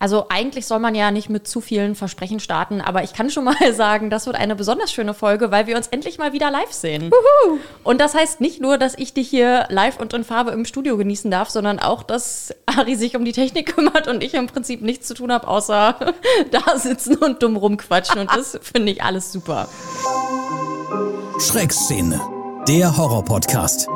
Also 0.00 0.26
eigentlich 0.28 0.66
soll 0.66 0.78
man 0.78 0.94
ja 0.94 1.10
nicht 1.10 1.28
mit 1.28 1.48
zu 1.48 1.60
vielen 1.60 1.96
Versprechen 1.96 2.38
starten, 2.38 2.80
aber 2.80 3.02
ich 3.02 3.12
kann 3.12 3.30
schon 3.30 3.44
mal 3.44 3.56
sagen, 3.72 4.10
das 4.10 4.26
wird 4.26 4.36
eine 4.36 4.54
besonders 4.54 4.92
schöne 4.92 5.12
Folge, 5.12 5.50
weil 5.50 5.66
wir 5.66 5.76
uns 5.76 5.88
endlich 5.88 6.18
mal 6.18 6.32
wieder 6.32 6.50
live 6.50 6.72
sehen. 6.72 7.10
Uhu. 7.10 7.58
Und 7.82 8.00
das 8.00 8.14
heißt 8.14 8.40
nicht 8.40 8.60
nur, 8.60 8.78
dass 8.78 8.96
ich 8.96 9.12
dich 9.12 9.28
hier 9.28 9.66
live 9.70 9.98
und 9.98 10.12
in 10.14 10.22
Farbe 10.22 10.52
im 10.52 10.64
Studio 10.64 10.96
genießen 10.96 11.30
darf, 11.30 11.50
sondern 11.50 11.80
auch, 11.80 12.04
dass 12.04 12.54
Ari 12.66 12.94
sich 12.94 13.16
um 13.16 13.24
die 13.24 13.32
Technik 13.32 13.74
kümmert 13.74 14.06
und 14.06 14.22
ich 14.22 14.34
im 14.34 14.46
Prinzip 14.46 14.82
nichts 14.82 15.08
zu 15.08 15.14
tun 15.14 15.32
habe, 15.32 15.48
außer 15.48 15.96
da 16.52 16.78
sitzen 16.78 17.16
und 17.16 17.42
dumm 17.42 17.56
rumquatschen. 17.56 18.20
Und 18.20 18.30
das 18.30 18.58
finde 18.62 18.92
ich 18.92 19.02
alles 19.02 19.32
super. 19.32 19.68
Schreckszene, 21.40 22.20
der 22.68 22.96
Horror-Podcast. 22.96 23.88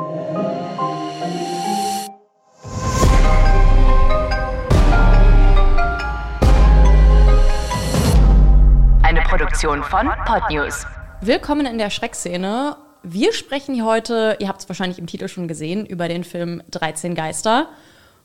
Produktion 9.33 9.81
von 9.81 10.11
Podnews. 10.27 10.85
Willkommen 11.19 11.65
in 11.65 11.79
der 11.79 11.89
Schreckszene. 11.89 12.77
Wir 13.01 13.33
sprechen 13.33 13.73
hier 13.73 13.83
heute, 13.83 14.37
ihr 14.39 14.47
habt 14.47 14.61
es 14.61 14.69
wahrscheinlich 14.69 14.99
im 14.99 15.07
Titel 15.07 15.27
schon 15.27 15.47
gesehen, 15.47 15.87
über 15.87 16.07
den 16.07 16.23
Film 16.23 16.61
13 16.69 17.15
Geister. 17.15 17.69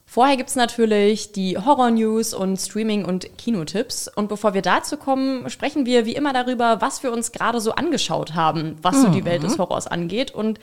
Vorher 0.04 0.36
gibt 0.36 0.50
es 0.50 0.56
natürlich 0.56 1.32
die 1.32 1.56
Horror-News 1.56 2.34
und 2.34 2.58
Streaming- 2.58 3.06
und 3.06 3.38
Kinotipps. 3.38 4.08
Und 4.08 4.28
bevor 4.28 4.52
wir 4.52 4.60
dazu 4.60 4.98
kommen, 4.98 5.48
sprechen 5.48 5.86
wir 5.86 6.04
wie 6.04 6.14
immer 6.14 6.34
darüber, 6.34 6.82
was 6.82 7.02
wir 7.02 7.10
uns 7.10 7.32
gerade 7.32 7.62
so 7.62 7.72
angeschaut 7.72 8.34
haben, 8.34 8.76
was 8.82 8.96
mhm. 8.96 9.02
so 9.02 9.09
die 9.09 9.24
Welt 9.24 9.42
des 9.42 9.56
mhm. 9.56 9.62
Horrors 9.62 9.86
angeht. 9.86 10.32
Und 10.32 10.60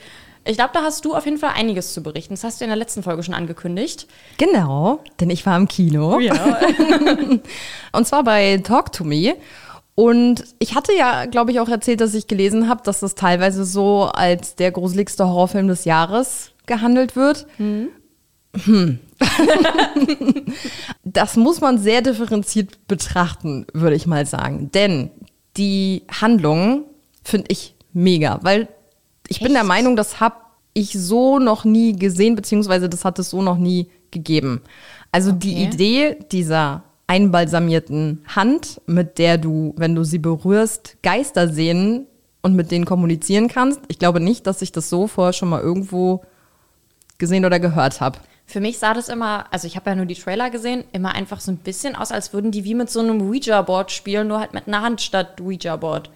ich 0.48 0.57
glaube, 0.57 0.73
da 0.73 0.84
hast 0.84 1.05
du 1.05 1.16
auf 1.16 1.26
jeden 1.26 1.40
Fall 1.40 1.54
einiges 1.55 1.96
zu 1.96 2.04
berichten. 2.04 2.35
Das 2.35 2.43
hast 2.43 2.62
du 2.62 2.66
in 2.66 2.70
der 2.70 2.77
letzten 2.77 3.02
Folge 3.02 3.23
schon 3.23 3.34
angekündigt. 3.34 4.05
Genau, 4.38 4.99
denn 5.20 5.32
ich 5.32 5.43
war 5.48 5.57
im 5.57 5.68
Kino. 5.68 6.20
Ja. 6.20 6.35
und 7.93 8.07
zwar 8.07 8.23
bei 8.23 8.57
Talk 8.57 8.91
to 8.91 9.04
Me. 9.04 9.34
Und 9.95 10.44
ich 10.59 10.76
hatte 10.76 10.93
ja, 10.93 11.26
glaube 11.26 11.51
ich, 11.51 11.60
auch 11.62 11.70
erzählt, 11.70 12.01
dass 12.01 12.13
ich 12.13 12.27
gelesen 12.27 12.68
habe, 12.68 12.84
dass 12.84 12.99
das 12.99 13.15
teilweise 13.15 13.63
so 13.63 14.04
als 14.04 14.55
der 14.55 14.71
gruseligste 14.71 15.26
Horrorfilm 15.26 15.70
des 15.70 15.85
Jahres 15.85 16.52
gehandelt 16.65 17.15
wird. 17.15 17.48
Mhm. 17.57 17.90
Hm. 18.65 18.99
das 21.04 21.37
muss 21.37 21.62
man 21.62 21.77
sehr 21.77 22.02
differenziert 22.02 22.87
betrachten, 22.87 23.65
würde 23.74 23.96
ich 23.96 24.05
mal 24.05 24.26
sagen. 24.26 24.70
Denn 24.71 25.12
die 25.57 26.04
Handlung 26.09 26.84
finde 27.24 27.48
ich 27.49 27.76
mega, 27.93 28.40
weil 28.43 28.68
ich 29.27 29.37
Echt? 29.37 29.43
bin 29.43 29.54
der 29.54 29.63
Meinung, 29.63 29.96
das 29.96 30.20
habe 30.20 30.35
ich 30.74 30.91
so 30.91 31.40
noch 31.40 31.63
nie 31.63 31.96
gesehen, 31.96 32.35
beziehungsweise 32.35 32.90
das 32.90 33.05
hat 33.05 33.18
es 33.20 33.30
so 33.30 33.41
noch 33.41 33.57
nie 33.57 33.90
gegeben. 34.12 34.62
Also 35.12 35.32
okay. 35.32 35.40
die 35.40 35.63
Idee 35.63 36.18
dieser 36.32 36.84
einbalsamierten 37.08 38.24
Hand, 38.28 38.82
mit 38.88 39.18
der 39.18 39.38
du, 39.38 39.74
wenn 39.78 39.96
du 39.96 40.04
sie 40.04 40.20
berührst, 40.20 40.98
Geister 41.04 41.48
sehen 41.48 42.08
und 42.42 42.56
mit 42.56 42.72
denen 42.72 42.86
kommunizieren 42.86 43.48
kannst. 43.48 43.82
Ich 43.88 44.00
glaube 44.00 44.20
nicht, 44.20 44.48
dass 44.48 44.62
ich 44.62 44.72
das 44.72 44.90
so 44.90 45.08
vorher 45.08 45.34
schon 45.34 45.50
mal 45.50 45.62
irgendwo 45.62 46.24
gesehen 47.18 47.46
oder 47.46 47.60
gehört 47.60 48.02
habe. 48.02 48.20
Für 48.48 48.60
mich 48.60 48.78
sah 48.78 48.94
das 48.94 49.10
immer, 49.10 49.46
also 49.52 49.66
ich 49.66 49.76
habe 49.76 49.90
ja 49.90 49.96
nur 49.96 50.06
die 50.06 50.16
Trailer 50.16 50.52
gesehen, 50.52 50.84
immer 50.92 51.16
einfach 51.16 51.40
so 51.40 51.52
ein 51.52 51.58
bisschen 51.58 51.96
aus, 51.96 52.12
als 52.12 52.34
würden 52.34 52.52
die 52.52 52.64
wie 52.64 52.76
mit 52.76 52.92
so 52.92 53.00
einem 53.00 53.22
Ouija-Board 53.22 53.92
spielen, 53.92 54.28
nur 54.28 54.40
halt 54.40 54.54
mit 54.54 54.68
einer 54.68 54.82
Hand 54.82 55.02
statt 55.02 55.42
Ouija-Board. 55.42 56.12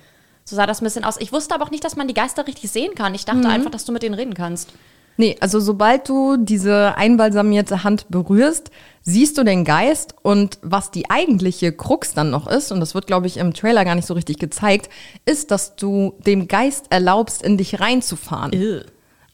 So 0.46 0.56
sah 0.56 0.68
das 0.68 0.82
ein 0.82 0.86
bisschen 0.86 1.04
aus. 1.04 1.18
Ich 1.20 1.32
wusste 1.32 1.56
aber 1.56 1.66
auch 1.66 1.72
nicht, 1.72 1.84
dass 1.84 1.96
man 1.96 2.08
die 2.08 2.14
Geister 2.14 2.46
richtig 2.46 2.72
sehen 2.72 2.94
kann. 2.96 3.16
Ich 3.16 3.26
dachte 3.26 3.40
mhm. 3.40 3.46
einfach, 3.48 3.72
dass 3.72 3.86
du 3.86 3.92
mit 3.92 4.04
denen 4.04 4.16
reden 4.16 4.34
kannst. 4.34 4.74
Nee, 5.20 5.36
also 5.42 5.60
sobald 5.60 6.08
du 6.08 6.38
diese 6.38 6.96
einbalsamierte 6.96 7.84
Hand 7.84 8.06
berührst, 8.08 8.72
siehst 9.02 9.38
du 9.38 9.44
den 9.44 9.66
Geist 9.66 10.16
und 10.22 10.60
was 10.62 10.92
die 10.92 11.10
eigentliche 11.10 11.74
Krux 11.74 12.14
dann 12.14 12.30
noch 12.30 12.48
ist, 12.48 12.72
und 12.72 12.80
das 12.80 12.96
wird, 12.96 13.06
glaube 13.06 13.28
ich, 13.28 13.36
im 13.36 13.54
Trailer 13.54 13.84
gar 13.84 13.96
nicht 13.96 14.08
so 14.08 14.14
richtig 14.14 14.40
gezeigt, 14.40 14.90
ist, 15.26 15.52
dass 15.52 15.76
du 15.76 16.14
dem 16.26 16.48
Geist 16.48 16.86
erlaubst, 16.90 17.42
in 17.42 17.58
dich 17.58 17.82
reinzufahren. 17.82 18.54
Ew. 18.54 18.80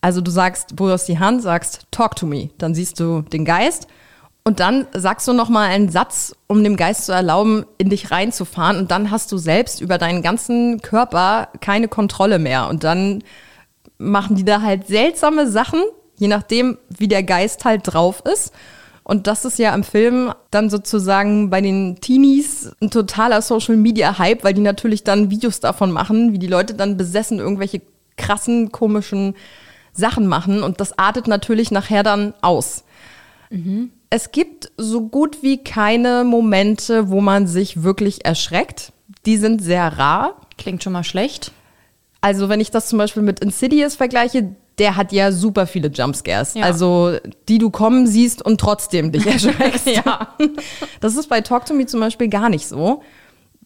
Also 0.01 0.21
du 0.21 0.31
sagst, 0.31 0.75
berührst 0.75 1.07
die 1.07 1.19
Hand, 1.19 1.43
sagst, 1.43 1.85
talk 1.91 2.15
to 2.15 2.25
me. 2.25 2.49
Dann 2.57 2.73
siehst 2.73 2.99
du 2.99 3.21
den 3.21 3.45
Geist 3.45 3.85
und 4.43 4.59
dann 4.59 4.87
sagst 4.91 5.27
du 5.27 5.33
nochmal 5.33 5.69
einen 5.69 5.89
Satz, 5.89 6.35
um 6.47 6.63
dem 6.63 6.77
Geist 6.77 7.05
zu 7.05 7.11
erlauben, 7.11 7.63
in 7.77 7.91
dich 7.91 8.09
reinzufahren. 8.09 8.77
Und 8.77 8.89
dann 8.89 9.11
hast 9.11 9.31
du 9.31 9.37
selbst 9.37 9.81
über 9.81 9.99
deinen 9.99 10.23
ganzen 10.23 10.81
Körper 10.81 11.49
keine 11.61 11.87
Kontrolle 11.87 12.39
mehr. 12.39 12.69
Und 12.69 12.83
dann 12.83 13.23
machen 13.97 14.35
die 14.35 14.45
da 14.45 14.61
halt 14.61 14.87
seltsame 14.87 15.47
Sachen, 15.47 15.81
je 16.17 16.27
nachdem, 16.27 16.77
wie 16.89 17.07
der 17.07 17.23
Geist 17.23 17.65
halt 17.65 17.81
drauf 17.85 18.21
ist. 18.31 18.53
Und 19.03 19.27
das 19.27 19.45
ist 19.45 19.59
ja 19.59 19.73
im 19.75 19.83
Film 19.83 20.33
dann 20.49 20.71
sozusagen 20.71 21.51
bei 21.51 21.61
den 21.61 22.01
Teenies 22.01 22.71
ein 22.81 22.89
totaler 22.89 23.43
Social 23.43 23.77
Media 23.77 24.17
Hype, 24.17 24.43
weil 24.43 24.55
die 24.55 24.61
natürlich 24.61 25.03
dann 25.03 25.29
Videos 25.29 25.59
davon 25.59 25.91
machen, 25.91 26.33
wie 26.33 26.39
die 26.39 26.47
Leute 26.47 26.73
dann 26.73 26.97
besessen 26.97 27.37
irgendwelche 27.37 27.83
krassen, 28.17 28.71
komischen 28.71 29.35
Sachen 29.93 30.25
machen. 30.25 30.63
Und 30.63 30.81
das 30.81 30.97
artet 30.97 31.27
natürlich 31.27 31.69
nachher 31.69 32.01
dann 32.01 32.33
aus. 32.41 32.83
Mhm. 33.51 33.91
Es 34.09 34.31
gibt 34.31 34.71
so 34.77 35.01
gut 35.01 35.43
wie 35.43 35.63
keine 35.63 36.23
Momente, 36.23 37.09
wo 37.09 37.21
man 37.21 37.45
sich 37.45 37.83
wirklich 37.83 38.25
erschreckt. 38.25 38.91
Die 39.27 39.37
sind 39.37 39.61
sehr 39.61 39.99
rar. 39.99 40.41
Klingt 40.57 40.83
schon 40.83 40.93
mal 40.93 41.03
schlecht. 41.03 41.51
Also 42.25 42.49
wenn 42.49 42.59
ich 42.59 42.71
das 42.71 42.87
zum 42.87 42.97
Beispiel 42.97 43.21
mit 43.21 43.39
Insidious 43.41 43.93
vergleiche, 43.93 44.55
der 44.79 44.95
hat 44.95 45.11
ja 45.11 45.31
super 45.31 45.67
viele 45.67 45.89
Jumpscares. 45.89 46.55
Ja. 46.55 46.63
Also 46.63 47.17
die 47.47 47.59
du 47.59 47.69
kommen 47.69 48.07
siehst 48.07 48.43
und 48.43 48.59
trotzdem 48.59 49.11
dich 49.11 49.27
erschreckst. 49.27 49.85
ja. 49.85 50.35
Das 51.01 51.17
ist 51.17 51.29
bei 51.29 51.41
Talk 51.41 51.67
to 51.67 51.75
Me 51.75 51.85
zum 51.85 51.99
Beispiel 51.99 52.27
gar 52.27 52.49
nicht 52.49 52.67
so. 52.67 53.03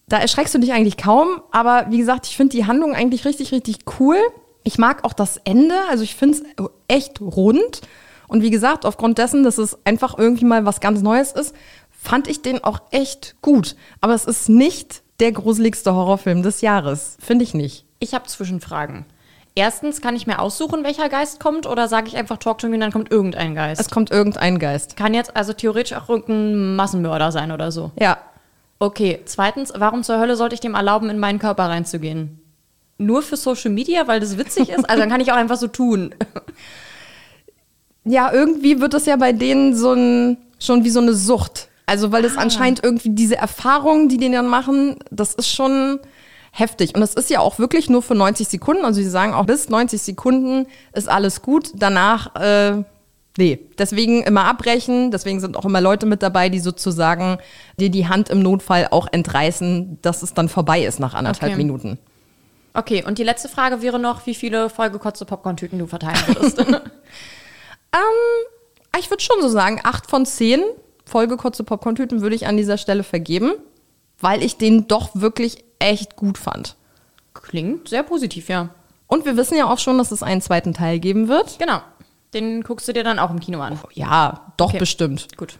Da 0.08 0.18
erschreckst 0.18 0.54
du 0.54 0.58
dich 0.58 0.74
eigentlich 0.74 0.98
kaum, 0.98 1.40
aber 1.52 1.86
wie 1.88 1.96
gesagt, 1.96 2.26
ich 2.26 2.36
finde 2.36 2.54
die 2.54 2.66
Handlung 2.66 2.94
eigentlich 2.94 3.24
richtig, 3.24 3.50
richtig 3.50 3.78
cool. 3.98 4.18
Ich 4.62 4.76
mag 4.76 5.04
auch 5.04 5.14
das 5.14 5.38
Ende, 5.38 5.76
also 5.88 6.04
ich 6.04 6.14
finde 6.14 6.36
es 6.36 6.64
echt 6.86 7.18
rund. 7.22 7.80
Und 8.28 8.42
wie 8.42 8.50
gesagt, 8.50 8.84
aufgrund 8.84 9.16
dessen, 9.16 9.42
dass 9.42 9.56
es 9.56 9.78
einfach 9.86 10.18
irgendwie 10.18 10.44
mal 10.44 10.66
was 10.66 10.80
ganz 10.80 11.00
Neues 11.00 11.32
ist, 11.32 11.54
fand 11.90 12.28
ich 12.28 12.42
den 12.42 12.62
auch 12.62 12.80
echt 12.90 13.36
gut. 13.40 13.74
Aber 14.02 14.12
es 14.12 14.26
ist 14.26 14.50
nicht 14.50 15.02
der 15.18 15.32
gruseligste 15.32 15.94
Horrorfilm 15.94 16.42
des 16.42 16.60
Jahres. 16.60 17.16
Finde 17.20 17.44
ich 17.44 17.54
nicht. 17.54 17.86
Ich 18.00 18.14
habe 18.14 18.26
Zwischenfragen. 18.26 19.04
Erstens, 19.54 20.00
kann 20.00 20.16
ich 20.16 20.26
mir 20.26 20.38
aussuchen, 20.38 20.84
welcher 20.84 21.08
Geist 21.08 21.38
kommt, 21.38 21.66
oder 21.66 21.86
sage 21.86 22.08
ich 22.08 22.16
einfach 22.16 22.38
Talk 22.38 22.58
to 22.58 22.68
me 22.68 22.74
und 22.74 22.80
dann 22.80 22.92
kommt 22.92 23.10
irgendein 23.10 23.54
Geist? 23.54 23.80
Es 23.80 23.90
kommt 23.90 24.10
irgendein 24.10 24.58
Geist. 24.58 24.96
Kann 24.96 25.12
jetzt 25.12 25.36
also 25.36 25.52
theoretisch 25.52 25.96
auch 25.96 26.08
irgendein 26.08 26.76
Massenmörder 26.76 27.30
sein 27.30 27.52
oder 27.52 27.70
so. 27.70 27.90
Ja. 28.00 28.18
Okay, 28.78 29.20
zweitens, 29.26 29.72
warum 29.76 30.02
zur 30.02 30.18
Hölle 30.18 30.36
sollte 30.36 30.54
ich 30.54 30.60
dem 30.60 30.74
erlauben, 30.74 31.10
in 31.10 31.18
meinen 31.18 31.38
Körper 31.38 31.64
reinzugehen? 31.64 32.40
Nur 32.96 33.20
für 33.22 33.36
Social 33.36 33.70
Media, 33.70 34.06
weil 34.08 34.20
das 34.20 34.38
witzig 34.38 34.70
ist? 34.70 34.88
Also 34.88 35.00
dann 35.00 35.10
kann 35.10 35.20
ich 35.20 35.30
auch 35.30 35.36
einfach 35.36 35.58
so 35.58 35.68
tun. 35.68 36.14
Ja, 38.04 38.32
irgendwie 38.32 38.80
wird 38.80 38.94
das 38.94 39.04
ja 39.04 39.16
bei 39.16 39.32
denen 39.32 39.76
so 39.76 39.92
ein, 39.92 40.38
schon 40.58 40.84
wie 40.84 40.90
so 40.90 41.00
eine 41.00 41.12
Sucht. 41.12 41.68
Also, 41.84 42.12
weil 42.12 42.22
das 42.22 42.36
ah. 42.36 42.40
anscheinend 42.40 42.82
irgendwie 42.82 43.10
diese 43.10 43.36
Erfahrungen, 43.36 44.08
die 44.08 44.16
die 44.16 44.30
dann 44.30 44.46
machen, 44.46 44.96
das 45.10 45.34
ist 45.34 45.48
schon 45.48 45.98
heftig. 46.52 46.94
Und 46.94 47.02
es 47.02 47.14
ist 47.14 47.30
ja 47.30 47.40
auch 47.40 47.58
wirklich 47.58 47.88
nur 47.88 48.02
für 48.02 48.14
90 48.14 48.48
Sekunden. 48.48 48.84
Also 48.84 49.00
sie 49.00 49.08
sagen 49.08 49.34
auch 49.34 49.46
bis 49.46 49.68
90 49.68 50.00
Sekunden 50.00 50.66
ist 50.92 51.08
alles 51.08 51.42
gut. 51.42 51.70
Danach, 51.74 52.34
äh, 52.36 52.82
nee. 53.38 53.60
Deswegen 53.78 54.22
immer 54.22 54.44
abbrechen. 54.44 55.10
Deswegen 55.10 55.40
sind 55.40 55.56
auch 55.56 55.64
immer 55.64 55.80
Leute 55.80 56.06
mit 56.06 56.22
dabei, 56.22 56.48
die 56.48 56.60
sozusagen 56.60 57.38
dir 57.78 57.90
die 57.90 58.08
Hand 58.08 58.28
im 58.30 58.42
Notfall 58.42 58.88
auch 58.90 59.08
entreißen, 59.10 59.98
dass 60.02 60.22
es 60.22 60.34
dann 60.34 60.48
vorbei 60.48 60.84
ist 60.84 61.00
nach 61.00 61.14
anderthalb 61.14 61.52
okay. 61.52 61.62
Minuten. 61.62 61.98
Okay, 62.72 63.04
und 63.04 63.18
die 63.18 63.24
letzte 63.24 63.48
Frage 63.48 63.82
wäre 63.82 63.98
noch, 63.98 64.26
wie 64.26 64.34
viele 64.34 64.70
vollgekotzte 64.70 65.24
Popcorn-Tüten 65.24 65.78
du 65.78 65.86
verteilen 65.86 66.20
würdest. 66.26 66.58
ähm, 66.60 66.80
ich 68.98 69.10
würde 69.10 69.22
schon 69.22 69.40
so 69.40 69.48
sagen, 69.48 69.80
acht 69.82 70.08
von 70.08 70.24
zehn 70.24 70.62
vollgekotzte 71.04 71.64
Popcorn-Tüten 71.64 72.20
würde 72.20 72.36
ich 72.36 72.46
an 72.46 72.56
dieser 72.56 72.78
Stelle 72.78 73.02
vergeben, 73.02 73.52
weil 74.20 74.42
ich 74.42 74.56
den 74.56 74.86
doch 74.86 75.10
wirklich 75.14 75.64
echt 75.80 76.14
gut 76.14 76.38
fand. 76.38 76.76
Klingt 77.34 77.88
sehr 77.88 78.04
positiv, 78.04 78.48
ja. 78.48 78.70
Und 79.08 79.24
wir 79.24 79.36
wissen 79.36 79.56
ja 79.56 79.68
auch 79.68 79.78
schon, 79.78 79.98
dass 79.98 80.12
es 80.12 80.22
einen 80.22 80.40
zweiten 80.40 80.72
Teil 80.72 81.00
geben 81.00 81.26
wird. 81.26 81.58
Genau. 81.58 81.80
Den 82.32 82.62
guckst 82.62 82.86
du 82.86 82.92
dir 82.92 83.02
dann 83.02 83.18
auch 83.18 83.30
im 83.30 83.40
Kino 83.40 83.60
an. 83.60 83.78
Oh, 83.82 83.88
ja, 83.92 84.52
doch 84.56 84.68
okay. 84.68 84.78
bestimmt. 84.78 85.36
Gut. 85.36 85.58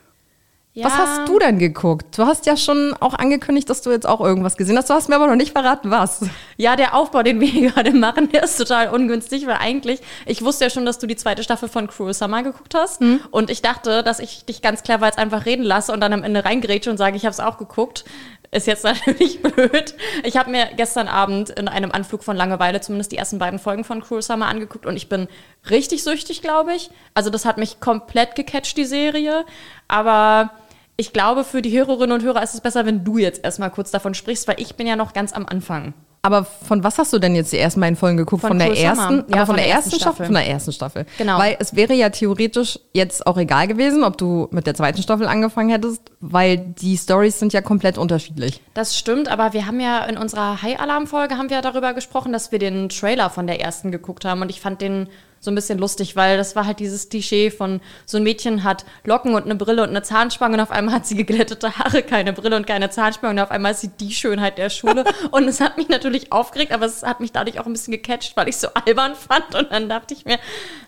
Ja. 0.73 0.87
Was 0.87 0.97
hast 0.97 1.29
du 1.29 1.41
denn 1.41 1.59
geguckt? 1.59 2.17
Du 2.17 2.27
hast 2.27 2.47
ja 2.47 2.57
schon 2.57 2.95
auch 3.01 3.15
angekündigt, 3.15 3.69
dass 3.69 3.83
du 3.83 3.91
jetzt 3.91 4.07
auch 4.07 4.21
irgendwas 4.21 4.57
gesehen 4.57 4.79
hast. 4.79 4.89
Du 4.89 4.95
hast 4.95 5.09
mir 5.09 5.17
aber 5.17 5.27
noch 5.27 5.35
nicht 5.35 5.51
verraten, 5.51 5.91
was. 5.91 6.21
Ja, 6.57 6.77
der 6.77 6.95
Aufbau, 6.95 7.25
den 7.25 7.41
wir 7.41 7.51
gerade 7.73 7.91
machen, 7.93 8.31
der 8.31 8.45
ist 8.45 8.57
total 8.57 8.91
ungünstig, 8.95 9.49
weil 9.49 9.57
eigentlich, 9.57 10.01
ich 10.27 10.45
wusste 10.45 10.65
ja 10.65 10.71
schon, 10.71 10.87
dass 10.87 11.01
du 11.01 11.09
die 11.09 11.17
zweite 11.17 11.43
Staffel 11.43 11.69
von 11.69 11.89
Cruel 11.89 12.15
Summer 12.15 12.45
geguckt 12.45 12.73
hast. 12.77 13.01
Mhm. 13.01 13.19
Und 13.33 13.51
ich 13.51 13.63
dachte, 13.63 14.05
dass 14.05 14.21
ich 14.21 14.45
dich 14.45 14.63
ganz 14.63 14.85
clever 14.85 15.07
jetzt 15.07 15.19
einfach 15.19 15.45
reden 15.45 15.65
lasse 15.65 15.93
und 15.93 16.01
dann 16.01 16.13
am 16.13 16.23
Ende 16.23 16.45
reingrätsche 16.45 16.89
und 16.89 16.99
sage, 16.99 17.17
ich 17.17 17.25
habe 17.25 17.33
es 17.33 17.41
auch 17.41 17.59
geguckt. 17.59 18.05
Ist 18.53 18.67
jetzt 18.67 18.85
natürlich 18.85 19.43
blöd. 19.43 19.95
Ich 20.25 20.37
habe 20.37 20.51
mir 20.51 20.71
gestern 20.77 21.09
Abend 21.09 21.51
in 21.51 21.69
einem 21.69 21.93
Anflug 21.93 22.25
von 22.25 22.37
Langeweile 22.37 22.81
zumindest 22.81 23.13
die 23.13 23.17
ersten 23.17 23.39
beiden 23.39 23.59
Folgen 23.59 23.85
von 23.85 24.03
Cruel 24.03 24.23
Summer 24.23 24.47
angeguckt 24.47 24.87
und 24.87 24.97
ich 24.97 25.09
bin 25.09 25.29
richtig 25.69 26.03
süchtig, 26.03 26.43
glaube 26.43 26.75
ich. 26.75 26.91
Also 27.15 27.31
das 27.31 27.45
hat 27.45 27.59
mich 27.59 27.81
komplett 27.81 28.35
gecatcht, 28.35 28.77
die 28.77 28.85
Serie. 28.85 29.45
Aber 29.89 30.51
ich 30.97 31.13
glaube, 31.13 31.45
für 31.45 31.63
die 31.63 31.77
Hörerinnen 31.77 32.13
und 32.13 32.25
Hörer 32.25 32.43
ist 32.43 32.55
es 32.55 32.61
besser, 32.61 32.87
wenn 32.87 33.05
du 33.05 33.19
jetzt 33.19 33.45
erstmal 33.45 33.71
kurz 33.71 33.91
davon 33.91 34.15
sprichst, 34.15 34.49
weil 34.49 34.61
ich 34.61 34.75
bin 34.75 34.87
ja 34.87 34.97
noch 34.97 35.13
ganz 35.13 35.33
am 35.33 35.47
Anfang. 35.47 35.95
Aber 36.23 36.45
von 36.45 36.85
was 36.85 36.99
hast 36.99 37.13
du 37.15 37.19
denn 37.19 37.35
jetzt 37.35 37.53
die 37.53 37.59
ersten 37.59 37.81
beiden 37.81 37.97
Folgen 37.97 38.19
geguckt? 38.19 38.43
Von, 38.43 38.51
von 38.51 38.59
der 38.59 38.77
ersten? 38.77 39.25
Ja, 39.29 39.39
von, 39.39 39.47
von, 39.47 39.57
der, 39.57 39.65
der 39.65 39.75
ersten 39.75 39.91
Staffel. 39.91 40.01
Staffel. 40.01 40.27
Von 40.27 40.35
der 40.35 40.47
ersten 40.49 40.73
Staffel. 40.73 41.07
Genau. 41.17 41.39
Weil 41.39 41.57
es 41.59 41.75
wäre 41.75 41.95
ja 41.95 42.11
theoretisch 42.11 42.79
jetzt 42.93 43.27
auch 43.27 43.39
egal 43.39 43.69
gewesen, 43.69 44.05
ob 44.05 44.19
du 44.19 44.49
mit 44.51 44.67
der 44.67 44.75
zweiten 44.75 45.03
Staffel 45.03 45.27
angefangen 45.27 45.71
hättest, 45.71 46.03
weil 46.21 46.59
die 46.59 46.99
Stories 46.99 47.39
sind 47.39 47.55
ja 47.55 47.63
komplett 47.63 47.97
unterschiedlich. 47.97 48.61
Das 48.75 48.99
stimmt, 48.99 49.29
aber 49.29 49.55
wir 49.55 49.67
haben 49.67 49.81
ja 49.81 50.05
in 50.05 50.19
unserer 50.19 50.61
High-Alarm-Folge 50.61 51.39
haben 51.39 51.49
wir 51.49 51.63
darüber 51.63 51.95
gesprochen, 51.95 52.33
dass 52.33 52.53
wir 52.53 52.59
den 52.59 52.91
Trailer 52.91 53.31
von 53.31 53.47
der 53.47 53.61
ersten 53.61 53.91
geguckt 53.91 54.27
haben 54.27 54.43
und 54.43 54.51
ich 54.51 54.61
fand 54.61 54.83
den 54.83 55.09
so 55.41 55.51
ein 55.51 55.55
bisschen 55.55 55.79
lustig, 55.79 56.17
weil 56.17 56.37
das 56.37 56.55
war 56.55 56.67
halt 56.67 56.81
dieses 56.81 57.09
Klischee 57.09 57.51
von 57.51 57.81
so 58.05 58.19
ein 58.19 58.23
Mädchen 58.23 58.63
hat 58.63 58.85
Locken 59.05 59.35
und 59.35 59.47
eine 59.47 59.55
Brille 59.55 59.83
und 59.83 59.89
eine 59.89 60.03
Zahnspange 60.03 60.55
und 60.55 60.61
auf 60.61 60.71
einmal 60.71 60.95
hat 60.95 61.07
sie 61.07 61.17
geglättete 61.17 61.79
Haare, 61.79 62.03
keine 62.03 62.35
Brille 62.35 62.57
und 62.57 62.67
keine 62.67 62.91
Zahnspange 62.91 63.33
und 63.33 63.39
auf 63.41 63.51
einmal 63.51 63.73
ist 63.73 63.81
sie 63.81 63.89
die 63.89 64.13
Schönheit 64.13 64.59
der 64.59 64.69
Schule. 64.69 65.05
und 65.31 65.49
es 65.49 65.61
hat 65.61 65.79
mich 65.79 65.89
natürlich 65.89 66.31
aufgeregt, 66.31 66.73
aber 66.73 66.87
es 66.87 67.03
hat 67.03 67.21
mich 67.21 67.33
dadurch 67.33 67.59
auch 67.59 67.67
ein 67.67 67.73
bisschen 67.73 67.93
gecatcht, 67.93 68.37
weil 68.37 68.49
ich 68.49 68.59
so 68.59 68.69
albern 68.87 69.15
fand. 69.15 69.55
Und 69.55 69.73
dann 69.73 69.89
dachte 69.89 70.13
ich 70.13 70.27
mir, 70.27 70.39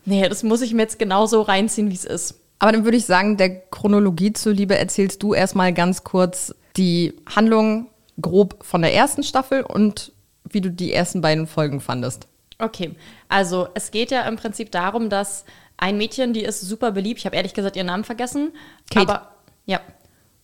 nee, 0.04 0.28
das 0.28 0.42
muss 0.42 0.60
ich 0.60 0.74
mir 0.74 0.82
jetzt 0.82 0.98
genauso 0.98 1.40
reinziehen, 1.40 1.90
wie 1.90 1.94
es 1.94 2.04
ist. 2.04 2.38
Aber 2.58 2.72
dann 2.72 2.84
würde 2.84 2.98
ich 2.98 3.06
sagen, 3.06 3.38
der 3.38 3.60
Chronologie 3.70 4.34
zuliebe 4.34 4.76
erzählst 4.76 5.22
du 5.22 5.34
erstmal 5.34 5.72
ganz 5.72 6.04
kurz 6.04 6.54
die 6.76 7.14
Handlung 7.34 7.88
grob 8.20 8.64
von 8.64 8.82
der 8.82 8.94
ersten 8.94 9.22
Staffel 9.22 9.62
und 9.62 10.12
wie 10.44 10.60
du 10.60 10.70
die 10.70 10.92
ersten 10.92 11.22
beiden 11.22 11.46
Folgen 11.46 11.80
fandest. 11.80 12.28
Okay, 12.62 12.94
also 13.28 13.68
es 13.74 13.90
geht 13.90 14.12
ja 14.12 14.22
im 14.22 14.36
Prinzip 14.36 14.70
darum, 14.70 15.08
dass 15.08 15.44
ein 15.76 15.98
Mädchen, 15.98 16.32
die 16.32 16.44
ist 16.44 16.60
super 16.60 16.92
beliebt, 16.92 17.18
ich 17.18 17.26
habe 17.26 17.34
ehrlich 17.34 17.54
gesagt 17.54 17.74
ihren 17.74 17.88
Namen 17.88 18.04
vergessen, 18.04 18.52
Kate. 18.88 19.08
aber 19.08 19.32
ja, 19.66 19.80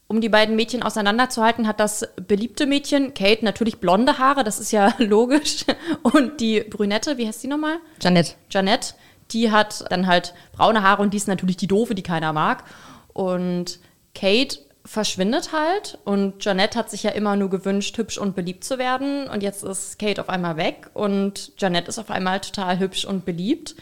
um 0.09 0.21
die 0.21 0.29
beiden 0.29 0.57
Mädchen 0.57 0.83
auseinanderzuhalten, 0.83 1.69
hat 1.69 1.79
das 1.79 2.09
beliebte 2.17 2.67
Mädchen, 2.67 3.15
Kate, 3.15 3.45
natürlich 3.45 3.79
blonde 3.79 4.19
Haare, 4.19 4.43
das 4.43 4.59
ist 4.59 4.73
ja 4.73 4.95
logisch, 4.99 5.65
und 6.03 6.41
die 6.41 6.61
Brünette, 6.63 7.19
wie 7.19 7.29
heißt 7.29 7.45
die 7.45 7.49
nochmal? 7.49 7.77
Janette. 8.03 8.33
Janette, 8.51 8.95
die 9.31 9.53
hat 9.53 9.85
dann 9.91 10.09
halt 10.09 10.35
braune 10.53 10.83
Haare 10.83 11.03
und 11.03 11.15
die 11.15 11.19
ist 11.19 11.29
natürlich 11.29 11.57
die 11.57 11.69
doofe, 11.69 11.95
die 11.95 12.03
keiner 12.03 12.33
mag. 12.33 12.65
Und 13.13 13.79
Kate 14.13 14.59
verschwindet 14.89 15.53
halt. 15.53 15.99
Und 16.05 16.43
Janette 16.45 16.79
hat 16.79 16.91
sich 16.91 17.03
ja 17.03 17.11
immer 17.11 17.37
nur 17.37 17.51
gewünscht, 17.51 17.99
hübsch 17.99 18.17
und 18.17 18.35
beliebt 18.35 18.65
zu 18.65 18.79
werden. 18.79 19.29
Und 19.29 19.43
jetzt 19.43 19.63
ist 19.63 19.99
Kate 19.99 20.21
auf 20.21 20.31
einmal 20.31 20.57
weg. 20.57 20.91
Und 20.95 21.53
Janette 21.59 21.89
ist 21.89 21.99
auf 21.99 22.11
einmal 22.11 22.41
total 22.41 22.79
hübsch 22.79 23.05
und 23.05 23.27
beliebt. 23.27 23.77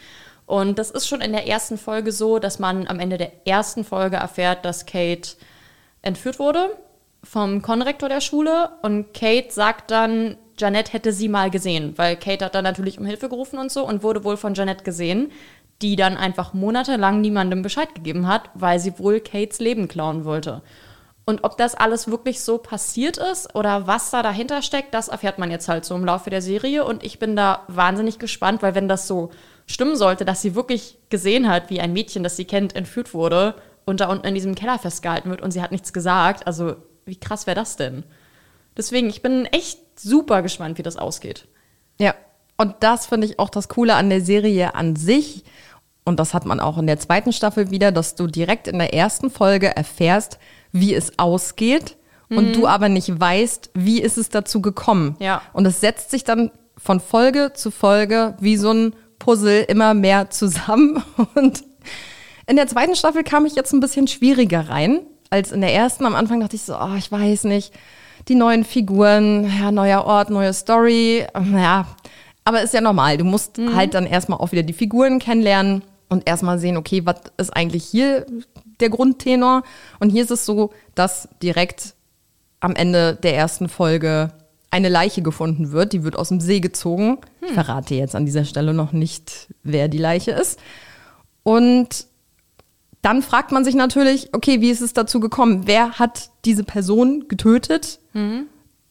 Und 0.45 0.77
das 0.77 0.91
ist 0.91 1.07
schon 1.07 1.21
in 1.21 1.31
der 1.31 1.47
ersten 1.47 1.77
Folge 1.77 2.11
so, 2.11 2.39
dass 2.39 2.59
man 2.59 2.87
am 2.87 2.99
Ende 2.99 3.17
der 3.17 3.31
ersten 3.47 3.85
Folge 3.85 4.17
erfährt, 4.17 4.65
dass 4.65 4.85
Kate 4.85 5.35
entführt 6.01 6.39
wurde 6.39 6.69
vom 7.23 7.61
Konrektor 7.61 8.09
der 8.09 8.21
Schule. 8.21 8.71
Und 8.81 9.13
Kate 9.13 9.51
sagt 9.51 9.91
dann, 9.91 10.37
Janette 10.59 10.91
hätte 10.91 11.13
sie 11.13 11.29
mal 11.29 11.49
gesehen, 11.49 11.93
weil 11.97 12.17
Kate 12.17 12.45
hat 12.45 12.55
dann 12.55 12.63
natürlich 12.63 12.99
um 12.99 13.05
Hilfe 13.05 13.29
gerufen 13.29 13.59
und 13.59 13.71
so 13.71 13.87
und 13.87 14.03
wurde 14.03 14.23
wohl 14.23 14.37
von 14.37 14.55
Janette 14.55 14.83
gesehen, 14.83 15.31
die 15.81 15.95
dann 15.95 16.17
einfach 16.17 16.53
monatelang 16.53 17.21
niemandem 17.21 17.61
Bescheid 17.61 17.93
gegeben 17.95 18.27
hat, 18.27 18.49
weil 18.55 18.79
sie 18.79 18.97
wohl 18.99 19.19
Kates 19.19 19.59
Leben 19.59 19.87
klauen 19.87 20.25
wollte. 20.25 20.63
Und 21.29 21.43
ob 21.43 21.57
das 21.57 21.75
alles 21.75 22.09
wirklich 22.09 22.39
so 22.39 22.57
passiert 22.57 23.17
ist 23.17 23.53
oder 23.53 23.85
was 23.85 24.11
da 24.11 24.23
dahinter 24.23 24.61
steckt, 24.61 24.93
das 24.93 25.09
erfährt 25.09 25.39
man 25.39 25.51
jetzt 25.51 25.67
halt 25.67 25.83
so 25.83 25.93
im 25.93 26.05
Laufe 26.05 26.29
der 26.29 26.41
Serie. 26.41 26.85
Und 26.85 27.03
ich 27.03 27.19
bin 27.19 27.35
da 27.35 27.65
wahnsinnig 27.67 28.17
gespannt, 28.17 28.61
weil 28.61 28.75
wenn 28.75 28.87
das 28.87 29.07
so 29.07 29.31
stimmen 29.65 29.97
sollte, 29.97 30.23
dass 30.23 30.41
sie 30.41 30.55
wirklich 30.55 30.97
gesehen 31.09 31.49
hat, 31.49 31.69
wie 31.69 31.81
ein 31.81 31.91
Mädchen, 31.91 32.23
das 32.23 32.37
sie 32.37 32.45
kennt, 32.45 32.77
entführt 32.77 33.13
wurde 33.13 33.55
und 33.83 33.99
da 33.99 34.07
unten 34.07 34.25
in 34.25 34.35
diesem 34.35 34.55
Keller 34.55 34.79
festgehalten 34.79 35.29
wird 35.29 35.41
und 35.41 35.51
sie 35.51 35.61
hat 35.61 35.73
nichts 35.73 35.91
gesagt, 35.91 36.47
also 36.47 36.77
wie 37.03 37.17
krass 37.17 37.45
wäre 37.45 37.55
das 37.55 37.75
denn? 37.75 38.05
Deswegen, 38.77 39.09
ich 39.09 39.21
bin 39.21 39.47
echt 39.47 39.99
super 39.99 40.41
gespannt, 40.41 40.77
wie 40.77 40.83
das 40.83 40.95
ausgeht. 40.95 41.45
Ja, 41.99 42.15
und 42.55 42.75
das 42.79 43.05
finde 43.05 43.27
ich 43.27 43.37
auch 43.37 43.49
das 43.49 43.67
Coole 43.67 43.95
an 43.95 44.09
der 44.09 44.21
Serie 44.21 44.75
an 44.75 44.95
sich. 44.95 45.43
Und 46.05 46.21
das 46.21 46.33
hat 46.33 46.45
man 46.45 46.61
auch 46.61 46.77
in 46.77 46.87
der 46.87 46.99
zweiten 46.99 47.33
Staffel 47.33 47.69
wieder, 47.69 47.91
dass 47.91 48.15
du 48.15 48.27
direkt 48.27 48.69
in 48.69 48.79
der 48.79 48.93
ersten 48.93 49.29
Folge 49.29 49.75
erfährst, 49.75 50.39
wie 50.79 50.93
es 50.93 51.17
ausgeht 51.17 51.97
mhm. 52.29 52.37
und 52.37 52.55
du 52.55 52.67
aber 52.67 52.89
nicht 52.89 53.19
weißt, 53.19 53.71
wie 53.73 54.01
ist 54.01 54.17
es 54.17 54.29
dazu 54.29 54.61
gekommen. 54.61 55.15
Ja. 55.19 55.41
Und 55.53 55.65
es 55.65 55.81
setzt 55.81 56.11
sich 56.11 56.23
dann 56.23 56.51
von 56.77 56.99
Folge 56.99 57.53
zu 57.53 57.71
Folge 57.71 58.35
wie 58.39 58.57
so 58.57 58.71
ein 58.71 58.93
Puzzle 59.19 59.63
immer 59.63 59.93
mehr 59.93 60.29
zusammen. 60.29 61.03
Und 61.35 61.63
in 62.45 62.55
der 62.55 62.67
zweiten 62.67 62.95
Staffel 62.95 63.23
kam 63.23 63.45
ich 63.45 63.55
jetzt 63.55 63.73
ein 63.73 63.79
bisschen 63.79 64.07
schwieriger 64.07 64.69
rein 64.69 65.01
als 65.29 65.51
in 65.51 65.61
der 65.61 65.73
ersten. 65.73 66.05
Am 66.05 66.15
Anfang 66.15 66.39
dachte 66.39 66.55
ich 66.55 66.61
so, 66.61 66.75
oh, 66.75 66.95
ich 66.97 67.11
weiß 67.11 67.45
nicht, 67.45 67.73
die 68.27 68.35
neuen 68.35 68.63
Figuren, 68.63 69.51
ja, 69.59 69.71
neuer 69.71 70.05
Ort, 70.05 70.29
neue 70.29 70.53
Story, 70.53 71.25
ja, 71.53 71.87
aber 72.43 72.61
ist 72.61 72.73
ja 72.73 72.81
normal. 72.81 73.17
Du 73.17 73.25
musst 73.25 73.57
mhm. 73.57 73.75
halt 73.75 73.93
dann 73.93 74.05
erstmal 74.05 74.39
auch 74.39 74.51
wieder 74.51 74.63
die 74.63 74.73
Figuren 74.73 75.19
kennenlernen 75.19 75.83
und 76.09 76.27
erstmal 76.27 76.59
sehen, 76.59 76.77
okay, 76.77 77.05
was 77.05 77.17
ist 77.37 77.55
eigentlich 77.55 77.83
hier 77.83 78.25
der 78.79 78.89
Grundtenor? 78.89 79.63
Und 79.99 80.09
hier 80.09 80.23
ist 80.23 80.31
es 80.31 80.45
so, 80.45 80.71
dass 80.95 81.29
direkt 81.41 81.95
am 82.59 82.75
Ende 82.75 83.15
der 83.15 83.35
ersten 83.35 83.69
Folge 83.69 84.31
eine 84.71 84.89
Leiche 84.89 85.21
gefunden 85.21 85.71
wird. 85.71 85.93
Die 85.93 86.03
wird 86.03 86.15
aus 86.15 86.29
dem 86.29 86.41
See 86.41 86.59
gezogen. 86.59 87.19
Hm. 87.39 87.47
Ich 87.47 87.53
verrate 87.53 87.95
jetzt 87.95 88.15
an 88.15 88.25
dieser 88.25 88.45
Stelle 88.45 88.73
noch 88.73 88.91
nicht, 88.91 89.47
wer 89.63 89.87
die 89.87 89.97
Leiche 89.97 90.31
ist. 90.31 90.59
Und 91.43 92.07
dann 93.01 93.21
fragt 93.21 93.51
man 93.51 93.63
sich 93.63 93.75
natürlich, 93.75 94.33
okay, 94.33 94.59
wie 94.59 94.69
ist 94.69 94.81
es 94.81 94.93
dazu 94.93 95.19
gekommen? 95.19 95.61
Wer 95.65 95.99
hat 95.99 96.29
diese 96.45 96.63
Person 96.63 97.27
getötet? 97.27 97.99
Mhm. 98.13 98.47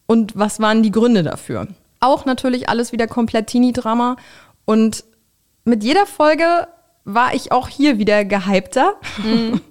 Und 0.07 0.39
was 0.39 0.61
waren 0.61 0.83
die 0.83 0.93
Gründe 0.93 1.23
dafür? 1.23 1.69
Auch 2.01 2.25
natürlich 2.25 2.69
alles 2.69 2.93
wieder 2.93 3.09
komplett 3.09 3.49
Teenie-Drama. 3.49 4.17
Und 4.65 5.05
mit 5.65 5.85
jeder 5.85 6.07
Folge 6.07 6.69
war 7.07 7.35
ich 7.35 7.53
auch 7.53 7.69
hier 7.69 7.97
wieder 7.97 8.27
gehypter. 8.27 8.95
Mhm. 9.25 9.63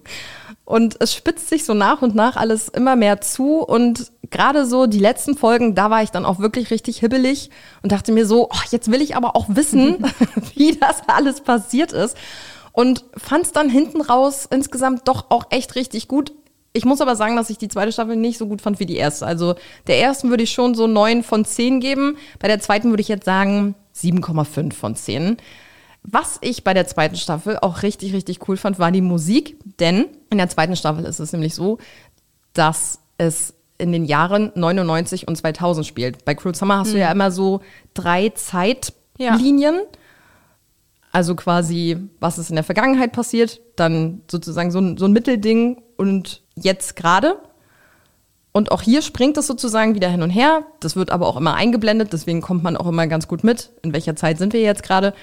Und 0.64 0.96
es 1.00 1.14
spitzt 1.14 1.48
sich 1.50 1.64
so 1.64 1.76
nach 1.76 2.02
und 2.02 2.16
nach 2.16 2.38
alles 2.38 2.70
immer 2.70 2.96
mehr 2.96 3.22
zu. 3.22 3.60
Und 3.60 4.12
gerade 4.32 4.66
so 4.66 4.88
die 4.88 4.98
letzten 4.98 5.38
Folgen, 5.38 5.76
da 5.76 5.92
war 5.92 6.02
ich 6.02 6.10
dann 6.10 6.26
auch 6.26 6.40
wirklich 6.40 6.72
richtig 6.72 6.98
hibbelig 6.98 7.52
und 7.84 7.92
dachte 7.92 8.12
mir 8.12 8.26
so, 8.26 8.50
oh, 8.52 8.62
jetzt 8.72 8.90
will 8.90 9.04
ich 9.04 9.16
aber 9.16 9.36
auch 9.36 9.46
wissen, 9.50 10.04
wie 10.56 10.76
das 10.76 11.04
alles 11.08 11.42
passiert 11.42 11.92
ist. 11.92 12.18
Und 12.72 13.06
fand 13.16 13.46
es 13.46 13.52
dann 13.52 13.70
hinten 13.70 14.02
raus 14.02 14.48
insgesamt 14.50 15.08
doch 15.08 15.30
auch 15.30 15.46
echt 15.52 15.76
richtig 15.76 16.08
gut. 16.08 16.34
Ich 16.74 16.84
muss 16.84 17.00
aber 17.00 17.16
sagen, 17.16 17.36
dass 17.36 17.52
ich 17.52 17.60
die 17.60 17.70
zweite 17.70 17.92
Staffel 17.92 18.16
nicht 18.16 18.40
so 18.40 18.48
gut 18.48 18.62
fand 18.62 18.80
wie 18.80 18.88
die 18.88 18.98
erste. 18.98 19.28
Also 19.28 19.54
der 19.86 20.00
ersten 20.00 20.32
würde 20.32 20.44
ich 20.44 20.52
schon 20.52 20.74
so 20.74 20.88
neun 20.88 21.22
von 21.22 21.46
zehn 21.46 21.80
geben. 21.80 22.18
Bei 22.40 22.48
der 22.48 22.60
zweiten 22.60 22.90
würde 22.90 23.02
ich 23.02 23.08
jetzt 23.08 23.26
sagen 23.26 23.76
7,5 23.96 24.74
von 24.74 24.96
zehn. 24.96 25.38
Was 26.08 26.38
ich 26.42 26.64
bei 26.64 26.74
der 26.74 26.86
zweiten 26.86 27.16
Staffel 27.16 27.58
auch 27.60 27.82
richtig, 27.82 28.14
richtig 28.14 28.48
cool 28.48 28.58
fand, 28.58 28.78
war 28.78 28.92
die 28.92 29.02
Musik. 29.02 29.58
Denn 29.80 30.06
in 30.30 30.38
der 30.38 30.50
zweiten 30.50 30.76
Staffel 30.76 31.04
ist 31.04 31.20
es 31.20 31.34
nämlich 31.34 31.56
so, 31.56 31.80
dass 32.54 33.00
es 33.18 33.56
in 33.78 33.92
den 33.92 34.06
Jahren 34.06 34.52
99 34.56 35.28
und 35.28 35.36
2000 35.36 35.86
spielt. 35.86 36.24
Bei 36.24 36.36
Cruel 36.36 36.56
Summer 36.56 36.78
hast 36.78 36.90
mhm. 36.90 36.94
du 36.94 37.00
ja 37.00 37.08
mhm. 37.08 37.14
immer 37.14 37.32
so 37.32 37.62
drei 37.94 38.30
Zeitlinien. 38.30 39.76
Ja. 39.76 40.00
Also 41.12 41.36
quasi, 41.36 41.98
was 42.20 42.38
ist 42.38 42.50
in 42.50 42.56
der 42.56 42.64
Vergangenheit 42.64 43.14
passiert, 43.14 43.62
dann 43.76 44.22
sozusagen 44.30 44.70
so 44.70 44.80
ein, 44.80 44.98
so 44.98 45.06
ein 45.06 45.14
Mittelding 45.14 45.82
und 45.98 46.44
jetzt 46.56 46.96
gerade. 46.96 47.38
Und 48.52 48.72
auch 48.72 48.82
hier 48.82 49.02
springt 49.02 49.38
es 49.38 49.48
sozusagen 49.48 49.96
wieder 49.96 50.10
hin 50.10 50.22
und 50.22 50.30
her. 50.30 50.66
Das 50.82 50.96
wird 50.96 51.10
aber 51.12 51.28
auch 51.28 51.38
immer 51.38 51.56
eingeblendet, 51.56 52.14
deswegen 52.14 52.42
kommt 52.42 52.64
man 52.64 52.78
auch 52.78 52.88
immer 52.88 53.08
ganz 53.08 53.28
gut 53.28 53.44
mit, 53.44 53.72
in 53.82 53.94
welcher 53.94 54.16
Zeit 54.16 54.38
sind 54.38 54.54
wir 54.54 54.62
jetzt 54.62 54.84
gerade. 54.84 55.14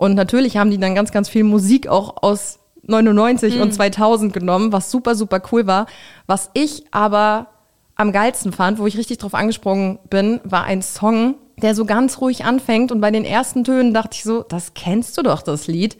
Und 0.00 0.14
natürlich 0.14 0.56
haben 0.56 0.70
die 0.70 0.78
dann 0.78 0.94
ganz, 0.94 1.12
ganz 1.12 1.28
viel 1.28 1.44
Musik 1.44 1.86
auch 1.86 2.22
aus 2.22 2.58
99 2.84 3.56
mhm. 3.56 3.60
und 3.60 3.74
2000 3.74 4.32
genommen, 4.32 4.72
was 4.72 4.90
super, 4.90 5.14
super 5.14 5.42
cool 5.52 5.66
war. 5.66 5.84
Was 6.26 6.48
ich 6.54 6.86
aber 6.90 7.48
am 7.96 8.10
geilsten 8.10 8.54
fand, 8.54 8.78
wo 8.78 8.86
ich 8.86 8.96
richtig 8.96 9.18
drauf 9.18 9.34
angesprungen 9.34 9.98
bin, 10.08 10.40
war 10.42 10.64
ein 10.64 10.80
Song, 10.80 11.34
der 11.58 11.74
so 11.74 11.84
ganz 11.84 12.18
ruhig 12.22 12.46
anfängt. 12.46 12.92
Und 12.92 13.02
bei 13.02 13.10
den 13.10 13.26
ersten 13.26 13.62
Tönen 13.62 13.92
dachte 13.92 14.14
ich 14.14 14.22
so, 14.22 14.42
das 14.42 14.72
kennst 14.72 15.18
du 15.18 15.22
doch, 15.22 15.42
das 15.42 15.66
Lied. 15.66 15.98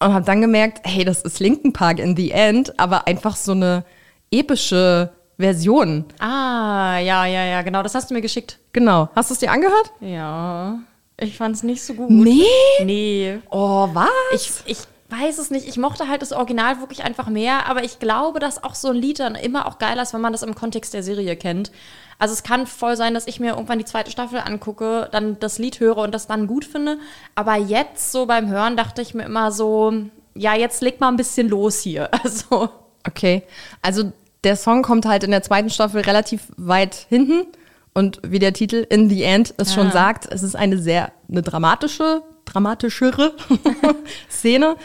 Und 0.00 0.12
habe 0.12 0.24
dann 0.24 0.40
gemerkt, 0.40 0.80
hey, 0.82 1.04
das 1.04 1.22
ist 1.22 1.38
Linkin 1.38 1.72
Park 1.72 2.00
in 2.00 2.16
the 2.16 2.32
End, 2.32 2.80
aber 2.80 3.06
einfach 3.06 3.36
so 3.36 3.52
eine 3.52 3.84
epische 4.32 5.12
Version. 5.38 6.04
Ah, 6.18 6.98
ja, 6.98 7.26
ja, 7.26 7.44
ja, 7.44 7.62
genau, 7.62 7.84
das 7.84 7.94
hast 7.94 8.10
du 8.10 8.14
mir 8.14 8.22
geschickt. 8.22 8.58
Genau. 8.72 9.08
Hast 9.14 9.30
du 9.30 9.34
es 9.34 9.38
dir 9.38 9.52
angehört? 9.52 9.92
Ja. 10.00 10.80
Ich 11.20 11.36
fand 11.36 11.56
es 11.56 11.62
nicht 11.62 11.82
so 11.82 11.94
gut. 11.94 12.10
Nee? 12.10 12.42
Nee. 12.84 13.38
Oh, 13.50 13.88
was? 13.92 14.08
Ich, 14.34 14.50
ich 14.66 14.78
weiß 15.10 15.38
es 15.38 15.50
nicht. 15.50 15.66
Ich 15.66 15.76
mochte 15.76 16.08
halt 16.08 16.22
das 16.22 16.32
Original 16.32 16.80
wirklich 16.80 17.04
einfach 17.04 17.28
mehr, 17.28 17.66
aber 17.68 17.84
ich 17.84 17.98
glaube, 17.98 18.38
dass 18.38 18.62
auch 18.62 18.74
so 18.74 18.88
ein 18.88 18.96
Lied 18.96 19.20
dann 19.20 19.34
immer 19.34 19.66
auch 19.66 19.78
geiler 19.78 20.02
ist, 20.02 20.14
wenn 20.14 20.20
man 20.20 20.32
das 20.32 20.42
im 20.42 20.54
Kontext 20.54 20.94
der 20.94 21.02
Serie 21.02 21.36
kennt. 21.36 21.70
Also 22.18 22.34
es 22.34 22.42
kann 22.42 22.66
voll 22.66 22.96
sein, 22.96 23.14
dass 23.14 23.26
ich 23.26 23.40
mir 23.40 23.52
irgendwann 23.52 23.78
die 23.78 23.84
zweite 23.84 24.10
Staffel 24.10 24.40
angucke, 24.40 25.08
dann 25.10 25.38
das 25.40 25.58
Lied 25.58 25.80
höre 25.80 25.98
und 25.98 26.12
das 26.14 26.26
dann 26.26 26.46
gut 26.46 26.64
finde. 26.64 26.98
Aber 27.34 27.56
jetzt 27.56 28.12
so 28.12 28.26
beim 28.26 28.48
Hören 28.48 28.76
dachte 28.76 29.02
ich 29.02 29.14
mir 29.14 29.24
immer 29.24 29.52
so, 29.52 29.92
ja, 30.34 30.54
jetzt 30.54 30.82
leg 30.82 31.00
mal 31.00 31.08
ein 31.08 31.16
bisschen 31.16 31.48
los 31.48 31.80
hier. 31.80 32.08
Also. 32.22 32.68
Okay. 33.06 33.42
Also 33.80 34.12
der 34.44 34.56
Song 34.56 34.82
kommt 34.82 35.06
halt 35.06 35.24
in 35.24 35.30
der 35.30 35.42
zweiten 35.42 35.70
Staffel 35.70 36.02
relativ 36.02 36.48
weit 36.56 37.06
hinten. 37.08 37.46
Und 37.92 38.20
wie 38.22 38.38
der 38.38 38.52
Titel 38.52 38.86
In 38.88 39.08
the 39.08 39.22
End 39.22 39.54
es 39.56 39.70
ah. 39.70 39.74
schon 39.74 39.90
sagt, 39.90 40.26
es 40.30 40.42
ist 40.42 40.54
eine 40.54 40.78
sehr 40.78 41.12
eine 41.28 41.42
dramatische, 41.42 42.22
dramatischere 42.44 43.34
Szene. 44.30 44.76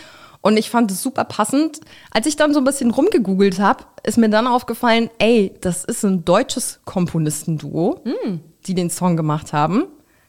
Und 0.42 0.58
ich 0.58 0.70
fand 0.70 0.92
es 0.92 1.02
super 1.02 1.24
passend. 1.24 1.80
Als 2.12 2.28
ich 2.28 2.36
dann 2.36 2.54
so 2.54 2.60
ein 2.60 2.66
bisschen 2.66 2.92
rumgegoogelt 2.92 3.60
habe, 3.60 3.86
ist 4.04 4.18
mir 4.18 4.30
dann 4.30 4.46
aufgefallen, 4.46 5.10
ey, 5.18 5.56
das 5.62 5.84
ist 5.86 6.04
ein 6.04 6.24
deutsches 6.24 6.82
Komponistenduo, 6.86 8.02
mm. 8.04 8.36
die 8.68 8.76
den 8.76 8.92
Song 8.92 9.18
gemacht 9.18 9.54
haben. 9.54 9.86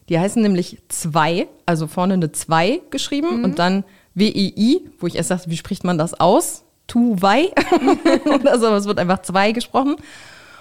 Die 0.09 0.19
heißen 0.19 0.41
nämlich 0.41 0.79
zwei, 0.89 1.49
also 1.67 1.87
vorne 1.87 2.15
eine 2.15 2.33
zwei 2.33 2.81
geschrieben 2.91 3.43
mm. 3.43 3.45
und 3.45 3.59
dann 3.59 3.85
W-E-I, 4.15 4.89
wo 4.99 5.07
ich 5.07 5.17
erst 5.17 5.31
dachte, 5.31 5.51
wie 5.51 5.57
spricht 5.59 5.85
man 5.85 5.99
das 5.99 6.15
aus? 6.19 6.65
Tu 6.87 7.17
Wei 7.21 7.53
oder 8.35 8.59
so, 8.59 8.69
es 8.69 8.87
wird 8.87 8.99
einfach 8.99 9.21
zwei 9.21 9.53
gesprochen. 9.53 9.97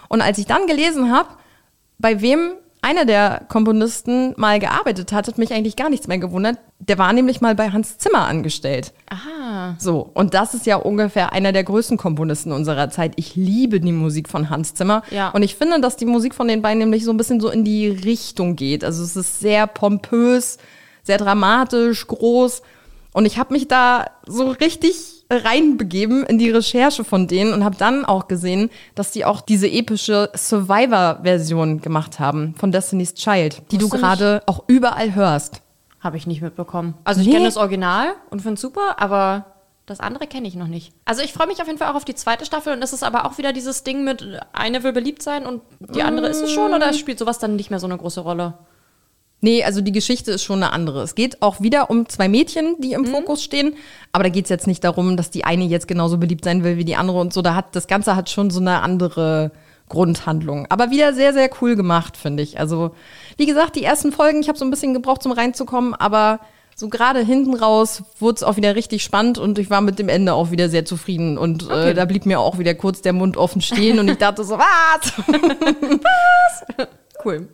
Und 0.10 0.22
als 0.22 0.38
ich 0.38 0.48
dann 0.48 0.68
gelesen 0.68 1.14
habe, 1.14 1.30
bei 1.98 2.22
wem 2.22 2.54
einer 2.86 3.06
der 3.06 3.42
Komponisten 3.50 4.36
mal 4.38 4.60
gearbeitet 4.60 5.12
hat, 5.12 5.28
hat 5.28 5.40
mich 5.40 5.52
eigentlich 5.52 5.76
gar 5.76 5.90
nichts 5.90 6.08
mehr 6.08 6.20
gewundert. 6.20 6.60
Der 6.78 7.00
war 7.00 7.12
nämlich 7.14 7.42
mal 7.42 7.56
bei 7.56 7.72
Hans 7.72 7.98
Zimmer 7.98 8.28
angestellt. 8.28 8.94
Aha. 9.10 9.76
So, 9.80 10.12
und 10.14 10.36
das 10.36 10.54
ist 10.54 10.68
ja 10.68 10.76
ungefähr 10.76 11.34
einer 11.34 11.52
der 11.52 11.64
größten 11.64 11.98
Komponisten 11.98 12.52
unserer 12.52 12.92
Zeit. 12.92 13.14
Ich 13.16 13.36
liebe 13.36 13.80
die 13.80 13.92
Musik 13.92 14.30
von 14.30 14.52
Hans 14.52 14.76
Zimmer. 14.76 15.02
Ja. 15.10 15.30
Und 15.30 15.42
ich 15.42 15.56
finde, 15.56 15.82
dass 15.82 15.98
die 15.98 16.06
Musik 16.06 16.36
von 16.36 16.48
den 16.48 16.62
beiden 16.62 16.78
nämlich 16.78 17.06
so 17.06 17.12
ein 17.12 17.18
bisschen 17.18 17.40
so 17.40 17.50
in 17.50 17.64
die 17.64 17.88
Richtung 17.88 18.56
geht. 18.56 18.84
Also 18.84 19.04
es 19.04 19.16
ist 19.16 19.40
sehr 19.40 19.66
pompös, 19.66 20.60
sehr 21.02 21.18
dramatisch, 21.18 22.06
groß. 22.06 22.62
Und 23.14 23.26
ich 23.26 23.40
habe 23.40 23.52
mich 23.52 23.68
da 23.68 24.06
so 24.28 24.52
richtig 24.52 25.15
reinbegeben 25.30 26.24
in 26.24 26.38
die 26.38 26.52
Recherche 26.52 27.04
von 27.04 27.28
denen 27.28 27.54
und 27.54 27.64
habe 27.64 27.76
dann 27.78 28.06
auch 28.06 28.28
gesehen, 28.28 28.70
dass 28.94 29.12
die 29.12 29.26
auch 29.26 29.42
diese 29.42 29.68
epische 29.68 30.30
Survivor-Version 30.36 31.82
gemacht 31.82 32.20
haben 32.20 32.54
von 32.58 32.72
Destiny's 32.72 33.16
Child, 33.16 33.64
die 33.72 33.78
du 33.78 33.90
gerade 33.90 34.44
auch 34.46 34.64
überall 34.68 35.16
hörst. 35.16 35.62
Habe 36.00 36.18
ich 36.18 36.28
nicht 36.28 36.42
mitbekommen. 36.42 36.94
Also 37.04 37.22
ich 37.22 37.28
nee. 37.28 37.34
kenne 37.34 37.46
das 37.46 37.58
Original 37.58 38.10
und 38.30 38.42
finde 38.42 38.56
es 38.56 38.62
super, 38.62 38.98
aber 39.00 39.46
das 39.88 40.00
andere 40.00 40.28
kenne 40.28 40.48
ich 40.48 40.56
noch 40.56 40.68
nicht. 40.68 40.94
Also 41.06 41.22
ich 41.22 41.34
freue 41.34 41.48
mich 41.48 41.62
auf 41.62 41.68
jeden 41.68 41.80
Fall 41.80 41.92
auch 41.92 41.96
auf 41.96 42.06
die 42.06 42.16
zweite 42.16 42.46
Staffel 42.46 42.74
und 42.74 42.84
es 42.84 42.94
ist 42.94 43.04
aber 43.04 43.26
auch 43.26 43.38
wieder 43.38 43.54
dieses 43.54 43.84
Ding 43.84 44.04
mit, 44.04 44.24
eine 44.54 44.84
will 44.84 44.94
beliebt 44.94 45.24
sein 45.24 45.46
und 45.46 45.62
die 45.80 46.04
andere 46.04 46.28
ist 46.28 46.42
es 46.42 46.52
schon 46.52 46.74
oder 46.74 46.94
spielt 46.94 47.20
sowas 47.20 47.40
dann 47.40 47.56
nicht 47.56 47.72
mehr 47.72 47.80
so 47.80 47.88
eine 47.88 47.98
große 47.98 48.22
Rolle? 48.22 48.54
Nee, 49.46 49.64
also 49.64 49.80
die 49.82 49.92
Geschichte 49.92 50.32
ist 50.32 50.44
schon 50.44 50.64
eine 50.64 50.74
andere. 50.74 51.04
Es 51.04 51.14
geht 51.14 51.44
auch 51.44 51.62
wieder 51.62 51.92
um 51.92 52.10
zwei 52.10 52.28
Mädchen, 52.28 52.78
die 52.80 52.94
im 52.94 53.04
mhm. 53.04 53.10
Fokus 53.10 53.44
stehen. 53.44 53.76
Aber 54.12 54.24
da 54.24 54.32
geht 54.32 54.46
es 54.46 54.50
jetzt 54.50 54.66
nicht 54.66 54.84
darum, 54.84 55.18
dass 55.18 55.30
die 55.30 55.44
eine 55.44 55.66
jetzt 55.66 55.88
genauso 55.88 56.18
beliebt 56.18 56.44
sein 56.44 56.64
will 56.64 56.78
wie 56.78 56.84
die 56.84 56.96
andere 56.96 57.20
und 57.20 57.32
so. 57.32 57.44
Da 57.44 57.54
hat 57.54 57.76
das 57.76 57.86
Ganze 57.86 58.16
hat 58.16 58.32
schon 58.32 58.50
so 58.50 58.60
eine 58.60 58.82
andere 58.82 59.52
Grundhandlung. 59.88 60.66
Aber 60.70 60.90
wieder 60.90 61.14
sehr, 61.14 61.32
sehr 61.32 61.48
cool 61.62 61.76
gemacht, 61.76 62.18
finde 62.18 62.42
ich. 62.42 62.60
Also, 62.60 62.96
wie 63.38 63.46
gesagt, 63.46 63.76
die 63.76 63.84
ersten 63.84 64.12
Folgen, 64.12 64.42
ich 64.42 64.48
habe 64.48 64.58
so 64.58 64.66
ein 64.66 64.72
bisschen 64.72 64.96
gebraucht, 64.96 65.22
zum 65.22 65.32
reinzukommen, 65.32 65.94
aber 65.94 66.40
so 66.76 66.90
gerade 66.90 67.20
hinten 67.20 67.54
raus 67.54 68.02
wurde 68.18 68.38
es 68.38 68.44
auch 68.44 68.56
wieder 68.56 68.76
richtig 68.76 69.04
spannend 69.04 69.38
und 69.38 69.60
ich 69.60 69.70
war 69.70 69.82
mit 69.82 70.00
dem 70.00 70.10
Ende 70.10 70.34
auch 70.34 70.50
wieder 70.50 70.70
sehr 70.70 70.86
zufrieden. 70.86 71.38
Und 71.38 71.62
äh, 71.62 71.66
okay. 71.66 71.90
äh, 71.92 71.94
da 71.94 72.06
blieb 72.06 72.26
mir 72.26 72.40
auch 72.40 72.58
wieder 72.58 72.74
kurz 72.74 73.04
der 73.04 73.14
Mund 73.14 73.38
offen 73.38 73.62
stehen 73.62 74.00
und 74.00 74.10
ich 74.10 74.18
dachte 74.18 74.44
so, 74.44 74.58
was? 74.58 75.14
was? 75.20 76.88
Cool. 77.24 77.48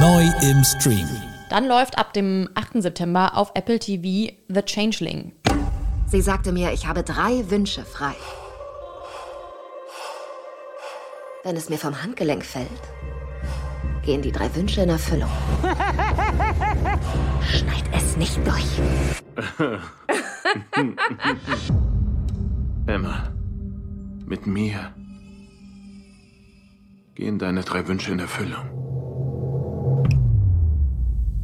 Neu 0.00 0.24
im 0.42 0.64
Stream. 0.64 1.08
Dann 1.50 1.66
läuft 1.66 1.98
ab 1.98 2.12
dem 2.12 2.48
8. 2.54 2.82
September 2.82 3.36
auf 3.36 3.52
Apple 3.54 3.78
TV 3.78 4.32
The 4.48 4.62
Changeling. 4.62 5.32
Sie 6.06 6.20
sagte 6.20 6.52
mir, 6.52 6.72
ich 6.72 6.86
habe 6.86 7.02
drei 7.02 7.50
Wünsche 7.50 7.84
frei. 7.84 8.14
Wenn 11.42 11.56
es 11.56 11.68
mir 11.68 11.78
vom 11.78 12.02
Handgelenk 12.02 12.44
fällt, 12.44 12.68
gehen 14.02 14.22
die 14.22 14.32
drei 14.32 14.54
Wünsche 14.54 14.80
in 14.80 14.88
Erfüllung. 14.88 15.30
Schneid 17.42 17.84
es 17.92 18.16
nicht 18.16 18.38
durch. 18.46 18.80
Emma, 22.86 23.32
mit 24.26 24.46
mir 24.46 24.94
gehen 27.14 27.38
deine 27.38 27.62
drei 27.62 27.86
Wünsche 27.86 28.12
in 28.12 28.18
Erfüllung. 28.20 28.83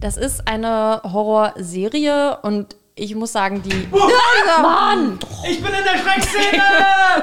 Das 0.00 0.16
ist 0.16 0.48
eine 0.48 1.02
Horrorserie 1.04 2.38
und 2.42 2.76
ich 2.94 3.14
muss 3.14 3.32
sagen, 3.32 3.62
die. 3.62 3.88
Oh, 3.92 4.62
Mann! 4.62 5.18
Ich 5.48 5.62
bin 5.62 5.72
in 5.72 5.84
der 5.84 5.98
Schreckszene! 5.98 6.62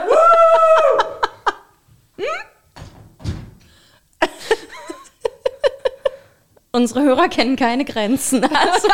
Unsere 6.71 7.01
Hörer 7.01 7.27
kennen 7.27 7.55
keine 7.55 7.85
Grenzen. 7.85 8.45
Also 8.53 8.87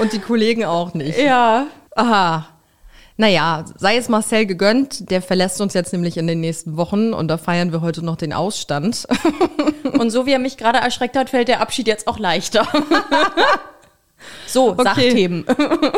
und 0.00 0.12
die 0.12 0.18
Kollegen 0.18 0.64
auch 0.64 0.92
nicht. 0.94 1.18
Ja. 1.18 1.66
Aha. 1.96 2.51
Naja, 3.16 3.64
sei 3.76 3.96
es 3.96 4.08
Marcel 4.08 4.46
gegönnt, 4.46 5.10
der 5.10 5.20
verlässt 5.22 5.60
uns 5.60 5.74
jetzt 5.74 5.92
nämlich 5.92 6.16
in 6.16 6.26
den 6.26 6.40
nächsten 6.40 6.76
Wochen 6.76 7.12
und 7.12 7.28
da 7.28 7.36
feiern 7.36 7.72
wir 7.72 7.80
heute 7.80 8.04
noch 8.04 8.16
den 8.16 8.32
Ausstand. 8.32 9.06
Und 9.92 10.10
so 10.10 10.26
wie 10.26 10.32
er 10.32 10.38
mich 10.38 10.56
gerade 10.56 10.78
erschreckt 10.78 11.16
hat, 11.16 11.30
fällt 11.30 11.48
der 11.48 11.60
Abschied 11.60 11.86
jetzt 11.86 12.08
auch 12.08 12.18
leichter. 12.18 12.66
so, 14.46 14.70
okay. 14.70 14.82
Sachthemen. 14.82 15.44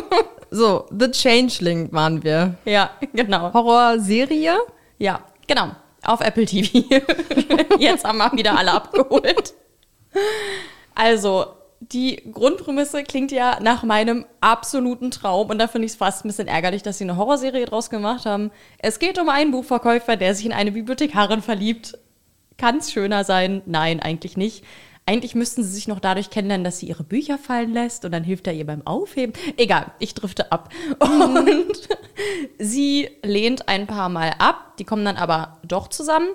so, 0.50 0.87
The 0.90 1.11
Changeling 1.11 1.92
waren 1.92 2.23
wir. 2.25 2.54
Ja, 2.64 2.90
genau. 3.12 3.52
Horrorserie? 3.52 4.56
Ja, 4.99 5.21
genau. 5.47 5.71
Auf 6.02 6.21
Apple 6.21 6.44
TV. 6.44 6.85
jetzt 7.78 8.04
haben 8.04 8.18
wir 8.18 8.33
wieder 8.33 8.59
alle 8.59 8.73
abgeholt. 8.73 9.54
Also, 10.94 11.47
die 11.93 12.23
Grundprämisse 12.33 13.03
klingt 13.03 13.33
ja 13.33 13.59
nach 13.61 13.83
meinem 13.83 14.25
absoluten 14.41 15.11
Traum 15.11 15.50
und 15.50 15.59
da 15.59 15.67
finde 15.69 15.87
ich 15.87 15.93
es 15.93 15.99
fast 15.99 16.25
ein 16.25 16.29
bisschen 16.29 16.49
ärgerlich, 16.49 16.83
dass 16.83 16.99
sie 16.99 17.05
eine 17.05 17.17
Horrorserie 17.17 17.67
draus 17.67 17.91
gemacht 17.91 18.26
haben. 18.26 18.50
Es 18.79 18.99
geht 18.99 19.19
um 19.19 19.29
einen 19.29 19.50
Buchverkäufer, 19.50 20.17
der 20.17 20.35
sich 20.35 20.47
in 20.47 20.53
eine 20.53 20.73
Bibliothekarin 20.73 21.43
verliebt. 21.43 21.99
Kann 22.57 22.79
es 22.79 22.93
schöner 22.93 23.25
sein? 23.25 23.62
Nein, 23.67 24.00
eigentlich 24.00 24.37
nicht. 24.37 24.64
Eigentlich 25.07 25.35
müssten 25.35 25.62
sie 25.62 25.71
sich 25.71 25.87
noch 25.87 26.00
dadurch 26.00 26.31
kennenlernen, 26.31 26.64
dass 26.64 26.79
sie 26.79 26.87
ihre 26.87 27.05
Bücher 27.05 27.37
fallen 27.37 27.75
lässt 27.75 28.07
und 28.07 28.12
dann 28.12 28.25
hilft 28.25 28.47
er 28.47 28.55
ihr 28.55 28.64
beim 28.64 28.87
Aufheben. 28.87 29.35
Egal, 29.59 29.93
ich 29.99 30.14
drifte 30.14 30.50
ab. 30.50 30.73
Und 30.99 31.88
sie 32.59 33.11
lehnt 33.23 33.69
ein 33.69 33.87
paar 33.87 34.09
Mal 34.09 34.35
ab, 34.38 34.76
die 34.79 34.85
kommen 34.85 35.05
dann 35.05 35.17
aber 35.17 35.59
doch 35.62 35.88
zusammen. 35.88 36.29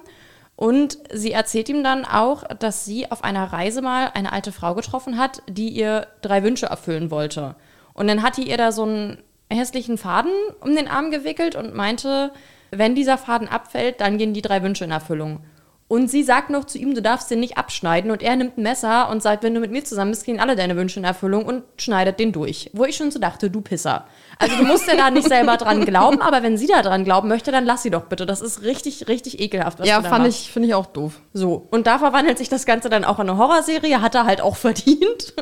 Und 0.60 0.98
sie 1.13 1.32
erzählt 1.32 1.70
ihm 1.70 1.86
dann 1.86 2.04
auch, 2.04 2.44
dass 2.44 2.84
sie 2.84 3.10
auf 3.10 3.24
einer 3.24 3.46
Reise 3.46 3.82
mal 3.82 4.12
eine 4.13 4.34
alte 4.34 4.51
Frau 4.51 4.75
getroffen 4.75 5.18
hat, 5.18 5.42
die 5.48 5.70
ihr 5.70 6.08
drei 6.22 6.44
Wünsche 6.44 6.66
erfüllen 6.66 7.12
wollte. 7.12 7.56
Und 7.94 8.10
dann 8.10 8.22
hat 8.22 8.36
die 8.36 8.50
ihr 8.50 8.58
da 8.58 8.74
so 8.74 8.84
einen 8.84 9.24
hässlichen 9.50 9.98
Faden 9.98 10.34
um 10.60 10.75
den 10.75 10.89
Arm 10.89 11.12
gewickelt 11.12 11.56
und 11.56 11.74
meinte, 11.74 12.34
wenn 12.72 12.94
dieser 12.94 13.18
Faden 13.18 13.48
abfällt, 13.48 14.01
dann 14.01 14.18
gehen 14.18 14.34
die 14.34 14.42
drei 14.42 14.62
Wünsche 14.62 14.84
in 14.84 14.92
Erfüllung. 14.92 15.46
Und 15.89 16.08
sie 16.08 16.22
sagt 16.22 16.51
noch 16.51 16.65
zu 16.65 16.77
ihm, 16.77 16.93
du 16.93 17.01
darfst 17.01 17.31
den 17.31 17.39
nicht 17.39 17.58
abschneiden. 17.58 18.12
Und 18.12 18.22
er 18.22 18.36
nimmt 18.36 18.60
ein 18.60 18.62
Messer 18.62 19.10
und 19.10 19.24
sagt, 19.24 19.41
wenn 19.41 19.55
du 19.55 19.60
mit 19.60 19.72
mir 19.72 19.84
zusammen 19.84 20.12
bist, 20.12 20.24
gehen 20.24 20.39
alle 20.39 20.55
deine 20.55 20.75
Wünsche 20.77 21.00
in 21.00 21.03
Erfüllung 21.03 21.46
und 21.46 21.63
schneidet 21.77 22.19
den 22.19 22.31
durch. 22.31 22.69
Wo 22.74 22.86
ich 22.86 22.96
schon 22.96 23.10
so 23.10 23.17
dachte, 23.17 23.50
du 23.50 23.62
Pisser. 23.62 24.05
Also 24.38 24.55
du 24.55 24.65
musst 24.65 24.88
ja 24.88 24.96
da 24.96 25.10
nicht 25.10 25.27
selber 25.27 25.58
dran 25.58 25.84
glauben, 25.86 26.22
aber 26.22 26.43
wenn 26.43 26.60
sie 26.60 26.67
da 26.67 26.84
dran 26.84 27.05
glauben 27.05 27.27
möchte, 27.27 27.51
dann 27.51 27.65
lass 27.65 27.81
sie 27.81 27.89
doch 27.89 28.03
bitte. 28.03 28.27
Das 28.27 28.39
ist 28.39 28.62
richtig, 28.62 29.08
richtig 29.08 29.39
ekelhaft. 29.39 29.79
Was 29.79 29.88
ja, 29.88 30.03
fand 30.03 30.25
machst. 30.25 30.39
ich, 30.39 30.51
finde 30.51 30.67
ich 30.67 30.75
auch 30.75 30.86
doof. 30.86 31.22
So. 31.34 31.67
Und 31.72 31.88
da 31.88 31.98
verwandelt 31.98 32.38
sich 32.38 32.50
das 32.50 32.67
Ganze 32.67 32.89
dann 32.89 33.03
auch 33.03 33.19
in 33.19 33.27
eine 33.27 33.39
Horrorserie, 33.39 34.00
hat 34.00 34.13
er 34.13 34.25
halt 34.25 34.41
auch 34.41 34.55
verdient. 34.58 35.34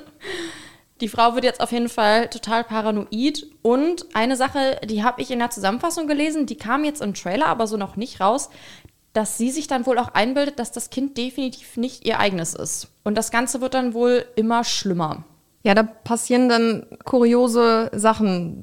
Die 1.01 1.10
Frau 1.10 1.36
wird 1.36 1.44
jetzt 1.44 1.60
auf 1.60 1.74
jeden 1.74 1.89
Fall 1.89 2.30
total 2.30 2.63
paranoid. 2.63 3.46
Und 3.63 4.06
eine 4.13 4.38
Sache, 4.38 4.80
die 4.86 5.04
habe 5.04 5.22
ich 5.22 5.30
in 5.30 5.39
der 5.39 5.50
Zusammenfassung 5.50 6.08
gelesen, 6.08 6.46
die 6.46 6.56
kam 6.56 6.86
jetzt 6.86 7.01
im 7.01 7.13
Trailer, 7.13 7.48
aber 7.48 7.68
so 7.68 7.75
noch 7.75 7.98
nicht 7.98 8.22
raus 8.22 8.50
dass 9.18 9.36
sie 9.36 9.50
sich 9.50 9.66
dann 9.66 9.88
wohl 9.88 9.98
auch 9.98 10.10
einbildet, 10.10 10.60
dass 10.60 10.72
das 10.72 10.92
Kind 10.92 11.18
definitiv 11.18 11.76
nicht 11.76 12.06
ihr 12.06 12.20
eigenes 12.20 12.54
ist. 12.54 12.90
Und 13.04 13.16
das 13.18 13.32
Ganze 13.32 13.62
wird 13.62 13.74
dann 13.74 13.96
wohl 13.96 14.24
immer 14.36 14.64
schlimmer. 14.64 15.24
Ja, 15.64 15.74
da 15.74 15.82
passieren 15.82 16.50
dann 16.50 16.86
kuriose 17.04 17.90
Sachen. 17.96 18.62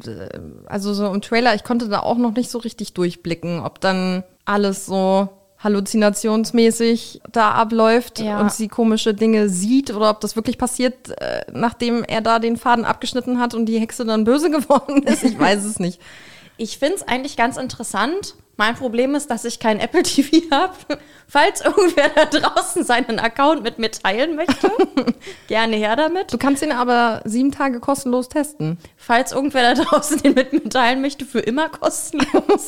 Also 0.66 0.94
so 0.94 1.12
im 1.12 1.20
Trailer, 1.22 1.56
ich 1.56 1.64
konnte 1.64 1.88
da 1.88 1.98
auch 1.98 2.18
noch 2.18 2.36
nicht 2.36 2.52
so 2.52 2.58
richtig 2.58 2.94
durchblicken, 2.94 3.58
ob 3.58 3.80
dann 3.80 4.22
alles 4.44 4.86
so 4.86 5.28
halluzinationsmäßig 5.58 7.22
da 7.32 7.50
abläuft 7.50 8.20
ja. 8.20 8.40
und 8.40 8.52
sie 8.52 8.68
komische 8.68 9.12
Dinge 9.12 9.48
sieht 9.48 9.92
oder 9.92 10.10
ob 10.10 10.20
das 10.20 10.36
wirklich 10.36 10.56
passiert, 10.56 11.10
äh, 11.20 11.46
nachdem 11.52 12.04
er 12.04 12.20
da 12.20 12.38
den 12.38 12.56
Faden 12.56 12.84
abgeschnitten 12.84 13.40
hat 13.40 13.54
und 13.54 13.66
die 13.66 13.80
Hexe 13.80 14.04
dann 14.04 14.22
böse 14.22 14.50
geworden 14.52 15.02
ist. 15.02 15.24
Ich 15.24 15.36
weiß 15.36 15.64
es 15.64 15.80
nicht. 15.80 16.00
Ich 16.56 16.78
finde 16.78 16.96
es 16.96 17.02
eigentlich 17.02 17.36
ganz 17.36 17.56
interessant, 17.56 18.36
mein 18.56 18.76
Problem 18.76 19.16
ist, 19.16 19.30
dass 19.30 19.44
ich 19.44 19.58
kein 19.58 19.80
Apple 19.80 20.04
TV 20.04 20.38
habe. 20.50 20.98
Falls 21.26 21.60
irgendwer 21.62 22.10
da 22.14 22.26
draußen 22.26 22.84
seinen 22.84 23.18
Account 23.18 23.62
mit 23.64 23.78
mir 23.78 23.90
teilen 23.90 24.36
möchte, 24.36 24.70
gerne 25.48 25.76
her 25.76 25.96
damit. 25.96 26.32
Du 26.32 26.38
kannst 26.38 26.62
ihn 26.62 26.70
aber 26.70 27.22
sieben 27.24 27.50
Tage 27.50 27.80
kostenlos 27.80 28.28
testen. 28.28 28.78
Falls 28.96 29.32
irgendwer 29.32 29.74
da 29.74 29.82
draußen 29.82 30.18
den 30.22 30.34
mit 30.34 30.52
mir 30.52 30.68
teilen 30.68 31.00
möchte, 31.00 31.24
für 31.24 31.40
immer 31.40 31.68
kostenlos. 31.68 32.66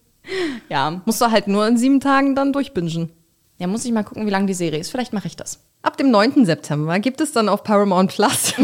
ja. 0.68 1.02
Musst 1.04 1.20
du 1.20 1.30
halt 1.30 1.48
nur 1.48 1.66
in 1.66 1.76
sieben 1.76 2.00
Tagen 2.00 2.34
dann 2.34 2.54
durchbingen. 2.54 3.10
Ja, 3.58 3.66
muss 3.66 3.84
ich 3.84 3.92
mal 3.92 4.04
gucken, 4.04 4.24
wie 4.26 4.30
lang 4.30 4.46
die 4.46 4.54
Serie 4.54 4.80
ist. 4.80 4.90
Vielleicht 4.90 5.12
mache 5.12 5.26
ich 5.26 5.36
das. 5.36 5.60
Ab 5.82 5.98
dem 5.98 6.10
9. 6.10 6.46
September 6.46 6.98
gibt 6.98 7.20
es 7.20 7.32
dann 7.32 7.50
auf 7.50 7.62
Paramount 7.62 8.12
Plus 8.12 8.54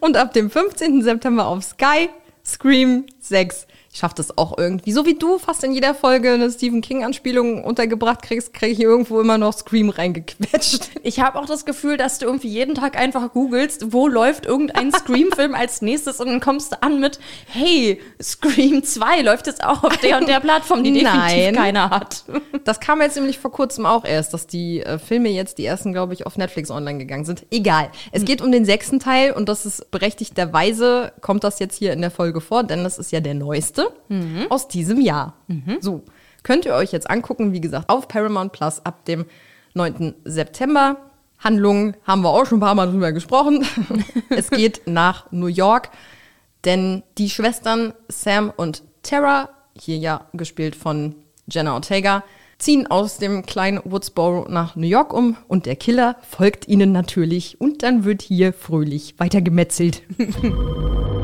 und 0.00 0.16
ab 0.16 0.32
dem 0.32 0.50
15. 0.50 1.02
September 1.02 1.46
auf 1.46 1.62
Sky 1.62 2.08
Scream 2.42 3.06
6 3.20 3.66
ich 3.92 3.98
schaffe 3.98 4.14
das 4.16 4.38
auch 4.38 4.56
irgendwie. 4.56 4.90
So 4.90 5.04
wie 5.04 5.16
du 5.16 5.38
fast 5.38 5.62
in 5.64 5.72
jeder 5.72 5.94
Folge 5.94 6.32
eine 6.32 6.50
Stephen 6.50 6.80
King-Anspielung 6.80 7.62
untergebracht 7.62 8.22
kriegst, 8.22 8.54
kriege 8.54 8.72
ich 8.72 8.80
irgendwo 8.80 9.20
immer 9.20 9.36
noch 9.36 9.52
Scream 9.52 9.90
reingequetscht. 9.90 10.90
Ich 11.04 11.18
habe 11.18 11.38
auch 11.40 11.46
das 11.46 11.64
Gefühl, 11.64 11.96
dass 11.96 12.20
du 12.20 12.26
irgendwie 12.26 12.48
jeden 12.48 12.76
Tag 12.76 12.96
einfach 12.96 13.32
googelst, 13.32 13.92
wo 13.92 14.06
läuft 14.06 14.46
irgendein 14.46 14.92
Scream-Film 14.92 15.54
als 15.54 15.82
nächstes 15.82 16.20
und 16.20 16.28
dann 16.28 16.40
kommst 16.40 16.72
du 16.72 16.80
an 16.80 17.00
mit, 17.00 17.18
hey, 17.46 18.00
Scream 18.22 18.84
2 18.84 19.22
läuft 19.22 19.48
jetzt 19.48 19.64
auch 19.64 19.82
auf 19.82 19.96
der 19.96 20.18
und 20.18 20.28
der 20.28 20.38
Plattform, 20.38 20.84
die 20.84 20.92
definitiv 20.92 21.20
Nein. 21.20 21.54
keiner 21.54 21.90
hat. 21.90 22.24
Das 22.64 22.78
kam 22.78 23.00
jetzt 23.00 23.16
nämlich 23.16 23.40
vor 23.40 23.50
kurzem 23.50 23.86
auch 23.86 24.04
erst, 24.04 24.32
dass 24.32 24.46
die 24.46 24.80
äh, 24.80 24.98
Filme 24.98 25.30
jetzt, 25.30 25.58
die 25.58 25.64
ersten, 25.64 25.92
glaube 25.92 26.14
ich, 26.14 26.26
auf 26.26 26.36
Netflix 26.36 26.70
online 26.70 26.98
gegangen 26.98 27.24
sind. 27.24 27.44
Egal. 27.50 27.90
Es 28.12 28.20
hm. 28.20 28.26
geht 28.26 28.40
um 28.40 28.52
den 28.52 28.64
sechsten 28.64 29.00
Teil 29.00 29.32
und 29.32 29.48
das 29.48 29.66
ist 29.66 29.90
berechtigterweise, 29.90 31.12
kommt 31.20 31.42
das 31.42 31.58
jetzt 31.58 31.76
hier 31.76 31.92
in 31.92 32.00
der 32.00 32.12
Folge 32.12 32.40
vor, 32.40 32.62
denn 32.62 32.84
das 32.84 32.98
ist 32.98 33.10
ja 33.10 33.18
der 33.18 33.34
neueste 33.34 33.81
Liste 33.82 33.94
mhm. 34.08 34.46
aus 34.50 34.68
diesem 34.68 35.00
Jahr. 35.00 35.34
Mhm. 35.46 35.78
So, 35.80 36.02
könnt 36.42 36.64
ihr 36.64 36.74
euch 36.74 36.92
jetzt 36.92 37.10
angucken, 37.10 37.52
wie 37.52 37.60
gesagt, 37.60 37.88
auf 37.88 38.08
Paramount 38.08 38.52
Plus 38.52 38.84
ab 38.84 39.04
dem 39.04 39.26
9. 39.74 40.14
September. 40.24 40.96
Handlungen 41.38 41.96
haben 42.04 42.22
wir 42.22 42.30
auch 42.30 42.46
schon 42.46 42.58
ein 42.58 42.62
paar 42.62 42.74
Mal 42.74 42.90
drüber 42.90 43.12
gesprochen. 43.12 43.64
es 44.28 44.50
geht 44.50 44.82
nach 44.86 45.30
New 45.32 45.46
York, 45.46 45.90
denn 46.64 47.02
die 47.18 47.30
Schwestern 47.30 47.94
Sam 48.08 48.52
und 48.56 48.82
Tara, 49.02 49.48
hier 49.76 49.96
ja 49.96 50.26
gespielt 50.32 50.76
von 50.76 51.16
Jenna 51.48 51.74
Ortega, 51.74 52.22
ziehen 52.58 52.86
aus 52.86 53.18
dem 53.18 53.44
kleinen 53.44 53.80
Woodsboro 53.84 54.46
nach 54.48 54.76
New 54.76 54.86
York 54.86 55.12
um 55.12 55.36
und 55.48 55.66
der 55.66 55.74
Killer 55.74 56.16
folgt 56.30 56.68
ihnen 56.68 56.92
natürlich 56.92 57.60
und 57.60 57.82
dann 57.82 58.04
wird 58.04 58.22
hier 58.22 58.52
fröhlich 58.52 59.14
weitergemetzelt. 59.18 60.02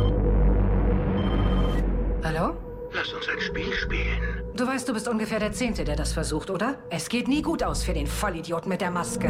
Lass 2.99 3.13
uns 3.13 3.29
ein 3.29 3.41
Spiel 3.41 3.73
spielen. 3.75 4.43
Du 4.57 4.67
weißt, 4.67 4.89
du 4.89 4.93
bist 4.93 5.07
ungefähr 5.07 5.39
der 5.39 5.53
Zehnte, 5.53 5.85
der 5.85 5.95
das 5.95 6.13
versucht, 6.13 6.51
oder? 6.51 6.83
Es 6.91 7.09
geht 7.09 7.29
nie 7.29 7.43
gut 7.43 7.63
aus 7.63 7.85
für 7.85 7.93
den 7.93 8.09
Vollidioten 8.09 8.69
mit 8.69 8.81
der 8.81 8.91
Maske. 8.91 9.29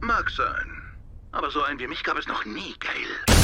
Mag 0.00 0.30
sein. 0.30 0.82
Aber 1.32 1.50
so 1.50 1.62
einen 1.62 1.78
wie 1.78 1.86
mich 1.86 2.02
gab 2.02 2.16
es 2.16 2.26
noch 2.26 2.42
nie, 2.46 2.74
Gail. 2.80 3.36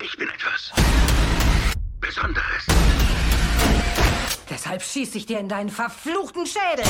Ich 0.00 0.16
bin 0.16 0.28
etwas 0.28 0.72
Besonderes. 2.00 2.66
Deshalb 4.48 4.82
schieße 4.82 5.18
ich 5.18 5.26
dir 5.26 5.40
in 5.40 5.48
deinen 5.48 5.70
verfluchten 5.70 6.46
Schädel. 6.46 6.84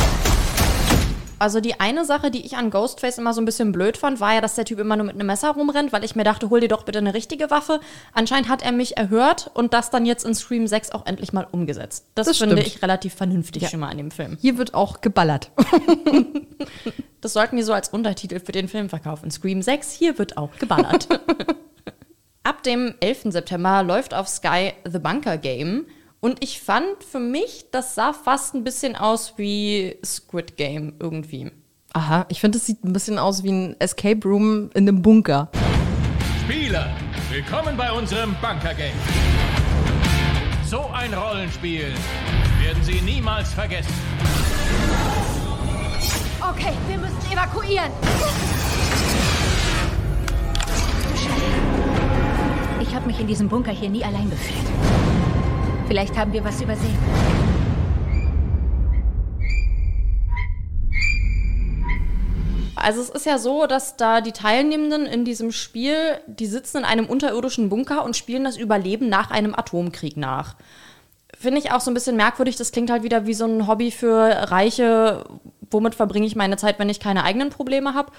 Also 1.40 1.60
die 1.60 1.80
eine 1.80 2.04
Sache, 2.04 2.30
die 2.30 2.44
ich 2.44 2.58
an 2.58 2.70
Ghostface 2.70 3.16
immer 3.16 3.32
so 3.32 3.40
ein 3.40 3.46
bisschen 3.46 3.72
blöd 3.72 3.96
fand, 3.96 4.20
war 4.20 4.34
ja, 4.34 4.42
dass 4.42 4.56
der 4.56 4.66
Typ 4.66 4.78
immer 4.78 4.96
nur 4.96 5.06
mit 5.06 5.14
einem 5.14 5.26
Messer 5.26 5.50
rumrennt, 5.50 5.90
weil 5.90 6.04
ich 6.04 6.14
mir 6.14 6.22
dachte, 6.22 6.50
hol 6.50 6.60
dir 6.60 6.68
doch 6.68 6.84
bitte 6.84 6.98
eine 6.98 7.14
richtige 7.14 7.50
Waffe. 7.50 7.80
Anscheinend 8.12 8.50
hat 8.50 8.62
er 8.62 8.72
mich 8.72 8.98
erhört 8.98 9.50
und 9.54 9.72
das 9.72 9.88
dann 9.88 10.04
jetzt 10.04 10.26
in 10.26 10.34
Scream 10.34 10.66
6 10.66 10.90
auch 10.90 11.06
endlich 11.06 11.32
mal 11.32 11.46
umgesetzt. 11.50 12.04
Das, 12.14 12.26
das 12.26 12.36
finde 12.36 12.60
ich 12.60 12.82
relativ 12.82 13.14
vernünftig 13.14 13.62
ja. 13.62 13.68
schon 13.70 13.80
mal 13.80 13.88
an 13.88 13.96
dem 13.96 14.10
Film. 14.10 14.36
Hier 14.38 14.58
wird 14.58 14.74
auch 14.74 15.00
geballert. 15.00 15.50
das 17.22 17.32
sollten 17.32 17.56
wir 17.56 17.64
so 17.64 17.72
als 17.72 17.88
Untertitel 17.88 18.40
für 18.40 18.52
den 18.52 18.68
Film 18.68 18.90
verkaufen. 18.90 19.30
Scream 19.30 19.62
6, 19.62 19.92
hier 19.92 20.18
wird 20.18 20.36
auch 20.36 20.54
geballert. 20.58 21.08
Ab 22.42 22.62
dem 22.62 22.94
11. 23.00 23.32
September 23.32 23.82
läuft 23.82 24.14
auf 24.14 24.28
Sky 24.28 24.72
The 24.84 24.98
Bunker 24.98 25.38
Game. 25.38 25.86
Und 26.22 26.44
ich 26.44 26.60
fand 26.60 27.02
für 27.02 27.18
mich, 27.18 27.66
das 27.72 27.94
sah 27.94 28.12
fast 28.12 28.54
ein 28.54 28.62
bisschen 28.62 28.94
aus 28.94 29.34
wie 29.38 29.96
Squid 30.04 30.58
Game 30.58 30.92
irgendwie. 31.00 31.50
Aha, 31.94 32.26
ich 32.28 32.40
finde, 32.40 32.58
es 32.58 32.66
sieht 32.66 32.84
ein 32.84 32.92
bisschen 32.92 33.18
aus 33.18 33.42
wie 33.42 33.50
ein 33.50 33.76
Escape 33.80 34.20
Room 34.28 34.68
in 34.74 34.86
einem 34.86 35.00
Bunker. 35.00 35.50
Spieler, 36.44 36.94
willkommen 37.30 37.74
bei 37.74 37.90
unserem 37.90 38.36
Bunker 38.42 38.74
Game. 38.74 38.92
So 40.66 40.90
ein 40.92 41.14
Rollenspiel 41.14 41.94
werden 42.60 42.84
Sie 42.84 43.00
niemals 43.00 43.54
vergessen. 43.54 43.94
Okay, 46.38 46.74
wir 46.86 46.98
müssen 46.98 47.32
evakuieren. 47.32 47.90
Ich 52.82 52.94
habe 52.94 53.06
mich 53.06 53.18
in 53.20 53.26
diesem 53.26 53.48
Bunker 53.48 53.72
hier 53.72 53.88
nie 53.88 54.04
allein 54.04 54.28
gefühlt. 54.28 55.09
Vielleicht 55.90 56.16
haben 56.16 56.32
wir 56.32 56.44
was 56.44 56.62
übersehen. 56.62 56.96
Also 62.76 63.00
es 63.00 63.10
ist 63.10 63.26
ja 63.26 63.38
so, 63.38 63.66
dass 63.66 63.96
da 63.96 64.20
die 64.20 64.30
Teilnehmenden 64.30 65.06
in 65.06 65.24
diesem 65.24 65.50
Spiel, 65.50 65.96
die 66.28 66.46
sitzen 66.46 66.78
in 66.78 66.84
einem 66.84 67.06
unterirdischen 67.06 67.70
Bunker 67.70 68.04
und 68.04 68.16
spielen 68.16 68.44
das 68.44 68.56
Überleben 68.56 69.08
nach 69.08 69.32
einem 69.32 69.52
Atomkrieg 69.52 70.16
nach. 70.16 70.54
Finde 71.36 71.58
ich 71.58 71.72
auch 71.72 71.80
so 71.80 71.90
ein 71.90 71.94
bisschen 71.94 72.14
merkwürdig. 72.14 72.54
Das 72.54 72.70
klingt 72.70 72.90
halt 72.92 73.02
wieder 73.02 73.26
wie 73.26 73.34
so 73.34 73.46
ein 73.46 73.66
Hobby 73.66 73.90
für 73.90 74.52
Reiche. 74.52 75.24
Womit 75.72 75.96
verbringe 75.96 76.26
ich 76.26 76.36
meine 76.36 76.56
Zeit, 76.56 76.78
wenn 76.78 76.88
ich 76.88 77.00
keine 77.00 77.24
eigenen 77.24 77.50
Probleme 77.50 77.94
habe? 77.94 78.12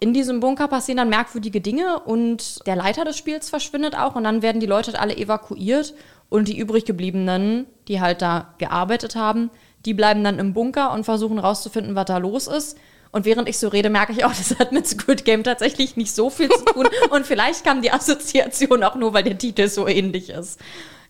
In 0.00 0.12
diesem 0.12 0.40
Bunker 0.40 0.66
passieren 0.66 0.96
dann 0.96 1.08
merkwürdige 1.08 1.60
Dinge 1.60 2.00
und 2.00 2.66
der 2.66 2.74
Leiter 2.74 3.04
des 3.04 3.16
Spiels 3.16 3.48
verschwindet 3.48 3.96
auch 3.96 4.16
und 4.16 4.24
dann 4.24 4.42
werden 4.42 4.60
die 4.60 4.66
Leute 4.66 4.98
alle 4.98 5.16
evakuiert 5.16 5.94
und 6.28 6.48
die 6.48 6.58
übrig 6.58 6.84
gebliebenen, 6.84 7.66
die 7.88 8.00
halt 8.00 8.22
da 8.22 8.54
gearbeitet 8.58 9.16
haben, 9.16 9.50
die 9.84 9.94
bleiben 9.94 10.22
dann 10.24 10.38
im 10.38 10.54
Bunker 10.54 10.92
und 10.92 11.04
versuchen 11.04 11.38
rauszufinden, 11.38 11.94
was 11.94 12.06
da 12.06 12.18
los 12.18 12.46
ist. 12.46 12.78
Und 13.10 13.26
während 13.26 13.48
ich 13.48 13.58
so 13.58 13.68
rede, 13.68 13.90
merke 13.90 14.12
ich 14.12 14.24
auch, 14.24 14.34
das 14.36 14.58
hat 14.58 14.72
mit 14.72 14.86
Squid 14.86 15.24
Game 15.24 15.44
tatsächlich 15.44 15.96
nicht 15.96 16.14
so 16.14 16.30
viel 16.30 16.48
zu 16.48 16.64
tun. 16.64 16.88
und 17.10 17.26
vielleicht 17.26 17.64
kam 17.64 17.82
die 17.82 17.92
Assoziation 17.92 18.82
auch 18.82 18.94
nur, 18.94 19.12
weil 19.12 19.24
der 19.24 19.38
Titel 19.38 19.68
so 19.68 19.86
ähnlich 19.86 20.30
ist. 20.30 20.58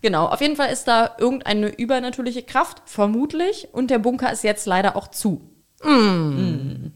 Genau, 0.03 0.27
auf 0.27 0.41
jeden 0.41 0.57
Fall 0.57 0.73
ist 0.73 0.89
da 0.89 1.15
irgendeine 1.19 1.69
übernatürliche 1.69 2.43
Kraft, 2.43 2.83
vermutlich. 2.87 3.69
Und 3.73 3.91
der 3.91 4.01
Bunker 4.01 4.33
ist 4.33 4.43
jetzt 4.43 4.67
leider 4.67 4.97
auch 4.97 5.09
zu. 5.09 5.49
Mm. 5.85 5.91
Mm. 5.91 6.93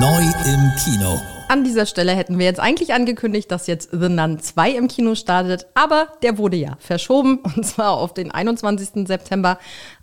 Neu 0.00 0.22
im 0.46 0.72
Kino. 0.82 1.20
An 1.48 1.64
dieser 1.64 1.86
Stelle 1.86 2.12
hätten 2.12 2.38
wir 2.38 2.46
jetzt 2.46 2.60
eigentlich 2.60 2.94
angekündigt, 2.94 3.50
dass 3.50 3.66
jetzt 3.66 3.90
The 3.92 4.08
Nun 4.08 4.40
2 4.40 4.70
im 4.70 4.88
Kino 4.88 5.14
startet, 5.14 5.66
aber 5.74 6.08
der 6.22 6.38
wurde 6.38 6.56
ja 6.56 6.76
verschoben 6.78 7.38
und 7.56 7.66
zwar 7.66 7.92
auf 7.92 8.14
den 8.14 8.30
21. 8.30 9.06
September. 9.06 9.58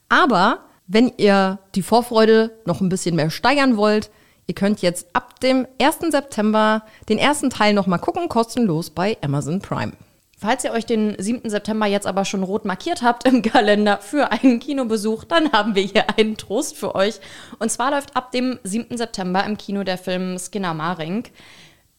Aber 0.10 0.60
wenn 0.88 1.12
ihr 1.17 1.60
die 1.75 1.82
Vorfreude 1.82 2.52
noch 2.65 2.82
ein 2.82 2.89
bisschen 2.89 3.15
mehr 3.15 3.30
steigern 3.30 3.78
wollt, 3.78 4.12
ihr 4.47 4.56
könnt 4.56 4.82
jetzt 4.82 5.08
ab 5.13 5.39
dem 5.39 5.67
1. 5.82 6.12
September 6.12 6.84
den 7.08 7.17
ersten 7.17 7.49
Teil 7.49 7.73
noch 7.73 7.88
mal 7.88 7.97
gucken, 7.97 8.30
kostenlos 8.30 8.89
bei 8.89 9.17
Amazon 9.21 9.60
Prime. 9.60 9.93
Falls 10.41 10.63
ihr 10.63 10.71
euch 10.71 10.86
den 10.86 11.15
7. 11.17 11.49
September 11.49 11.86
jetzt 11.86 12.08
aber 12.08 12.23
schon 12.23 12.43
rot 12.43 12.63
markiert 12.63 13.02
habt 13.02 13.25
im 13.25 13.41
Kalender 13.41 13.97
für 13.97 14.32
einen 14.32 14.62
Kinobesuch, 14.62 15.25
dann 15.25 15.52
haben 15.52 15.75
wir 15.75 15.84
hier 15.84 16.17
einen 16.17 16.38
Trost 16.38 16.78
für 16.78 16.95
euch. 16.95 17.19
Und 17.60 17.69
zwar 17.69 17.91
läuft 17.91 18.15
ab 18.15 18.32
dem 18.32 18.58
7. 18.63 18.95
September 18.97 19.43
im 19.43 19.58
Kino 19.58 19.84
der 19.84 19.97
Film 19.97 20.39
Skinner 20.39 20.73
Marink. 20.73 21.32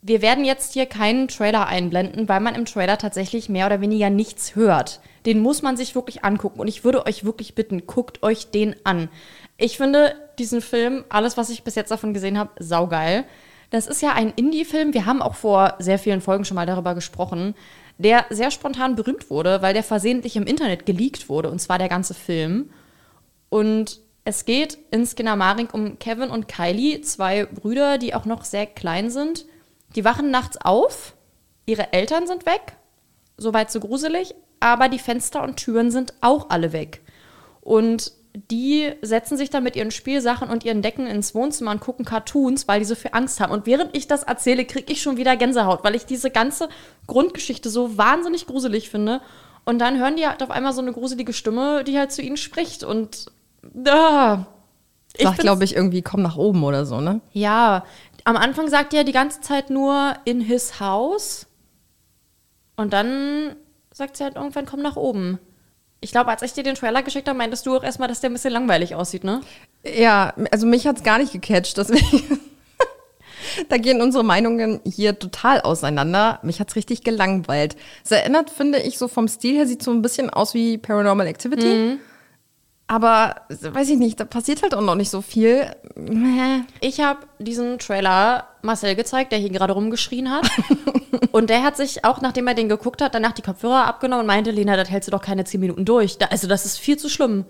Wir 0.00 0.22
werden 0.22 0.46
jetzt 0.46 0.72
hier 0.72 0.86
keinen 0.86 1.28
Trailer 1.28 1.66
einblenden, 1.66 2.30
weil 2.30 2.40
man 2.40 2.54
im 2.54 2.64
Trailer 2.64 2.96
tatsächlich 2.96 3.50
mehr 3.50 3.66
oder 3.66 3.82
weniger 3.82 4.08
nichts 4.08 4.56
hört. 4.56 5.00
Den 5.26 5.40
muss 5.40 5.60
man 5.60 5.76
sich 5.76 5.94
wirklich 5.94 6.24
angucken. 6.24 6.60
Und 6.60 6.68
ich 6.68 6.82
würde 6.82 7.04
euch 7.04 7.24
wirklich 7.24 7.54
bitten, 7.54 7.86
guckt 7.86 8.22
euch 8.22 8.50
den 8.50 8.74
an. 8.84 9.10
Ich 9.58 9.76
finde 9.76 10.14
diesen 10.38 10.62
Film, 10.62 11.04
alles, 11.10 11.36
was 11.36 11.50
ich 11.50 11.62
bis 11.62 11.74
jetzt 11.74 11.90
davon 11.90 12.14
gesehen 12.14 12.38
habe, 12.38 12.52
saugeil. 12.58 13.26
Das 13.68 13.86
ist 13.86 14.00
ja 14.00 14.14
ein 14.14 14.32
Indie-Film. 14.34 14.94
Wir 14.94 15.04
haben 15.04 15.20
auch 15.20 15.34
vor 15.34 15.74
sehr 15.78 15.98
vielen 15.98 16.22
Folgen 16.22 16.46
schon 16.46 16.54
mal 16.54 16.66
darüber 16.66 16.94
gesprochen 16.94 17.54
der 18.00 18.24
sehr 18.30 18.50
spontan 18.50 18.96
berühmt 18.96 19.28
wurde, 19.28 19.60
weil 19.60 19.74
der 19.74 19.82
versehentlich 19.82 20.34
im 20.36 20.46
Internet 20.46 20.86
geleakt 20.86 21.28
wurde, 21.28 21.50
und 21.50 21.60
zwar 21.60 21.76
der 21.76 21.90
ganze 21.90 22.14
Film. 22.14 22.70
Und 23.50 24.00
es 24.24 24.46
geht 24.46 24.78
in 24.90 25.04
Skinnamarink 25.06 25.74
um 25.74 25.98
Kevin 25.98 26.30
und 26.30 26.48
Kylie, 26.48 27.02
zwei 27.02 27.44
Brüder, 27.44 27.98
die 27.98 28.14
auch 28.14 28.24
noch 28.24 28.44
sehr 28.44 28.64
klein 28.64 29.10
sind. 29.10 29.44
Die 29.96 30.04
wachen 30.04 30.30
nachts 30.30 30.56
auf, 30.56 31.14
ihre 31.66 31.92
Eltern 31.92 32.26
sind 32.26 32.46
weg, 32.46 32.72
soweit 33.36 33.70
so 33.70 33.80
gruselig, 33.80 34.34
aber 34.60 34.88
die 34.88 34.98
Fenster 34.98 35.42
und 35.42 35.56
Türen 35.56 35.90
sind 35.90 36.14
auch 36.22 36.48
alle 36.48 36.72
weg. 36.72 37.02
Und 37.60 38.12
die 38.34 38.92
setzen 39.02 39.36
sich 39.36 39.50
dann 39.50 39.64
mit 39.64 39.76
ihren 39.76 39.90
Spielsachen 39.90 40.48
und 40.48 40.64
ihren 40.64 40.82
Decken 40.82 41.06
ins 41.06 41.34
Wohnzimmer 41.34 41.72
und 41.72 41.80
gucken 41.80 42.04
Cartoons, 42.04 42.68
weil 42.68 42.78
die 42.78 42.84
so 42.84 42.94
viel 42.94 43.10
Angst 43.12 43.40
haben. 43.40 43.52
Und 43.52 43.66
während 43.66 43.96
ich 43.96 44.06
das 44.06 44.22
erzähle, 44.22 44.64
kriege 44.64 44.92
ich 44.92 45.02
schon 45.02 45.16
wieder 45.16 45.36
Gänsehaut, 45.36 45.82
weil 45.82 45.96
ich 45.96 46.06
diese 46.06 46.30
ganze 46.30 46.68
Grundgeschichte 47.06 47.70
so 47.70 47.98
wahnsinnig 47.98 48.46
gruselig 48.46 48.88
finde. 48.88 49.20
Und 49.64 49.78
dann 49.78 49.98
hören 49.98 50.16
die 50.16 50.26
halt 50.26 50.42
auf 50.42 50.50
einmal 50.50 50.72
so 50.72 50.80
eine 50.80 50.92
gruselige 50.92 51.32
Stimme, 51.32 51.82
die 51.84 51.98
halt 51.98 52.12
zu 52.12 52.22
ihnen 52.22 52.36
spricht. 52.36 52.84
Und 52.84 53.26
ah, 53.86 54.46
ich 55.16 55.24
sagt, 55.24 55.40
glaube 55.40 55.64
ich, 55.64 55.74
irgendwie, 55.74 56.02
komm 56.02 56.22
nach 56.22 56.36
oben 56.36 56.62
oder 56.62 56.86
so, 56.86 57.00
ne? 57.00 57.20
Ja, 57.32 57.84
am 58.24 58.36
Anfang 58.36 58.68
sagt 58.68 58.94
er 58.94 59.04
die 59.04 59.12
ganze 59.12 59.40
Zeit 59.40 59.70
nur 59.70 60.14
in 60.24 60.40
his 60.40 60.78
house. 60.78 61.46
Und 62.76 62.92
dann 62.92 63.56
sagt 63.92 64.16
sie 64.16 64.24
halt 64.24 64.36
irgendwann, 64.36 64.66
komm 64.66 64.82
nach 64.82 64.96
oben. 64.96 65.38
Ich 66.00 66.12
glaube, 66.12 66.30
als 66.30 66.42
ich 66.42 66.52
dir 66.52 66.62
den 66.62 66.74
Trailer 66.74 67.02
geschickt 67.02 67.28
habe, 67.28 67.36
meintest 67.36 67.66
du 67.66 67.76
auch 67.76 67.84
erstmal, 67.84 68.08
dass 68.08 68.20
der 68.20 68.30
ein 68.30 68.32
bisschen 68.32 68.52
langweilig 68.52 68.94
aussieht, 68.94 69.22
ne? 69.22 69.42
Ja, 69.84 70.32
also 70.50 70.66
mich 70.66 70.86
hat 70.86 70.96
es 70.96 71.02
gar 71.02 71.18
nicht 71.18 71.32
gecatcht, 71.32 71.76
deswegen. 71.76 72.40
da 73.68 73.76
gehen 73.76 74.00
unsere 74.00 74.24
Meinungen 74.24 74.80
hier 74.84 75.18
total 75.18 75.60
auseinander. 75.60 76.40
Mich 76.42 76.60
hat 76.60 76.70
es 76.70 76.76
richtig 76.76 77.02
gelangweilt. 77.02 77.76
Es 78.04 78.10
erinnert, 78.10 78.50
finde 78.50 78.78
ich, 78.78 78.96
so 78.96 79.08
vom 79.08 79.28
Stil 79.28 79.56
her, 79.56 79.66
sieht 79.66 79.82
so 79.82 79.90
ein 79.90 80.02
bisschen 80.02 80.30
aus 80.30 80.54
wie 80.54 80.78
Paranormal 80.78 81.26
Activity. 81.26 81.66
Mhm. 81.66 82.00
Aber 82.90 83.36
weiß 83.48 83.88
ich 83.90 83.98
nicht, 83.98 84.18
da 84.18 84.24
passiert 84.24 84.64
halt 84.64 84.74
auch 84.74 84.80
noch 84.80 84.96
nicht 84.96 85.10
so 85.10 85.22
viel. 85.22 85.64
Ich 86.80 87.00
habe 87.00 87.20
diesen 87.38 87.78
Trailer 87.78 88.48
Marcel 88.62 88.96
gezeigt, 88.96 89.30
der 89.30 89.38
hier 89.38 89.50
gerade 89.50 89.74
rumgeschrien 89.74 90.28
hat. 90.28 90.50
und 91.30 91.50
der 91.50 91.62
hat 91.62 91.76
sich 91.76 92.04
auch, 92.04 92.20
nachdem 92.20 92.48
er 92.48 92.54
den 92.54 92.68
geguckt 92.68 93.00
hat, 93.00 93.14
danach 93.14 93.30
die 93.30 93.42
Kopfhörer 93.42 93.86
abgenommen 93.86 94.22
und 94.22 94.26
meinte, 94.26 94.50
Lena, 94.50 94.76
das 94.76 94.90
hältst 94.90 95.06
du 95.06 95.12
doch 95.12 95.22
keine 95.22 95.44
zehn 95.44 95.60
Minuten 95.60 95.84
durch. 95.84 96.18
also 96.30 96.48
das 96.48 96.66
ist 96.66 96.78
viel 96.78 96.96
zu 96.96 97.08
schlimm. 97.08 97.44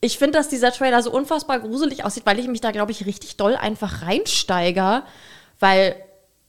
Ich 0.00 0.18
finde, 0.18 0.38
dass 0.38 0.48
dieser 0.48 0.72
Trailer 0.72 1.04
so 1.04 1.12
unfassbar 1.12 1.60
gruselig 1.60 2.04
aussieht, 2.04 2.26
weil 2.26 2.40
ich 2.40 2.48
mich 2.48 2.60
da, 2.60 2.72
glaube 2.72 2.90
ich, 2.90 3.06
richtig 3.06 3.36
doll 3.36 3.54
einfach 3.54 4.02
reinsteiger. 4.02 5.04
Weil 5.60 5.94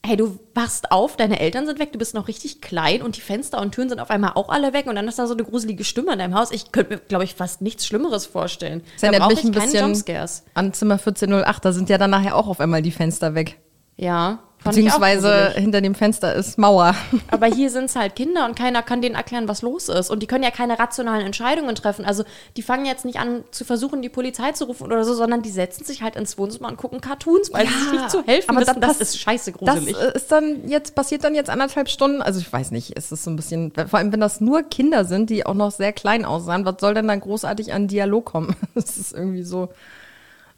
hey, 0.03 0.17
du 0.17 0.39
wachst 0.55 0.91
auf, 0.91 1.15
deine 1.15 1.39
Eltern 1.39 1.65
sind 1.65 1.79
weg, 1.79 1.91
du 1.91 1.99
bist 1.99 2.15
noch 2.15 2.27
richtig 2.27 2.61
klein 2.61 3.01
und 3.01 3.17
die 3.17 3.21
Fenster 3.21 3.61
und 3.61 3.73
Türen 3.73 3.89
sind 3.89 3.99
auf 3.99 4.09
einmal 4.09 4.31
auch 4.33 4.49
alle 4.49 4.73
weg 4.73 4.87
und 4.87 4.95
dann 4.95 5.07
ist 5.07 5.19
da 5.19 5.27
so 5.27 5.33
eine 5.33 5.43
gruselige 5.43 5.83
Stimme 5.83 6.13
in 6.13 6.19
deinem 6.19 6.35
Haus. 6.35 6.51
Ich 6.51 6.71
könnte 6.71 6.95
mir, 6.95 6.99
glaube 6.99 7.23
ich, 7.23 7.35
fast 7.35 7.61
nichts 7.61 7.85
Schlimmeres 7.85 8.25
vorstellen. 8.25 8.83
Das 8.99 9.11
da 9.11 9.19
brauche 9.19 9.33
ich 9.33 9.43
ein 9.43 9.51
bisschen 9.51 9.85
Jumpscares. 9.85 10.43
An 10.55 10.73
Zimmer 10.73 10.95
1408, 10.95 11.63
da 11.63 11.71
sind 11.71 11.89
ja 11.89 11.97
dann 11.97 12.09
nachher 12.09 12.35
auch 12.35 12.47
auf 12.47 12.59
einmal 12.59 12.81
die 12.81 12.91
Fenster 12.91 13.35
weg. 13.35 13.59
Ja. 13.97 14.39
Beziehungsweise 14.63 15.51
hinter 15.55 15.81
dem 15.81 15.95
Fenster 15.95 16.35
ist 16.35 16.57
Mauer. 16.57 16.95
Aber 17.31 17.47
hier 17.47 17.69
sind 17.69 17.85
es 17.85 17.95
halt 17.95 18.15
Kinder 18.15 18.45
und 18.45 18.55
keiner 18.55 18.83
kann 18.83 19.01
denen 19.01 19.15
erklären, 19.15 19.47
was 19.47 19.61
los 19.61 19.89
ist. 19.89 20.11
Und 20.11 20.21
die 20.21 20.27
können 20.27 20.43
ja 20.43 20.51
keine 20.51 20.77
rationalen 20.77 21.25
Entscheidungen 21.25 21.73
treffen. 21.75 22.05
Also 22.05 22.23
die 22.57 22.61
fangen 22.61 22.85
jetzt 22.85 23.03
nicht 23.03 23.19
an 23.19 23.43
zu 23.51 23.65
versuchen, 23.65 24.01
die 24.01 24.09
Polizei 24.09 24.51
zu 24.51 24.65
rufen 24.65 24.85
oder 24.85 25.03
so, 25.03 25.15
sondern 25.15 25.41
die 25.41 25.49
setzen 25.49 25.83
sich 25.83 26.03
halt 26.03 26.15
ins 26.15 26.37
Wohnzimmer 26.37 26.67
und 26.67 26.77
gucken 26.77 27.01
Cartoons, 27.01 27.51
weil 27.51 27.65
ja, 27.65 27.71
sie 27.71 27.79
sich 27.79 27.91
nicht 27.91 28.11
zu 28.11 28.23
helfen 28.23 28.49
aber 28.51 28.61
wissen. 28.61 28.81
Das, 28.81 28.99
das 28.99 29.09
ist 29.09 29.19
scheiße 29.19 29.51
gruselig. 29.51 29.95
Das 29.95 30.13
ist 30.13 30.31
dann 30.31 30.67
jetzt, 30.67 30.93
passiert 30.93 31.23
dann 31.23 31.33
jetzt 31.33 31.49
anderthalb 31.49 31.89
Stunden. 31.89 32.21
Also 32.21 32.39
ich 32.39 32.51
weiß 32.51 32.71
nicht, 32.71 32.91
ist 32.91 33.11
es 33.11 33.23
so 33.23 33.31
ein 33.31 33.35
bisschen, 33.35 33.71
vor 33.71 33.97
allem 33.97 34.11
wenn 34.13 34.19
das 34.19 34.41
nur 34.41 34.61
Kinder 34.63 35.05
sind, 35.05 35.31
die 35.31 35.45
auch 35.45 35.55
noch 35.55 35.71
sehr 35.71 35.91
klein 35.91 36.23
aussahen, 36.23 36.65
was 36.65 36.75
soll 36.79 36.93
denn 36.93 37.07
dann 37.07 37.19
großartig 37.19 37.73
an 37.73 37.87
Dialog 37.87 38.25
kommen? 38.25 38.55
Das 38.73 38.97
ist 38.97 39.13
irgendwie 39.13 39.43
so. 39.43 39.69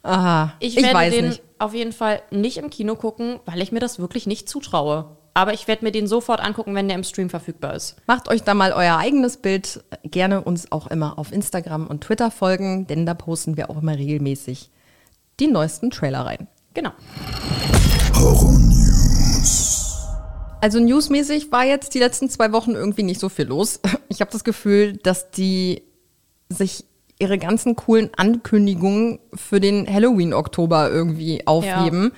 Aha, 0.03 0.53
ich, 0.59 0.77
ich 0.77 0.83
werde 0.83 1.09
den 1.09 1.29
nicht. 1.29 1.41
Auf 1.63 1.73
jeden 1.73 1.93
Fall 1.93 2.21
nicht 2.31 2.57
im 2.57 2.69
Kino 2.69 2.95
gucken, 2.95 3.39
weil 3.45 3.61
ich 3.61 3.71
mir 3.71 3.79
das 3.79 3.99
wirklich 3.99 4.27
nicht 4.27 4.49
zutraue. 4.49 5.17
Aber 5.33 5.53
ich 5.53 5.67
werde 5.67 5.83
mir 5.83 5.91
den 5.91 6.07
sofort 6.07 6.41
angucken, 6.41 6.75
wenn 6.75 6.87
der 6.87 6.97
im 6.97 7.03
Stream 7.03 7.29
verfügbar 7.29 7.73
ist. 7.73 7.95
Macht 8.05 8.29
euch 8.29 8.43
da 8.43 8.53
mal 8.53 8.71
euer 8.71 8.97
eigenes 8.97 9.37
Bild. 9.37 9.83
Gerne 10.03 10.41
uns 10.41 10.71
auch 10.71 10.87
immer 10.87 11.17
auf 11.17 11.31
Instagram 11.31 11.87
und 11.87 12.01
Twitter 12.01 12.29
folgen, 12.29 12.85
denn 12.85 13.05
da 13.05 13.15
posten 13.15 13.57
wir 13.57 13.69
auch 13.71 13.81
immer 13.81 13.97
regelmäßig 13.97 14.69
die 15.39 15.47
neuesten 15.47 15.89
Trailer 15.89 16.25
rein. 16.25 16.47
Genau. 16.75 16.91
Horror 18.13 18.59
News. 18.59 19.79
Also 20.61 20.79
newsmäßig 20.79 21.51
war 21.51 21.65
jetzt 21.65 21.93
die 21.95 21.99
letzten 21.99 22.29
zwei 22.29 22.51
Wochen 22.51 22.71
irgendwie 22.71 23.03
nicht 23.03 23.19
so 23.19 23.29
viel 23.29 23.45
los. 23.45 23.79
Ich 24.09 24.21
habe 24.21 24.31
das 24.31 24.43
Gefühl, 24.43 24.97
dass 24.97 25.31
die 25.31 25.81
sich 26.49 26.85
ihre 27.23 27.37
ganzen 27.37 27.77
coolen 27.77 28.09
Ankündigungen 28.17 29.19
für 29.33 29.61
den 29.61 29.87
Halloween-Oktober 29.91 30.91
irgendwie 30.91 31.47
aufheben. 31.47 32.03
Ja. 32.03 32.11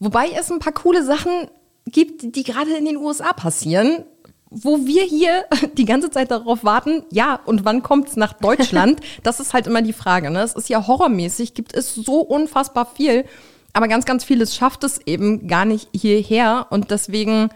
Wobei 0.00 0.30
es 0.36 0.50
ein 0.50 0.58
paar 0.58 0.72
coole 0.72 1.04
Sachen 1.04 1.48
gibt, 1.86 2.34
die 2.34 2.42
gerade 2.42 2.76
in 2.76 2.86
den 2.86 2.96
USA 2.96 3.32
passieren, 3.32 4.04
wo 4.50 4.84
wir 4.84 5.04
hier 5.04 5.44
die 5.74 5.84
ganze 5.84 6.10
Zeit 6.10 6.32
darauf 6.32 6.64
warten, 6.64 7.04
ja, 7.12 7.38
und 7.44 7.64
wann 7.64 7.84
kommt 7.84 8.08
es 8.08 8.16
nach 8.16 8.32
Deutschland? 8.32 9.00
das 9.22 9.38
ist 9.38 9.54
halt 9.54 9.68
immer 9.68 9.80
die 9.80 9.92
Frage. 9.92 10.30
Ne? 10.30 10.42
Es 10.42 10.54
ist 10.54 10.68
ja 10.68 10.86
horrormäßig, 10.88 11.54
gibt 11.54 11.72
es 11.72 11.94
so 11.94 12.20
unfassbar 12.20 12.86
viel, 12.86 13.24
aber 13.72 13.86
ganz, 13.86 14.04
ganz 14.06 14.24
vieles 14.24 14.56
schafft 14.56 14.82
es 14.82 15.00
eben 15.06 15.46
gar 15.46 15.64
nicht 15.64 15.88
hierher 15.94 16.66
und 16.70 16.90
deswegen 16.90 17.50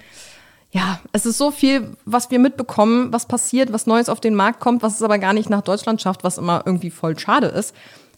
ja, 0.75 0.99
es 1.13 1.25
ist 1.25 1.39
so 1.39 1.53
viel, 1.53 1.97
was 2.05 2.33
wir 2.33 2.41
mitbekommen, 2.41 3.13
was 3.13 3.27
passiert, 3.27 3.73
was 3.73 3.87
Neues 3.87 4.09
auf 4.09 4.19
den 4.19 4.35
Markt 4.35 4.59
kommt, 4.59 4.83
was 4.83 4.97
es 4.97 5.03
aber 5.03 5.19
gar 5.19 5.33
nicht 5.33 5.49
nach 5.49 5.63
Deutschland 5.63 6.03
schafft, 6.03 6.25
was 6.25 6.37
immer 6.37 6.65
irgendwie 6.67 6.91
voll 6.91 7.17
schade 7.17 7.47
ist. 7.47 7.77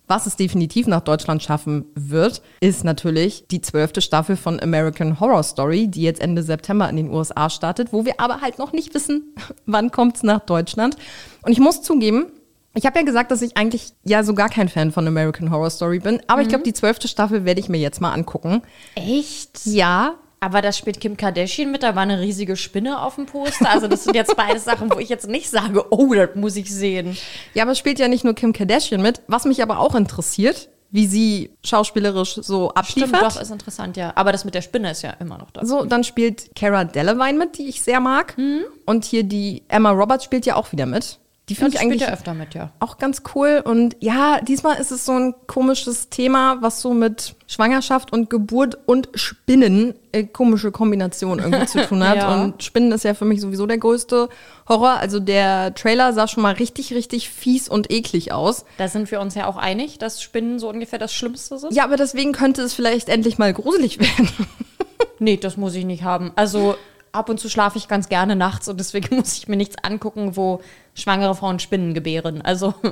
Was 0.08 0.24
es 0.24 0.36
definitiv 0.36 0.86
nach 0.86 1.02
Deutschland 1.02 1.42
schaffen 1.42 1.84
wird, 1.94 2.40
ist 2.60 2.82
natürlich 2.82 3.46
die 3.48 3.60
zwölfte 3.60 4.00
Staffel 4.00 4.36
von 4.36 4.58
American 4.58 5.20
Horror 5.20 5.42
Story, 5.42 5.88
die 5.88 6.00
jetzt 6.00 6.20
Ende 6.20 6.42
September 6.42 6.88
in 6.88 6.96
den 6.96 7.10
USA 7.10 7.50
startet, 7.50 7.92
wo 7.92 8.06
wir 8.06 8.20
aber 8.20 8.40
halt 8.40 8.58
noch 8.58 8.72
nicht 8.72 8.94
wissen, 8.94 9.34
wann 9.66 9.90
kommt 9.90 10.16
es 10.16 10.22
nach 10.22 10.40
Deutschland. 10.40 10.96
Und 11.42 11.52
ich 11.52 11.60
muss 11.60 11.82
zugeben, 11.82 12.26
ich 12.72 12.86
habe 12.86 12.98
ja 12.98 13.04
gesagt, 13.04 13.32
dass 13.32 13.42
ich 13.42 13.58
eigentlich 13.58 13.92
ja 14.04 14.22
so 14.22 14.32
gar 14.32 14.48
kein 14.48 14.70
Fan 14.70 14.92
von 14.92 15.06
American 15.06 15.50
Horror 15.50 15.70
Story 15.70 15.98
bin, 15.98 16.20
aber 16.26 16.38
mhm. 16.38 16.42
ich 16.42 16.48
glaube, 16.48 16.64
die 16.64 16.72
zwölfte 16.72 17.06
Staffel 17.06 17.44
werde 17.44 17.60
ich 17.60 17.68
mir 17.68 17.78
jetzt 17.78 18.00
mal 18.00 18.14
angucken. 18.14 18.62
Echt? 18.94 19.66
Ja, 19.66 20.14
aber 20.40 20.62
da 20.62 20.72
spielt 20.72 21.00
Kim 21.00 21.16
Kardashian 21.16 21.70
mit, 21.70 21.82
da 21.82 21.94
war 21.94 22.02
eine 22.02 22.20
riesige 22.20 22.56
Spinne 22.56 23.00
auf 23.02 23.14
dem 23.14 23.26
Poster. 23.26 23.70
Also 23.70 23.88
das 23.88 24.04
sind 24.04 24.14
jetzt 24.14 24.36
beide 24.36 24.58
Sachen, 24.58 24.90
wo 24.92 24.98
ich 24.98 25.08
jetzt 25.08 25.28
nicht 25.28 25.48
sage, 25.48 25.86
oh, 25.90 26.12
das 26.14 26.34
muss 26.34 26.56
ich 26.56 26.72
sehen. 26.72 27.16
Ja, 27.54 27.62
aber 27.62 27.72
es 27.72 27.78
spielt 27.78 27.98
ja 27.98 28.08
nicht 28.08 28.24
nur 28.24 28.34
Kim 28.34 28.52
Kardashian 28.52 29.02
mit. 29.02 29.22
Was 29.26 29.44
mich 29.44 29.62
aber 29.62 29.78
auch 29.78 29.94
interessiert, 29.94 30.68
wie 30.90 31.06
sie 31.06 31.50
schauspielerisch 31.64 32.34
so 32.42 32.70
abliefert. 32.70 33.08
Stimmt, 33.08 33.22
doch, 33.22 33.40
ist 33.40 33.50
interessant, 33.50 33.96
ja. 33.96 34.12
Aber 34.14 34.32
das 34.32 34.44
mit 34.44 34.54
der 34.54 34.62
Spinne 34.62 34.90
ist 34.90 35.02
ja 35.02 35.10
immer 35.10 35.38
noch 35.38 35.50
da. 35.50 35.64
So, 35.64 35.84
dann 35.84 36.04
spielt 36.04 36.54
Cara 36.54 36.84
Delevingne 36.84 37.38
mit, 37.38 37.58
die 37.58 37.68
ich 37.68 37.82
sehr 37.82 38.00
mag. 38.00 38.36
Mhm. 38.38 38.64
Und 38.84 39.04
hier 39.04 39.24
die 39.24 39.64
Emma 39.68 39.90
Roberts 39.90 40.24
spielt 40.24 40.46
ja 40.46 40.56
auch 40.56 40.72
wieder 40.72 40.86
mit. 40.86 41.18
Die 41.48 41.54
finde 41.54 41.74
ja, 41.74 41.80
ich 41.80 41.86
eigentlich 41.86 42.00
ja 42.02 42.08
öfter 42.08 42.34
mit, 42.34 42.54
ja. 42.54 42.72
auch 42.80 42.98
ganz 42.98 43.22
cool. 43.34 43.62
Und 43.64 43.94
ja, 44.00 44.40
diesmal 44.40 44.80
ist 44.80 44.90
es 44.90 45.04
so 45.04 45.12
ein 45.12 45.34
komisches 45.46 46.08
Thema, 46.08 46.60
was 46.60 46.80
so 46.80 46.92
mit 46.92 47.36
Schwangerschaft 47.46 48.12
und 48.12 48.28
Geburt 48.30 48.76
und 48.86 49.08
Spinnen 49.14 49.94
äh, 50.10 50.24
komische 50.24 50.72
Kombination 50.72 51.38
irgendwie 51.38 51.66
zu 51.66 51.86
tun 51.86 52.02
hat. 52.02 52.16
ja. 52.16 52.34
Und 52.34 52.64
Spinnen 52.64 52.90
ist 52.90 53.04
ja 53.04 53.14
für 53.14 53.26
mich 53.26 53.40
sowieso 53.40 53.64
der 53.66 53.78
größte 53.78 54.28
Horror. 54.68 54.94
Also 54.98 55.20
der 55.20 55.72
Trailer 55.76 56.12
sah 56.12 56.26
schon 56.26 56.42
mal 56.42 56.54
richtig, 56.54 56.92
richtig 56.92 57.30
fies 57.30 57.68
und 57.68 57.92
eklig 57.92 58.32
aus. 58.32 58.64
Da 58.78 58.88
sind 58.88 59.08
wir 59.12 59.20
uns 59.20 59.36
ja 59.36 59.46
auch 59.46 59.56
einig, 59.56 59.98
dass 59.98 60.20
Spinnen 60.20 60.58
so 60.58 60.68
ungefähr 60.68 60.98
das 60.98 61.14
Schlimmste 61.14 61.60
sind. 61.60 61.72
Ja, 61.72 61.84
aber 61.84 61.96
deswegen 61.96 62.32
könnte 62.32 62.62
es 62.62 62.74
vielleicht 62.74 63.08
endlich 63.08 63.38
mal 63.38 63.54
gruselig 63.54 64.00
werden. 64.00 64.28
nee, 65.20 65.36
das 65.36 65.56
muss 65.56 65.76
ich 65.76 65.84
nicht 65.84 66.02
haben. 66.02 66.32
Also 66.34 66.74
ab 67.12 67.28
und 67.28 67.40
zu 67.40 67.48
schlafe 67.48 67.78
ich 67.78 67.88
ganz 67.88 68.08
gerne 68.08 68.36
nachts 68.36 68.68
und 68.68 68.78
deswegen 68.78 69.16
muss 69.16 69.34
ich 69.34 69.48
mir 69.48 69.56
nichts 69.56 69.76
angucken, 69.82 70.36
wo 70.36 70.60
schwangere 70.96 71.34
Frauen 71.34 71.60
Spinnen 71.60 71.94
gebären. 71.94 72.42
Also. 72.42 72.74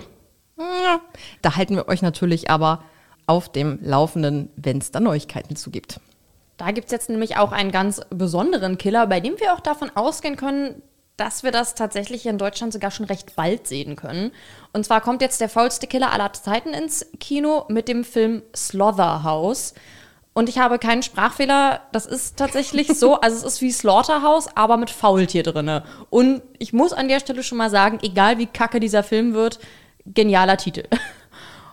Da 1.43 1.57
halten 1.57 1.75
wir 1.75 1.89
euch 1.89 2.01
natürlich 2.01 2.49
aber 2.49 2.85
auf 3.27 3.51
dem 3.51 3.81
Laufenden, 3.83 4.51
wenn 4.55 4.79
es 4.79 4.93
da 4.93 5.01
Neuigkeiten 5.01 5.57
zu 5.57 5.73
gibt. 5.73 5.99
Da 6.57 6.71
gibt 6.71 6.87
es 6.87 6.93
jetzt 6.93 7.09
nämlich 7.09 7.37
auch 7.37 7.51
einen 7.51 7.73
ganz 7.73 8.01
besonderen 8.11 8.79
Killer, 8.79 9.09
bei 9.09 9.19
dem 9.19 9.41
wir 9.41 9.53
auch 9.53 9.61
davon 9.61 9.91
ausgehen 9.97 10.37
können, 10.37 10.81
dass 11.17 11.43
wir 11.43 11.53
das 11.53 11.75
tatsächlich 11.75 12.23
hier 12.23 12.31
in 12.31 12.39
Deutschland 12.39 12.73
sogar 12.73 12.91
schon 12.91 13.07
recht 13.07 13.37
bald 13.37 13.67
sehen 13.67 13.97
können. 13.97 14.33
Und 14.73 14.85
zwar 14.85 15.01
kommt 15.01 15.23
jetzt 15.23 15.41
der 15.41 15.49
faulste 15.49 15.87
Killer 15.87 16.13
aller 16.13 16.33
Zeiten 16.33 16.75
ins 16.75 17.07
Kino 17.21 17.65
mit 17.69 17.89
dem 17.89 18.05
Film 18.05 18.43
Slaughterhouse. 18.55 19.75
Und 20.35 20.49
ich 20.49 20.59
habe 20.59 20.79
keinen 20.79 21.03
Sprachfehler. 21.03 21.81
Das 21.93 22.07
ist 22.07 22.37
tatsächlich 22.37 22.89
so. 22.89 23.19
Also 23.21 23.39
es 23.39 23.55
ist 23.55 23.63
wie 23.63 23.73
Slaughterhouse, 23.73 24.49
aber 24.57 24.77
mit 24.77 24.91
Faultier 24.91 25.45
drinne. 25.45 25.85
Und 26.11 26.43
ich 26.59 26.73
muss 26.73 26.93
an 26.93 27.09
der 27.09 27.21
Stelle 27.21 27.43
schon 27.43 27.59
mal 27.59 27.71
sagen, 27.71 27.99
egal 28.03 28.39
wie 28.39 28.47
kacke 28.47 28.81
dieser 28.81 29.03
Film 29.03 29.33
wird, 29.33 29.61
genialer 30.05 30.59
Titel. 30.59 30.85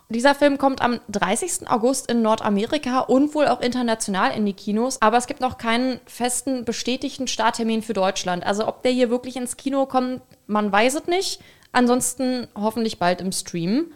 Dieser 0.08 0.34
Film 0.34 0.58
kommt 0.58 0.82
am 0.82 1.00
30. 1.08 1.70
August 1.70 2.10
in 2.10 2.20
Nordamerika 2.20 3.00
und 3.00 3.34
wohl 3.34 3.48
auch 3.48 3.62
international 3.62 4.36
in 4.36 4.44
die 4.44 4.52
Kinos, 4.52 5.00
aber 5.00 5.16
es 5.16 5.26
gibt 5.26 5.40
noch 5.40 5.56
keinen 5.56 6.00
festen 6.04 6.66
bestätigten 6.66 7.28
Starttermin 7.28 7.80
für 7.80 7.94
Deutschland. 7.94 8.44
Also 8.44 8.68
ob 8.68 8.82
der 8.82 8.92
hier 8.92 9.08
wirklich 9.08 9.36
ins 9.36 9.56
Kino 9.56 9.86
kommt, 9.86 10.20
man 10.46 10.70
weiß 10.70 10.96
es 10.96 11.06
nicht. 11.06 11.40
Ansonsten 11.72 12.46
hoffentlich 12.54 12.98
bald 12.98 13.22
im 13.22 13.32
Stream. 13.32 13.86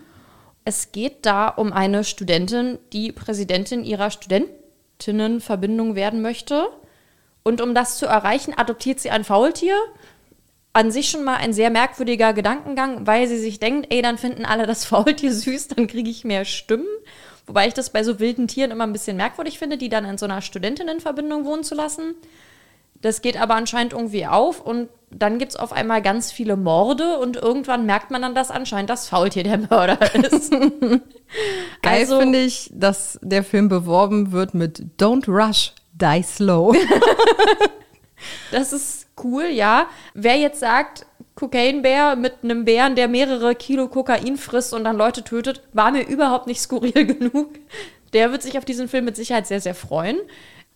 Es 0.64 0.90
geht 0.90 1.26
da 1.26 1.48
um 1.48 1.72
eine 1.72 2.02
Studentin, 2.02 2.78
die 2.94 3.12
Präsidentin 3.12 3.84
ihrer 3.84 4.10
Studentinnenverbindung 4.96 5.94
werden 5.94 6.22
möchte. 6.22 6.68
Und 7.42 7.60
um 7.60 7.74
das 7.74 7.98
zu 7.98 8.06
erreichen, 8.06 8.54
adoptiert 8.56 9.00
sie 9.00 9.10
ein 9.10 9.24
Faultier. 9.24 9.76
An 10.72 10.90
sich 10.90 11.10
schon 11.10 11.24
mal 11.24 11.36
ein 11.36 11.52
sehr 11.52 11.70
merkwürdiger 11.70 12.32
Gedankengang, 12.32 13.06
weil 13.06 13.28
sie 13.28 13.38
sich 13.38 13.60
denkt, 13.60 13.86
ey, 13.90 14.02
dann 14.02 14.18
finden 14.18 14.44
alle 14.44 14.66
das 14.66 14.84
Faultier 14.84 15.32
süß, 15.32 15.68
dann 15.68 15.86
kriege 15.86 16.10
ich 16.10 16.24
mehr 16.24 16.44
Stimmen. 16.44 16.86
Wobei 17.46 17.68
ich 17.68 17.74
das 17.74 17.90
bei 17.90 18.02
so 18.02 18.18
wilden 18.18 18.48
Tieren 18.48 18.72
immer 18.72 18.84
ein 18.84 18.92
bisschen 18.92 19.16
merkwürdig 19.16 19.58
finde, 19.58 19.78
die 19.78 19.88
dann 19.88 20.04
in 20.04 20.18
so 20.18 20.26
einer 20.26 20.42
Studentinnenverbindung 20.42 21.44
wohnen 21.44 21.62
zu 21.62 21.74
lassen. 21.74 22.14
Das 23.02 23.22
geht 23.22 23.40
aber 23.40 23.54
anscheinend 23.54 23.92
irgendwie 23.92 24.26
auf 24.26 24.60
und 24.60 24.88
dann 25.10 25.38
gibt 25.38 25.52
es 25.52 25.56
auf 25.56 25.72
einmal 25.72 26.02
ganz 26.02 26.32
viele 26.32 26.56
Morde 26.56 27.18
und 27.18 27.36
irgendwann 27.36 27.86
merkt 27.86 28.10
man 28.10 28.22
dann, 28.22 28.34
dass 28.34 28.50
anscheinend 28.50 28.90
das 28.90 29.08
Faultier 29.08 29.44
der 29.44 29.58
Mörder 29.58 30.14
ist. 30.14 30.50
Geil 30.50 31.00
also, 31.82 32.18
finde 32.18 32.40
ich, 32.40 32.70
dass 32.72 33.18
der 33.22 33.44
Film 33.44 33.68
beworben 33.68 34.32
wird 34.32 34.54
mit 34.54 34.82
Don't 34.98 35.28
Rush, 35.28 35.72
Die 35.92 36.22
Slow. 36.22 36.76
das 38.50 38.72
ist 38.72 39.06
cool, 39.22 39.44
ja. 39.44 39.86
Wer 40.14 40.36
jetzt 40.36 40.60
sagt, 40.60 41.06
Cocaine-Bär 41.36 42.16
mit 42.16 42.42
einem 42.42 42.64
Bären, 42.64 42.96
der 42.96 43.08
mehrere 43.08 43.54
Kilo 43.54 43.88
Kokain 43.88 44.36
frisst 44.36 44.72
und 44.72 44.84
dann 44.84 44.96
Leute 44.96 45.22
tötet, 45.22 45.62
war 45.72 45.92
mir 45.92 46.06
überhaupt 46.06 46.46
nicht 46.46 46.60
skurril 46.60 47.06
genug. 47.06 47.50
Der 48.12 48.32
wird 48.32 48.42
sich 48.42 48.58
auf 48.58 48.64
diesen 48.64 48.88
Film 48.88 49.04
mit 49.04 49.16
Sicherheit 49.16 49.46
sehr, 49.46 49.60
sehr 49.60 49.74
freuen. 49.74 50.16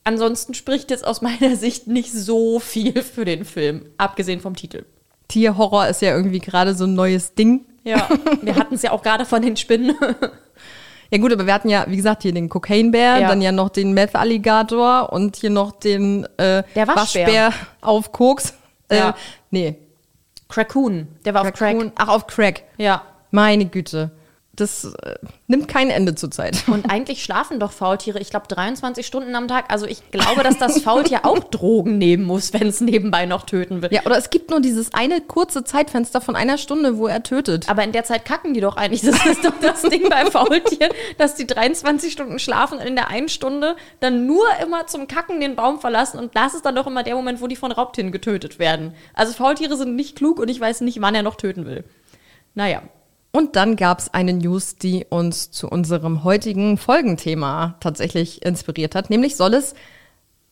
Ansonsten 0.04 0.54
spricht 0.54 0.90
jetzt 0.90 1.06
aus 1.06 1.20
meiner 1.20 1.56
Sicht 1.56 1.86
nicht 1.86 2.12
so 2.12 2.58
viel 2.58 3.02
für 3.02 3.24
den 3.24 3.44
Film, 3.44 3.86
abgesehen 3.98 4.40
vom 4.40 4.56
Titel. 4.56 4.84
Tierhorror 5.28 5.86
ist 5.86 6.02
ja 6.02 6.14
irgendwie 6.16 6.40
gerade 6.40 6.74
so 6.74 6.84
ein 6.84 6.94
neues 6.94 7.34
Ding. 7.34 7.66
Ja, 7.84 8.08
wir 8.42 8.54
hatten 8.56 8.74
es 8.74 8.82
ja 8.82 8.92
auch 8.92 9.02
gerade 9.02 9.24
von 9.24 9.42
den 9.42 9.56
Spinnen. 9.56 9.94
Ja 11.12 11.18
gut, 11.18 11.32
aber 11.32 11.44
wir 11.44 11.52
hatten 11.52 11.68
ja, 11.68 11.86
wie 11.88 11.96
gesagt, 11.96 12.22
hier 12.22 12.32
den 12.32 12.48
Cocaine-Bär, 12.48 13.18
ja. 13.18 13.28
dann 13.28 13.42
ja 13.42 13.50
noch 13.52 13.68
den 13.68 13.92
Meth-Alligator 13.94 15.12
und 15.12 15.36
hier 15.36 15.50
noch 15.50 15.72
den 15.72 16.24
äh, 16.36 16.62
Der 16.74 16.86
Waschbär. 16.86 17.26
Waschbär 17.26 17.52
auf 17.80 18.12
Koks. 18.12 18.54
Äh, 18.88 18.98
ja. 18.98 19.16
Nee. 19.50 19.76
Crackoon. 20.48 21.08
Der 21.24 21.34
war 21.34 21.50
Crackoon. 21.50 21.88
auf 21.88 21.94
Crack. 21.94 22.08
Ach, 22.08 22.08
auf 22.08 22.26
Crack. 22.26 22.62
Ja. 22.78 23.02
Meine 23.32 23.66
Güte 23.66 24.12
das 24.60 24.84
äh, 24.84 25.14
nimmt 25.46 25.68
kein 25.68 25.90
Ende 25.90 26.14
zur 26.14 26.30
Zeit. 26.30 26.64
Und 26.68 26.90
eigentlich 26.90 27.24
schlafen 27.24 27.58
doch 27.58 27.72
Faultiere, 27.72 28.18
ich 28.18 28.30
glaube, 28.30 28.46
23 28.48 29.06
Stunden 29.06 29.34
am 29.34 29.48
Tag. 29.48 29.66
Also 29.68 29.86
ich 29.86 30.10
glaube, 30.10 30.42
dass 30.42 30.58
das 30.58 30.82
Faultier 30.82 31.20
auch 31.24 31.38
Drogen 31.38 31.98
nehmen 31.98 32.24
muss, 32.24 32.52
wenn 32.52 32.68
es 32.68 32.80
nebenbei 32.80 33.26
noch 33.26 33.44
töten 33.44 33.82
will. 33.82 33.92
Ja, 33.92 34.02
oder 34.04 34.16
es 34.18 34.30
gibt 34.30 34.50
nur 34.50 34.60
dieses 34.60 34.92
eine 34.94 35.20
kurze 35.20 35.64
Zeitfenster 35.64 36.20
von 36.20 36.36
einer 36.36 36.58
Stunde, 36.58 36.98
wo 36.98 37.06
er 37.06 37.22
tötet. 37.22 37.68
Aber 37.68 37.82
in 37.82 37.92
der 37.92 38.04
Zeit 38.04 38.24
kacken 38.24 38.54
die 38.54 38.60
doch 38.60 38.76
eigentlich. 38.76 39.00
Das 39.00 39.26
ist 39.26 39.44
doch 39.44 39.54
das 39.60 39.82
Ding 39.82 40.08
bei 40.08 40.26
Faultieren, 40.26 40.92
dass 41.18 41.34
die 41.34 41.46
23 41.46 42.12
Stunden 42.12 42.38
schlafen 42.38 42.78
und 42.78 42.86
in 42.86 42.94
der 42.94 43.08
einen 43.08 43.28
Stunde 43.28 43.76
dann 44.00 44.26
nur 44.26 44.44
immer 44.62 44.86
zum 44.86 45.08
Kacken 45.08 45.40
den 45.40 45.56
Baum 45.56 45.80
verlassen. 45.80 46.18
Und 46.18 46.36
das 46.36 46.54
ist 46.54 46.64
dann 46.64 46.74
doch 46.74 46.86
immer 46.86 47.02
der 47.02 47.14
Moment, 47.14 47.40
wo 47.40 47.46
die 47.46 47.56
von 47.56 47.72
Raubtieren 47.72 48.12
getötet 48.12 48.58
werden. 48.58 48.94
Also 49.14 49.32
Faultiere 49.32 49.76
sind 49.76 49.96
nicht 49.96 50.16
klug 50.16 50.38
und 50.38 50.48
ich 50.48 50.60
weiß 50.60 50.82
nicht, 50.82 51.00
wann 51.00 51.14
er 51.14 51.22
noch 51.22 51.36
töten 51.36 51.66
will. 51.66 51.84
Naja, 52.54 52.82
und 53.32 53.54
dann 53.56 53.76
gab 53.76 54.00
es 54.00 54.12
eine 54.12 54.32
News, 54.32 54.76
die 54.76 55.06
uns 55.08 55.50
zu 55.50 55.68
unserem 55.68 56.24
heutigen 56.24 56.76
Folgenthema 56.76 57.76
tatsächlich 57.80 58.44
inspiriert 58.44 58.94
hat. 58.94 59.08
Nämlich 59.08 59.36
soll 59.36 59.54
es 59.54 59.74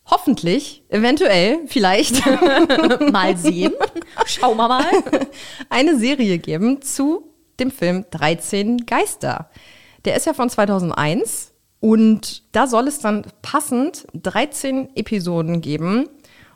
hoffentlich, 0.07 0.85
eventuell, 0.89 1.59
vielleicht 1.67 2.25
mal 3.13 3.37
sehen, 3.37 3.73
schauen 4.27 4.57
wir 4.57 4.69
mal, 4.69 4.87
eine 5.71 5.99
Serie 5.99 6.39
geben 6.39 6.81
zu 6.81 7.25
dem 7.59 7.71
Film 7.71 8.05
13 8.11 8.87
Geister. 8.87 9.51
Der 10.05 10.17
ist 10.17 10.27
ja 10.27 10.33
von 10.33 10.49
2001 10.49 11.53
und 11.81 12.43
da 12.53 12.67
soll 12.67 12.89
es 12.89 13.01
dann 13.01 13.27
passend 13.43 14.07
13 14.15 14.97
Episoden 14.97 15.61
geben. 15.61 16.09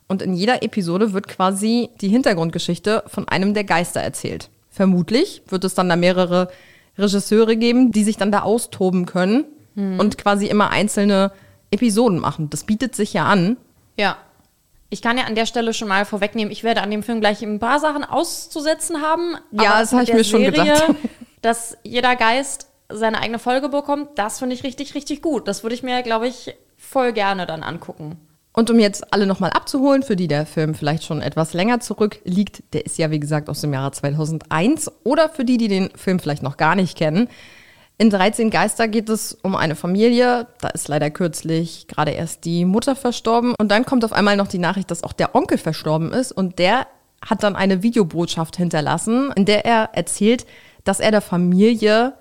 Und 0.08 0.22
in 0.22 0.34
jeder 0.34 0.62
Episode 0.62 1.12
wird 1.12 1.26
quasi 1.26 1.90
die 2.00 2.08
Hintergrundgeschichte 2.08 3.04
von 3.06 3.28
einem 3.28 3.54
der 3.54 3.64
Geister 3.64 4.00
erzählt. 4.00 4.50
Vermutlich 4.72 5.42
wird 5.48 5.64
es 5.64 5.74
dann 5.74 5.90
da 5.90 5.96
mehrere 5.96 6.48
Regisseure 6.96 7.56
geben, 7.56 7.92
die 7.92 8.04
sich 8.04 8.16
dann 8.16 8.32
da 8.32 8.40
austoben 8.40 9.04
können 9.04 9.44
hm. 9.74 10.00
und 10.00 10.16
quasi 10.16 10.46
immer 10.46 10.70
einzelne 10.70 11.30
Episoden 11.70 12.18
machen. 12.18 12.48
Das 12.48 12.64
bietet 12.64 12.96
sich 12.96 13.12
ja 13.12 13.26
an. 13.26 13.58
Ja. 13.98 14.16
Ich 14.88 15.02
kann 15.02 15.18
ja 15.18 15.24
an 15.24 15.34
der 15.34 15.46
Stelle 15.46 15.74
schon 15.74 15.88
mal 15.88 16.04
vorwegnehmen, 16.04 16.50
ich 16.50 16.64
werde 16.64 16.82
an 16.82 16.90
dem 16.90 17.02
Film 17.02 17.20
gleich 17.20 17.42
ein 17.42 17.58
paar 17.58 17.80
Sachen 17.80 18.04
auszusetzen 18.04 19.02
haben. 19.02 19.36
Ja, 19.50 19.80
das 19.80 19.92
habe 19.92 20.04
ich 20.04 20.12
mir 20.12 20.24
schon 20.24 20.40
Serie, 20.40 20.64
gedacht. 20.64 20.94
Dass 21.42 21.76
jeder 21.82 22.16
Geist 22.16 22.68
seine 22.88 23.20
eigene 23.20 23.38
Folge 23.38 23.68
bekommt, 23.68 24.10
das 24.16 24.38
finde 24.38 24.54
ich 24.54 24.64
richtig, 24.64 24.94
richtig 24.94 25.22
gut. 25.22 25.48
Das 25.48 25.62
würde 25.62 25.74
ich 25.74 25.82
mir, 25.82 26.02
glaube 26.02 26.28
ich, 26.28 26.54
voll 26.76 27.12
gerne 27.12 27.46
dann 27.46 27.62
angucken. 27.62 28.16
Und 28.52 28.70
um 28.70 28.78
jetzt 28.78 29.12
alle 29.12 29.26
nochmal 29.26 29.50
abzuholen, 29.50 30.02
für 30.02 30.16
die 30.16 30.28
der 30.28 30.44
Film 30.44 30.74
vielleicht 30.74 31.04
schon 31.04 31.22
etwas 31.22 31.54
länger 31.54 31.80
zurückliegt, 31.80 32.62
der 32.74 32.84
ist 32.84 32.98
ja 32.98 33.10
wie 33.10 33.20
gesagt 33.20 33.48
aus 33.48 33.62
dem 33.62 33.72
Jahre 33.72 33.92
2001, 33.92 34.90
oder 35.04 35.30
für 35.30 35.44
die, 35.44 35.56
die 35.56 35.68
den 35.68 35.90
Film 35.96 36.18
vielleicht 36.18 36.42
noch 36.42 36.58
gar 36.58 36.74
nicht 36.74 36.96
kennen. 36.96 37.28
In 37.96 38.10
13 38.10 38.50
Geister 38.50 38.88
geht 38.88 39.08
es 39.08 39.32
um 39.42 39.54
eine 39.54 39.76
Familie, 39.76 40.48
da 40.60 40.68
ist 40.68 40.88
leider 40.88 41.10
kürzlich 41.10 41.86
gerade 41.88 42.10
erst 42.10 42.44
die 42.44 42.64
Mutter 42.64 42.96
verstorben. 42.96 43.54
Und 43.58 43.70
dann 43.70 43.86
kommt 43.86 44.04
auf 44.04 44.12
einmal 44.12 44.36
noch 44.36 44.48
die 44.48 44.58
Nachricht, 44.58 44.90
dass 44.90 45.04
auch 45.04 45.12
der 45.12 45.34
Onkel 45.34 45.56
verstorben 45.56 46.12
ist. 46.12 46.32
Und 46.32 46.58
der 46.58 46.86
hat 47.24 47.42
dann 47.42 47.56
eine 47.56 47.82
Videobotschaft 47.82 48.56
hinterlassen, 48.56 49.30
in 49.36 49.44
der 49.44 49.64
er 49.64 49.90
erzählt, 49.92 50.46
dass 50.84 51.00
er 51.00 51.10
der 51.10 51.20
Familie 51.20 52.14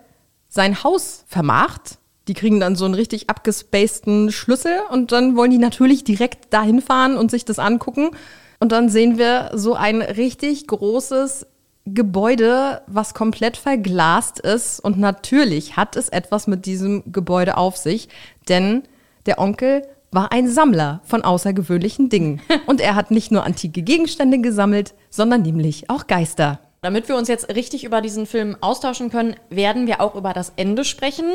sein 0.48 0.84
Haus 0.84 1.24
vermacht 1.28 1.98
die 2.27 2.34
kriegen 2.34 2.60
dann 2.60 2.75
so 2.75 2.86
einen 2.86 2.93
richtig 2.93 3.29
abgespaceden 3.29 4.31
Schlüssel 4.31 4.79
und 4.91 5.12
dann 5.12 5.36
wollen 5.36 5.51
die 5.51 5.57
natürlich 5.57 6.03
direkt 6.03 6.53
dahin 6.53 6.81
fahren 6.81 7.17
und 7.17 7.31
sich 7.31 7.45
das 7.45 7.60
angucken. 7.60 8.12
Und 8.60 8.71
dann 8.71 8.89
sehen 8.89 9.17
wir 9.17 9.51
so 9.55 9.73
ein 9.73 10.01
richtig 10.01 10.67
großes 10.67 11.47
Gebäude, 11.86 12.84
was 12.86 13.15
komplett 13.15 13.57
verglast 13.57 14.39
ist. 14.39 14.79
Und 14.79 14.99
natürlich 14.99 15.77
hat 15.77 15.95
es 15.95 16.10
etwas 16.10 16.45
mit 16.45 16.65
diesem 16.65 17.12
Gebäude 17.12 17.57
auf 17.57 17.77
sich, 17.77 18.07
denn 18.49 18.84
der 19.25 19.39
Onkel 19.39 19.81
war 20.12 20.31
ein 20.31 20.47
Sammler 20.47 21.01
von 21.05 21.23
außergewöhnlichen 21.23 22.10
Dingen. 22.10 22.41
Und 22.67 22.81
er 22.81 22.95
hat 22.95 23.12
nicht 23.12 23.31
nur 23.31 23.45
antike 23.45 23.81
Gegenstände 23.81 24.39
gesammelt, 24.39 24.93
sondern 25.10 25.41
nämlich 25.41 25.89
auch 25.89 26.05
Geister. 26.05 26.60
Damit 26.84 27.08
wir 27.08 27.15
uns 27.15 27.28
jetzt 27.28 27.48
richtig 27.54 27.84
über 27.84 28.02
diesen 28.02 28.26
Film 28.26 28.58
austauschen 28.60 29.12
können, 29.12 29.36
werden 29.52 29.86
wir 29.86 30.02
auch 30.02 30.15
über 30.15 30.34
das 30.34 30.52
Ende 30.56 30.84
sprechen. 30.84 31.26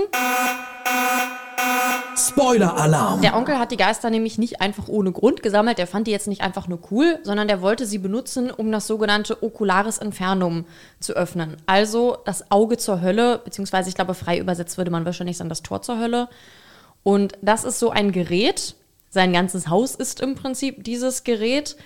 Spoiler-Alarm! 2.17 3.23
Der 3.23 3.37
Onkel 3.37 3.57
hat 3.57 3.71
die 3.71 3.77
Geister 3.77 4.11
nämlich 4.11 4.39
nicht 4.39 4.61
einfach 4.61 4.89
ohne 4.89 5.13
Grund 5.13 5.45
gesammelt. 5.45 5.79
Der 5.79 5.87
fand 5.87 6.09
die 6.09 6.11
jetzt 6.11 6.27
nicht 6.27 6.41
einfach 6.41 6.67
nur 6.67 6.81
cool, 6.91 7.21
sondern 7.23 7.47
der 7.47 7.63
wollte 7.63 7.87
sie 7.87 7.99
benutzen, 7.99 8.51
um 8.51 8.73
das 8.73 8.89
sogenannte 8.89 9.41
Ocularis 9.41 9.99
Infernum 9.99 10.65
zu 10.99 11.13
öffnen. 11.13 11.59
Also 11.67 12.19
das 12.25 12.51
Auge 12.51 12.77
zur 12.77 13.01
Hölle, 13.01 13.39
beziehungsweise 13.45 13.89
ich 13.89 13.95
glaube, 13.95 14.15
frei 14.15 14.39
übersetzt 14.39 14.79
würde 14.79 14.91
man 14.91 15.05
wahrscheinlich 15.05 15.37
sagen, 15.37 15.49
das 15.49 15.63
Tor 15.63 15.81
zur 15.81 16.01
Hölle. 16.01 16.29
Und 17.05 17.35
das 17.41 17.63
ist 17.63 17.79
so 17.79 17.91
ein 17.91 18.11
Gerät. 18.11 18.75
Sein 19.11 19.33
ganzes 19.33 19.69
Haus 19.69 19.95
ist 19.95 20.21
im 20.21 20.35
Prinzip 20.35 20.83
dieses 20.83 21.23
Gerät. 21.23 21.77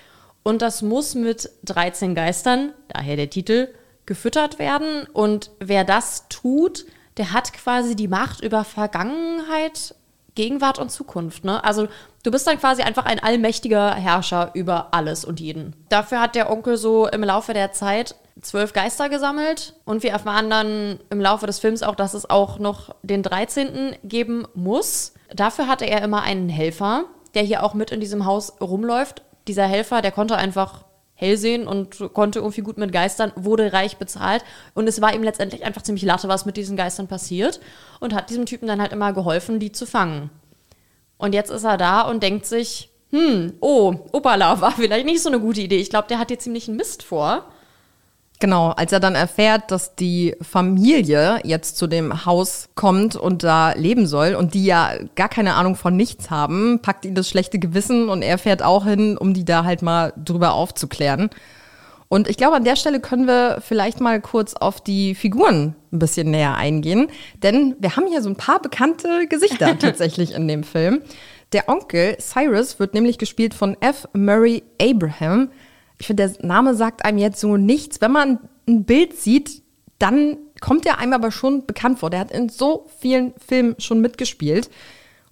Und 0.42 0.62
das 0.62 0.82
muss 0.82 1.14
mit 1.14 1.50
13 1.64 2.14
Geistern, 2.14 2.72
daher 2.88 3.16
der 3.16 3.30
Titel, 3.30 3.68
gefüttert 4.06 4.58
werden. 4.58 5.06
Und 5.12 5.50
wer 5.60 5.84
das 5.84 6.28
tut, 6.28 6.86
der 7.16 7.32
hat 7.32 7.52
quasi 7.52 7.94
die 7.94 8.08
Macht 8.08 8.42
über 8.42 8.64
Vergangenheit, 8.64 9.94
Gegenwart 10.34 10.78
und 10.78 10.90
Zukunft. 10.90 11.44
Ne? 11.44 11.62
Also 11.62 11.88
du 12.22 12.30
bist 12.30 12.46
dann 12.46 12.58
quasi 12.58 12.82
einfach 12.82 13.04
ein 13.04 13.22
allmächtiger 13.22 13.94
Herrscher 13.94 14.50
über 14.54 14.94
alles 14.94 15.24
und 15.24 15.40
jeden. 15.40 15.76
Dafür 15.88 16.20
hat 16.20 16.34
der 16.34 16.50
Onkel 16.50 16.76
so 16.76 17.06
im 17.08 17.22
Laufe 17.22 17.52
der 17.52 17.72
Zeit 17.72 18.14
zwölf 18.40 18.72
Geister 18.72 19.08
gesammelt 19.08 19.74
und 19.84 20.02
wir 20.02 20.12
erfahren 20.12 20.48
dann 20.48 20.98
im 21.10 21.20
Laufe 21.20 21.46
des 21.46 21.58
Films 21.58 21.82
auch, 21.82 21.94
dass 21.94 22.14
es 22.14 22.30
auch 22.30 22.58
noch 22.58 22.94
den 23.02 23.22
13. 23.22 23.96
geben 24.02 24.46
muss. 24.54 25.12
Dafür 25.34 25.68
hatte 25.68 25.84
er 25.84 26.02
immer 26.02 26.22
einen 26.22 26.48
Helfer, 26.48 27.04
der 27.34 27.42
hier 27.42 27.62
auch 27.62 27.74
mit 27.74 27.90
in 27.90 28.00
diesem 28.00 28.24
Haus 28.24 28.60
rumläuft 28.60 29.22
dieser 29.50 29.66
Helfer, 29.66 30.00
der 30.00 30.12
konnte 30.12 30.36
einfach 30.36 30.84
hell 31.14 31.36
sehen 31.36 31.66
und 31.66 31.98
konnte 32.14 32.38
irgendwie 32.38 32.62
gut 32.62 32.78
mit 32.78 32.92
Geistern, 32.92 33.32
wurde 33.34 33.72
reich 33.72 33.96
bezahlt 33.96 34.44
und 34.74 34.88
es 34.88 35.00
war 35.00 35.12
ihm 35.12 35.24
letztendlich 35.24 35.64
einfach 35.64 35.82
ziemlich 35.82 36.04
latte, 36.04 36.28
was 36.28 36.46
mit 36.46 36.56
diesen 36.56 36.76
Geistern 36.76 37.08
passiert 37.08 37.60
und 37.98 38.14
hat 38.14 38.30
diesem 38.30 38.46
Typen 38.46 38.68
dann 38.68 38.80
halt 38.80 38.92
immer 38.92 39.12
geholfen, 39.12 39.58
die 39.58 39.72
zu 39.72 39.86
fangen. 39.86 40.30
Und 41.18 41.34
jetzt 41.34 41.50
ist 41.50 41.64
er 41.64 41.76
da 41.76 42.02
und 42.02 42.22
denkt 42.22 42.46
sich, 42.46 42.90
hm, 43.10 43.54
oh, 43.60 43.94
Opala 44.12 44.60
war 44.60 44.72
vielleicht 44.72 45.04
nicht 45.04 45.20
so 45.20 45.28
eine 45.28 45.40
gute 45.40 45.60
Idee. 45.60 45.80
Ich 45.80 45.90
glaube, 45.90 46.08
der 46.08 46.20
hat 46.20 46.28
hier 46.28 46.38
ziemlich 46.38 46.68
einen 46.68 46.76
Mist 46.76 47.02
vor. 47.02 47.44
Genau, 48.40 48.70
als 48.70 48.90
er 48.90 49.00
dann 49.00 49.14
erfährt, 49.14 49.70
dass 49.70 49.96
die 49.96 50.34
Familie 50.40 51.40
jetzt 51.44 51.76
zu 51.76 51.86
dem 51.86 52.24
Haus 52.24 52.70
kommt 52.74 53.14
und 53.14 53.44
da 53.44 53.72
leben 53.72 54.06
soll 54.06 54.34
und 54.34 54.54
die 54.54 54.64
ja 54.64 54.92
gar 55.14 55.28
keine 55.28 55.54
Ahnung 55.54 55.76
von 55.76 55.94
nichts 55.94 56.30
haben, 56.30 56.80
packt 56.80 57.04
ihn 57.04 57.14
das 57.14 57.28
schlechte 57.28 57.58
Gewissen 57.58 58.08
und 58.08 58.22
er 58.22 58.38
fährt 58.38 58.62
auch 58.62 58.86
hin, 58.86 59.18
um 59.18 59.34
die 59.34 59.44
da 59.44 59.64
halt 59.64 59.82
mal 59.82 60.14
drüber 60.16 60.54
aufzuklären. 60.54 61.28
Und 62.08 62.28
ich 62.28 62.38
glaube, 62.38 62.56
an 62.56 62.64
der 62.64 62.76
Stelle 62.76 62.98
können 62.98 63.26
wir 63.26 63.58
vielleicht 63.60 64.00
mal 64.00 64.22
kurz 64.22 64.54
auf 64.54 64.80
die 64.80 65.14
Figuren 65.14 65.76
ein 65.92 65.98
bisschen 65.98 66.30
näher 66.30 66.56
eingehen, 66.56 67.08
denn 67.42 67.76
wir 67.78 67.94
haben 67.94 68.06
hier 68.06 68.22
so 68.22 68.30
ein 68.30 68.36
paar 68.36 68.62
bekannte 68.62 69.26
Gesichter 69.28 69.78
tatsächlich 69.78 70.32
in 70.32 70.48
dem 70.48 70.64
Film. 70.64 71.02
Der 71.52 71.68
Onkel 71.68 72.16
Cyrus 72.18 72.80
wird 72.80 72.94
nämlich 72.94 73.18
gespielt 73.18 73.52
von 73.52 73.76
F. 73.80 74.08
Murray 74.14 74.62
Abraham 74.80 75.50
ich 76.00 76.06
finde, 76.06 76.28
der 76.28 76.46
Name 76.46 76.74
sagt 76.74 77.04
einem 77.04 77.18
jetzt 77.18 77.40
so 77.40 77.58
nichts. 77.58 78.00
Wenn 78.00 78.10
man 78.10 78.38
ein 78.66 78.84
Bild 78.84 79.16
sieht, 79.18 79.62
dann 79.98 80.38
kommt 80.60 80.86
er 80.86 80.98
einem 80.98 81.12
aber 81.12 81.30
schon 81.30 81.66
bekannt 81.66 81.98
vor. 81.98 82.08
Der 82.08 82.20
hat 82.20 82.30
in 82.30 82.48
so 82.48 82.86
vielen 82.98 83.34
Filmen 83.46 83.76
schon 83.78 84.00
mitgespielt. 84.00 84.70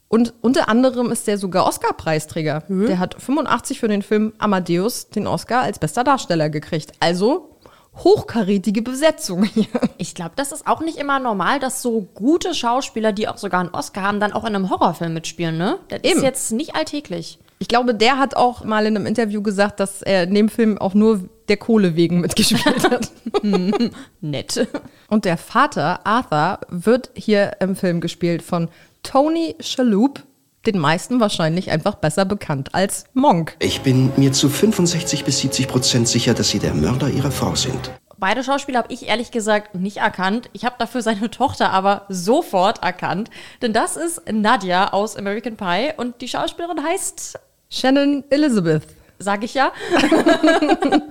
Und 0.09 0.35
unter 0.43 0.69
anderem 0.69 1.11
ist 1.11 1.27
der 1.27 1.39
sogar 1.39 1.67
Oscar-Preisträger. 1.67 2.65
Mhm. 2.69 2.87
Der 2.87 2.99
hat 2.99 3.17
85 3.19 3.81
für 3.81 3.89
den 3.89 4.03
Film 4.03 4.35
Amadeus 4.37 5.09
den 5.09 5.27
Oscar 5.27 5.63
als 5.63 5.79
bester 5.79 6.05
Darsteller 6.05 6.51
gekriegt. 6.51 6.93
Also 7.01 7.57
hochkarätige 7.97 8.83
Besetzung 8.83 9.45
hier. 9.45 9.67
Ich 9.97 10.15
glaube, 10.15 10.33
das 10.37 10.53
ist 10.53 10.67
auch 10.67 10.81
nicht 10.81 10.99
immer 10.99 11.19
normal, 11.19 11.61
dass 11.61 11.81
so 11.81 12.03
gute 12.15 12.55
Schauspieler, 12.55 13.13
die 13.13 13.27
auch 13.27 13.39
sogar 13.39 13.61
einen 13.61 13.71
Oscar 13.71 14.03
haben, 14.03 14.21
dann 14.21 14.35
auch 14.35 14.45
in 14.45 14.55
einem 14.55 14.69
Horrorfilm 14.69 15.15
mitspielen, 15.15 15.57
ne? 15.57 15.79
Das 15.89 16.01
Eben. 16.03 16.19
ist 16.19 16.23
jetzt 16.23 16.53
nicht 16.53 16.77
alltäglich. 16.77 17.39
Ich 17.59 17.69
glaube, 17.69 17.95
der 17.95 18.19
hat 18.19 18.37
auch 18.37 18.65
mal 18.65 18.87
in 18.87 18.97
einem 18.97 19.07
Interview 19.07 19.43
gesagt, 19.43 19.81
dass 19.81 20.03
er 20.03 20.25
in 20.25 20.35
dem 20.35 20.49
Film 20.49 20.79
auch 20.79 20.95
nur 20.95 21.29
der 21.49 21.57
Kohle 21.57 21.97
wegen 21.97 22.21
mitgespielt 22.21 22.89
hat. 22.89 23.11
Nett. 24.21 24.69
Und 25.09 25.25
der 25.25 25.37
Vater, 25.37 26.07
Arthur, 26.07 26.61
wird 26.69 27.11
hier 27.15 27.57
im 27.61 27.75
Film 27.75 28.01
gespielt 28.01 28.43
von 28.43 28.69
Tony 29.03 29.57
Shalhoub, 29.59 30.23
den 30.67 30.79
meisten 30.79 31.21
wahrscheinlich 31.21 31.71
einfach 31.71 31.97
besser 31.97 32.25
bekannt 32.25 32.75
als 32.75 33.05
Monk. 33.15 33.57
Ich 33.59 33.81
bin 33.81 34.13
mir 34.17 34.33
zu 34.33 34.49
65 34.49 35.25
bis 35.25 35.41
70 35.41 35.69
Prozent 35.69 36.09
sicher, 36.09 36.35
dass 36.35 36.51
Sie 36.51 36.59
der 36.59 36.75
Mörder 36.75 37.09
Ihrer 37.09 37.31
Frau 37.31 37.55
sind. 37.55 37.91
Beide 38.19 38.43
Schauspieler 38.43 38.81
habe 38.81 38.93
ich 38.93 39.07
ehrlich 39.07 39.31
gesagt 39.31 39.77
nicht 39.77 39.99
erkannt. 39.99 40.51
Ich 40.53 40.65
habe 40.65 40.75
dafür 40.79 41.03
seine 41.03 41.31
Tochter 41.31 41.71
aber 41.71 42.05
sofort 42.09 42.83
erkannt. 42.83 43.31
Denn 43.63 43.73
das 43.73 43.97
ist 43.97 44.23
Nadia 44.31 44.93
aus 44.93 45.17
American 45.17 45.57
Pie 45.57 45.93
und 45.97 46.21
die 46.21 46.29
Schauspielerin 46.29 46.83
heißt 46.83 47.39
Shannon 47.71 48.25
Elizabeth. 48.31 48.85
Sag 49.19 49.45
ich 49.45 49.55
ja. 49.55 49.73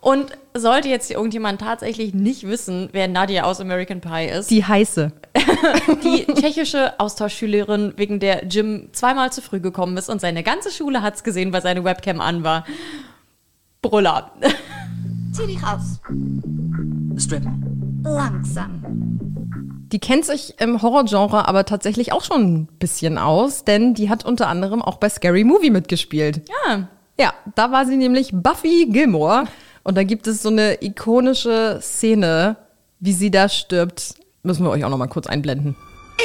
Und 0.00 0.32
sollte 0.54 0.88
jetzt 0.88 1.10
irgendjemand 1.10 1.60
tatsächlich 1.60 2.14
nicht 2.14 2.46
wissen, 2.46 2.88
wer 2.92 3.08
Nadia 3.08 3.44
aus 3.44 3.60
American 3.60 4.00
Pie 4.00 4.26
ist. 4.26 4.50
Die 4.50 4.64
heiße. 4.64 5.12
die 6.04 6.26
tschechische 6.32 6.98
Austauschschülerin, 6.98 7.94
wegen 7.96 8.20
der 8.20 8.46
Jim 8.46 8.88
zweimal 8.92 9.32
zu 9.32 9.42
früh 9.42 9.60
gekommen 9.60 9.96
ist 9.96 10.08
und 10.08 10.20
seine 10.20 10.42
ganze 10.42 10.70
Schule 10.70 11.02
hat 11.02 11.16
es 11.16 11.24
gesehen, 11.24 11.52
weil 11.52 11.62
seine 11.62 11.84
Webcam 11.84 12.20
an 12.20 12.44
war. 12.44 12.64
Brüller. 13.82 14.32
Zieh 15.32 15.46
dich 15.46 15.62
aus. 15.62 16.00
Strip. 17.16 17.42
Langsam. 18.02 18.82
Die 19.92 19.98
kennt 19.98 20.24
sich 20.24 20.54
im 20.58 20.82
Horrorgenre 20.82 21.48
aber 21.48 21.64
tatsächlich 21.64 22.12
auch 22.12 22.22
schon 22.22 22.54
ein 22.54 22.66
bisschen 22.78 23.18
aus, 23.18 23.64
denn 23.64 23.94
die 23.94 24.08
hat 24.08 24.24
unter 24.24 24.48
anderem 24.48 24.82
auch 24.82 24.96
bei 24.96 25.08
Scary 25.08 25.44
Movie 25.44 25.70
mitgespielt. 25.70 26.42
Ja. 26.66 26.88
Ja, 27.18 27.34
da 27.54 27.70
war 27.70 27.84
sie 27.86 27.96
nämlich 27.96 28.30
Buffy 28.32 28.86
Gilmore. 28.88 29.44
Und 29.82 29.96
da 29.96 30.04
gibt 30.04 30.26
es 30.26 30.42
so 30.42 30.48
eine 30.48 30.82
ikonische 30.82 31.78
Szene, 31.82 32.56
wie 33.00 33.12
sie 33.12 33.30
da 33.30 33.48
stirbt. 33.48 34.14
Müssen 34.42 34.64
wir 34.64 34.70
euch 34.70 34.84
auch 34.84 34.90
noch 34.90 34.98
mal 34.98 35.06
kurz 35.08 35.26
einblenden. 35.26 35.76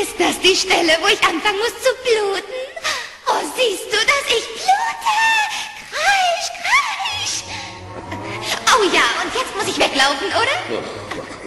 Ist 0.01 0.19
das 0.19 0.39
die 0.39 0.55
Stelle, 0.55 0.91
wo 1.01 1.07
ich 1.07 1.21
anfangen 1.21 1.57
muss 1.57 1.75
zu 1.81 1.89
bluten? 2.03 2.53
Oh, 3.27 3.41
siehst 3.55 3.87
du, 3.87 3.97
dass 3.97 4.25
ich 4.27 4.45
blute? 4.53 5.15
Kreisch, 5.89 6.44
kreisch. 6.44 6.44
Oh 8.77 8.83
ja, 8.83 9.23
und 9.23 9.33
jetzt 9.33 9.55
muss 9.55 9.67
ich 9.67 9.77
weglaufen, 9.79 10.27
oder? 10.27 10.57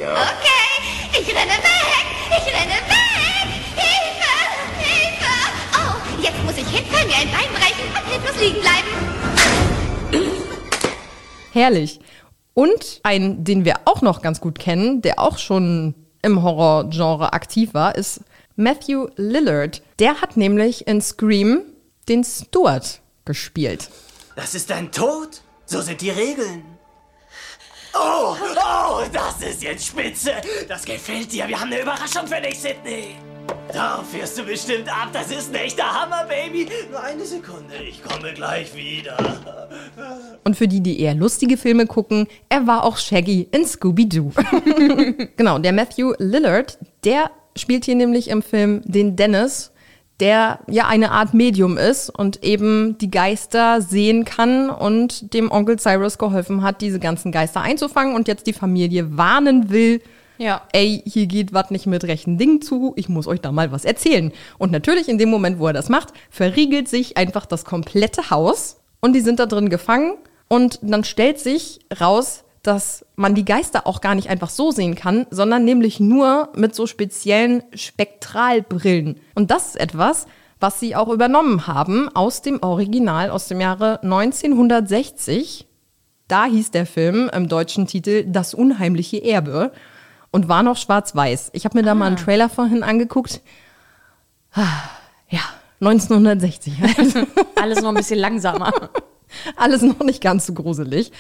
Ja. 0.01 0.13
Okay, 0.15 1.21
ich 1.21 1.29
renne 1.29 1.51
weg. 1.51 2.07
Ich 2.31 2.47
renne 2.55 2.79
weg. 2.89 3.49
Hilfe, 3.77 4.33
Hilfe. 4.79 5.35
Oh, 5.75 5.93
jetzt 6.23 6.43
muss 6.45 6.57
ich 6.57 6.67
hinfallen, 6.69 7.07
mir 7.07 7.17
ein 7.17 7.31
Bein 7.31 7.53
brechen 7.53 7.87
und 7.89 8.05
hilflos 8.11 8.41
liegen 8.41 8.61
bleiben. 8.63 8.89
Herrlich. 11.53 12.01
Und 12.55 13.01
ein, 13.03 13.45
den 13.45 13.65
wir 13.67 13.81
auch 13.85 14.01
noch 14.01 14.23
ganz 14.23 14.41
gut 14.41 14.59
kennen, 14.59 15.03
der 15.03 15.19
auch 15.19 15.37
schon 15.37 15.95
im 16.23 16.43
Horrorgenre 16.43 17.35
aktiv 17.35 17.75
war, 17.75 17.95
ist 17.95 18.21
Matthew 18.57 19.09
Lillard. 19.17 19.83
Der 19.99 20.23
hat 20.23 20.39
nämlich 20.39 20.87
in 20.87 21.03
Scream 21.03 21.61
den 22.09 22.25
Stuart 22.25 23.01
gespielt. 23.27 23.91
Das 24.35 24.55
ist 24.55 24.71
dein 24.71 24.91
Tod? 24.93 25.43
So 25.67 25.83
sind 25.83 26.01
die 26.01 26.11
Regeln. 26.11 26.78
Oh, 28.01 28.37
oh, 28.57 29.03
das 29.13 29.43
ist 29.43 29.63
jetzt 29.63 29.87
spitze. 29.87 30.33
Das 30.69 30.85
gefällt 30.85 31.33
dir. 31.33 31.49
Wir 31.49 31.61
haben 31.61 31.73
eine 31.73 31.83
Überraschung 31.83 32.27
für 32.27 32.41
dich, 32.41 32.59
Sydney. 32.59 33.17
Da 33.73 34.03
fährst 34.03 34.39
du 34.39 34.45
bestimmt 34.45 34.89
ab. 34.89 35.09
Das 35.13 35.31
ist 35.31 35.51
ein 35.51 35.57
echter 35.57 35.85
Hammer, 35.85 36.25
Baby. 36.25 36.69
Nur 36.91 37.03
eine 37.03 37.25
Sekunde. 37.25 37.75
Ich 37.89 38.03
komme 38.03 38.33
gleich 38.35 38.75
wieder. 38.75 39.17
Und 40.45 40.57
für 40.57 40.69
die, 40.69 40.81
die 40.81 41.01
eher 41.01 41.15
lustige 41.15 41.57
Filme 41.57 41.87
gucken, 41.87 42.29
er 42.49 42.67
war 42.67 42.85
auch 42.85 42.97
Shaggy 42.97 43.49
in 43.51 43.67
Scooby-Doo. 43.67 44.31
genau, 45.37 45.59
der 45.59 45.73
Matthew 45.73 46.15
Lillard, 46.19 46.79
der 47.05 47.31
spielt 47.57 47.85
hier 47.85 47.97
nämlich 47.97 48.29
im 48.29 48.43
Film 48.43 48.83
den 48.85 49.17
Dennis, 49.17 49.73
der 50.21 50.59
ja 50.69 50.89
eine 50.89 51.13
Art 51.13 51.33
Medium 51.33 51.79
ist 51.79 52.11
und 52.11 52.43
eben 52.43 52.99
die 52.99 53.11
Geister 53.11 53.81
sehen 53.81 54.25
kann 54.25 54.69
und 54.71 55.33
dem 55.33 55.51
Onkel 55.51 55.79
Cyrus 55.79 56.19
geholfen 56.19 56.63
hat, 56.63 56.81
diese 56.81 56.99
ganzen 56.99 57.31
Geister 57.31 57.61
einzufangen 57.61 58.15
und 58.15 58.27
jetzt 58.27 58.47
die 58.47 58.53
Familie 58.53 59.17
warnen 59.17 59.71
will, 59.71 60.03
ja. 60.39 60.63
ey, 60.73 61.03
hier 61.07 61.27
geht 61.27 61.53
was 61.53 61.71
nicht 61.71 61.87
mit 61.87 62.05
rechten 62.05 62.37
Dingen 62.37 62.63
zu, 62.63 62.95
ich 62.97 63.09
muss 63.09 63.29
euch 63.29 63.41
da 63.41 63.53
mal 63.53 63.71
was 63.71 63.85
erzählen. 63.85 64.33
Und 64.59 64.73
natürlich 64.73 65.09
in 65.09 65.19
dem 65.19 65.29
Moment, 65.29 65.59
wo 65.59 65.69
er 65.69 65.73
das 65.73 65.89
macht, 65.89 66.13
verriegelt 66.31 66.89
sich 66.89 67.17
einfach 67.17 67.47
das 67.47 67.65
komplette 67.65 68.31
Haus 68.31 68.81
und 69.01 69.13
die 69.13 69.21
sind 69.21 69.39
da 69.39 69.47
drin 69.47 69.69
gefangen 69.69 70.15
und 70.49 70.81
dann 70.83 71.05
stellt 71.05 71.39
sich 71.39 71.81
raus, 72.01 72.45
dass 72.69 73.07
man 73.17 73.35
die 73.35 73.47
Geister 73.47 73.87
auch 73.87 74.03
gar 74.03 74.15
nicht 74.15 74.29
einfach 74.29 74.51
so 74.51 74.71
sehen 74.71 74.95
kann, 74.95 75.27
sondern 75.31 75.65
nämlich 75.65 76.01
nur 76.01 76.51
mit 76.55 76.75
so 76.75 76.87
speziellen 76.87 77.63
Spektralbrillen. 77.73 79.19
Und 79.35 79.51
das 79.51 79.69
ist 79.69 79.81
etwas, 79.81 80.27
was 80.61 80.79
sie 80.79 80.95
auch 80.95 81.09
übernommen 81.09 81.67
haben 81.67 82.15
aus 82.15 82.43
dem 82.43 82.63
Original 82.63 83.31
aus 83.31 83.49
dem 83.49 83.63
Jahre 83.63 84.03
1960. 84.03 85.67
Da 86.29 86.45
hieß 86.45 86.71
der 86.71 86.85
Film 86.85 87.31
im 87.33 87.49
deutschen 87.49 87.87
Titel 87.87 88.25
Das 88.29 88.53
unheimliche 88.53 89.25
Erbe 89.25 89.73
und 90.31 90.51
war 90.51 90.63
noch 90.63 90.77
schwarz-weiß. 90.77 91.51
Ich 91.55 91.65
habe 91.65 91.79
mir 91.79 91.85
da 91.85 91.95
mal 91.95 92.09
einen 92.09 92.17
ah. 92.17 92.23
Trailer 92.23 92.49
vorhin 92.51 92.83
angeguckt. 92.83 93.41
Ja, 95.31 95.43
1960. 95.81 96.75
Alles 97.57 97.81
noch 97.81 97.89
ein 97.89 97.95
bisschen 97.95 98.19
langsamer. 98.19 98.73
Alles 99.57 99.81
noch 99.81 100.01
nicht 100.01 100.21
ganz 100.21 100.45
so 100.45 100.53
gruselig. 100.53 101.13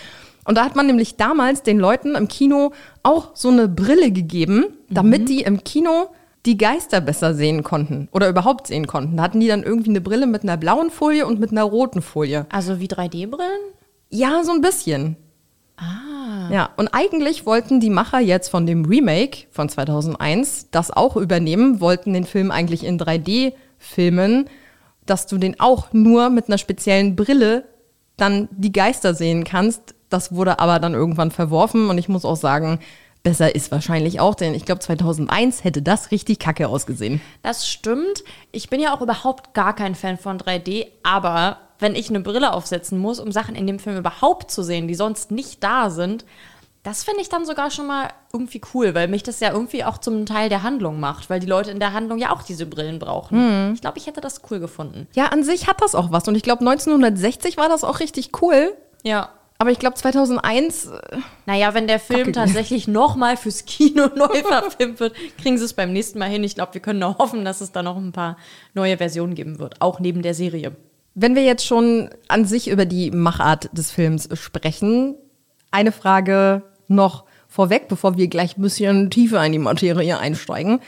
Und 0.48 0.54
da 0.54 0.64
hat 0.64 0.76
man 0.76 0.86
nämlich 0.86 1.16
damals 1.16 1.62
den 1.62 1.78
Leuten 1.78 2.14
im 2.14 2.26
Kino 2.26 2.72
auch 3.02 3.32
so 3.34 3.50
eine 3.50 3.68
Brille 3.68 4.10
gegeben, 4.10 4.64
damit 4.88 5.20
mhm. 5.20 5.26
die 5.26 5.40
im 5.42 5.62
Kino 5.62 6.08
die 6.46 6.56
Geister 6.56 7.02
besser 7.02 7.34
sehen 7.34 7.62
konnten 7.62 8.08
oder 8.12 8.30
überhaupt 8.30 8.66
sehen 8.66 8.86
konnten. 8.86 9.18
Da 9.18 9.24
hatten 9.24 9.40
die 9.40 9.48
dann 9.48 9.62
irgendwie 9.62 9.90
eine 9.90 10.00
Brille 10.00 10.26
mit 10.26 10.44
einer 10.44 10.56
blauen 10.56 10.88
Folie 10.88 11.26
und 11.26 11.38
mit 11.38 11.50
einer 11.50 11.64
roten 11.64 12.00
Folie. 12.00 12.46
Also 12.50 12.80
wie 12.80 12.86
3D-Brillen? 12.86 13.60
Ja, 14.08 14.42
so 14.42 14.52
ein 14.52 14.62
bisschen. 14.62 15.16
Ah. 15.76 16.48
Ja, 16.50 16.70
und 16.78 16.88
eigentlich 16.94 17.44
wollten 17.44 17.78
die 17.78 17.90
Macher 17.90 18.20
jetzt 18.20 18.48
von 18.48 18.64
dem 18.64 18.86
Remake 18.86 19.48
von 19.50 19.68
2001 19.68 20.68
das 20.70 20.90
auch 20.90 21.18
übernehmen, 21.18 21.82
wollten 21.82 22.14
den 22.14 22.24
Film 22.24 22.50
eigentlich 22.50 22.84
in 22.84 22.98
3D 22.98 23.52
filmen, 23.76 24.48
dass 25.04 25.26
du 25.26 25.36
den 25.36 25.60
auch 25.60 25.92
nur 25.92 26.30
mit 26.30 26.48
einer 26.48 26.56
speziellen 26.56 27.16
Brille 27.16 27.64
dann 28.16 28.48
die 28.50 28.72
Geister 28.72 29.12
sehen 29.12 29.44
kannst. 29.44 29.94
Das 30.08 30.34
wurde 30.34 30.58
aber 30.58 30.78
dann 30.78 30.94
irgendwann 30.94 31.30
verworfen 31.30 31.90
und 31.90 31.98
ich 31.98 32.08
muss 32.08 32.24
auch 32.24 32.36
sagen, 32.36 32.80
besser 33.22 33.54
ist 33.54 33.70
wahrscheinlich 33.70 34.20
auch, 34.20 34.34
denn 34.34 34.54
ich 34.54 34.64
glaube 34.64 34.80
2001 34.80 35.64
hätte 35.64 35.82
das 35.82 36.10
richtig 36.10 36.38
kacke 36.38 36.68
ausgesehen. 36.68 37.20
Das 37.42 37.68
stimmt. 37.68 38.24
Ich 38.52 38.70
bin 38.70 38.80
ja 38.80 38.94
auch 38.94 39.02
überhaupt 39.02 39.54
gar 39.54 39.74
kein 39.74 39.94
Fan 39.94 40.18
von 40.18 40.38
3D, 40.38 40.86
aber 41.02 41.58
wenn 41.78 41.94
ich 41.94 42.08
eine 42.08 42.20
Brille 42.20 42.52
aufsetzen 42.52 42.98
muss, 42.98 43.20
um 43.20 43.32
Sachen 43.32 43.54
in 43.54 43.66
dem 43.66 43.78
Film 43.78 43.96
überhaupt 43.96 44.50
zu 44.50 44.62
sehen, 44.62 44.88
die 44.88 44.94
sonst 44.94 45.30
nicht 45.30 45.62
da 45.62 45.90
sind, 45.90 46.24
das 46.82 47.04
finde 47.04 47.20
ich 47.20 47.28
dann 47.28 47.44
sogar 47.44 47.70
schon 47.70 47.86
mal 47.86 48.08
irgendwie 48.32 48.60
cool, 48.72 48.94
weil 48.94 49.08
mich 49.08 49.22
das 49.22 49.40
ja 49.40 49.52
irgendwie 49.52 49.84
auch 49.84 49.98
zum 49.98 50.24
Teil 50.26 50.48
der 50.48 50.62
Handlung 50.62 51.00
macht, 51.00 51.28
weil 51.28 51.40
die 51.40 51.46
Leute 51.46 51.70
in 51.70 51.80
der 51.80 51.92
Handlung 51.92 52.18
ja 52.18 52.32
auch 52.32 52.42
diese 52.42 52.66
Brillen 52.66 52.98
brauchen. 52.98 53.66
Mhm. 53.68 53.74
Ich 53.74 53.80
glaube, 53.80 53.98
ich 53.98 54.06
hätte 54.06 54.20
das 54.20 54.40
cool 54.50 54.58
gefunden. 54.60 55.06
Ja, 55.12 55.26
an 55.26 55.44
sich 55.44 55.66
hat 55.66 55.82
das 55.82 55.94
auch 55.94 56.12
was. 56.12 56.26
Und 56.28 56.34
ich 56.34 56.42
glaube, 56.42 56.60
1960 56.60 57.56
war 57.56 57.68
das 57.68 57.84
auch 57.84 58.00
richtig 58.00 58.30
cool. 58.40 58.74
Ja. 59.02 59.28
Aber 59.58 59.72
ich 59.72 59.80
glaube 59.80 59.96
2001. 59.96 60.86
Äh, 60.86 61.18
naja, 61.46 61.74
wenn 61.74 61.88
der 61.88 61.98
Film 61.98 62.32
tatsächlich 62.32 62.86
nochmal 62.86 63.36
fürs 63.36 63.64
Kino 63.64 64.08
neu 64.16 64.42
verfilmt 64.42 65.00
wird, 65.00 65.14
kriegen 65.36 65.58
sie 65.58 65.64
es 65.64 65.74
beim 65.74 65.92
nächsten 65.92 66.18
Mal 66.18 66.30
hin. 66.30 66.44
Ich 66.44 66.54
glaube, 66.54 66.74
wir 66.74 66.80
können 66.80 67.00
nur 67.00 67.18
hoffen, 67.18 67.44
dass 67.44 67.60
es 67.60 67.72
da 67.72 67.82
noch 67.82 67.96
ein 67.96 68.12
paar 68.12 68.36
neue 68.74 68.96
Versionen 68.96 69.34
geben 69.34 69.58
wird, 69.58 69.80
auch 69.80 69.98
neben 69.98 70.22
der 70.22 70.34
Serie. 70.34 70.76
Wenn 71.14 71.34
wir 71.34 71.42
jetzt 71.42 71.66
schon 71.66 72.10
an 72.28 72.44
sich 72.44 72.68
über 72.68 72.86
die 72.86 73.10
Machart 73.10 73.68
des 73.72 73.90
Films 73.90 74.28
sprechen, 74.34 75.16
eine 75.72 75.90
Frage 75.90 76.62
noch 76.86 77.24
vorweg, 77.48 77.88
bevor 77.88 78.16
wir 78.16 78.28
gleich 78.28 78.56
ein 78.56 78.62
bisschen 78.62 79.10
tiefer 79.10 79.44
in 79.44 79.52
die 79.52 79.58
Materie 79.58 80.18
einsteigen. 80.18 80.80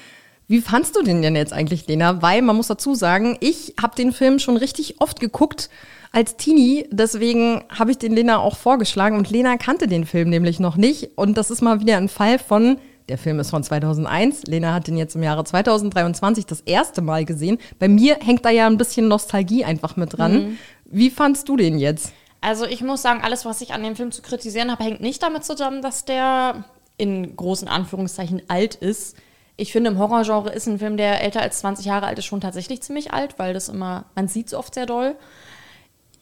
Wie 0.47 0.61
fandst 0.61 0.95
du 0.95 1.03
den 1.03 1.23
denn 1.23 1.35
jetzt 1.35 1.53
eigentlich, 1.53 1.87
Lena? 1.89 2.23
Weil 2.23 2.43
man 2.43 2.57
muss 2.57 2.69
dazu 2.69 2.95
sagen, 2.95 3.37
ich 3.41 3.75
habe 3.81 3.97
den 3.97 4.13
Film 4.13 4.39
schon 4.39 4.57
richtig 4.57 5.01
oft 5.01 5.19
geguckt 5.19 5.71
als 6.13 6.37
Teenie. 6.37 6.87
Deswegen 6.91 7.65
habe 7.69 7.91
ich 7.91 7.99
den 7.99 8.13
Lena 8.13 8.39
auch 8.39 8.57
vorgeschlagen 8.57 9.17
und 9.17 9.31
Lena 9.31 9.57
kannte 9.57 9.87
den 9.87 10.07
Film 10.07 10.29
nämlich 10.29 10.61
noch 10.61 10.77
nicht. 10.77 11.11
Und 11.17 11.37
das 11.37 11.51
ist 11.51 11.63
mal 11.63 11.81
wieder 11.81 11.97
ein 11.97 12.09
Fall 12.09 12.39
von, 12.39 12.79
der 13.09 13.19
Film 13.19 13.41
ist 13.41 13.51
von 13.51 13.63
2001. 13.63 14.45
Lena 14.45 14.73
hat 14.73 14.87
den 14.87 14.97
jetzt 14.97 15.17
im 15.17 15.23
Jahre 15.23 15.45
2023 15.45 16.47
das 16.47 16.61
erste 16.61 17.03
Mal 17.03 17.25
gesehen. 17.25 17.59
Bei 17.79 17.89
mir 17.89 18.17
hängt 18.21 18.45
da 18.45 18.51
ja 18.51 18.67
ein 18.67 18.77
bisschen 18.77 19.09
Nostalgie 19.09 19.65
einfach 19.65 19.97
mit 19.97 20.17
dran. 20.17 20.33
Mhm. 20.33 20.59
Wie 20.85 21.11
fandst 21.11 21.49
du 21.49 21.57
den 21.57 21.79
jetzt? 21.79 22.13
Also 22.41 22.65
ich 22.65 22.83
muss 22.83 23.03
sagen, 23.03 23.21
alles, 23.23 23.45
was 23.45 23.61
ich 23.61 23.75
an 23.75 23.83
dem 23.83 23.97
Film 23.97 24.13
zu 24.13 24.23
kritisieren 24.23 24.71
habe, 24.71 24.85
hängt 24.85 25.01
nicht 25.01 25.23
damit 25.23 25.45
zusammen, 25.45 25.83
dass 25.83 26.05
der 26.05 26.65
in 26.97 27.37
großen 27.37 27.69
Anführungszeichen 27.69 28.43
alt 28.49 28.77
ist. 28.77 29.17
Ich 29.57 29.73
finde, 29.73 29.91
im 29.91 29.99
Horrorgenre 29.99 30.51
ist 30.51 30.67
ein 30.67 30.79
Film, 30.79 30.97
der 30.97 31.23
älter 31.23 31.43
als 31.43 31.59
20 31.59 31.85
Jahre 31.85 32.07
alt 32.07 32.19
ist, 32.19 32.25
schon 32.25 32.41
tatsächlich 32.41 32.81
ziemlich 32.83 33.13
alt, 33.13 33.39
weil 33.39 33.53
das 33.53 33.69
immer, 33.69 34.07
man 34.15 34.29
sieht 34.29 34.47
es 34.47 34.55
oft 34.55 34.75
sehr 34.75 34.87
doll. 34.87 35.17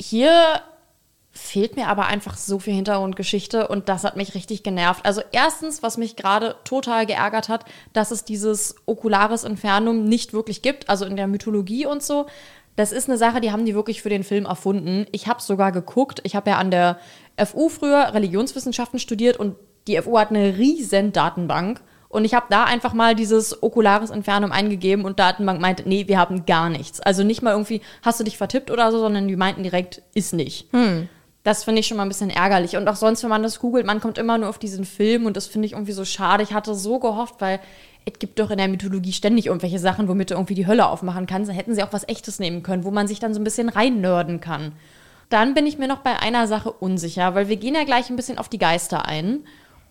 Hier 0.01 0.63
fehlt 1.31 1.77
mir 1.77 1.89
aber 1.89 2.07
einfach 2.07 2.37
so 2.37 2.59
viel 2.59 2.75
Hintergrundgeschichte 2.75 3.69
und 3.69 3.89
das 3.89 4.05
hat 4.05 4.17
mich 4.17 4.35
richtig 4.35 4.63
genervt. 4.63 5.07
Also 5.07 5.23
erstens, 5.33 5.83
was 5.83 5.97
mich 5.97 6.17
gerade 6.17 6.57
total 6.65 7.07
geärgert 7.07 7.49
hat, 7.49 7.65
dass 7.93 8.11
es 8.11 8.25
dieses 8.25 8.75
Ocularis 8.87 9.45
Infernum 9.45 10.05
nicht 10.05 10.33
wirklich 10.33 10.63
gibt, 10.63 10.89
also 10.89 11.05
in 11.05 11.17
der 11.17 11.27
Mythologie 11.27 11.87
und 11.87 12.03
so. 12.03 12.27
Das 12.77 12.93
ist 12.93 13.09
eine 13.09 13.19
Sache, 13.19 13.41
die 13.41 13.51
haben 13.51 13.65
die 13.65 13.75
wirklich 13.75 14.03
für 14.03 14.09
den 14.09 14.25
Film 14.25 14.47
erfunden. 14.47 15.07
Ich 15.11 15.27
habe 15.27 15.43
sogar 15.43 15.73
geguckt. 15.73 16.21
Ich 16.23 16.37
habe 16.37 16.51
ja 16.51 16.59
an 16.59 16.71
der 16.71 16.99
FU 17.45 17.69
früher 17.69 18.15
Religionswissenschaften 18.15 18.99
studiert 18.99 19.37
und 19.37 19.57
die 19.89 20.01
FU 20.01 20.19
hat 20.19 20.31
eine 20.31 20.59
riesen 20.59 21.13
Datenbank. 21.13 21.81
Und 22.09 22.25
ich 22.25 22.35
habe 22.35 22.47
da 22.49 22.65
einfach 22.65 22.95
mal 22.95 23.15
dieses 23.15 23.63
Ocularis 23.63 24.11
Infernum 24.11 24.51
eingegeben 24.51 25.05
und 25.05 25.19
Datenbank 25.19 25.61
meinte, 25.61 25.87
nee, 25.87 26.09
wir 26.09 26.19
haben 26.19 26.47
gar 26.47 26.71
nichts. 26.71 27.01
Also 27.01 27.23
nicht 27.23 27.43
mal 27.43 27.53
irgendwie, 27.53 27.83
hast 28.03 28.19
du 28.19 28.25
dich 28.25 28.39
vertippt 28.39 28.71
oder 28.71 28.91
so, 28.91 28.99
sondern 28.99 29.29
die 29.29 29.37
meinten 29.37 29.63
direkt, 29.63 30.03
ist 30.15 30.33
nicht. 30.33 30.73
Hm. 30.73 31.09
Das 31.45 31.65
finde 31.65 31.81
ich 31.81 31.87
schon 31.87 31.97
mal 31.97 32.05
ein 32.05 32.09
bisschen 32.09 32.31
ärgerlich. 32.31 32.77
Und 32.77 32.89
auch 32.89 32.97
sonst, 32.97 33.23
wenn 33.23 33.31
man 33.31 33.43
das 33.43 33.59
googelt, 33.59 33.87
man 33.87 34.01
kommt 34.01 34.19
immer 34.19 34.39
nur 34.39 34.49
auf 34.49 34.59
diesen 34.59 34.85
Film 34.85 35.27
und 35.27 35.37
das 35.37 35.47
finde 35.47 35.67
ich 35.67 35.73
irgendwie 35.73 35.93
so 35.93 36.05
schade. 36.05 36.43
Ich 36.43 36.53
hatte 36.53 36.75
so 36.75 36.99
gehofft, 36.99 37.37
weil 37.41 37.61
es 38.07 38.19
gibt 38.19 38.39
doch 38.39 38.51
in 38.51 38.59
der 38.59 38.69
Mythologie 38.69 39.13
ständig 39.13 39.47
irgendwelche 39.47 39.79
Sachen, 39.79 40.09
womit 40.09 40.31
du 40.31 40.35
irgendwie 40.35 40.55
die 40.55 40.67
Hölle 40.67 40.87
aufmachen 40.87 41.27
kannst. 41.27 41.51
Da 41.51 41.55
hätten 41.55 41.75
sie 41.75 41.83
auch 41.83 41.93
was 41.93 42.09
Echtes 42.09 42.39
nehmen 42.39 42.63
können, 42.63 42.85
wo 42.85 42.91
man 42.91 43.07
sich 43.07 43.21
dann 43.21 43.35
so 43.35 43.41
ein 43.41 43.45
bisschen 43.45 43.69
reinnörden 43.69 44.41
kann. 44.41 44.73
Dann 45.29 45.53
bin 45.53 45.67
ich 45.67 45.79
mir 45.79 45.89
noch 45.89 45.99
bei 45.99 46.19
einer 46.19 46.47
Sache 46.47 46.73
unsicher, 46.73 47.35
weil 47.35 47.49
wir 47.49 47.57
gehen 47.57 47.75
ja 47.75 47.85
gleich 47.85 48.09
ein 48.09 48.17
bisschen 48.17 48.39
auf 48.39 48.49
die 48.49 48.59
Geister 48.59 49.07
ein. 49.07 49.41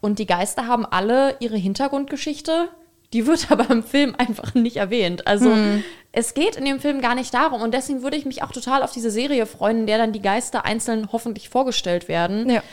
Und 0.02 0.20
die 0.20 0.26
Geister 0.26 0.68
haben 0.68 0.86
alle 0.86 1.36
ihre 1.40 1.58
Hintergrundgeschichte. 1.58 2.70
Die 3.14 3.26
wird 3.26 3.48
aber 3.52 3.70
im 3.70 3.84
Film 3.84 4.16
einfach 4.18 4.54
nicht 4.54 4.78
erwähnt. 4.78 5.28
Also 5.28 5.52
hm. 5.52 5.84
es 6.12 6.34
geht 6.34 6.56
in 6.56 6.66
dem 6.66 6.80
Film 6.80 7.02
gar 7.02 7.16
nicht 7.16 7.34
darum. 7.34 7.62
Und 7.62 7.74
deswegen 7.74 8.04
würde 8.04 8.18
ich 8.18 8.26
mich 8.26 8.44
auch 8.44 8.52
total 8.52 8.84
auf 8.84 8.92
diese 8.92 9.12
Serie 9.12 9.46
freuen, 9.46 9.80
in 9.80 9.88
der 9.88 9.98
dann 9.98 10.14
die 10.14 10.22
Geister 10.22 10.66
einzeln 10.66 11.10
hoffentlich 11.12 11.50
vorgestellt 11.50 12.08
werden. 12.08 12.50
Ja. 12.50 12.64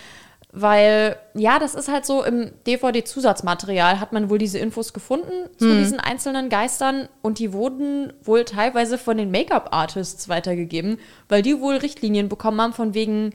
Weil, 0.56 1.16
ja, 1.34 1.58
das 1.58 1.74
ist 1.74 1.88
halt 1.88 2.06
so, 2.06 2.22
im 2.22 2.52
DVD-Zusatzmaterial 2.68 3.98
hat 3.98 4.12
man 4.12 4.30
wohl 4.30 4.38
diese 4.38 4.60
Infos 4.60 4.92
gefunden 4.92 5.32
zu 5.58 5.68
hm. 5.68 5.78
diesen 5.78 5.98
einzelnen 5.98 6.48
Geistern 6.48 7.08
und 7.22 7.40
die 7.40 7.52
wurden 7.52 8.12
wohl 8.22 8.44
teilweise 8.44 8.96
von 8.96 9.16
den 9.16 9.32
Make-up-Artists 9.32 10.28
weitergegeben, 10.28 11.00
weil 11.28 11.42
die 11.42 11.60
wohl 11.60 11.78
Richtlinien 11.78 12.28
bekommen 12.28 12.60
haben 12.60 12.72
von 12.72 12.94
wegen, 12.94 13.34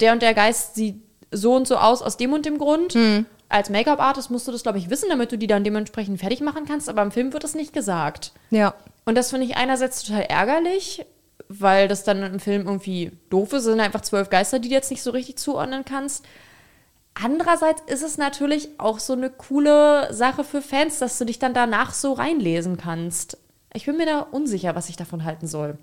der 0.00 0.12
und 0.12 0.20
der 0.20 0.34
Geist 0.34 0.74
sieht 0.74 1.00
so 1.30 1.54
und 1.54 1.66
so 1.66 1.76
aus 1.76 2.02
aus 2.02 2.16
dem 2.16 2.32
und 2.32 2.46
dem 2.46 2.58
Grund. 2.58 2.94
Hm. 2.94 3.26
Als 3.48 3.68
Make-up-Artist 3.68 4.30
musst 4.30 4.46
du 4.46 4.52
das, 4.52 4.62
glaube 4.62 4.78
ich, 4.78 4.90
wissen, 4.90 5.08
damit 5.08 5.32
du 5.32 5.38
die 5.38 5.48
dann 5.48 5.64
dementsprechend 5.64 6.20
fertig 6.20 6.40
machen 6.40 6.66
kannst, 6.66 6.88
aber 6.88 7.02
im 7.02 7.10
Film 7.10 7.32
wird 7.32 7.42
das 7.42 7.56
nicht 7.56 7.72
gesagt. 7.72 8.32
Ja. 8.50 8.74
Und 9.04 9.16
das 9.16 9.30
finde 9.30 9.46
ich 9.46 9.56
einerseits 9.56 10.04
total 10.04 10.22
ärgerlich, 10.22 11.04
weil 11.48 11.88
das 11.88 12.04
dann 12.04 12.22
im 12.22 12.38
Film 12.38 12.66
irgendwie 12.66 13.10
doof 13.28 13.52
ist. 13.52 13.60
Es 13.60 13.64
sind 13.64 13.80
einfach 13.80 14.02
zwölf 14.02 14.30
Geister, 14.30 14.60
die 14.60 14.68
du 14.68 14.74
jetzt 14.74 14.90
nicht 14.90 15.02
so 15.02 15.10
richtig 15.10 15.36
zuordnen 15.36 15.84
kannst. 15.84 16.24
Andererseits 17.14 17.82
ist 17.86 18.02
es 18.02 18.18
natürlich 18.18 18.68
auch 18.78 19.00
so 19.00 19.14
eine 19.14 19.30
coole 19.30 20.14
Sache 20.14 20.44
für 20.44 20.62
Fans, 20.62 21.00
dass 21.00 21.18
du 21.18 21.24
dich 21.24 21.40
dann 21.40 21.54
danach 21.54 21.92
so 21.92 22.12
reinlesen 22.12 22.76
kannst. 22.76 23.36
Ich 23.74 23.86
bin 23.86 23.96
mir 23.96 24.06
da 24.06 24.20
unsicher, 24.20 24.74
was 24.74 24.88
ich 24.88 24.96
davon 24.96 25.24
halten 25.24 25.46
soll. 25.46 25.76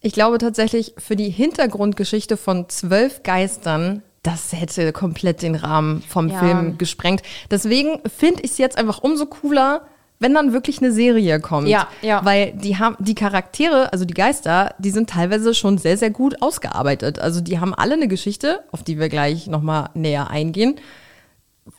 Ich 0.00 0.12
glaube 0.12 0.38
tatsächlich, 0.38 0.94
für 0.98 1.16
die 1.16 1.30
Hintergrundgeschichte 1.30 2.36
von 2.36 2.68
zwölf 2.68 3.22
Geistern, 3.22 4.02
das 4.22 4.52
hätte 4.52 4.92
komplett 4.92 5.42
den 5.42 5.54
Rahmen 5.54 6.02
vom 6.02 6.28
ja. 6.28 6.38
Film 6.38 6.78
gesprengt. 6.78 7.22
Deswegen 7.50 8.00
finde 8.08 8.42
ich 8.42 8.52
es 8.52 8.58
jetzt 8.58 8.76
einfach 8.76 8.98
umso 8.98 9.26
cooler, 9.26 9.86
wenn 10.18 10.34
dann 10.34 10.52
wirklich 10.52 10.78
eine 10.78 10.92
Serie 10.92 11.40
kommt. 11.40 11.68
Ja, 11.68 11.88
ja. 12.02 12.24
Weil 12.24 12.52
die 12.52 12.76
haben, 12.76 12.96
die 12.98 13.14
Charaktere, 13.14 13.92
also 13.92 14.04
die 14.04 14.14
Geister, 14.14 14.74
die 14.78 14.90
sind 14.90 15.10
teilweise 15.10 15.54
schon 15.54 15.78
sehr, 15.78 15.96
sehr 15.96 16.10
gut 16.10 16.42
ausgearbeitet. 16.42 17.20
Also 17.20 17.40
die 17.40 17.60
haben 17.60 17.74
alle 17.74 17.94
eine 17.94 18.08
Geschichte, 18.08 18.64
auf 18.72 18.82
die 18.82 18.98
wir 18.98 19.08
gleich 19.08 19.46
nochmal 19.46 19.90
näher 19.94 20.28
eingehen, 20.28 20.76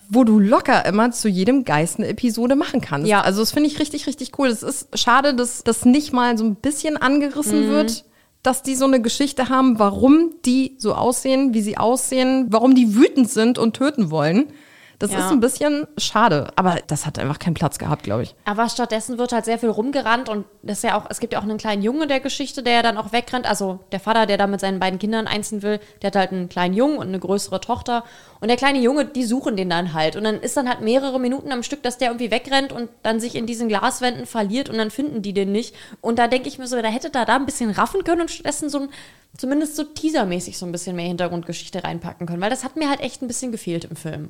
wo 0.07 0.23
du 0.23 0.39
locker 0.39 0.85
immer 0.85 1.11
zu 1.11 1.27
jedem 1.27 1.65
Geist 1.65 1.97
eine 1.97 2.07
Episode 2.07 2.55
machen 2.55 2.79
kannst. 2.79 3.09
Ja. 3.09 3.21
Also 3.21 3.41
das 3.41 3.51
finde 3.51 3.67
ich 3.69 3.79
richtig, 3.79 4.07
richtig 4.07 4.39
cool. 4.39 4.47
Es 4.47 4.63
ist 4.63 4.97
schade, 4.97 5.33
dass 5.33 5.63
das 5.63 5.83
nicht 5.83 6.13
mal 6.13 6.37
so 6.37 6.45
ein 6.45 6.55
bisschen 6.55 6.95
angerissen 6.95 7.67
mhm. 7.67 7.71
wird 7.71 8.05
dass 8.43 8.63
die 8.63 8.75
so 8.75 8.85
eine 8.85 9.01
Geschichte 9.01 9.49
haben, 9.49 9.79
warum 9.79 10.35
die 10.45 10.75
so 10.77 10.93
aussehen, 10.93 11.53
wie 11.53 11.61
sie 11.61 11.77
aussehen, 11.77 12.47
warum 12.49 12.75
die 12.75 12.95
wütend 12.95 13.29
sind 13.29 13.57
und 13.57 13.75
töten 13.75 14.11
wollen. 14.11 14.47
Das 14.99 15.13
ja. 15.13 15.19
ist 15.19 15.31
ein 15.31 15.39
bisschen 15.39 15.87
schade, 15.97 16.51
aber 16.57 16.77
das 16.87 17.05
hat 17.05 17.17
einfach 17.19 17.39
keinen 17.39 17.53
Platz 17.53 17.79
gehabt, 17.79 18.03
glaube 18.03 18.23
ich. 18.23 18.35
Aber 18.43 18.67
stattdessen 18.67 19.17
wird 19.17 19.31
halt 19.31 19.45
sehr 19.45 19.57
viel 19.57 19.69
rumgerannt 19.69 20.27
und 20.27 20.45
das 20.61 20.81
ja 20.81 20.97
auch, 20.97 21.05
es 21.09 21.21
gibt 21.21 21.31
ja 21.31 21.39
auch 21.39 21.43
einen 21.43 21.57
kleinen 21.57 21.81
Jungen 21.81 22.09
der 22.09 22.19
Geschichte, 22.19 22.63
der 22.63 22.73
ja 22.73 22.81
dann 22.81 22.97
auch 22.97 23.13
wegrennt. 23.13 23.49
Also 23.49 23.79
der 23.93 24.01
Vater, 24.01 24.25
der 24.25 24.37
da 24.37 24.45
mit 24.45 24.59
seinen 24.59 24.79
beiden 24.79 24.99
Kindern 24.99 25.25
einziehen 25.25 25.61
will, 25.61 25.79
der 26.01 26.07
hat 26.07 26.17
halt 26.17 26.33
einen 26.33 26.49
kleinen 26.49 26.73
Jungen 26.73 26.97
und 26.97 27.07
eine 27.07 27.19
größere 27.19 27.61
Tochter. 27.61 28.03
Und 28.41 28.49
der 28.49 28.57
kleine 28.57 28.79
Junge, 28.79 29.05
die 29.05 29.23
suchen 29.23 29.55
den 29.55 29.69
dann 29.69 29.93
halt. 29.93 30.17
Und 30.17 30.25
dann 30.25 30.41
ist 30.41 30.57
dann 30.57 30.67
halt 30.67 30.81
mehrere 30.81 31.17
Minuten 31.17 31.53
am 31.53 31.63
Stück, 31.63 31.81
dass 31.81 31.97
der 31.97 32.09
irgendwie 32.09 32.29
wegrennt 32.29 32.73
und 32.73 32.89
dann 33.01 33.21
sich 33.21 33.35
in 33.35 33.45
diesen 33.45 33.69
Glaswänden 33.69 34.25
verliert 34.25 34.69
und 34.69 34.77
dann 34.77 34.91
finden 34.91 35.21
die 35.21 35.33
den 35.33 35.53
nicht. 35.53 35.73
Und 36.01 36.19
da 36.19 36.27
denke 36.27 36.49
ich 36.49 36.59
mir 36.59 36.67
so, 36.67 36.81
da 36.81 36.89
hätte 36.89 37.09
da 37.09 37.23
da 37.23 37.37
ein 37.37 37.45
bisschen 37.45 37.71
raffen 37.71 38.03
können 38.03 38.21
und 38.21 38.31
stattdessen 38.31 38.69
so 38.69 38.79
ein 38.79 38.89
zumindest 39.37 39.77
so 39.77 39.83
teasermäßig 39.83 40.57
so 40.57 40.65
ein 40.65 40.71
bisschen 40.71 40.95
mehr 40.95 41.05
Hintergrundgeschichte 41.05 41.83
reinpacken 41.83 42.27
können, 42.27 42.41
weil 42.41 42.49
das 42.49 42.63
hat 42.63 42.75
mir 42.75 42.89
halt 42.89 42.99
echt 42.99 43.21
ein 43.21 43.27
bisschen 43.27 43.51
gefehlt 43.51 43.85
im 43.85 43.95
Film. 43.95 44.29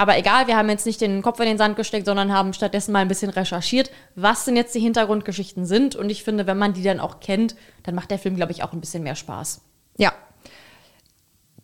Aber 0.00 0.16
egal, 0.16 0.46
wir 0.46 0.56
haben 0.56 0.70
jetzt 0.70 0.86
nicht 0.86 1.02
den 1.02 1.20
Kopf 1.20 1.40
in 1.40 1.44
den 1.44 1.58
Sand 1.58 1.76
gesteckt, 1.76 2.06
sondern 2.06 2.32
haben 2.32 2.54
stattdessen 2.54 2.90
mal 2.90 3.00
ein 3.00 3.08
bisschen 3.08 3.28
recherchiert, 3.28 3.90
was 4.14 4.46
denn 4.46 4.56
jetzt 4.56 4.74
die 4.74 4.80
Hintergrundgeschichten 4.80 5.66
sind. 5.66 5.94
Und 5.94 6.08
ich 6.08 6.24
finde, 6.24 6.46
wenn 6.46 6.56
man 6.56 6.72
die 6.72 6.82
dann 6.82 7.00
auch 7.00 7.20
kennt, 7.20 7.54
dann 7.82 7.94
macht 7.94 8.10
der 8.10 8.18
Film, 8.18 8.34
glaube 8.34 8.50
ich, 8.50 8.62
auch 8.62 8.72
ein 8.72 8.80
bisschen 8.80 9.02
mehr 9.02 9.14
Spaß. 9.14 9.60
Ja. 9.98 10.14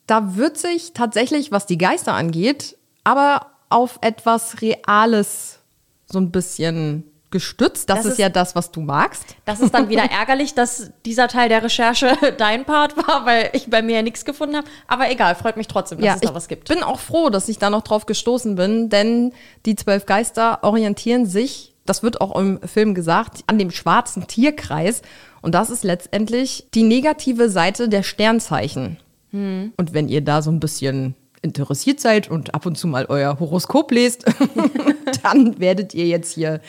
Da 0.07 0.37
wird 0.37 0.59
sich 0.59 0.93
tatsächlich, 0.93 1.51
was 1.51 1.65
die 1.65 1.79
Geister 1.79 2.13
angeht, 2.13 2.77
aber 3.05 3.53
auf 3.71 4.01
etwas 4.03 4.61
Reales 4.61 5.61
so 6.05 6.19
ein 6.19 6.31
bisschen 6.31 7.05
gestützt. 7.37 7.91
Das, 7.91 7.99
das 7.99 8.07
ist, 8.07 8.13
ist, 8.13 8.19
ja 8.19 8.31
das, 8.31 8.55
was 8.55 8.71
du 8.71 8.81
magst. 8.81 9.37
Das 9.45 9.61
ist 9.61 9.75
dann 9.75 9.91
wieder 9.91 10.05
ärgerlich, 10.11 10.55
dass 10.55 10.91
dieser 11.05 11.29
Teil 11.29 11.51
der 11.51 11.63
Recherche 11.63 12.17
dein 12.39 12.65
Part 12.65 12.97
war, 12.97 13.27
weil 13.27 13.51
ich 13.53 13.69
bei 13.69 13.83
mir 13.83 13.97
ja 13.97 14.03
nichts 14.03 14.25
gefunden 14.25 14.57
habe. 14.57 14.67
Aber 14.87 15.11
egal, 15.11 15.35
freut 15.35 15.59
mich 15.59 15.69
trotzdem, 15.69 15.99
dass 15.99 16.07
ja, 16.07 16.15
es 16.15 16.21
da 16.23 16.35
was 16.35 16.49
gibt. 16.49 16.71
Ich 16.71 16.75
bin 16.75 16.83
auch 16.83 16.99
froh, 16.99 17.29
dass 17.29 17.51
ich 17.51 17.59
da 17.59 17.69
noch 17.69 17.83
drauf 17.83 18.07
gestoßen 18.07 18.55
bin, 18.55 18.89
denn 18.89 19.35
die 19.67 19.77
zwölf 19.77 20.07
Geister 20.07 20.61
orientieren 20.63 21.27
sich, 21.27 21.75
das 21.85 22.03
wird 22.03 22.23
auch 22.23 22.35
im 22.39 22.59
Film 22.63 22.95
gesagt, 22.95 23.45
an 23.47 23.59
dem 23.59 23.71
schwarzen 23.71 24.27
Tierkreis. 24.27 25.03
Und 25.43 25.55
das 25.55 25.69
ist 25.69 25.85
letztendlich 25.85 26.67
die 26.73 26.85
negative 26.85 27.51
Seite 27.51 27.91
der 27.91 28.03
Sternzeichen. 28.03 28.97
Hm. 29.31 29.75
Und 29.77 29.93
wenn 29.93 30.09
ihr 30.09 30.23
da 30.23 30.41
so 30.41 30.51
ein 30.51 30.59
bisschen 30.59 31.15
interessiert 31.43 32.01
seid 32.01 32.31
und 32.31 32.55
ab 32.55 32.65
und 32.65 32.77
zu 32.79 32.89
mal 32.89 33.05
euer 33.09 33.39
Horoskop 33.39 33.93
lest, 33.93 34.25
dann 35.23 35.61
werdet 35.61 35.95
ihr 35.95 36.07
jetzt 36.07 36.33
hier 36.33 36.61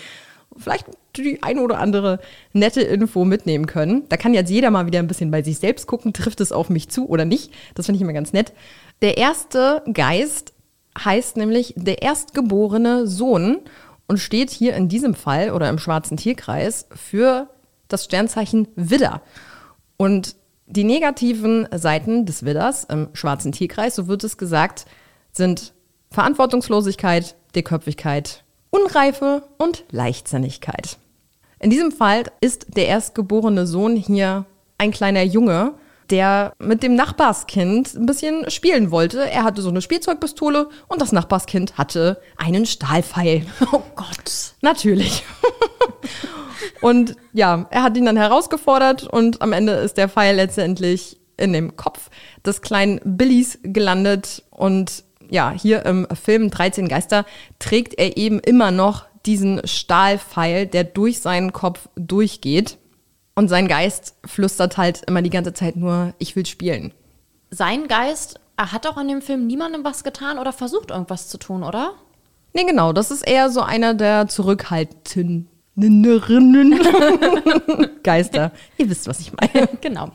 vielleicht 0.58 0.86
die 1.16 1.41
eine 1.41 1.62
oder 1.62 1.80
andere 1.80 2.20
nette 2.53 2.82
Info 2.82 3.26
mitnehmen 3.26 3.66
können. 3.66 4.03
Da 4.10 4.18
kann 4.18 4.34
jetzt 4.34 4.49
jeder 4.49 4.72
mal 4.72 4.86
wieder 4.86 4.99
ein 4.99 5.08
bisschen 5.08 5.32
bei 5.32 5.41
sich 5.41 5.58
selbst 5.60 5.88
gucken, 5.88 6.14
trifft 6.14 6.41
es 6.41 6.51
auf 6.51 6.70
mich 6.70 6.89
zu 6.89 7.08
oder 7.08 7.26
nicht. 7.26 7.51
Das 7.76 7.86
finde 7.86 7.97
ich 7.97 8.01
immer 8.01 8.14
ganz 8.14 8.34
nett. 8.34 8.53
Der 9.01 9.18
erste 9.18 9.84
Geist 9.91 10.53
heißt 11.03 11.38
nämlich 11.38 11.74
der 11.78 12.01
erstgeborene 12.01 13.08
Sohn 13.08 13.60
und 14.08 14.18
steht 14.20 14.49
hier 14.49 14.76
in 14.76 14.89
diesem 14.89 15.14
Fall 15.14 15.51
oder 15.51 15.70
im 15.70 15.80
schwarzen 15.80 16.18
Tierkreis 16.18 16.88
für 16.91 17.49
das 17.88 18.05
Sternzeichen 18.05 18.68
Widder. 18.76 19.22
Und 19.97 20.36
die 20.66 20.84
negativen 20.84 21.68
Seiten 21.74 22.26
des 22.26 22.43
Widders 22.43 22.84
im 22.86 23.10
schwarzen 23.14 23.51
Tierkreis, 23.51 23.95
so 23.95 24.08
wird 24.08 24.24
es 24.24 24.38
gesagt, 24.38 24.86
sind 25.32 25.74
Verantwortungslosigkeit, 26.12 27.36
Dickköpfigkeit, 27.55 28.43
Unreife 28.70 29.43
und 29.57 29.84
Leichtsinnigkeit. 29.91 30.97
In 31.59 31.70
diesem 31.70 31.91
Fall 31.91 32.24
ist 32.41 32.68
der 32.76 32.88
erstgeborene 32.88 33.65
Sohn 33.65 33.95
hier 33.95 34.45
ein 34.78 34.91
kleiner 34.91 35.24
Junge, 35.24 35.74
der 36.09 36.53
mit 36.59 36.84
dem 36.84 36.95
Nachbarskind 36.95 37.95
ein 37.95 38.05
bisschen 38.05 38.49
spielen 38.49 38.91
wollte. 38.91 39.30
Er 39.30 39.43
hatte 39.43 39.61
so 39.61 39.70
eine 39.70 39.82
Spielzeugpistole 39.82 40.70
und 40.88 41.01
das 41.01 41.11
Nachbarskind 41.11 41.78
hatte 41.78 42.22
einen 42.38 42.65
Stahlpfeil. 42.65 43.45
Oh 43.72 43.82
Gott. 43.95 44.53
Natürlich. 44.61 45.24
und 46.82 47.15
ja, 47.34 47.68
er 47.70 47.84
hat 47.84 47.97
ihn 47.97 48.05
dann 48.05 48.18
herausgefordert 48.18 49.03
und 49.03 49.41
am 49.41 49.51
Ende 49.51 49.74
ist 49.74 49.97
der 49.97 50.09
Pfeil 50.09 50.36
letztendlich 50.36 51.20
in 51.38 51.53
dem 51.53 51.76
Kopf 51.76 52.09
des 52.45 52.61
kleinen 52.61 52.99
Billys 53.03 53.59
gelandet 53.63 54.43
und 54.49 55.03
ja, 55.30 55.51
hier 55.51 55.86
im 55.86 56.07
Film 56.13 56.49
13 56.49 56.88
Geister 56.88 57.25
trägt 57.59 57.99
er 57.99 58.17
eben 58.17 58.39
immer 58.39 58.71
noch 58.71 59.05
diesen 59.25 59.65
Stahlpfeil, 59.65 60.67
der 60.67 60.84
durch 60.84 61.19
seinen 61.19 61.53
Kopf 61.53 61.88
durchgeht. 61.95 62.78
Und 63.36 63.49
sein 63.49 63.67
Geist 63.67 64.15
flüstert 64.25 64.78
halt 64.78 65.03
immer 65.07 65.21
die 65.21 65.30
ganze 65.30 65.53
Zeit 65.53 65.75
nur, 65.75 66.13
ich 66.17 66.36
will 66.36 66.45
spielen. 66.45 66.93
Sein 67.51 67.88
Geist 67.88 68.39
er 68.57 68.71
hat 68.71 68.88
auch 68.88 68.97
in 68.97 69.07
dem 69.07 69.21
Film 69.21 69.45
niemandem 69.45 69.84
was 69.84 70.03
getan 70.03 70.39
oder 70.39 70.51
versucht 70.51 70.89
irgendwas 70.89 71.30
zu 71.30 71.38
tun, 71.38 71.63
oder? 71.63 71.93
Nee, 72.53 72.65
genau. 72.65 72.91
Das 72.91 73.11
ist 73.11 73.21
eher 73.21 73.51
so 73.51 73.61
einer 73.61 73.93
der 73.93 74.28
zurückhaltenden 74.28 75.47
Geister. 78.03 78.51
Ihr 78.78 78.89
wisst, 78.89 79.07
was 79.07 79.19
ich 79.19 79.32
meine. 79.32 79.69
genau. 79.82 80.09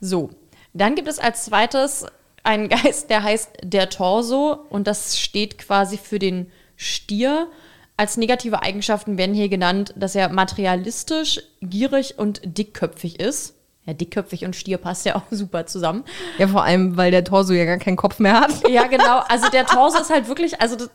So, 0.00 0.30
dann 0.72 0.94
gibt 0.94 1.08
es 1.08 1.18
als 1.18 1.46
zweites 1.46 2.06
einen 2.44 2.68
Geist, 2.68 3.10
der 3.10 3.22
heißt 3.22 3.50
der 3.62 3.90
Torso 3.90 4.52
und 4.70 4.86
das 4.86 5.18
steht 5.18 5.58
quasi 5.58 5.98
für 5.98 6.18
den 6.18 6.50
Stier. 6.76 7.48
Als 7.96 8.16
negative 8.16 8.62
Eigenschaften 8.62 9.18
werden 9.18 9.34
hier 9.34 9.48
genannt, 9.48 9.92
dass 9.96 10.14
er 10.14 10.28
materialistisch, 10.28 11.40
gierig 11.60 12.18
und 12.18 12.40
dickköpfig 12.44 13.20
ist. 13.20 13.53
Ja, 13.86 13.92
dickköpfig 13.92 14.46
und 14.46 14.56
Stier 14.56 14.78
passt 14.78 15.04
ja 15.04 15.14
auch 15.16 15.24
super 15.30 15.66
zusammen. 15.66 16.04
Ja, 16.38 16.48
vor 16.48 16.64
allem, 16.64 16.96
weil 16.96 17.10
der 17.10 17.22
Torso 17.22 17.52
ja 17.52 17.66
gar 17.66 17.76
keinen 17.76 17.96
Kopf 17.96 18.18
mehr 18.18 18.40
hat. 18.40 18.52
Ja, 18.68 18.86
genau. 18.86 19.20
Also 19.28 19.48
der 19.50 19.66
Torso 19.66 19.98
ist 19.98 20.10
halt 20.10 20.26
wirklich, 20.26 20.60
also 20.60 20.74
das, 20.74 20.90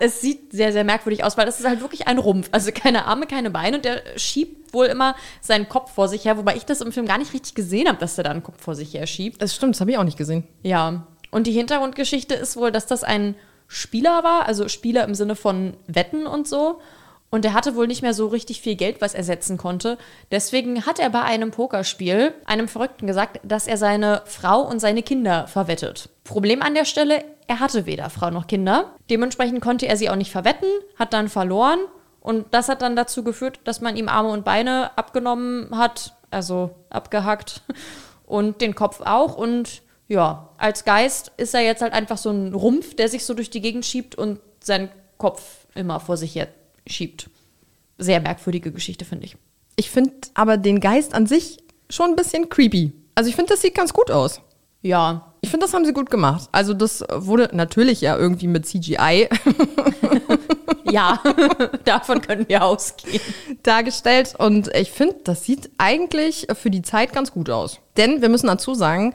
es 0.00 0.20
sieht 0.20 0.50
sehr, 0.50 0.72
sehr 0.72 0.82
merkwürdig 0.82 1.24
aus, 1.24 1.36
weil 1.36 1.46
das 1.46 1.60
ist 1.60 1.66
halt 1.66 1.80
wirklich 1.80 2.08
ein 2.08 2.18
Rumpf. 2.18 2.48
Also 2.52 2.72
keine 2.72 3.04
Arme, 3.04 3.26
keine 3.26 3.50
Beine 3.50 3.76
und 3.76 3.84
der 3.84 4.02
schiebt 4.16 4.72
wohl 4.72 4.86
immer 4.86 5.14
seinen 5.40 5.68
Kopf 5.68 5.92
vor 5.92 6.08
sich 6.08 6.24
her, 6.24 6.38
wobei 6.38 6.56
ich 6.56 6.64
das 6.64 6.80
im 6.80 6.90
Film 6.90 7.06
gar 7.06 7.18
nicht 7.18 7.34
richtig 7.34 7.54
gesehen 7.54 7.86
habe, 7.86 7.98
dass 7.98 8.14
der 8.14 8.24
da 8.24 8.30
einen 8.30 8.42
Kopf 8.42 8.62
vor 8.62 8.74
sich 8.74 8.94
her 8.94 9.06
schiebt. 9.06 9.42
Das 9.42 9.54
stimmt, 9.54 9.74
das 9.74 9.80
habe 9.80 9.90
ich 9.90 9.98
auch 9.98 10.04
nicht 10.04 10.18
gesehen. 10.18 10.44
Ja. 10.62 11.06
Und 11.30 11.46
die 11.46 11.52
Hintergrundgeschichte 11.52 12.34
ist 12.34 12.56
wohl, 12.56 12.72
dass 12.72 12.86
das 12.86 13.04
ein 13.04 13.34
Spieler 13.68 14.24
war, 14.24 14.46
also 14.46 14.68
Spieler 14.68 15.04
im 15.04 15.14
Sinne 15.14 15.36
von 15.36 15.74
Wetten 15.86 16.26
und 16.26 16.48
so. 16.48 16.80
Und 17.32 17.46
er 17.46 17.54
hatte 17.54 17.74
wohl 17.76 17.86
nicht 17.86 18.02
mehr 18.02 18.12
so 18.12 18.26
richtig 18.26 18.60
viel 18.60 18.76
Geld, 18.76 19.00
was 19.00 19.14
er 19.14 19.24
setzen 19.24 19.56
konnte. 19.56 19.96
Deswegen 20.30 20.84
hat 20.84 20.98
er 20.98 21.08
bei 21.08 21.22
einem 21.22 21.50
Pokerspiel 21.50 22.34
einem 22.44 22.68
Verrückten 22.68 23.06
gesagt, 23.06 23.40
dass 23.42 23.66
er 23.66 23.78
seine 23.78 24.20
Frau 24.26 24.60
und 24.60 24.80
seine 24.80 25.02
Kinder 25.02 25.46
verwettet. 25.46 26.10
Problem 26.24 26.60
an 26.60 26.74
der 26.74 26.84
Stelle, 26.84 27.24
er 27.46 27.58
hatte 27.58 27.86
weder 27.86 28.10
Frau 28.10 28.28
noch 28.28 28.46
Kinder. 28.46 28.90
Dementsprechend 29.08 29.62
konnte 29.62 29.86
er 29.86 29.96
sie 29.96 30.10
auch 30.10 30.16
nicht 30.16 30.30
verwetten, 30.30 30.68
hat 30.98 31.14
dann 31.14 31.30
verloren. 31.30 31.78
Und 32.20 32.52
das 32.52 32.68
hat 32.68 32.82
dann 32.82 32.96
dazu 32.96 33.24
geführt, 33.24 33.60
dass 33.64 33.80
man 33.80 33.96
ihm 33.96 34.10
Arme 34.10 34.28
und 34.28 34.44
Beine 34.44 34.90
abgenommen 34.98 35.70
hat, 35.74 36.12
also 36.30 36.74
abgehackt. 36.90 37.62
Und 38.26 38.62
den 38.62 38.74
Kopf 38.74 39.02
auch. 39.02 39.36
Und 39.36 39.82
ja, 40.08 40.50
als 40.56 40.84
Geist 40.84 41.32
ist 41.36 41.54
er 41.54 41.60
jetzt 41.60 41.82
halt 41.82 41.92
einfach 41.92 42.16
so 42.16 42.30
ein 42.30 42.54
Rumpf, 42.54 42.94
der 42.94 43.08
sich 43.08 43.26
so 43.26 43.34
durch 43.34 43.50
die 43.50 43.60
Gegend 43.60 43.84
schiebt 43.84 44.14
und 44.14 44.40
seinen 44.62 44.88
Kopf 45.18 45.66
immer 45.74 46.00
vor 46.00 46.16
sich 46.16 46.34
her 46.34 46.48
schiebt. 46.86 47.30
Sehr 47.98 48.20
merkwürdige 48.20 48.72
Geschichte, 48.72 49.04
finde 49.04 49.26
ich. 49.26 49.36
Ich 49.76 49.90
finde 49.90 50.12
aber 50.34 50.56
den 50.56 50.80
Geist 50.80 51.14
an 51.14 51.26
sich 51.26 51.58
schon 51.88 52.10
ein 52.10 52.16
bisschen 52.16 52.48
creepy. 52.48 52.92
Also 53.14 53.28
ich 53.28 53.36
finde, 53.36 53.52
das 53.52 53.62
sieht 53.62 53.74
ganz 53.74 53.92
gut 53.92 54.10
aus. 54.10 54.40
Ja. 54.80 55.32
Ich 55.40 55.50
finde, 55.50 55.66
das 55.66 55.74
haben 55.74 55.84
sie 55.84 55.92
gut 55.92 56.10
gemacht. 56.10 56.48
Also 56.52 56.74
das 56.74 57.04
wurde 57.10 57.50
natürlich 57.52 58.00
ja 58.00 58.16
irgendwie 58.16 58.48
mit 58.48 58.66
CGI. 58.66 59.28
ja, 60.90 61.20
davon 61.84 62.20
können 62.20 62.48
wir 62.48 62.64
ausgehen. 62.64 63.20
Dargestellt. 63.62 64.34
Und 64.38 64.74
ich 64.74 64.90
finde, 64.90 65.16
das 65.24 65.44
sieht 65.44 65.70
eigentlich 65.78 66.46
für 66.54 66.70
die 66.70 66.82
Zeit 66.82 67.12
ganz 67.12 67.32
gut 67.32 67.50
aus. 67.50 67.80
Denn 67.96 68.22
wir 68.22 68.28
müssen 68.28 68.46
dazu 68.46 68.74
sagen, 68.74 69.14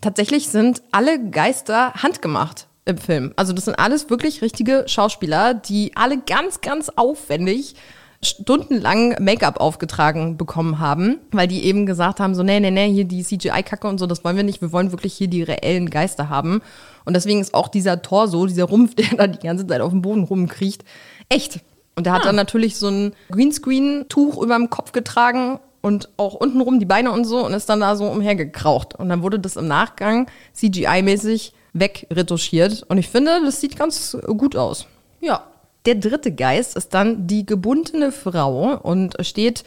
tatsächlich 0.00 0.48
sind 0.48 0.82
alle 0.92 1.30
Geister 1.30 1.94
handgemacht 1.94 2.66
im 2.88 2.98
Film. 2.98 3.32
Also 3.36 3.52
das 3.52 3.66
sind 3.66 3.78
alles 3.78 4.10
wirklich 4.10 4.42
richtige 4.42 4.84
Schauspieler, 4.86 5.54
die 5.54 5.92
alle 5.94 6.18
ganz, 6.18 6.60
ganz 6.60 6.90
aufwendig 6.96 7.74
stundenlang 8.20 9.14
Make-up 9.20 9.60
aufgetragen 9.60 10.36
bekommen 10.36 10.80
haben, 10.80 11.20
weil 11.30 11.46
die 11.46 11.64
eben 11.64 11.86
gesagt 11.86 12.18
haben, 12.18 12.34
so, 12.34 12.42
nee, 12.42 12.58
nee, 12.58 12.72
nee, 12.72 12.92
hier 12.92 13.04
die 13.04 13.22
CGI-Kacke 13.22 13.86
und 13.86 13.98
so, 13.98 14.06
das 14.06 14.24
wollen 14.24 14.36
wir 14.36 14.42
nicht, 14.42 14.60
wir 14.60 14.72
wollen 14.72 14.90
wirklich 14.90 15.14
hier 15.14 15.28
die 15.28 15.44
reellen 15.44 15.88
Geister 15.88 16.28
haben. 16.28 16.60
Und 17.04 17.14
deswegen 17.14 17.40
ist 17.40 17.54
auch 17.54 17.68
dieser 17.68 18.02
Torso, 18.02 18.46
dieser 18.46 18.64
Rumpf, 18.64 18.94
der 18.96 19.16
da 19.16 19.26
die 19.28 19.46
ganze 19.46 19.66
Zeit 19.66 19.80
auf 19.80 19.92
dem 19.92 20.02
Boden 20.02 20.24
rumkriecht, 20.24 20.84
echt. 21.28 21.60
Und 21.94 22.06
der 22.06 22.12
hat 22.12 22.22
ah. 22.22 22.26
dann 22.26 22.36
natürlich 22.36 22.76
so 22.76 22.88
ein 22.88 23.12
Greenscreen-Tuch 23.30 24.42
über 24.42 24.56
dem 24.56 24.70
Kopf 24.70 24.90
getragen 24.92 25.60
und 25.80 26.08
auch 26.16 26.34
untenrum 26.34 26.80
die 26.80 26.86
Beine 26.86 27.12
und 27.12 27.24
so 27.24 27.44
und 27.44 27.52
ist 27.52 27.68
dann 27.68 27.80
da 27.80 27.94
so 27.94 28.06
umhergekraucht. 28.06 28.96
Und 28.96 29.08
dann 29.10 29.22
wurde 29.22 29.38
das 29.38 29.56
im 29.56 29.68
Nachgang 29.68 30.28
CGI-mäßig 30.56 31.52
wegretuschiert. 31.72 32.84
Und 32.88 32.98
ich 32.98 33.08
finde, 33.08 33.40
das 33.44 33.60
sieht 33.60 33.76
ganz 33.76 34.16
gut 34.26 34.56
aus. 34.56 34.86
Ja. 35.20 35.44
Der 35.86 35.94
dritte 35.94 36.34
Geist 36.34 36.76
ist 36.76 36.92
dann 36.92 37.26
die 37.26 37.46
gebundene 37.46 38.12
Frau 38.12 38.76
und 38.76 39.14
steht 39.20 39.64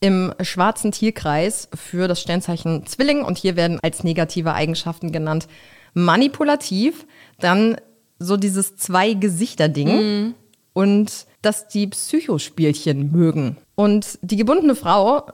im 0.00 0.34
schwarzen 0.42 0.92
Tierkreis 0.92 1.68
für 1.74 2.08
das 2.08 2.20
Sternzeichen 2.20 2.84
Zwilling. 2.86 3.22
Und 3.22 3.38
hier 3.38 3.56
werden 3.56 3.78
als 3.82 4.04
negative 4.04 4.52
Eigenschaften 4.52 5.12
genannt 5.12 5.46
manipulativ, 5.94 7.06
dann 7.38 7.76
so 8.18 8.36
dieses 8.36 8.76
Zwei-Gesichter-Ding 8.76 9.88
mhm. 9.88 10.34
und 10.72 11.26
dass 11.42 11.68
die 11.68 11.86
Psychospielchen 11.86 13.10
mögen. 13.12 13.56
Und 13.74 14.18
die 14.22 14.36
gebundene 14.36 14.74
Frau 14.74 15.26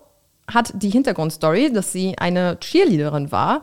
hat 0.46 0.72
die 0.74 0.90
Hintergrundstory, 0.90 1.72
dass 1.72 1.92
sie 1.92 2.16
eine 2.18 2.58
Cheerleaderin 2.60 3.30
war, 3.30 3.62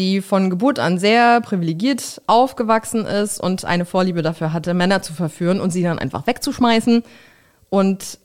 die 0.00 0.22
von 0.22 0.48
Geburt 0.48 0.78
an 0.78 0.98
sehr 0.98 1.42
privilegiert 1.42 2.22
aufgewachsen 2.26 3.04
ist 3.04 3.38
und 3.38 3.66
eine 3.66 3.84
Vorliebe 3.84 4.22
dafür 4.22 4.54
hatte, 4.54 4.72
Männer 4.72 5.02
zu 5.02 5.12
verführen 5.12 5.60
und 5.60 5.72
sie 5.72 5.82
dann 5.82 5.98
einfach 5.98 6.26
wegzuschmeißen. 6.26 7.02
Und 7.68 8.18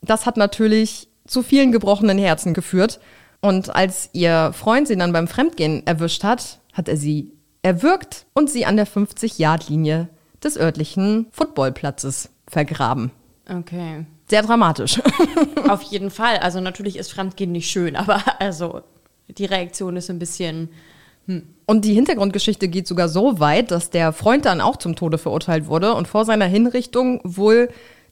das 0.00 0.26
hat 0.26 0.36
natürlich 0.36 1.08
zu 1.26 1.42
vielen 1.42 1.72
gebrochenen 1.72 2.18
Herzen 2.18 2.54
geführt. 2.54 3.00
Und 3.40 3.74
als 3.74 4.10
ihr 4.12 4.52
Freund 4.52 4.86
sie 4.86 4.96
dann 4.96 5.12
beim 5.12 5.26
Fremdgehen 5.26 5.84
erwischt 5.88 6.22
hat, 6.22 6.60
hat 6.72 6.88
er 6.88 6.96
sie 6.96 7.32
erwürgt 7.62 8.26
und 8.32 8.48
sie 8.48 8.64
an 8.64 8.76
der 8.76 8.86
50-Yard-Linie 8.86 10.08
des 10.44 10.56
örtlichen 10.56 11.26
Footballplatzes 11.32 12.30
vergraben. 12.46 13.10
Okay. 13.50 14.06
Sehr 14.28 14.42
dramatisch. 14.42 15.00
Auf 15.68 15.82
jeden 15.82 16.10
Fall. 16.10 16.38
Also 16.38 16.60
natürlich 16.60 16.96
ist 16.96 17.12
Fremdgehen 17.12 17.50
nicht 17.50 17.68
schön, 17.68 17.96
aber 17.96 18.22
also 18.38 18.82
die 19.26 19.46
Reaktion 19.46 19.96
ist 19.96 20.08
ein 20.10 20.20
bisschen. 20.20 20.68
Und 21.26 21.84
die 21.84 21.94
Hintergrundgeschichte 21.94 22.68
geht 22.68 22.86
sogar 22.86 23.08
so 23.08 23.38
weit, 23.38 23.70
dass 23.70 23.90
der 23.90 24.12
Freund 24.12 24.44
dann 24.44 24.60
auch 24.60 24.76
zum 24.76 24.96
Tode 24.96 25.18
verurteilt 25.18 25.66
wurde 25.66 25.94
und 25.94 26.08
vor 26.08 26.24
seiner 26.24 26.46
Hinrichtung 26.46 27.20
wohl 27.24 27.68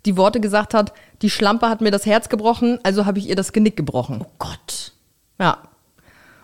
die 0.06 0.16
Worte 0.16 0.40
gesagt 0.40 0.72
hat, 0.72 0.92
die 1.22 1.30
Schlampe 1.30 1.68
hat 1.68 1.80
mir 1.80 1.90
das 1.90 2.06
Herz 2.06 2.28
gebrochen, 2.28 2.78
also 2.82 3.06
habe 3.06 3.18
ich 3.18 3.28
ihr 3.28 3.36
das 3.36 3.52
Genick 3.52 3.76
gebrochen. 3.76 4.22
Oh 4.24 4.30
Gott. 4.38 4.92
Ja. 5.38 5.58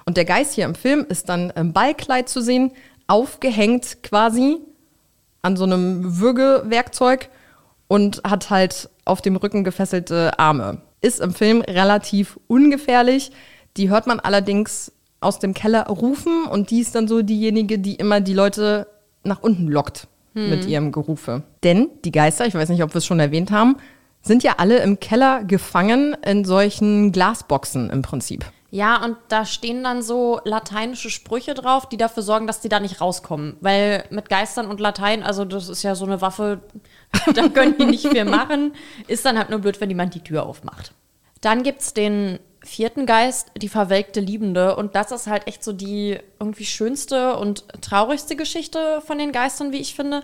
Und 0.05 0.17
der 0.17 0.25
Geist 0.25 0.55
hier 0.55 0.67
im 0.67 0.75
Film 0.75 1.07
ist 1.09 1.29
dann 1.29 1.51
im 1.51 1.73
Ballkleid 1.73 2.29
zu 2.29 2.41
sehen, 2.41 2.73
aufgehängt 3.07 4.03
quasi 4.03 4.59
an 5.43 5.57
so 5.57 5.65
einem 5.65 6.19
Würgewerkzeug 6.19 7.29
und 7.89 8.23
hat 8.25 8.51
halt 8.51 8.91
auf 9.05 9.23
dem 9.23 9.37
Rücken 9.37 9.65
gefesselte 9.65 10.39
Arme. 10.39 10.83
Ist 11.01 11.21
im 11.21 11.33
Film 11.33 11.61
relativ 11.63 12.39
ungefährlich. 12.49 13.31
Die 13.77 13.89
hört 13.89 14.07
man 14.07 14.21
allerdings 14.21 14.93
aus 15.21 15.39
dem 15.39 15.55
Keller 15.55 15.87
rufen 15.87 16.47
und 16.47 16.71
die 16.71 16.81
ist 16.81 16.95
dann 16.95 17.09
so 17.09 17.23
diejenige, 17.23 17.79
die 17.79 17.95
immer 17.95 18.21
die 18.21 18.35
Leute 18.35 18.87
nach 19.25 19.43
unten 19.43 19.69
lockt 19.69 20.09
hm. 20.35 20.51
mit 20.51 20.67
ihrem 20.67 20.93
Gerufe. 20.93 21.43
Denn 21.63 21.89
die 22.05 22.13
Geister, 22.13 22.47
ich 22.47 22.55
weiß 22.55 22.69
nicht, 22.69 22.83
ob 22.83 22.95
wir 22.95 22.99
es 22.99 23.07
schon 23.07 23.21
erwähnt 23.21 23.51
haben, 23.51 23.77
sind 24.23 24.43
ja 24.43 24.55
alle 24.59 24.79
im 24.79 25.01
Keller 25.01 25.45
gefangen 25.45 26.17
in 26.25 26.45
solchen 26.45 27.13
Glasboxen 27.13 27.91
im 27.91 28.03
Prinzip. 28.03 28.45
Ja, 28.71 29.03
und 29.03 29.17
da 29.29 29.45
stehen 29.45 29.85
dann 29.85 30.03
so 30.03 30.41
lateinische 30.45 31.09
Sprüche 31.09 31.55
drauf, 31.55 31.89
die 31.89 31.97
dafür 31.97 32.23
sorgen, 32.23 32.47
dass 32.47 32.61
die 32.61 32.69
da 32.69 32.81
nicht 32.81 33.01
rauskommen. 33.01 33.57
Weil 33.61 34.05
mit 34.11 34.29
Geistern 34.29 34.67
und 34.67 34.81
Latein, 34.81 35.23
also 35.23 35.45
das 35.45 35.69
ist 35.69 35.83
ja 35.83 35.95
so 35.95 36.05
eine 36.05 36.21
Waffe, 36.21 36.61
da 37.35 37.49
können 37.49 37.77
die 37.79 37.87
nicht 37.87 38.09
viel 38.09 38.25
machen. 38.27 38.75
Ist 39.07 39.25
dann 39.25 39.39
halt 39.39 39.51
nur 39.51 39.61
blöd, 39.61 39.81
wenn 39.81 39.89
jemand 39.89 40.15
die 40.15 40.21
Tür 40.21 40.45
aufmacht. 40.45 40.93
Dann 41.41 41.63
gibt 41.63 41.81
es 41.81 41.95
den 41.95 42.41
vierten 42.67 43.07
Geist, 43.07 43.53
die 43.57 43.69
verwelkte 43.69 44.21
Liebende. 44.21 44.77
Und 44.77 44.95
das 44.95 45.13
ist 45.13 45.27
halt 45.27 45.47
echt 45.47 45.65
so 45.65 45.73
die 45.73 46.19
irgendwie 46.39 46.67
schönste 46.67 47.37
und 47.37 47.65
traurigste 47.81 48.37
Geschichte 48.37 49.01
von 49.07 49.19
den 49.19 49.33
Geistern, 49.33 49.73
wie 49.73 49.79
ich 49.79 49.95
finde. 49.95 50.23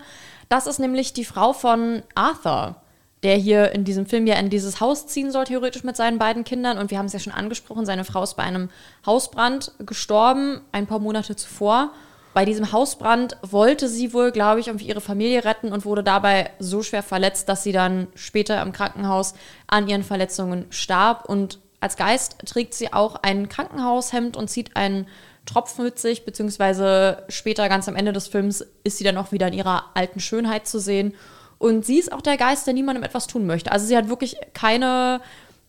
Das 0.49 0.67
ist 0.67 0.79
nämlich 0.79 1.13
die 1.13 1.25
Frau 1.25 1.53
von 1.53 2.03
Arthur, 2.15 2.75
der 3.23 3.37
hier 3.37 3.71
in 3.71 3.85
diesem 3.85 4.05
Film 4.05 4.27
ja 4.27 4.35
in 4.35 4.49
dieses 4.49 4.81
Haus 4.81 5.07
ziehen 5.07 5.31
soll, 5.31 5.45
theoretisch 5.45 5.83
mit 5.83 5.95
seinen 5.95 6.19
beiden 6.19 6.43
Kindern. 6.43 6.77
Und 6.77 6.91
wir 6.91 6.97
haben 6.97 7.05
es 7.05 7.13
ja 7.13 7.19
schon 7.19 7.33
angesprochen, 7.33 7.85
seine 7.85 8.03
Frau 8.03 8.23
ist 8.23 8.35
bei 8.35 8.43
einem 8.43 8.69
Hausbrand 9.05 9.71
gestorben, 9.79 10.61
ein 10.71 10.85
paar 10.85 10.99
Monate 10.99 11.35
zuvor. 11.35 11.91
Bei 12.33 12.45
diesem 12.45 12.71
Hausbrand 12.71 13.37
wollte 13.43 13.87
sie 13.87 14.11
wohl, 14.11 14.31
glaube 14.31 14.59
ich, 14.59 14.67
irgendwie 14.67 14.87
ihre 14.87 15.01
Familie 15.01 15.45
retten 15.45 15.71
und 15.71 15.85
wurde 15.85 16.03
dabei 16.03 16.49
so 16.59 16.81
schwer 16.81 17.03
verletzt, 17.03 17.47
dass 17.47 17.63
sie 17.63 17.71
dann 17.71 18.07
später 18.15 18.59
im 18.61 18.71
Krankenhaus 18.71 19.35
an 19.67 19.87
ihren 19.87 20.03
Verletzungen 20.03 20.65
starb. 20.71 21.29
Und 21.29 21.59
als 21.83 21.97
Geist 21.97 22.37
trägt 22.45 22.73
sie 22.73 22.93
auch 22.93 23.15
ein 23.23 23.49
Krankenhaushemd 23.49 24.37
und 24.37 24.49
zieht 24.49 24.77
einen 24.77 25.05
Tropfen 25.45 25.83
mit 25.83 25.99
sich, 25.99 26.23
beziehungsweise 26.23 27.23
später, 27.27 27.67
ganz 27.67 27.89
am 27.89 27.97
Ende 27.97 28.13
des 28.13 28.27
Films, 28.27 28.65
ist 28.85 28.97
sie 28.97 29.03
dann 29.03 29.17
auch 29.17 29.33
wieder 29.33 29.47
in 29.47 29.53
ihrer 29.53 29.91
alten 29.93 30.21
Schönheit 30.21 30.65
zu 30.65 30.79
sehen. 30.79 31.13
Und 31.57 31.85
sie 31.85 31.99
ist 31.99 32.13
auch 32.13 32.21
der 32.21 32.37
Geist, 32.37 32.65
der 32.67 32.73
niemandem 32.73 33.03
etwas 33.03 33.27
tun 33.27 33.45
möchte. 33.45 33.73
Also 33.73 33.85
sie 33.85 33.97
hat 33.97 34.07
wirklich 34.07 34.37
keine 34.53 35.19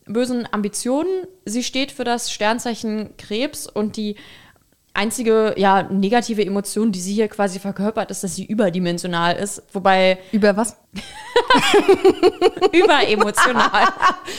bösen 0.06 0.46
Ambitionen. 0.52 1.26
Sie 1.44 1.64
steht 1.64 1.90
für 1.90 2.04
das 2.04 2.30
Sternzeichen 2.30 3.16
Krebs 3.16 3.66
und 3.66 3.96
die 3.96 4.14
einzige 4.94 5.54
ja, 5.56 5.82
negative 5.82 6.44
Emotion, 6.44 6.92
die 6.92 7.00
sie 7.00 7.12
hier 7.12 7.28
quasi 7.28 7.58
verkörpert, 7.58 8.10
ist, 8.10 8.24
dass 8.24 8.36
sie 8.36 8.44
überdimensional 8.44 9.36
ist. 9.36 9.62
Wobei. 9.72 10.18
Über 10.32 10.56
was? 10.56 10.76
Überemotional. 12.72 13.88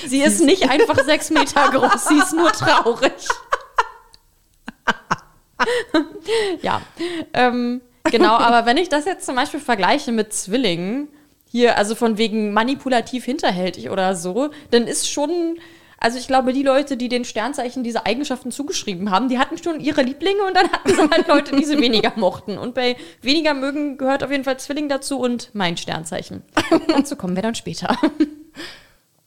sie 0.08 0.22
ist 0.22 0.42
nicht 0.42 0.70
einfach 0.70 1.04
sechs 1.04 1.30
Meter 1.30 1.70
groß, 1.70 2.06
sie 2.08 2.18
ist 2.18 2.34
nur 2.34 2.52
traurig. 2.52 3.12
ja, 6.62 6.82
ähm, 7.34 7.82
genau, 8.06 8.36
aber 8.38 8.66
wenn 8.66 8.78
ich 8.78 8.90
das 8.90 9.06
jetzt 9.06 9.26
zum 9.26 9.36
Beispiel 9.36 9.60
vergleiche 9.60 10.12
mit 10.12 10.34
Zwillingen, 10.34 11.10
hier, 11.46 11.78
also 11.78 11.96
von 11.96 12.18
wegen 12.18 12.54
manipulativ 12.54 13.26
hinterhältig 13.26 13.90
oder 13.90 14.16
so, 14.16 14.50
dann 14.72 14.88
ist 14.88 15.10
schon 15.10 15.58
also 16.06 16.20
ich 16.20 16.28
glaube, 16.28 16.54
die 16.54 16.62
Leute, 16.62 16.98
die 16.98 17.10
den 17.10 17.26
Sternzeichen 17.26 17.84
diese 17.84 18.06
Eigenschaften 18.06 18.52
zugeschrieben 18.52 19.10
haben, 19.10 19.28
die 19.28 19.40
hatten 19.40 19.58
schon 19.58 19.80
ihre 19.80 20.04
Lieblinge 20.04 20.44
und 20.48 20.56
dann 20.56 20.72
hatten 20.72 20.90
sie 20.90 21.10
halt 21.10 21.28
Leute, 21.28 21.56
die 21.56 21.66
sie 21.66 21.80
weniger 21.80 22.14
mochten. 22.16 22.60
Und 22.60 22.76
bei 22.76 22.96
weniger 23.24 23.56
mögen 23.56 23.98
gehört 23.98 24.24
auf 24.24 24.30
jeden 24.30 24.44
Fall 24.44 24.60
Zwilling 24.60 24.88
dazu 24.88 25.18
und 25.18 25.50
mein 25.54 25.78
Sternzeichen. 25.78 26.44
dazu 26.90 27.16
kommen 27.16 27.36
wir 27.36 27.42
dann 27.42 27.56
später. 27.56 27.98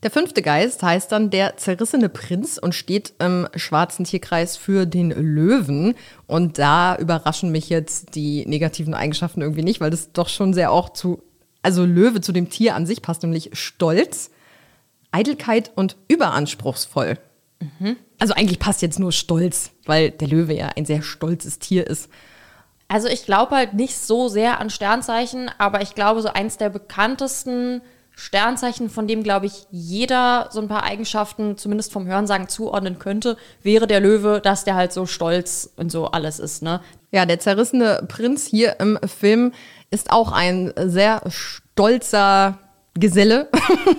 Der 0.05 0.13
fünfte 0.13 0.41
Geist 0.41 0.81
heißt 0.85 1.11
dann 1.11 1.31
der 1.31 1.57
zerrissene 1.57 2.09
Prinz 2.09 2.59
und 2.59 2.77
steht 2.77 3.13
im 3.19 3.49
schwarzen 3.57 4.05
Tierkreis 4.05 4.57
für 4.57 4.87
den 4.87 5.11
Löwen. 5.11 5.97
Und 6.29 6.61
da 6.61 6.95
überraschen 6.95 7.51
mich 7.51 7.71
jetzt 7.71 8.15
die 8.15 8.47
negativen 8.47 8.95
Eigenschaften 8.95 9.43
irgendwie 9.43 9.65
nicht, 9.65 9.81
weil 9.81 9.91
das 9.91 10.13
doch 10.13 10.29
schon 10.29 10.55
sehr 10.55 10.71
auch 10.71 10.91
zu, 10.91 11.25
also 11.61 11.85
Löwe 11.85 12.21
zu 12.21 12.31
dem 12.31 12.49
Tier 12.49 12.77
an 12.77 12.87
sich 12.87 13.03
passt, 13.03 13.25
nämlich 13.25 13.51
Stolz 13.55 14.31
Eitelkeit 15.11 15.73
und 15.75 15.97
überanspruchsvoll. 16.09 17.19
Mhm. 17.61 17.97
Also 18.19 18.35
eigentlich 18.35 18.59
passt 18.59 18.83
jetzt 18.83 18.99
nur 18.99 19.13
Stolz, 19.13 19.71
weil 19.87 20.11
der 20.11 20.29
Löwe 20.29 20.55
ja 20.55 20.71
ein 20.77 20.85
sehr 20.85 21.03
stolzes 21.03 21.59
Tier 21.59 21.87
ist. 21.87 22.09
Also 22.89 23.09
ich 23.09 23.25
glaube 23.27 23.55
halt 23.55 23.75
nicht 23.75 23.97
so 23.99 24.29
sehr 24.29 24.61
an 24.61 24.71
Sternzeichen, 24.71 25.51
aber 25.59 25.83
ich 25.83 25.95
glaube, 25.95 26.23
so 26.23 26.29
eins 26.29 26.57
der 26.57 26.71
bekanntesten 26.71 27.83
Sternzeichen, 28.19 28.91
von 28.91 29.07
dem, 29.07 29.23
glaube 29.23 29.47
ich, 29.47 29.67
jeder 29.71 30.49
so 30.51 30.61
ein 30.61 30.67
paar 30.67 30.83
Eigenschaften 30.83 31.57
zumindest 31.57 31.93
vom 31.93 32.07
Hörensagen 32.07 32.49
zuordnen 32.49 32.99
könnte, 32.99 33.37
wäre 33.63 33.87
der 33.87 34.01
Löwe, 34.01 34.41
dass 34.41 34.65
der 34.65 34.75
halt 34.75 34.93
so 34.93 35.07
stolz 35.07 35.71
und 35.77 35.93
so 35.93 36.07
alles 36.07 36.41
ist, 36.41 36.63
ne? 36.63 36.81
Ja, 37.13 37.27
der 37.27 37.39
zerrissene 37.39 38.05
Prinz 38.09 38.45
hier 38.45 38.81
im 38.81 38.99
Film 39.07 39.53
ist 39.91 40.11
auch 40.11 40.33
ein 40.33 40.73
sehr 40.77 41.23
stolzer 41.29 42.59
Geselle, 42.99 43.49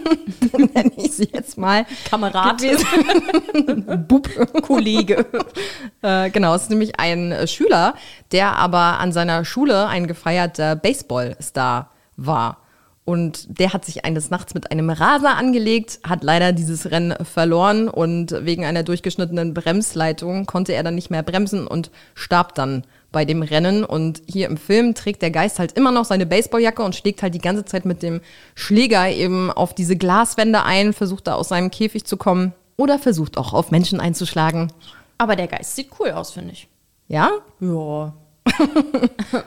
nenne 0.58 0.92
ich 0.98 1.14
sie 1.14 1.30
jetzt 1.32 1.58
mal. 1.58 1.86
Kamerad. 2.10 2.62
Bub. 4.08 4.30
Kollege. 4.62 5.26
äh, 6.02 6.30
genau, 6.30 6.56
es 6.56 6.64
ist 6.64 6.70
nämlich 6.70 7.00
ein 7.00 7.48
Schüler, 7.48 7.96
der 8.32 8.56
aber 8.58 9.00
an 9.00 9.12
seiner 9.12 9.46
Schule 9.46 9.88
ein 9.88 10.08
gefeierter 10.08 10.76
Baseballstar 10.76 11.92
war. 12.18 12.58
Und 13.06 13.60
der 13.60 13.74
hat 13.74 13.86
sich 13.86 14.06
eines 14.06 14.30
Nachts 14.30 14.54
mit 14.54 14.72
einem 14.72 14.92
Raser 14.92 15.36
angelegt, 15.36 16.00
hat 16.08 16.24
leider 16.24 16.52
dieses 16.52 16.92
Rennen 16.92 17.16
verloren 17.26 17.90
und 17.90 18.46
wegen 18.46 18.66
einer 18.66 18.84
durchgeschnittenen 18.84 19.56
Bremsleitung 19.56 20.46
konnte 20.46 20.74
er 20.74 20.84
dann 20.84 20.94
nicht 20.94 21.10
mehr 21.10 21.24
bremsen 21.24 21.66
und 21.66 21.90
starb 22.14 22.54
dann 22.54 22.84
bei 23.12 23.26
dem 23.26 23.42
Rennen. 23.42 23.84
Und 23.84 24.22
hier 24.28 24.48
im 24.48 24.58
Film 24.58 24.96
trägt 24.96 25.22
der 25.22 25.32
Geist 25.32 25.60
halt 25.60 25.74
immer 25.74 25.92
noch 25.92 26.06
seine 26.06 26.26
Baseballjacke 26.26 26.84
und 26.84 26.96
schlägt 26.96 27.22
halt 27.22 27.34
die 27.34 27.40
ganze 27.40 27.66
Zeit 27.66 27.86
mit 27.86 28.04
dem 28.04 28.22
Schläger 28.56 29.10
eben 29.10 29.52
auf 29.52 29.74
diese 29.74 29.96
Glaswände 29.96 30.64
ein, 30.64 30.94
versucht 30.94 31.28
da 31.28 31.36
aus 31.36 31.50
seinem 31.50 31.72
Käfig 31.72 32.06
zu 32.06 32.18
kommen 32.18 32.54
oder 32.78 33.00
versucht 33.00 33.38
auch 33.38 33.54
auf 33.54 33.72
Menschen 33.72 34.00
einzuschlagen. 34.00 34.72
Aber 35.18 35.36
der 35.36 35.48
Geist 35.48 35.76
sieht 35.76 35.90
cool 36.00 36.12
aus, 36.12 36.32
finde 36.32 36.54
ich. 36.54 36.68
Ja? 37.08 37.32
Ja. 37.60 38.14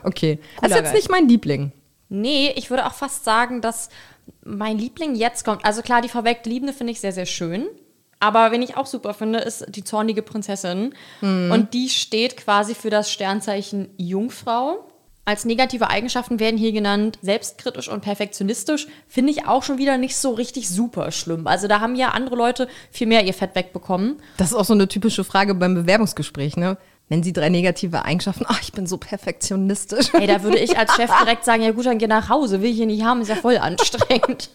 okay. 0.03 0.39
Cooler 0.57 0.61
das 0.61 0.71
ist 0.71 0.75
jetzt 0.75 0.83
Geist. 0.83 0.95
nicht 0.95 1.09
mein 1.09 1.27
Liebling. 1.27 1.71
Nee, 2.09 2.53
ich 2.55 2.69
würde 2.69 2.85
auch 2.85 2.93
fast 2.93 3.23
sagen, 3.23 3.61
dass 3.61 3.89
mein 4.43 4.77
Liebling 4.77 5.15
jetzt 5.15 5.43
kommt. 5.43 5.65
Also 5.65 5.81
klar, 5.81 6.01
die 6.01 6.09
verweckte 6.09 6.49
Liebende 6.49 6.73
finde 6.73 6.91
ich 6.91 6.99
sehr, 6.99 7.11
sehr 7.11 7.25
schön. 7.25 7.65
Aber 8.23 8.53
wen 8.53 8.61
ich 8.61 8.77
auch 8.77 8.85
super 8.85 9.13
finde, 9.13 9.39
ist 9.39 9.65
die 9.67 9.83
zornige 9.83 10.21
Prinzessin. 10.21 10.93
Mhm. 11.19 11.51
Und 11.51 11.73
die 11.73 11.89
steht 11.89 12.37
quasi 12.37 12.73
für 12.73 12.89
das 12.89 13.11
Sternzeichen 13.11 13.89
Jungfrau. 13.97 14.89
Als 15.25 15.43
negative 15.43 15.89
Eigenschaften 15.89 16.39
werden 16.39 16.57
hier 16.57 16.71
genannt 16.71 17.19
selbstkritisch 17.21 17.89
und 17.89 17.99
perfektionistisch. 17.99 18.87
Finde 19.09 19.33
ich 19.33 19.45
auch 19.45 19.61
schon 19.61 19.77
wieder 19.77 19.97
nicht 19.97 20.15
so 20.15 20.31
richtig 20.31 20.69
super 20.69 21.11
schlimm. 21.11 21.47
Also 21.47 21.67
da 21.67 21.81
haben 21.81 21.95
ja 21.95 22.09
andere 22.09 22.37
Leute 22.37 22.69
viel 22.91 23.07
mehr 23.07 23.25
ihr 23.25 23.33
Fett 23.33 23.55
wegbekommen. 23.55 24.21
Das 24.37 24.51
ist 24.51 24.55
auch 24.55 24.63
so 24.63 24.73
eine 24.73 24.87
typische 24.87 25.25
Frage 25.25 25.53
beim 25.53 25.75
Bewerbungsgespräch, 25.75 26.55
ne? 26.55 26.77
Nennen 27.09 27.23
Sie 27.23 27.33
drei 27.33 27.49
negative 27.49 28.05
Eigenschaften. 28.05 28.45
Ach, 28.47 28.61
ich 28.61 28.71
bin 28.71 28.87
so 28.87 28.95
perfektionistisch. 28.95 30.13
Ey, 30.13 30.27
da 30.27 30.43
würde 30.43 30.59
ich 30.59 30.77
als 30.77 30.95
Chef 30.95 31.11
direkt 31.21 31.43
sagen, 31.43 31.61
ja 31.61 31.71
gut, 31.71 31.85
dann 31.85 31.97
geh 31.97 32.07
nach 32.07 32.29
Hause. 32.29 32.61
Will 32.61 32.71
ich 32.71 32.77
hier 32.77 32.85
nicht 32.85 33.03
haben, 33.03 33.21
ist 33.21 33.27
ja 33.27 33.35
voll 33.35 33.57
anstrengend. 33.57 34.49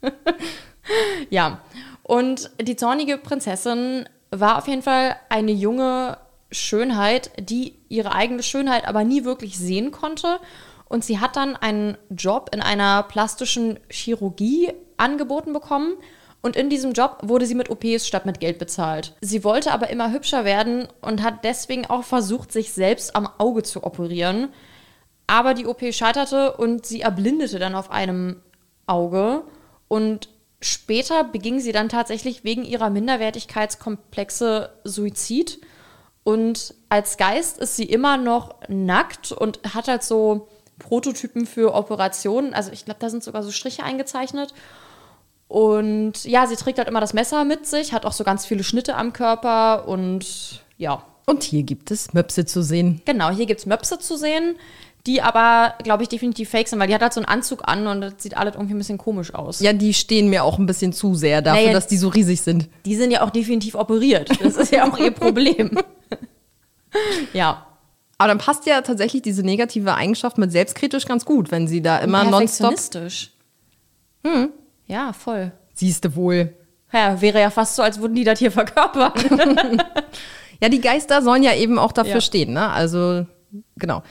ja. 1.30 1.60
Und 2.02 2.50
die 2.60 2.76
zornige 2.76 3.18
Prinzessin 3.18 4.08
war 4.30 4.58
auf 4.58 4.68
jeden 4.68 4.82
Fall 4.82 5.16
eine 5.28 5.52
junge 5.52 6.18
Schönheit, 6.52 7.30
die 7.38 7.76
ihre 7.88 8.14
eigene 8.14 8.42
Schönheit 8.42 8.86
aber 8.86 9.04
nie 9.04 9.24
wirklich 9.24 9.58
sehen 9.58 9.90
konnte. 9.90 10.40
Und 10.88 11.04
sie 11.04 11.20
hat 11.20 11.36
dann 11.36 11.56
einen 11.56 11.96
Job 12.10 12.50
in 12.52 12.60
einer 12.60 13.04
plastischen 13.04 13.78
Chirurgie 13.88 14.72
angeboten 14.96 15.52
bekommen. 15.52 15.94
Und 16.42 16.56
in 16.56 16.70
diesem 16.70 16.92
Job 16.92 17.18
wurde 17.22 17.46
sie 17.46 17.54
mit 17.54 17.70
OPs 17.70 18.06
statt 18.06 18.26
mit 18.26 18.40
Geld 18.40 18.58
bezahlt. 18.58 19.14
Sie 19.20 19.44
wollte 19.44 19.72
aber 19.72 19.90
immer 19.90 20.10
hübscher 20.10 20.44
werden 20.44 20.88
und 21.00 21.22
hat 21.22 21.44
deswegen 21.44 21.86
auch 21.86 22.02
versucht, 22.02 22.50
sich 22.50 22.72
selbst 22.72 23.14
am 23.14 23.28
Auge 23.38 23.62
zu 23.62 23.84
operieren. 23.84 24.48
Aber 25.26 25.54
die 25.54 25.66
OP 25.66 25.80
scheiterte 25.92 26.56
und 26.56 26.86
sie 26.86 27.02
erblindete 27.02 27.58
dann 27.58 27.74
auf 27.74 27.90
einem 27.90 28.42
Auge. 28.86 29.44
Und 29.86 30.28
Später 30.60 31.24
beging 31.24 31.58
sie 31.60 31.72
dann 31.72 31.88
tatsächlich 31.88 32.44
wegen 32.44 32.64
ihrer 32.64 32.90
Minderwertigkeitskomplexe 32.90 34.70
Suizid. 34.84 35.60
Und 36.22 36.74
als 36.90 37.16
Geist 37.16 37.58
ist 37.58 37.76
sie 37.76 37.84
immer 37.84 38.18
noch 38.18 38.54
nackt 38.68 39.32
und 39.32 39.60
hat 39.74 39.88
halt 39.88 40.02
so 40.02 40.48
Prototypen 40.78 41.46
für 41.46 41.74
Operationen. 41.74 42.52
Also 42.52 42.72
ich 42.72 42.84
glaube, 42.84 43.00
da 43.00 43.08
sind 43.08 43.24
sogar 43.24 43.42
so 43.42 43.50
Striche 43.50 43.84
eingezeichnet. 43.84 44.52
Und 45.48 46.24
ja, 46.24 46.46
sie 46.46 46.56
trägt 46.56 46.78
halt 46.78 46.88
immer 46.88 47.00
das 47.00 47.14
Messer 47.14 47.44
mit 47.44 47.66
sich, 47.66 47.92
hat 47.92 48.04
auch 48.04 48.12
so 48.12 48.22
ganz 48.22 48.44
viele 48.44 48.62
Schnitte 48.62 48.96
am 48.96 49.12
Körper 49.12 49.88
und 49.88 50.62
ja. 50.76 51.02
Und 51.26 51.42
hier 51.42 51.62
gibt 51.62 51.90
es 51.90 52.12
Möpse 52.12 52.44
zu 52.44 52.62
sehen. 52.62 53.02
Genau, 53.04 53.30
hier 53.30 53.46
gibt 53.46 53.60
es 53.60 53.66
Möpse 53.66 53.98
zu 53.98 54.16
sehen 54.16 54.56
die 55.06 55.22
aber, 55.22 55.74
glaube 55.82 56.02
ich, 56.02 56.08
definitiv 56.08 56.50
fake 56.50 56.68
sind, 56.68 56.78
weil 56.78 56.88
die 56.88 56.94
hat 56.94 57.00
halt 57.00 57.12
so 57.12 57.20
einen 57.20 57.28
Anzug 57.28 57.66
an 57.66 57.86
und 57.86 58.00
das 58.00 58.14
sieht 58.18 58.36
alles 58.36 58.54
irgendwie 58.54 58.74
ein 58.74 58.78
bisschen 58.78 58.98
komisch 58.98 59.34
aus. 59.34 59.60
Ja, 59.60 59.72
die 59.72 59.94
stehen 59.94 60.28
mir 60.28 60.44
auch 60.44 60.58
ein 60.58 60.66
bisschen 60.66 60.92
zu 60.92 61.14
sehr 61.14 61.40
dafür, 61.40 61.62
naja, 61.62 61.72
dass 61.72 61.86
die 61.86 61.96
so 61.96 62.08
riesig 62.08 62.42
sind. 62.42 62.68
Die 62.84 62.94
sind 62.94 63.10
ja 63.10 63.22
auch 63.22 63.30
definitiv 63.30 63.74
operiert. 63.74 64.30
Das 64.42 64.56
ist 64.56 64.72
ja 64.72 64.90
auch 64.90 64.98
ihr 64.98 65.10
Problem. 65.10 65.78
ja. 67.32 67.66
Aber 68.18 68.28
dann 68.28 68.38
passt 68.38 68.66
ja 68.66 68.82
tatsächlich 68.82 69.22
diese 69.22 69.42
negative 69.42 69.94
Eigenschaft 69.94 70.36
mit 70.36 70.52
selbstkritisch 70.52 71.06
ganz 71.06 71.24
gut, 71.24 71.50
wenn 71.50 71.66
sie 71.66 71.80
da 71.80 71.98
immer 71.98 72.24
nonstop. 72.24 72.74
Hm. 74.26 74.50
Ja, 74.86 75.14
voll. 75.14 75.52
Siehste 75.72 76.14
wohl. 76.14 76.52
Ja, 76.92 77.20
wäre 77.22 77.40
ja 77.40 77.48
fast 77.48 77.76
so, 77.76 77.82
als 77.82 78.00
würden 78.00 78.14
die 78.14 78.24
das 78.24 78.38
hier 78.38 78.50
verkörpern. 78.50 79.12
ja, 80.60 80.68
die 80.68 80.80
Geister 80.82 81.22
sollen 81.22 81.42
ja 81.42 81.54
eben 81.54 81.78
auch 81.78 81.92
dafür 81.92 82.14
ja. 82.14 82.20
stehen, 82.20 82.52
ne? 82.52 82.68
Also, 82.68 83.24
genau. 83.76 84.02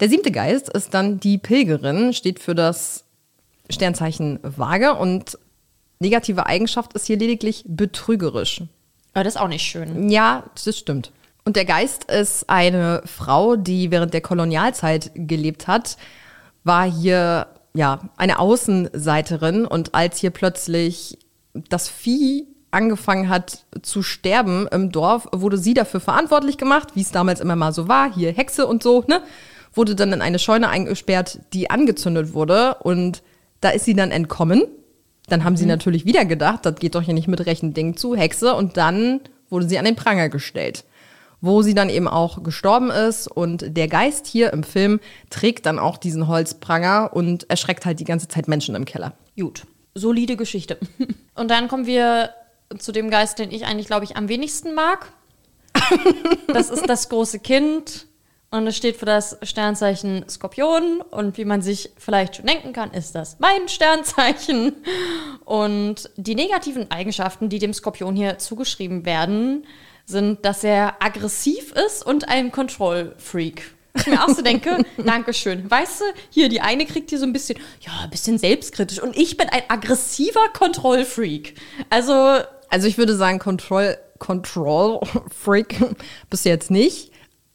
Der 0.00 0.08
siebte 0.08 0.30
Geist 0.30 0.70
ist 0.70 0.94
dann 0.94 1.20
die 1.20 1.36
Pilgerin, 1.36 2.14
steht 2.14 2.40
für 2.40 2.54
das 2.54 3.04
Sternzeichen 3.68 4.40
Waage 4.42 4.94
und 4.94 5.38
negative 6.00 6.46
Eigenschaft 6.46 6.94
ist 6.94 7.06
hier 7.06 7.18
lediglich 7.18 7.64
betrügerisch. 7.66 8.62
Aber 9.12 9.24
das 9.24 9.34
ist 9.34 9.40
auch 9.40 9.48
nicht 9.48 9.62
schön. 9.62 10.08
Ja, 10.08 10.44
das 10.64 10.78
stimmt. 10.78 11.12
Und 11.44 11.56
der 11.56 11.66
Geist 11.66 12.04
ist 12.04 12.48
eine 12.48 13.02
Frau, 13.04 13.56
die 13.56 13.90
während 13.90 14.14
der 14.14 14.20
Kolonialzeit 14.22 15.10
gelebt 15.14 15.66
hat, 15.66 15.96
war 16.64 16.90
hier 16.90 17.48
ja 17.74 18.00
eine 18.16 18.38
Außenseiterin 18.38 19.66
und 19.66 19.94
als 19.94 20.18
hier 20.18 20.30
plötzlich 20.30 21.18
das 21.52 21.88
Vieh 21.88 22.46
angefangen 22.70 23.28
hat 23.28 23.64
zu 23.82 24.02
sterben 24.02 24.66
im 24.68 24.92
Dorf, 24.92 25.28
wurde 25.32 25.58
sie 25.58 25.74
dafür 25.74 26.00
verantwortlich 26.00 26.56
gemacht, 26.56 26.90
wie 26.94 27.00
es 27.00 27.10
damals 27.10 27.40
immer 27.40 27.56
mal 27.56 27.72
so 27.72 27.88
war, 27.88 28.12
hier 28.12 28.32
Hexe 28.32 28.66
und 28.66 28.82
so, 28.82 29.04
ne? 29.08 29.22
Wurde 29.74 29.94
dann 29.94 30.12
in 30.12 30.22
eine 30.22 30.38
Scheune 30.38 30.68
eingesperrt, 30.68 31.40
die 31.52 31.70
angezündet 31.70 32.34
wurde. 32.34 32.76
Und 32.80 33.22
da 33.60 33.70
ist 33.70 33.84
sie 33.84 33.94
dann 33.94 34.10
entkommen. 34.10 34.64
Dann 35.28 35.44
haben 35.44 35.54
mhm. 35.54 35.58
sie 35.58 35.66
natürlich 35.66 36.04
wieder 36.04 36.24
gedacht, 36.24 36.66
das 36.66 36.76
geht 36.76 36.94
doch 36.94 37.02
hier 37.02 37.14
nicht 37.14 37.28
mit 37.28 37.44
rechten 37.46 37.74
Dingen 37.74 37.96
zu, 37.96 38.16
Hexe. 38.16 38.54
Und 38.54 38.76
dann 38.76 39.20
wurde 39.48 39.68
sie 39.68 39.78
an 39.78 39.84
den 39.84 39.96
Pranger 39.96 40.28
gestellt. 40.28 40.84
Wo 41.42 41.62
sie 41.62 41.74
dann 41.74 41.88
eben 41.88 42.08
auch 42.08 42.42
gestorben 42.42 42.90
ist. 42.90 43.26
Und 43.28 43.76
der 43.76 43.88
Geist 43.88 44.26
hier 44.26 44.52
im 44.52 44.62
Film 44.62 45.00
trägt 45.30 45.66
dann 45.66 45.78
auch 45.78 45.96
diesen 45.96 46.28
Holzpranger 46.28 47.10
und 47.14 47.48
erschreckt 47.48 47.86
halt 47.86 48.00
die 48.00 48.04
ganze 48.04 48.28
Zeit 48.28 48.48
Menschen 48.48 48.74
im 48.74 48.84
Keller. 48.84 49.14
Gut. 49.38 49.62
Solide 49.94 50.36
Geschichte. 50.36 50.78
Und 51.34 51.50
dann 51.50 51.66
kommen 51.66 51.86
wir 51.86 52.30
zu 52.78 52.92
dem 52.92 53.10
Geist, 53.10 53.38
den 53.38 53.50
ich 53.50 53.64
eigentlich, 53.64 53.86
glaube 53.86 54.04
ich, 54.04 54.16
am 54.16 54.28
wenigsten 54.28 54.74
mag. 54.74 55.12
Das 56.52 56.68
ist 56.68 56.88
das 56.88 57.08
große 57.08 57.38
Kind 57.38 58.06
und 58.52 58.66
es 58.66 58.76
steht 58.76 58.96
für 58.96 59.06
das 59.06 59.38
Sternzeichen 59.42 60.28
Skorpion. 60.28 61.02
Und 61.02 61.38
wie 61.38 61.44
man 61.44 61.62
sich 61.62 61.90
vielleicht 61.96 62.36
schon 62.36 62.46
denken 62.46 62.72
kann, 62.72 62.90
ist 62.92 63.14
das 63.14 63.36
mein 63.38 63.68
Sternzeichen. 63.68 64.74
Und 65.44 66.10
die 66.16 66.34
negativen 66.34 66.90
Eigenschaften, 66.90 67.48
die 67.48 67.60
dem 67.60 67.72
Skorpion 67.72 68.16
hier 68.16 68.38
zugeschrieben 68.38 69.04
werden, 69.04 69.66
sind, 70.04 70.44
dass 70.44 70.64
er 70.64 70.96
aggressiv 71.00 71.72
ist 71.72 72.04
und 72.04 72.28
ein 72.28 72.50
Kontrollfreak. 72.50 73.74
Ich 73.94 74.06
mir 74.06 74.22
auch 74.22 74.28
so 74.28 74.42
denke, 74.42 74.84
Dankeschön. 74.98 75.70
Weißt 75.70 76.00
du, 76.00 76.04
hier, 76.30 76.48
die 76.48 76.60
eine 76.60 76.86
kriegt 76.86 77.10
hier 77.10 77.18
so 77.18 77.26
ein 77.26 77.32
bisschen, 77.32 77.58
ja, 77.80 77.92
ein 78.02 78.10
bisschen 78.10 78.38
selbstkritisch. 78.38 79.00
Und 79.00 79.16
ich 79.16 79.36
bin 79.36 79.48
ein 79.48 79.62
aggressiver 79.68 80.48
Kontrollfreak. 80.52 81.54
Also. 81.88 82.40
Also 82.72 82.86
ich 82.86 82.98
würde 82.98 83.16
sagen, 83.16 83.40
Control, 83.40 83.98
Control 84.20 85.00
Freak 85.36 85.76
bist 86.30 86.44
du 86.44 86.50
jetzt 86.50 86.70
nicht. 86.70 87.09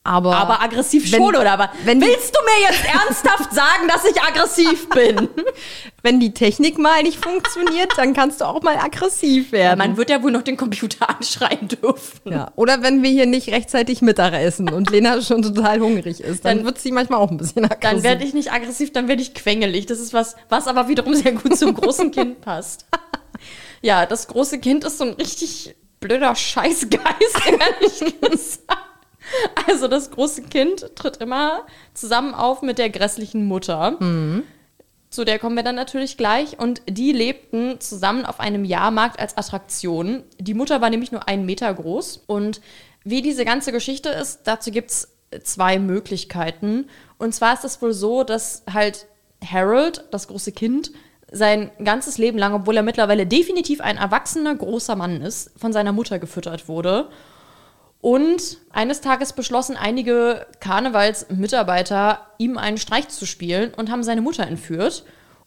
Aber, 0.05 0.35
aber 0.35 0.61
aggressiv 0.61 1.11
wenn, 1.11 1.19
schon, 1.19 1.35
oder? 1.35 1.51
Aber 1.51 1.71
wenn 1.83 1.99
willst 1.99 2.35
du 2.35 2.39
mir 2.43 2.69
jetzt 2.69 2.85
ernsthaft 2.93 3.51
sagen, 3.51 3.87
dass 3.87 4.05
ich 4.05 4.21
aggressiv 4.21 4.87
bin? 4.89 5.29
wenn 6.03 6.19
die 6.19 6.31
Technik 6.31 6.77
mal 6.77 7.01
nicht 7.01 7.25
funktioniert, 7.25 7.91
dann 7.97 8.13
kannst 8.13 8.39
du 8.39 8.45
auch 8.45 8.61
mal 8.61 8.77
aggressiv 8.77 9.51
werden. 9.51 9.79
Man 9.79 9.97
wird 9.97 10.11
ja 10.11 10.21
wohl 10.21 10.31
noch 10.31 10.43
den 10.43 10.57
Computer 10.57 11.09
anschreien 11.17 11.67
dürfen. 11.67 12.31
Ja, 12.31 12.51
oder 12.55 12.83
wenn 12.83 13.01
wir 13.01 13.09
hier 13.09 13.25
nicht 13.25 13.49
rechtzeitig 13.49 14.03
Mittag 14.03 14.33
essen 14.33 14.69
und 14.69 14.91
Lena 14.91 15.19
schon 15.23 15.41
total 15.41 15.79
hungrig 15.79 16.21
ist, 16.21 16.45
dann, 16.45 16.57
dann 16.57 16.65
wird 16.67 16.77
sie 16.77 16.91
manchmal 16.91 17.19
auch 17.19 17.31
ein 17.31 17.37
bisschen 17.37 17.65
aggressiv. 17.65 17.81
Dann 17.81 18.03
werde 18.03 18.23
ich 18.25 18.35
nicht 18.35 18.51
aggressiv, 18.51 18.93
dann 18.93 19.07
werde 19.07 19.23
ich 19.23 19.33
quengelig. 19.33 19.87
Das 19.87 19.99
ist 19.99 20.13
was, 20.13 20.35
was 20.49 20.67
aber 20.67 20.87
wiederum 20.87 21.15
sehr 21.15 21.31
gut 21.31 21.57
zum 21.57 21.73
großen 21.73 22.11
Kind 22.11 22.41
passt. 22.41 22.85
Ja, 23.81 24.05
das 24.05 24.27
große 24.27 24.59
Kind 24.59 24.83
ist 24.83 24.99
so 24.99 25.05
ein 25.05 25.13
richtig 25.13 25.75
blöder 25.99 26.35
Scheißgeist, 26.35 27.41
ehrlich 27.47 28.19
gesagt. 28.21 28.64
Also 29.67 29.87
das 29.87 30.11
große 30.11 30.43
Kind 30.43 30.95
tritt 30.95 31.17
immer 31.17 31.65
zusammen 31.93 32.33
auf 32.33 32.61
mit 32.61 32.77
der 32.77 32.89
grässlichen 32.89 33.45
Mutter. 33.45 33.97
Mhm. 33.99 34.43
Zu 35.09 35.23
der 35.23 35.39
kommen 35.39 35.55
wir 35.55 35.63
dann 35.63 35.75
natürlich 35.75 36.17
gleich. 36.17 36.59
Und 36.59 36.81
die 36.87 37.11
lebten 37.11 37.79
zusammen 37.79 38.25
auf 38.25 38.39
einem 38.39 38.65
Jahrmarkt 38.65 39.19
als 39.19 39.37
Attraktion. 39.37 40.23
Die 40.39 40.53
Mutter 40.53 40.81
war 40.81 40.89
nämlich 40.89 41.11
nur 41.11 41.27
einen 41.27 41.45
Meter 41.45 41.73
groß. 41.73 42.23
Und 42.27 42.61
wie 43.03 43.21
diese 43.21 43.45
ganze 43.45 43.71
Geschichte 43.71 44.09
ist, 44.09 44.41
dazu 44.45 44.71
gibt 44.71 44.91
es 44.91 45.09
zwei 45.43 45.79
Möglichkeiten. 45.79 46.89
Und 47.17 47.33
zwar 47.33 47.53
ist 47.53 47.65
es 47.65 47.81
wohl 47.81 47.93
so, 47.93 48.23
dass 48.23 48.63
halt 48.71 49.07
Harold, 49.43 50.03
das 50.11 50.27
große 50.27 50.51
Kind, 50.51 50.91
sein 51.31 51.71
ganzes 51.83 52.17
Leben 52.17 52.37
lang, 52.37 52.53
obwohl 52.53 52.77
er 52.77 52.83
mittlerweile 52.83 53.25
definitiv 53.25 53.81
ein 53.81 53.97
erwachsener 53.97 54.55
großer 54.55 54.95
Mann 54.95 55.21
ist, 55.21 55.51
von 55.57 55.73
seiner 55.73 55.91
Mutter 55.91 56.19
gefüttert 56.19 56.67
wurde 56.67 57.09
und 58.05 58.59
eines 58.69 59.01
Tages 59.01 59.33
beschlossen 59.33 59.77
einige 59.77 60.45
Karnevalsmitarbeiter, 60.59 62.27
ihm 62.37 62.59
einen 62.59 62.77
Streich 62.77 63.07
zu 63.07 63.25
spielen 63.25 63.73
und 63.73 63.89
haben 63.89 64.03
seine 64.03 64.21
Mutter 64.21 64.45
entführt. 64.45 65.05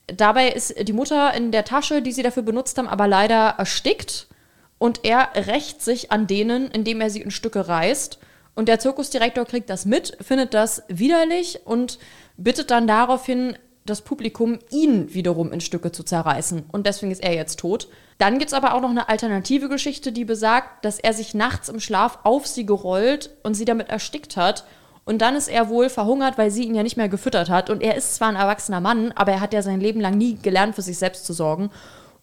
Dabei 0.08 0.48
ist 0.48 0.74
die 0.88 0.92
Mutter 0.92 1.32
in 1.34 1.52
der 1.52 1.64
Tasche, 1.64 2.02
die 2.02 2.10
sie 2.10 2.24
dafür 2.24 2.42
benutzt 2.42 2.76
haben, 2.76 2.88
aber 2.88 3.06
leider 3.06 3.54
erstickt. 3.58 4.26
Und 4.76 5.04
er 5.04 5.28
rächt 5.36 5.82
sich 5.82 6.10
an 6.10 6.26
denen, 6.26 6.68
indem 6.68 7.00
er 7.00 7.10
sie 7.10 7.22
in 7.22 7.30
Stücke 7.30 7.68
reißt. 7.68 8.18
Und 8.56 8.66
der 8.66 8.80
Zirkusdirektor 8.80 9.44
kriegt 9.44 9.70
das 9.70 9.84
mit, 9.84 10.16
findet 10.20 10.52
das 10.52 10.82
widerlich 10.88 11.60
und 11.64 12.00
bittet 12.38 12.72
dann 12.72 12.88
daraufhin 12.88 13.56
das 13.86 14.02
Publikum, 14.02 14.58
ihn 14.70 15.14
wiederum 15.14 15.52
in 15.52 15.60
Stücke 15.60 15.92
zu 15.92 16.02
zerreißen. 16.02 16.64
Und 16.72 16.88
deswegen 16.88 17.12
ist 17.12 17.22
er 17.22 17.36
jetzt 17.36 17.60
tot. 17.60 17.86
Dann 18.18 18.38
gibt 18.38 18.50
es 18.50 18.54
aber 18.54 18.74
auch 18.74 18.80
noch 18.80 18.90
eine 18.90 19.08
alternative 19.08 19.68
Geschichte, 19.68 20.10
die 20.10 20.24
besagt, 20.24 20.84
dass 20.84 20.98
er 20.98 21.12
sich 21.12 21.34
nachts 21.34 21.68
im 21.68 21.78
Schlaf 21.78 22.18
auf 22.24 22.46
sie 22.46 22.66
gerollt 22.66 23.30
und 23.44 23.54
sie 23.54 23.64
damit 23.64 23.88
erstickt 23.88 24.36
hat. 24.36 24.64
Und 25.04 25.22
dann 25.22 25.36
ist 25.36 25.48
er 25.48 25.68
wohl 25.68 25.88
verhungert, 25.88 26.36
weil 26.36 26.50
sie 26.50 26.64
ihn 26.64 26.74
ja 26.74 26.82
nicht 26.82 26.96
mehr 26.96 27.08
gefüttert 27.08 27.48
hat. 27.48 27.70
Und 27.70 27.80
er 27.80 27.94
ist 27.94 28.16
zwar 28.16 28.28
ein 28.28 28.36
erwachsener 28.36 28.80
Mann, 28.80 29.12
aber 29.14 29.32
er 29.32 29.40
hat 29.40 29.54
ja 29.54 29.62
sein 29.62 29.80
Leben 29.80 30.00
lang 30.00 30.18
nie 30.18 30.36
gelernt, 30.36 30.74
für 30.74 30.82
sich 30.82 30.98
selbst 30.98 31.24
zu 31.24 31.32
sorgen. 31.32 31.70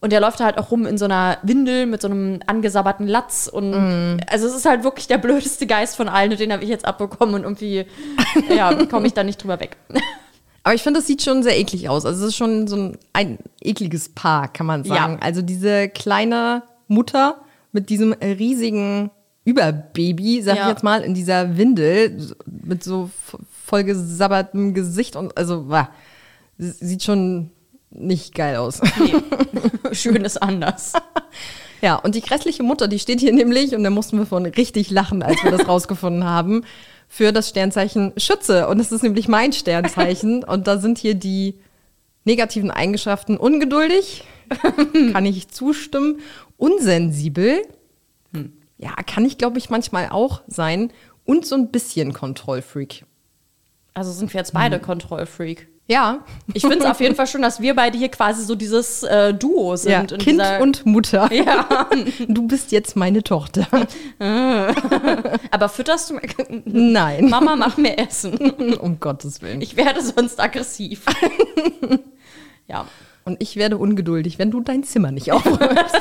Und 0.01 0.13
er 0.13 0.19
läuft 0.19 0.41
halt 0.41 0.57
auch 0.59 0.69
rum 0.69 0.85
in 0.85 0.97
so 0.97 1.05
einer 1.05 1.37
Windel 1.41 1.85
mit 1.85 2.01
so 2.01 2.09
einem 2.09 2.41
angesabberten 2.45 3.07
Latz. 3.07 3.49
Und 3.51 3.71
mm. 3.71 4.19
also 4.29 4.45
es 4.47 4.53
ist 4.53 4.65
halt 4.65 4.83
wirklich 4.83 5.07
der 5.07 5.17
blödeste 5.17 5.65
Geist 5.65 5.95
von 5.95 6.09
allen. 6.09 6.31
Und 6.31 6.39
den 6.39 6.51
habe 6.51 6.63
ich 6.63 6.69
jetzt 6.69 6.85
abbekommen 6.85 7.35
und 7.35 7.43
irgendwie, 7.43 7.85
ja, 8.55 8.85
komme 8.85 9.07
ich 9.07 9.13
da 9.13 9.23
nicht 9.23 9.41
drüber 9.41 9.59
weg. 9.59 9.77
Aber 10.65 10.73
ich 10.73 10.81
finde, 10.81 10.99
das 10.99 11.05
sieht 11.05 11.21
schon 11.21 11.43
sehr 11.43 11.59
eklig 11.59 11.89
aus. 11.89 12.07
Also 12.07 12.23
es 12.23 12.29
ist 12.29 12.37
schon 12.37 12.67
so 12.67 12.75
ein, 12.75 12.97
ein 13.13 13.37
ekliges 13.61 14.09
Paar, 14.09 14.51
kann 14.51 14.65
man 14.65 14.83
sagen. 14.83 15.13
Ja. 15.13 15.19
Also 15.21 15.43
diese 15.43 15.89
kleine 15.89 16.63
Mutter 16.87 17.39
mit 17.71 17.91
diesem 17.91 18.13
riesigen 18.13 19.11
Überbaby, 19.43 20.41
sag 20.41 20.55
ja. 20.55 20.63
ich 20.63 20.69
jetzt 20.69 20.83
mal, 20.83 21.03
in 21.03 21.13
dieser 21.13 21.55
Windel 21.55 22.33
mit 22.47 22.83
so 22.83 23.11
vollgesabbertem 23.67 24.73
Gesicht 24.73 25.15
und 25.15 25.37
also 25.37 25.65
bah, 25.65 25.91
sieht 26.57 27.03
schon 27.03 27.51
nicht 27.91 28.33
geil 28.33 28.55
aus. 28.55 28.81
Nee. 28.99 29.13
Schön 29.91 30.25
ist 30.25 30.41
anders. 30.41 30.93
Ja, 31.81 31.97
und 31.97 32.15
die 32.15 32.21
grässliche 32.21 32.63
Mutter, 32.63 32.87
die 32.87 32.97
steht 32.97 33.19
hier 33.19 33.33
nämlich, 33.33 33.75
und 33.75 33.83
da 33.83 33.91
mussten 33.91 34.17
wir 34.17 34.25
von 34.25 34.45
richtig 34.45 34.89
lachen, 34.89 35.21
als 35.21 35.43
wir 35.43 35.51
das 35.51 35.67
rausgefunden 35.67 36.23
haben 36.23 36.63
für 37.07 37.31
das 37.31 37.49
Sternzeichen 37.49 38.13
Schütze. 38.17 38.67
Und 38.67 38.77
das 38.77 38.91
ist 38.91 39.03
nämlich 39.03 39.27
mein 39.27 39.53
Sternzeichen. 39.53 40.43
Und 40.47 40.67
da 40.67 40.77
sind 40.77 40.97
hier 40.97 41.15
die 41.15 41.55
negativen 42.23 42.71
Eigenschaften 42.71 43.37
ungeduldig, 43.37 44.23
kann 45.11 45.25
ich 45.25 45.47
zustimmen, 45.49 46.19
unsensibel, 46.57 47.61
hm. 48.33 48.53
ja, 48.77 48.93
kann 49.05 49.25
ich, 49.25 49.37
glaube 49.37 49.57
ich, 49.57 49.69
manchmal 49.69 50.09
auch 50.09 50.41
sein 50.47 50.91
und 51.23 51.45
so 51.45 51.55
ein 51.55 51.71
bisschen 51.71 52.13
Kontrollfreak. 52.13 53.05
Also 53.93 54.11
sind 54.11 54.33
wir 54.33 54.39
jetzt 54.39 54.53
beide 54.53 54.77
hm. 54.77 54.83
Kontrollfreak. 54.83 55.69
Ja. 55.87 56.23
Ich 56.53 56.63
finde 56.63 56.79
es 56.79 56.85
auf 56.85 56.99
jeden 56.99 57.15
Fall 57.15 57.27
schon, 57.27 57.43
dass 57.43 57.61
wir 57.61 57.75
beide 57.75 57.97
hier 57.97 58.09
quasi 58.09 58.43
so 58.43 58.55
dieses 58.55 59.03
äh, 59.03 59.33
Duo 59.33 59.75
sind. 59.75 60.11
Ja, 60.11 60.17
kind 60.17 60.41
und 60.59 60.85
Mutter. 60.85 61.31
Ja. 61.31 61.67
Du 62.27 62.47
bist 62.47 62.71
jetzt 62.71 62.95
meine 62.95 63.23
Tochter. 63.23 63.67
Aber 65.51 65.69
fütterst 65.69 66.09
du 66.09 66.15
mir? 66.15 66.21
Nein. 66.65 67.29
Mama, 67.29 67.55
mach 67.55 67.77
mir 67.77 67.97
Essen. 67.97 68.37
Um 68.79 68.99
Gottes 68.99 69.41
Willen. 69.41 69.61
Ich 69.61 69.75
werde 69.75 70.01
sonst 70.01 70.39
aggressiv. 70.39 71.05
ja. 72.67 72.87
Und 73.23 73.41
ich 73.41 73.55
werde 73.55 73.77
ungeduldig, 73.77 74.39
wenn 74.39 74.51
du 74.51 74.61
dein 74.61 74.83
Zimmer 74.83 75.11
nicht 75.11 75.31
aufräumst. 75.31 75.95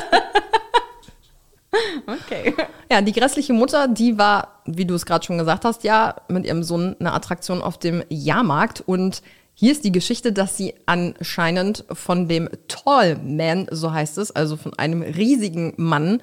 Okay. 2.07 2.53
Ja, 2.91 3.01
die 3.01 3.11
grässliche 3.11 3.53
Mutter, 3.53 3.87
die 3.87 4.17
war, 4.17 4.61
wie 4.65 4.85
du 4.85 4.95
es 4.95 5.05
gerade 5.05 5.25
schon 5.25 5.37
gesagt 5.37 5.65
hast, 5.65 5.83
ja, 5.83 6.15
mit 6.27 6.45
ihrem 6.45 6.63
Sohn 6.63 6.95
eine 6.99 7.13
Attraktion 7.13 7.61
auf 7.61 7.77
dem 7.77 8.03
Jahrmarkt 8.09 8.81
und 8.85 9.21
hier 9.55 9.71
ist 9.71 9.85
die 9.85 9.91
Geschichte, 9.91 10.33
dass 10.33 10.57
sie 10.57 10.75
anscheinend 10.85 11.85
von 11.91 12.27
dem 12.27 12.49
Tall 12.67 13.17
Man, 13.23 13.67
so 13.71 13.91
heißt 13.91 14.17
es, 14.17 14.31
also 14.31 14.57
von 14.57 14.73
einem 14.77 15.01
riesigen 15.01 15.73
Mann, 15.77 16.21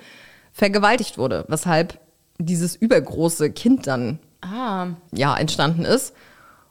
vergewaltigt 0.53 1.17
wurde, 1.17 1.47
weshalb 1.49 1.99
dieses 2.39 2.77
übergroße 2.77 3.51
Kind 3.51 3.87
dann 3.87 4.19
ah. 4.43 4.89
ja, 5.13 5.35
entstanden 5.35 5.87
ist, 5.87 6.15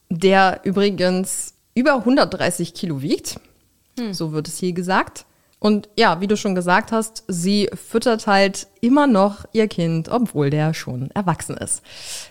der 0.10 0.62
übrigens 0.64 1.56
über 1.74 1.96
130 1.96 2.76
Kilo 2.76 3.02
wiegt. 3.02 3.40
Hm. 3.98 4.14
So 4.14 4.32
wird 4.32 4.48
es 4.48 4.60
hier 4.60 4.74
gesagt. 4.74 5.26
Und 5.60 5.90
ja, 5.98 6.22
wie 6.22 6.28
du 6.28 6.38
schon 6.38 6.56
gesagt 6.56 6.92
hast, 6.92 7.24
sie 7.28 7.70
füttert 7.74 8.28
halt 8.28 8.68
immer 8.82 9.08
noch 9.08 9.46
ihr 9.54 9.68
Kind, 9.68 10.10
obwohl 10.10 10.50
der 10.50 10.74
schon 10.74 11.12
erwachsen 11.12 11.58
ist. 11.58 11.82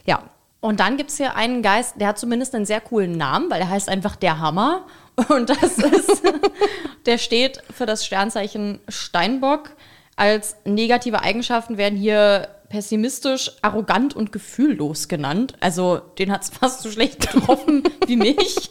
Ja, 0.05 0.23
und 0.61 0.81
dann 0.81 0.97
gibt 0.97 1.11
es 1.11 1.17
hier 1.17 1.37
einen 1.37 1.63
Geist, 1.63 1.95
der 1.97 2.09
hat 2.09 2.19
zumindest 2.19 2.55
einen 2.55 2.67
sehr 2.67 2.81
coolen 2.81 3.13
Namen, 3.13 3.51
weil 3.51 3.61
er 3.61 3.71
heißt 3.71 3.89
einfach 3.89 4.17
der 4.17 4.39
Hammer. 4.39 4.87
Und 5.29 5.51
das 5.51 5.79
ist, 5.79 6.23
der 7.07 7.19
steht 7.19 7.63
für 7.75 7.85
das 7.85 8.07
Sternzeichen 8.07 8.81
Steinbock. 8.89 9.71
Als 10.17 10.57
negative 10.65 11.23
Eigenschaften 11.23 11.79
werden 11.79 11.99
hier 11.99 12.49
pessimistisch, 12.69 13.53
arrogant 13.63 14.15
und 14.15 14.33
gefühllos 14.33 15.09
genannt. 15.09 15.55
Also 15.61 15.99
den 16.19 16.31
hat 16.31 16.43
es 16.43 16.51
fast 16.59 16.83
so 16.83 16.91
schlecht 16.91 17.21
getroffen 17.21 17.83
wie 18.07 18.17
mich. 18.17 18.71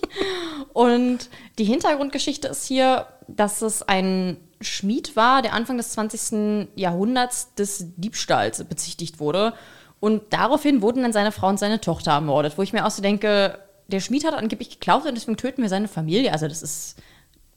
Und 0.73 1.29
die 1.57 1.65
Hintergrundgeschichte 1.65 2.47
ist 2.47 2.65
hier, 2.65 3.07
dass 3.27 3.61
es 3.61 3.83
ein 3.83 4.37
Schmied 4.61 5.15
war, 5.15 5.41
der 5.41 5.53
Anfang 5.53 5.77
des 5.77 5.91
20. 5.91 6.69
Jahrhunderts 6.75 7.53
des 7.55 7.85
Diebstahls 7.97 8.63
bezichtigt 8.63 9.19
wurde. 9.19 9.53
Und 9.99 10.21
daraufhin 10.31 10.81
wurden 10.81 11.03
dann 11.03 11.13
seine 11.13 11.31
Frau 11.31 11.49
und 11.49 11.59
seine 11.59 11.81
Tochter 11.81 12.11
ermordet, 12.11 12.57
wo 12.57 12.61
ich 12.61 12.73
mir 12.73 12.85
auch 12.85 12.91
so 12.91 13.01
denke, 13.01 13.59
der 13.87 13.99
Schmied 13.99 14.25
hat 14.25 14.33
angeblich 14.33 14.69
geklaut 14.69 15.05
und 15.05 15.15
deswegen 15.15 15.37
töten 15.37 15.61
wir 15.61 15.69
seine 15.69 15.87
Familie. 15.87 16.31
Also 16.31 16.47
das 16.47 16.61
ist 16.61 16.97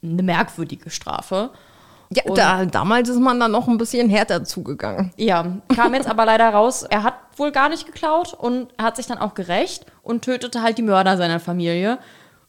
eine 0.01 0.23
merkwürdige 0.23 0.89
Strafe. 0.89 1.51
Ja, 2.09 2.23
da, 2.33 2.65
damals 2.65 3.09
ist 3.09 3.19
man 3.19 3.39
dann 3.39 3.51
noch 3.51 3.67
ein 3.67 3.77
bisschen 3.77 4.09
härter 4.09 4.43
zugegangen. 4.43 5.11
Ja, 5.17 5.57
kam 5.73 5.93
jetzt 5.93 6.09
aber 6.09 6.25
leider 6.25 6.49
raus, 6.49 6.83
er 6.83 7.03
hat 7.03 7.15
wohl 7.37 7.51
gar 7.51 7.69
nicht 7.69 7.85
geklaut 7.85 8.33
und 8.33 8.67
hat 8.79 8.97
sich 8.97 9.07
dann 9.07 9.17
auch 9.17 9.33
gerecht 9.33 9.85
und 10.03 10.23
tötete 10.23 10.61
halt 10.61 10.77
die 10.77 10.83
Mörder 10.83 11.17
seiner 11.17 11.39
Familie. 11.39 11.97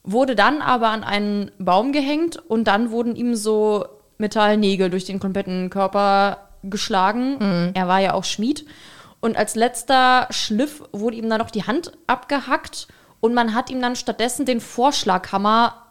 Wurde 0.03 0.35
dann 0.35 0.61
aber 0.61 0.89
an 0.89 1.03
einen 1.03 1.51
Baum 1.59 1.93
gehängt 1.93 2.37
und 2.37 2.65
dann 2.65 2.91
wurden 2.91 3.17
ihm 3.17 3.35
so 3.35 3.87
Metallnägel 4.19 4.91
durch 4.91 5.07
den 5.07 5.19
kompletten 5.19 5.71
Körper 5.71 6.49
geschlagen. 6.63 7.39
Mhm. 7.39 7.71
Er 7.73 7.89
war 7.89 8.01
ja 8.01 8.13
auch 8.13 8.25
Schmied. 8.25 8.67
Und 9.25 9.39
als 9.39 9.55
letzter 9.55 10.27
Schliff 10.29 10.83
wurde 10.93 11.17
ihm 11.17 11.31
dann 11.31 11.39
noch 11.39 11.51
die 11.51 11.67
Hand 11.67 11.93
abgehackt 12.07 12.89
und 13.21 13.33
man 13.33 13.55
hat 13.55 13.71
ihm 13.71 13.81
dann 13.81 13.97
stattdessen 13.97 14.45
den 14.45 14.61
Vorschlaghammer 14.61 15.87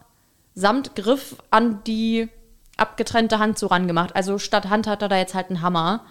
samt 0.54 0.96
Griff 0.96 1.38
an 1.50 1.84
die 1.84 2.30
abgetrennte 2.78 3.40
Hand 3.40 3.58
so 3.58 3.66
rangemacht. 3.66 4.16
Also 4.16 4.38
statt 4.38 4.70
Hand 4.70 4.86
hat 4.86 5.02
er 5.02 5.10
da 5.10 5.18
jetzt 5.18 5.34
halt 5.34 5.50
einen 5.50 5.64
Hammer. 5.64 6.02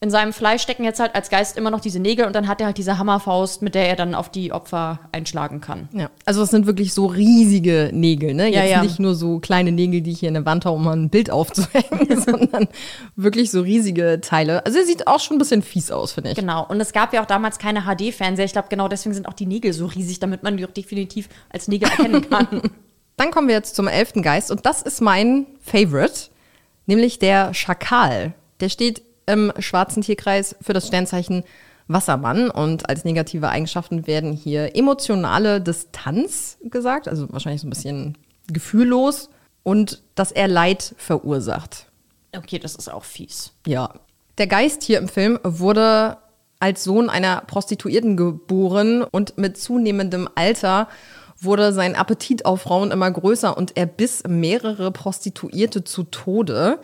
In 0.00 0.10
seinem 0.10 0.32
Fleisch 0.32 0.62
stecken 0.62 0.84
jetzt 0.84 1.00
halt 1.00 1.16
als 1.16 1.28
Geist 1.28 1.56
immer 1.56 1.70
noch 1.70 1.80
diese 1.80 1.98
Nägel 1.98 2.24
und 2.26 2.36
dann 2.36 2.46
hat 2.46 2.60
er 2.60 2.66
halt 2.66 2.78
diese 2.78 2.98
Hammerfaust, 2.98 3.62
mit 3.62 3.74
der 3.74 3.88
er 3.88 3.96
dann 3.96 4.14
auf 4.14 4.28
die 4.28 4.52
Opfer 4.52 5.00
einschlagen 5.10 5.60
kann. 5.60 5.88
Ja, 5.92 6.08
also 6.24 6.42
es 6.42 6.50
sind 6.50 6.66
wirklich 6.66 6.94
so 6.94 7.06
riesige 7.06 7.90
Nägel, 7.92 8.34
ne? 8.34 8.46
Jetzt 8.46 8.56
Ja, 8.56 8.64
ja. 8.64 8.82
nicht 8.82 9.00
nur 9.00 9.16
so 9.16 9.40
kleine 9.40 9.72
Nägel, 9.72 10.00
die 10.00 10.12
ich 10.12 10.20
hier 10.20 10.28
in 10.28 10.34
der 10.34 10.46
Wand 10.46 10.64
habe, 10.66 10.76
um 10.76 10.84
mal 10.84 10.96
ein 10.96 11.10
Bild 11.10 11.30
aufzuhängen, 11.30 12.20
sondern 12.24 12.68
wirklich 13.16 13.50
so 13.50 13.60
riesige 13.60 14.20
Teile. 14.20 14.64
Also 14.64 14.78
er 14.78 14.84
sieht 14.84 15.08
auch 15.08 15.18
schon 15.18 15.36
ein 15.36 15.40
bisschen 15.40 15.62
fies 15.62 15.90
aus, 15.90 16.12
finde 16.12 16.30
ich. 16.30 16.36
Genau. 16.36 16.64
Und 16.68 16.80
es 16.80 16.92
gab 16.92 17.12
ja 17.12 17.20
auch 17.20 17.26
damals 17.26 17.58
keine 17.58 17.82
HD-Fernseher. 17.82 18.44
Ich 18.44 18.52
glaube, 18.52 18.68
genau 18.68 18.86
deswegen 18.86 19.14
sind 19.14 19.26
auch 19.26 19.34
die 19.34 19.46
Nägel 19.46 19.72
so 19.72 19.86
riesig, 19.86 20.20
damit 20.20 20.44
man 20.44 20.56
die 20.56 20.64
auch 20.64 20.70
definitiv 20.70 21.28
als 21.50 21.66
Nägel 21.66 21.88
erkennen 21.88 22.28
kann. 22.30 22.46
Dann 23.16 23.32
kommen 23.32 23.48
wir 23.48 23.56
jetzt 23.56 23.74
zum 23.74 23.88
elften 23.88 24.22
Geist 24.22 24.52
und 24.52 24.64
das 24.64 24.80
ist 24.80 25.00
mein 25.00 25.46
Favorite, 25.60 26.30
nämlich 26.86 27.18
der 27.18 27.52
Schakal. 27.52 28.32
Der 28.60 28.68
steht 28.68 29.02
im 29.28 29.52
schwarzen 29.58 30.02
Tierkreis 30.02 30.56
für 30.60 30.72
das 30.72 30.86
Sternzeichen 30.86 31.44
Wassermann 31.88 32.50
und 32.50 32.88
als 32.88 33.04
negative 33.04 33.48
Eigenschaften 33.48 34.06
werden 34.06 34.32
hier 34.32 34.76
emotionale 34.76 35.60
Distanz 35.60 36.58
gesagt, 36.62 37.08
also 37.08 37.32
wahrscheinlich 37.32 37.62
so 37.62 37.66
ein 37.66 37.70
bisschen 37.70 38.18
gefühllos 38.46 39.30
und 39.62 40.02
dass 40.14 40.30
er 40.32 40.48
Leid 40.48 40.94
verursacht. 40.98 41.86
okay, 42.36 42.58
das 42.58 42.74
ist 42.74 42.92
auch 42.92 43.04
fies. 43.04 43.52
Ja. 43.66 43.94
Der 44.36 44.46
Geist 44.46 44.82
hier 44.82 44.98
im 44.98 45.08
Film 45.08 45.40
wurde 45.42 46.18
als 46.60 46.84
Sohn 46.84 47.08
einer 47.08 47.42
Prostituierten 47.46 48.16
geboren 48.16 49.02
und 49.02 49.38
mit 49.38 49.56
zunehmendem 49.56 50.28
Alter 50.34 50.88
wurde 51.40 51.72
sein 51.72 51.94
Appetit 51.94 52.44
auf 52.44 52.62
Frauen 52.62 52.90
immer 52.90 53.10
größer 53.10 53.56
und 53.56 53.76
er 53.76 53.86
biss 53.86 54.22
mehrere 54.26 54.90
Prostituierte 54.90 55.84
zu 55.84 56.04
Tode. 56.04 56.80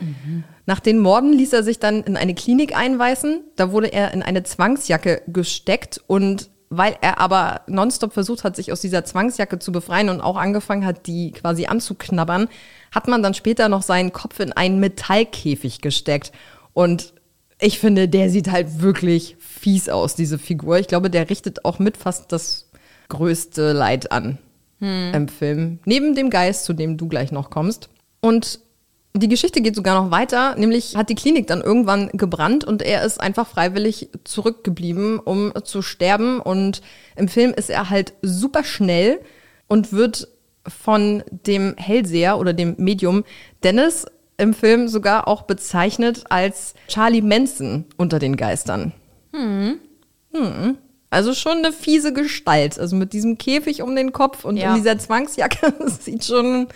Nach 0.67 0.81
den 0.81 0.99
Morden 0.99 1.33
ließ 1.33 1.53
er 1.53 1.63
sich 1.63 1.79
dann 1.79 2.03
in 2.05 2.17
eine 2.17 2.35
Klinik 2.35 2.77
einweisen. 2.77 3.43
Da 3.57 3.73
wurde 3.73 3.89
er 3.89 4.13
in 4.13 4.23
eine 4.23 4.45
Zwangsjacke 4.45 5.23
gesteckt 5.27 6.01
und 6.07 6.51
weil 6.71 6.97
er 7.01 7.19
aber 7.19 7.61
nonstop 7.67 8.13
versucht 8.13 8.43
hat, 8.43 8.57
sich 8.57 8.73
aus 8.73 8.81
dieser 8.81 9.05
Zwangsjacke 9.05 9.59
zu 9.59 9.71
befreien 9.71 10.09
und 10.09 10.21
auch 10.21 10.37
angefangen 10.37 10.87
hat, 10.87 11.07
die 11.07 11.33
quasi 11.33 11.67
anzuknabbern, 11.67 12.49
hat 12.91 13.07
man 13.07 13.23
dann 13.23 13.35
später 13.35 13.69
noch 13.69 13.83
seinen 13.83 14.13
Kopf 14.13 14.41
in 14.41 14.53
einen 14.53 14.81
Metallkäfig 14.81 15.83
gesteckt. 15.83 16.33
Und 16.73 17.13
ich 17.61 17.79
finde, 17.79 18.09
der 18.09 18.31
sieht 18.31 18.51
halt 18.51 18.81
wirklich 18.81 19.37
fies 19.39 19.89
aus, 19.89 20.17
diese 20.17 20.39
Figur. 20.39 20.79
Ich 20.79 20.89
glaube, 20.89 21.11
der 21.11 21.31
richtet 21.31 21.65
auch 21.65 21.79
mit 21.79 21.97
fast 21.97 22.33
das 22.33 22.71
größte 23.09 23.73
Leid 23.73 24.11
an 24.11 24.39
im 24.81 25.29
Film. 25.29 25.79
Neben 25.85 26.15
dem 26.15 26.31
Geist, 26.31 26.65
zu 26.65 26.73
dem 26.73 26.97
du 26.97 27.09
gleich 27.09 27.33
noch 27.33 27.51
kommst. 27.51 27.89
Und 28.21 28.61
die 29.17 29.29
Geschichte 29.29 29.63
geht 29.63 29.77
sogar 29.77 30.03
noch 30.03 30.11
weiter, 30.11 30.57
nämlich 30.57 30.97
hat 30.97 31.09
die 31.09 31.15
Klinik 31.15 31.47
dann 31.47 31.61
irgendwann 31.61 32.09
gebrannt 32.15 32.65
und 32.65 32.83
er 32.83 33.05
ist 33.05 33.21
einfach 33.21 33.47
freiwillig 33.47 34.09
zurückgeblieben, 34.25 35.21
um 35.21 35.53
zu 35.63 35.83
sterben. 35.83 36.41
Und 36.41 36.83
im 37.15 37.29
Film 37.29 37.53
ist 37.55 37.71
er 37.71 37.91
halt 37.91 38.15
super 38.23 38.65
schnell 38.65 39.21
und 39.69 39.93
wird 39.93 40.29
von 40.67 41.23
dem 41.31 41.77
Hellseher 41.77 42.39
oder 42.39 42.53
dem 42.53 42.75
Medium 42.79 43.25
Dennis 43.63 44.07
im 44.37 44.53
Film 44.53 44.89
sogar 44.89 45.29
auch 45.29 45.43
bezeichnet 45.43 46.25
als 46.29 46.75
Charlie 46.89 47.23
Manson 47.23 47.85
unter 47.97 48.19
den 48.19 48.37
Geistern. 48.37 48.93
Hm. 49.33 49.79
Hm. 50.33 50.79
Also 51.15 51.33
schon 51.35 51.59
eine 51.59 51.73
fiese 51.73 52.13
Gestalt. 52.13 52.79
Also 52.79 52.97
mit 52.97 53.13
diesem 53.13 53.39
Käfig 53.39 53.83
um 53.83 53.95
den 53.97 54.13
Kopf 54.13 54.45
und 54.45 54.57
Ja. 54.57 54.71
in 54.71 54.83
dieser 54.83 54.99
Zwangsjacke. 54.99 55.73
Das 55.79 56.05
sieht 56.05 56.25
schon 56.25 56.69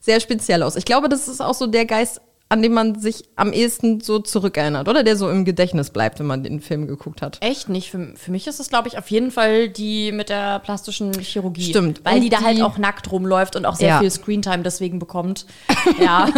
sehr 0.00 0.20
speziell 0.20 0.62
aus. 0.62 0.76
Ich 0.76 0.84
glaube, 0.84 1.08
das 1.08 1.28
ist 1.28 1.40
auch 1.42 1.54
so 1.54 1.66
der 1.66 1.84
Geist, 1.84 2.20
an 2.48 2.62
den 2.62 2.72
man 2.72 2.98
sich 2.98 3.24
am 3.36 3.52
ehesten 3.52 4.00
so 4.00 4.18
zurückerinnert. 4.18 4.88
Oder 4.88 5.04
der 5.04 5.16
so 5.16 5.30
im 5.30 5.44
Gedächtnis 5.44 5.90
bleibt, 5.90 6.18
wenn 6.18 6.26
man 6.26 6.42
den 6.42 6.60
Film 6.60 6.88
geguckt 6.88 7.22
hat. 7.22 7.38
Echt 7.42 7.68
nicht. 7.68 7.90
Für, 7.92 8.12
für 8.16 8.30
mich 8.32 8.46
ist 8.48 8.58
es, 8.58 8.68
glaube 8.70 8.88
ich, 8.88 8.98
auf 8.98 9.08
jeden 9.10 9.30
Fall 9.30 9.68
die 9.68 10.10
mit 10.10 10.30
der 10.30 10.58
plastischen 10.58 11.12
Chirurgie. 11.20 11.62
Stimmt. 11.70 12.00
Weil 12.04 12.16
Und 12.16 12.22
die 12.22 12.28
da 12.28 12.40
halt 12.40 12.56
die- 12.58 12.62
auch 12.64 12.76
nackt 12.78 13.12
rumläuft 13.12 13.54
und 13.54 13.66
auch 13.66 13.76
sehr 13.76 13.88
Ja. 13.88 13.98
viel 14.00 14.10
Screentime 14.10 14.62
deswegen 14.64 14.98
bekommt. 14.98 15.46
Ja. 16.00 16.28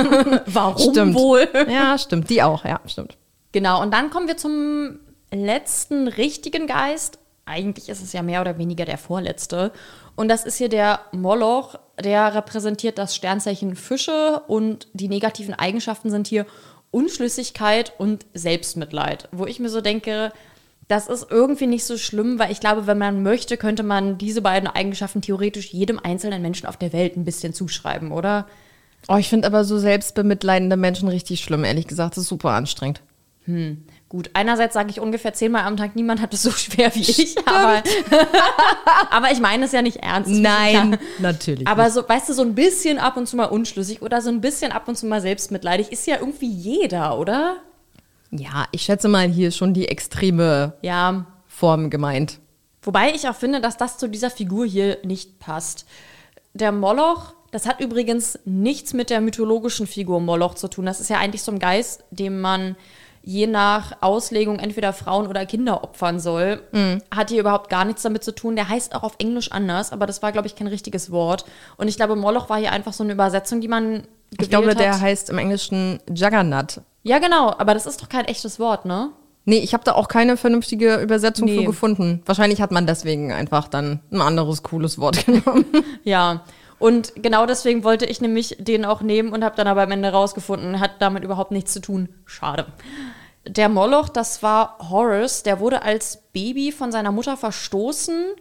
Warum 0.47 0.91
Stimmt. 0.93 1.15
wohl? 1.15 1.49
Ja, 1.71 1.97
stimmt. 1.97 2.29
Die 2.31 2.43
auch, 2.43 2.65
ja, 2.65 2.81
stimmt. 2.87 3.17
Genau, 3.53 3.81
und 3.81 3.93
dann 3.95 4.11
kommen 4.11 4.27
wir 4.29 4.37
zum 4.37 4.99
letzten 5.31 6.09
richtigen 6.09 6.67
Geist. 6.67 7.19
Eigentlich 7.45 7.89
ist 7.89 8.03
es 8.03 8.13
ja 8.13 8.23
mehr 8.23 8.41
oder 8.41 8.59
weniger 8.59 8.85
der 8.85 8.99
vorletzte. 8.99 9.73
Und 10.15 10.29
das 10.29 10.45
ist 10.45 10.59
hier 10.59 10.69
der 10.69 11.01
Moloch. 11.13 11.79
Der 12.03 12.35
repräsentiert 12.35 12.99
das 12.99 13.17
Sternzeichen 13.17 13.77
Fische 13.77 14.43
und 14.47 14.89
die 14.93 15.09
negativen 15.09 15.55
Eigenschaften 15.55 16.11
sind 16.11 16.27
hier 16.27 16.47
Unschlüssigkeit 16.91 17.93
und 17.99 18.27
Selbstmitleid. 18.35 19.29
Wo 19.33 19.47
ich 19.47 19.59
mir 19.59 19.71
so 19.71 19.81
denke, 19.81 20.33
das 20.89 21.09
ist 21.09 21.27
irgendwie 21.31 21.67
nicht 21.67 21.85
so 21.85 21.97
schlimm, 21.97 22.39
weil 22.39 22.53
ich 22.53 22.61
glaube, 22.61 22.87
wenn 22.87 22.99
man 22.99 23.23
möchte, 23.23 23.57
könnte 23.57 23.83
man 23.83 24.19
diese 24.19 24.43
beiden 24.43 24.69
Eigenschaften 24.69 25.23
theoretisch 25.23 25.73
jedem 25.73 25.99
einzelnen 25.99 26.43
Menschen 26.43 26.67
auf 26.67 26.77
der 26.77 26.93
Welt 26.93 27.17
ein 27.17 27.25
bisschen 27.25 27.55
zuschreiben, 27.55 28.13
oder? 28.13 28.47
Oh, 29.09 29.17
ich 29.17 29.29
finde 29.29 29.47
aber 29.47 29.65
so 29.65 29.79
selbstbemitleidende 29.79 30.77
Menschen 30.77 31.09
richtig 31.09 31.43
schlimm, 31.43 31.65
ehrlich 31.65 31.89
gesagt. 31.89 32.17
Das 32.17 32.25
ist 32.25 32.29
super 32.29 32.51
anstrengend. 32.51 33.01
Hm. 33.45 33.85
Gut, 34.09 34.31
einerseits 34.35 34.75
sage 34.75 34.91
ich 34.91 35.01
ungefähr 35.01 35.35
zehnmal 35.35 35.65
am 35.65 35.77
Tag, 35.77 35.97
niemand 35.97 36.21
hat 36.21 36.33
es 36.33 36.43
so 36.43 36.51
schwer 36.53 36.95
wie 36.95 37.01
ich, 37.01 37.37
aber, 37.47 37.83
aber 39.11 39.33
ich 39.33 39.41
meine 39.41 39.65
es 39.65 39.73
ja 39.73 39.83
nicht 39.83 39.97
ernst. 39.97 40.31
Nein, 40.31 40.99
natürlich. 41.19 41.67
Aber 41.67 41.91
so, 41.91 42.09
weißt 42.09 42.29
du, 42.29 42.35
so 42.35 42.43
ein 42.43 42.55
bisschen 42.55 42.99
ab 42.99 43.17
und 43.17 43.27
zu 43.27 43.37
mal 43.37 43.47
unschlüssig 43.47 44.03
oder 44.03 44.21
so 44.21 44.31
ein 44.31 44.41
bisschen 44.41 44.71
ab 44.71 44.87
und 44.87 44.97
zu 44.97 45.07
mal 45.07 45.21
selbstmitleidig 45.21 45.91
ist 45.91 46.07
ja 46.07 46.19
irgendwie 46.21 46.51
jeder, 46.51 47.19
oder? 47.19 47.57
Ja, 48.31 48.67
ich 48.71 48.83
schätze 48.83 49.09
mal 49.09 49.29
hier 49.29 49.51
schon 49.51 49.75
die 49.75 49.89
extreme 49.89 50.75
Ja. 50.83 51.27
Form 51.47 51.91
gemeint. 51.91 52.39
Wobei 52.83 53.13
ich 53.13 53.29
auch 53.29 53.37
finde, 53.37 53.61
dass 53.61 53.77
das 53.77 53.99
zu 53.99 54.09
dieser 54.09 54.31
Figur 54.31 54.67
hier 54.67 54.99
nicht 55.05 55.39
passt. 55.39 55.87
Der 56.55 56.73
Moloch, 56.73 57.35
das 57.51 57.67
hat 57.67 57.81
übrigens 57.81 58.39
nichts 58.45 58.95
mit 58.95 59.11
der 59.11 59.21
mythologischen 59.21 59.87
Figur 59.87 60.21
Moloch 60.21 60.55
zu 60.55 60.69
tun. 60.69 60.87
Das 60.87 61.01
ist 61.01 61.11
ja 61.11 61.19
eigentlich 61.19 61.43
so 61.43 61.53
ein 61.53 61.59
Geist, 61.59 62.05
dem 62.11 62.41
man 62.41 62.77
je 63.23 63.47
nach 63.47 63.93
Auslegung 64.01 64.59
entweder 64.59 64.93
Frauen 64.93 65.27
oder 65.27 65.47
Kinder 65.47 65.85
opfern 65.85 66.19
soll. 66.21 66.63
Hat 67.15 67.31
hier 67.31 67.41
überhaupt 67.41 67.71
gar 67.71 67.85
nichts 67.85 68.03
damit 68.03 68.25
zu 68.25 68.35
tun. 68.35 68.57
Der 68.57 68.69
heißt 68.69 68.95
auch 68.95 69.03
auf 69.03 69.15
Englisch 69.19 69.53
anders, 69.53 69.93
aber 69.93 70.07
das 70.07 70.23
war, 70.23 70.33
glaube 70.33 70.47
ich, 70.49 70.57
kein 70.57 70.67
richtiges 70.67 71.11
Wort. 71.11 71.45
Und 71.77 71.89
ich 71.89 71.97
glaube, 71.97 72.17
Moloch 72.17 72.49
war 72.51 72.59
hier 72.59 72.73
einfach 72.73 72.93
so 72.93 73.05
eine 73.05 73.13
Übersetzung, 73.13 73.61
die 73.61 73.69
man 73.69 74.07
Ich 74.39 74.49
glaube, 74.51 74.65
gewählt 74.69 74.81
der 74.81 74.95
hat. 74.95 75.01
heißt 75.01 75.31
im 75.31 75.39
Englischen 75.39 76.01
Juggernaut. 76.13 76.81
Ja, 77.05 77.19
genau, 77.19 77.51
aber 77.57 77.75
das 77.75 77.87
ist 77.87 78.03
doch 78.03 78.09
kein 78.09 78.25
echtes 78.27 78.59
Wort, 78.61 78.85
ne? 78.87 79.11
Nee, 79.45 79.59
ich 79.59 79.75
habe 79.75 79.83
da 79.83 79.93
auch 79.95 80.07
keine 80.07 80.37
vernünftige 80.37 80.97
Übersetzung 80.97 81.47
Nee. 81.47 81.59
für 81.59 81.65
gefunden. 81.65 82.23
Wahrscheinlich 82.27 82.61
hat 82.63 82.71
man 82.71 82.87
deswegen 82.87 83.33
einfach 83.33 83.67
dann 83.67 83.99
ein 84.13 84.21
anderes 84.21 84.63
cooles 84.63 84.99
Wort 84.99 85.27
genommen. 85.27 85.65
Ja, 86.05 86.43
und 86.83 87.13
genau 87.15 87.47
deswegen 87.47 87.85
wollte 87.85 88.07
ich 88.07 88.21
nämlich 88.21 88.57
den 88.59 88.85
auch 88.85 89.03
nehmen 89.03 89.33
und 89.33 89.45
habe 89.45 89.55
dann 89.55 89.69
aber 89.69 89.83
am 89.83 89.93
Ende 89.93 90.09
rausgefunden, 90.09 90.81
hat 90.81 91.01
damit 91.01 91.23
überhaupt 91.23 91.53
nichts 91.53 91.73
zu 91.73 91.81
tun. 91.81 92.09
Schade. 92.27 92.67
Der 93.47 93.69
Moloch, 93.69 94.09
das 94.09 94.43
war 94.43 94.79
Horace, 94.91 95.45
der 95.45 95.61
wurde 95.61 95.83
als 95.83 96.25
Baby 96.33 96.73
von 96.73 96.91
seiner 96.91 97.13
Mutter 97.13 97.37
verstoßen 97.37 98.33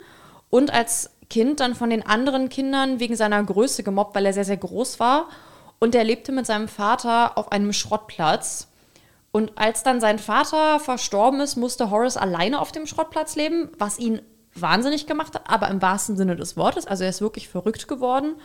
und 0.49 0.73
als 0.73 1.11
Kind 1.29 1.59
dann 1.59 1.75
von 1.75 1.91
den 1.91 2.03
anderen 2.03 2.49
Kindern 2.49 2.99
wegen 2.99 3.15
seiner 3.15 3.43
Größe 3.43 3.83
gemobbt, 3.83 4.15
weil 4.15 4.25
er 4.25 4.33
sehr, 4.33 4.43
sehr 4.43 4.57
groß 4.57 4.99
war. 4.99 5.27
Und 5.77 5.93
er 5.93 6.03
lebte 6.03 6.31
mit 6.31 6.47
seinem 6.47 6.67
Vater 6.67 7.37
auf 7.37 7.51
einem 7.51 7.73
Schrottplatz. 7.73 8.69
Und 9.31 9.55
als 9.55 9.83
dann 9.83 10.01
sein 10.01 10.17
Vater 10.17 10.79
verstorben 10.79 11.41
ist, 11.41 11.57
musste 11.57 11.91
Horace 11.91 12.17
alleine 12.17 12.59
auf 12.59 12.71
dem 12.71 12.87
Schrottplatz 12.87 13.35
leben, 13.35 13.69
was 13.77 13.99
ihn 13.99 14.19
wahnsinnig 14.53 15.07
gemacht 15.07 15.35
hat, 15.35 15.49
aber 15.49 15.69
im 15.69 15.81
wahrsten 15.81 16.17
Sinne 16.17 16.35
des 16.35 16.57
Wortes. 16.57 16.87
Also 16.87 17.03
er 17.03 17.09
ist 17.09 17.21
wirklich 17.21 17.47
verrückt 17.49 17.87
geworden. 17.87 18.35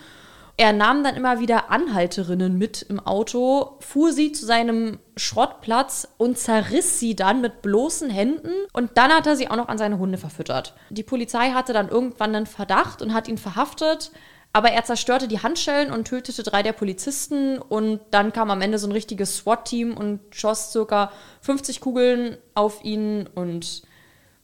Er 0.59 0.73
nahm 0.73 1.05
dann 1.05 1.17
immer 1.17 1.39
wieder 1.39 1.71
Anhalterinnen 1.71 2.57
mit 2.57 2.81
im 2.83 2.99
Auto, 2.99 3.77
fuhr 3.81 4.13
sie 4.13 4.33
zu 4.33 4.47
seinem 4.47 4.99
Schrottplatz 5.17 6.09
und 6.17 6.39
zerriss 6.39 6.99
sie 6.99 7.15
dann 7.15 7.43
mit 7.43 7.61
bloßen 7.61 8.09
Händen. 8.09 8.53
Und 8.73 8.93
dann 8.95 9.13
hat 9.13 9.27
er 9.27 9.37
sie 9.37 9.51
auch 9.51 9.57
noch 9.57 9.69
an 9.69 9.77
seine 9.77 9.99
Hunde 9.99 10.17
verfüttert. 10.17 10.75
Die 10.89 11.03
Polizei 11.03 11.51
hatte 11.51 11.75
dann 11.75 11.91
irgendwann 11.91 12.35
einen 12.35 12.47
Verdacht 12.47 13.03
und 13.03 13.13
hat 13.13 13.29
ihn 13.29 13.37
verhaftet. 13.37 14.13
Aber 14.55 14.71
er 14.71 14.85
zerstörte 14.85 15.29
die 15.29 15.43
Handschellen 15.43 15.93
und 15.93 16.09
tötete 16.09 16.43
drei 16.43 16.63
der 16.63 16.73
Polizisten. 16.73 17.59
Und 17.59 18.01
dann 18.11 18.33
kam 18.33 18.51
am 18.51 18.63
Ende 18.63 18.79
so 18.79 18.89
ein 18.89 18.93
richtiges 18.93 19.37
SWAT-Team 19.37 19.95
und 19.95 20.21
schoss 20.31 20.73
circa 20.73 21.13
50 21.43 21.83
Kugeln 21.83 22.39
auf 22.55 22.83
ihn. 22.83 23.29
Und 23.35 23.83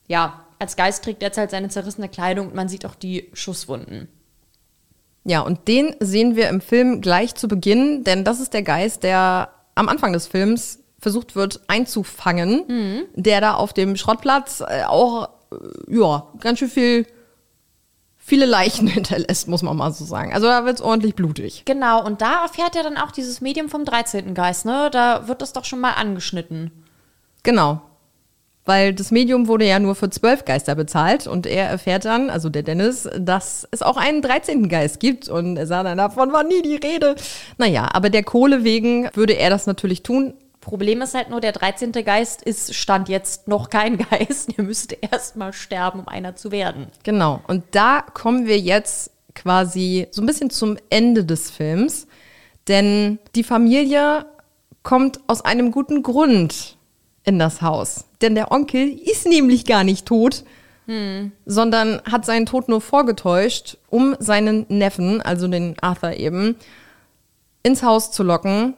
ja, 0.08 0.44
als 0.62 0.76
Geist 0.76 1.04
trägt 1.04 1.22
er 1.22 1.32
halt 1.36 1.50
seine 1.50 1.68
zerrissene 1.68 2.08
Kleidung 2.08 2.46
und 2.46 2.54
man 2.54 2.68
sieht 2.68 2.86
auch 2.86 2.94
die 2.94 3.28
Schusswunden. 3.34 4.08
Ja, 5.24 5.40
und 5.40 5.68
den 5.68 5.94
sehen 6.00 6.36
wir 6.36 6.48
im 6.48 6.60
Film 6.60 7.00
gleich 7.00 7.34
zu 7.34 7.48
Beginn, 7.48 8.04
denn 8.04 8.24
das 8.24 8.40
ist 8.40 8.54
der 8.54 8.62
Geist, 8.62 9.02
der 9.02 9.50
am 9.74 9.88
Anfang 9.88 10.12
des 10.12 10.26
Films 10.26 10.78
versucht 10.98 11.34
wird 11.34 11.60
einzufangen, 11.66 13.08
der 13.14 13.40
da 13.40 13.54
auf 13.54 13.72
dem 13.72 13.96
Schrottplatz 13.96 14.60
äh, 14.60 14.84
auch, 14.84 15.28
äh, 15.50 15.96
ja, 15.96 16.28
ganz 16.38 16.60
schön 16.60 16.68
viel, 16.70 17.06
viele 18.16 18.46
Leichen 18.46 18.86
hinterlässt, 18.88 19.48
muss 19.48 19.62
man 19.62 19.76
mal 19.76 19.92
so 19.92 20.04
sagen. 20.04 20.32
Also 20.32 20.46
da 20.46 20.64
wird 20.64 20.76
es 20.76 20.82
ordentlich 20.82 21.16
blutig. 21.16 21.64
Genau, 21.64 22.04
und 22.04 22.22
da 22.22 22.42
erfährt 22.42 22.76
er 22.76 22.84
dann 22.84 22.96
auch 22.96 23.10
dieses 23.10 23.40
Medium 23.40 23.68
vom 23.68 23.84
13. 23.84 24.32
Geist, 24.34 24.64
ne? 24.64 24.90
Da 24.92 25.26
wird 25.26 25.42
das 25.42 25.52
doch 25.52 25.64
schon 25.64 25.80
mal 25.80 25.94
angeschnitten. 25.94 26.70
Genau. 27.42 27.80
Weil 28.64 28.94
das 28.94 29.10
Medium 29.10 29.48
wurde 29.48 29.66
ja 29.66 29.78
nur 29.78 29.94
für 29.94 30.10
zwölf 30.10 30.44
Geister 30.44 30.74
bezahlt 30.74 31.26
und 31.26 31.46
er 31.46 31.68
erfährt 31.68 32.04
dann, 32.04 32.30
also 32.30 32.48
der 32.48 32.62
Dennis, 32.62 33.08
dass 33.18 33.66
es 33.70 33.82
auch 33.82 33.96
einen 33.96 34.22
13. 34.22 34.68
Geist 34.68 35.00
gibt 35.00 35.28
und 35.28 35.56
er 35.56 35.66
sah 35.66 35.82
dann, 35.82 35.98
davon 35.98 36.32
war 36.32 36.44
nie 36.44 36.62
die 36.62 36.76
Rede. 36.76 37.16
Naja, 37.58 37.88
aber 37.92 38.08
der 38.10 38.22
Kohle 38.22 38.64
wegen 38.64 39.08
würde 39.14 39.34
er 39.34 39.50
das 39.50 39.66
natürlich 39.66 40.02
tun. 40.02 40.34
Problem 40.60 41.02
ist 41.02 41.14
halt 41.14 41.28
nur, 41.28 41.40
der 41.40 41.50
13. 41.50 41.90
Geist 41.90 42.40
ist 42.42 42.74
Stand 42.74 43.08
jetzt 43.08 43.48
noch 43.48 43.68
kein 43.68 43.98
Geist. 44.10 44.56
Er 44.56 44.62
müsste 44.62 44.96
erst 45.00 45.36
mal 45.36 45.52
sterben, 45.52 46.00
um 46.00 46.08
einer 46.08 46.36
zu 46.36 46.52
werden. 46.52 46.86
Genau. 47.02 47.40
Und 47.48 47.64
da 47.72 48.02
kommen 48.14 48.46
wir 48.46 48.58
jetzt 48.58 49.10
quasi 49.34 50.06
so 50.10 50.22
ein 50.22 50.26
bisschen 50.26 50.50
zum 50.50 50.76
Ende 50.88 51.24
des 51.24 51.50
Films. 51.50 52.06
Denn 52.68 53.18
die 53.34 53.42
Familie 53.42 54.24
kommt 54.84 55.18
aus 55.26 55.44
einem 55.44 55.72
guten 55.72 56.04
Grund 56.04 56.76
in 57.24 57.38
das 57.38 57.62
Haus. 57.62 58.04
Denn 58.20 58.34
der 58.34 58.52
Onkel 58.52 58.98
ist 58.98 59.26
nämlich 59.26 59.64
gar 59.64 59.84
nicht 59.84 60.06
tot, 60.06 60.44
hm. 60.86 61.32
sondern 61.46 62.02
hat 62.10 62.24
seinen 62.24 62.46
Tod 62.46 62.68
nur 62.68 62.80
vorgetäuscht, 62.80 63.78
um 63.88 64.16
seinen 64.18 64.66
Neffen, 64.68 65.20
also 65.20 65.48
den 65.48 65.76
Arthur 65.80 66.14
eben, 66.14 66.56
ins 67.62 67.82
Haus 67.82 68.10
zu 68.10 68.22
locken, 68.22 68.74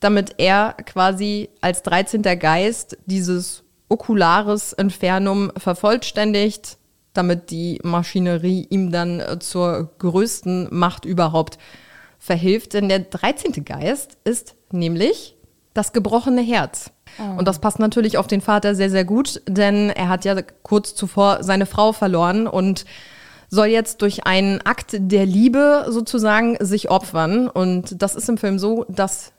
damit 0.00 0.34
er 0.38 0.74
quasi 0.86 1.50
als 1.60 1.82
13. 1.82 2.22
Geist 2.38 2.96
dieses 3.06 3.62
okulares 3.88 4.72
Infernum 4.72 5.52
vervollständigt, 5.56 6.78
damit 7.12 7.50
die 7.50 7.80
Maschinerie 7.82 8.66
ihm 8.68 8.90
dann 8.90 9.20
äh, 9.20 9.38
zur 9.38 9.90
größten 9.98 10.68
Macht 10.70 11.04
überhaupt 11.04 11.58
verhilft. 12.18 12.74
Denn 12.74 12.88
der 12.88 13.00
13. 13.00 13.64
Geist 13.64 14.18
ist 14.24 14.54
nämlich 14.70 15.36
das 15.72 15.92
gebrochene 15.92 16.42
Herz. 16.42 16.90
Oh. 17.18 17.38
Und 17.38 17.48
das 17.48 17.60
passt 17.60 17.78
natürlich 17.78 18.18
auf 18.18 18.26
den 18.26 18.40
Vater 18.40 18.74
sehr, 18.74 18.90
sehr 18.90 19.04
gut, 19.04 19.42
denn 19.46 19.90
er 19.90 20.08
hat 20.08 20.24
ja 20.24 20.36
kurz 20.62 20.94
zuvor 20.94 21.42
seine 21.42 21.66
Frau 21.66 21.92
verloren 21.92 22.46
und 22.46 22.84
soll 23.48 23.66
jetzt 23.66 24.02
durch 24.02 24.26
einen 24.26 24.60
Akt 24.62 24.96
der 24.98 25.26
Liebe 25.26 25.86
sozusagen 25.88 26.56
sich 26.60 26.90
opfern. 26.90 27.48
Und 27.48 28.02
das 28.02 28.14
ist 28.16 28.28
im 28.28 28.38
Film 28.38 28.58
so, 28.58 28.84
dass 28.88 29.32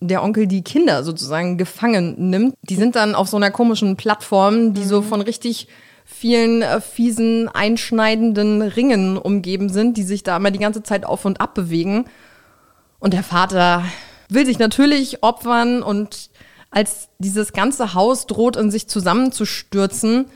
der 0.00 0.22
Onkel 0.22 0.46
die 0.46 0.62
Kinder 0.62 1.02
sozusagen 1.02 1.58
gefangen 1.58 2.30
nimmt. 2.30 2.54
Die 2.62 2.76
sind 2.76 2.94
dann 2.94 3.14
auf 3.14 3.28
so 3.28 3.36
einer 3.36 3.50
komischen 3.50 3.96
Plattform, 3.96 4.74
die 4.74 4.82
mhm. 4.82 4.88
so 4.88 5.02
von 5.02 5.20
richtig 5.20 5.68
vielen 6.04 6.62
äh, 6.62 6.80
fiesen, 6.80 7.48
einschneidenden 7.48 8.62
Ringen 8.62 9.18
umgeben 9.18 9.68
sind, 9.68 9.96
die 9.96 10.02
sich 10.02 10.22
da 10.22 10.36
immer 10.36 10.50
die 10.50 10.58
ganze 10.58 10.82
Zeit 10.82 11.04
auf 11.04 11.24
und 11.24 11.40
ab 11.40 11.54
bewegen. 11.54 12.06
Und 12.98 13.12
der 13.12 13.22
Vater 13.22 13.84
will 14.28 14.46
sich 14.46 14.58
natürlich 14.58 15.22
opfern 15.22 15.82
und 15.82 16.30
als 16.70 17.08
dieses 17.18 17.52
ganze 17.52 17.94
Haus 17.94 18.26
droht 18.26 18.56
in 18.56 18.70
sich 18.70 18.88
zusammenzustürzen, 18.88 20.26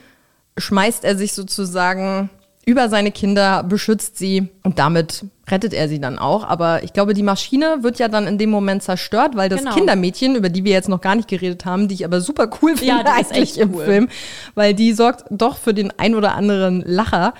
schmeißt 0.56 1.04
er 1.04 1.16
sich 1.16 1.34
sozusagen 1.34 2.30
über 2.64 2.88
seine 2.88 3.10
Kinder, 3.10 3.64
beschützt 3.64 4.16
sie 4.18 4.48
und 4.62 4.78
damit 4.78 5.24
rettet 5.48 5.74
er 5.74 5.88
sie 5.88 6.00
dann 6.00 6.18
auch. 6.18 6.44
Aber 6.44 6.84
ich 6.84 6.92
glaube, 6.92 7.12
die 7.12 7.24
Maschine 7.24 7.78
wird 7.82 7.98
ja 7.98 8.08
dann 8.08 8.26
in 8.26 8.38
dem 8.38 8.50
Moment 8.50 8.82
zerstört, 8.82 9.36
weil 9.36 9.48
das 9.48 9.60
genau. 9.60 9.74
Kindermädchen, 9.74 10.36
über 10.36 10.48
die 10.48 10.64
wir 10.64 10.72
jetzt 10.72 10.88
noch 10.88 11.00
gar 11.00 11.16
nicht 11.16 11.28
geredet 11.28 11.64
haben, 11.64 11.88
die 11.88 11.94
ich 11.94 12.04
aber 12.04 12.20
super 12.20 12.48
cool 12.62 12.76
finde 12.76 13.02
ja, 13.04 13.04
eigentlich 13.04 13.58
im 13.58 13.74
cool. 13.74 13.84
Film, 13.84 14.08
weil 14.54 14.74
die 14.74 14.92
sorgt 14.92 15.24
doch 15.30 15.56
für 15.56 15.74
den 15.74 15.92
ein 15.98 16.14
oder 16.14 16.36
anderen 16.36 16.82
Lacher, 16.86 17.34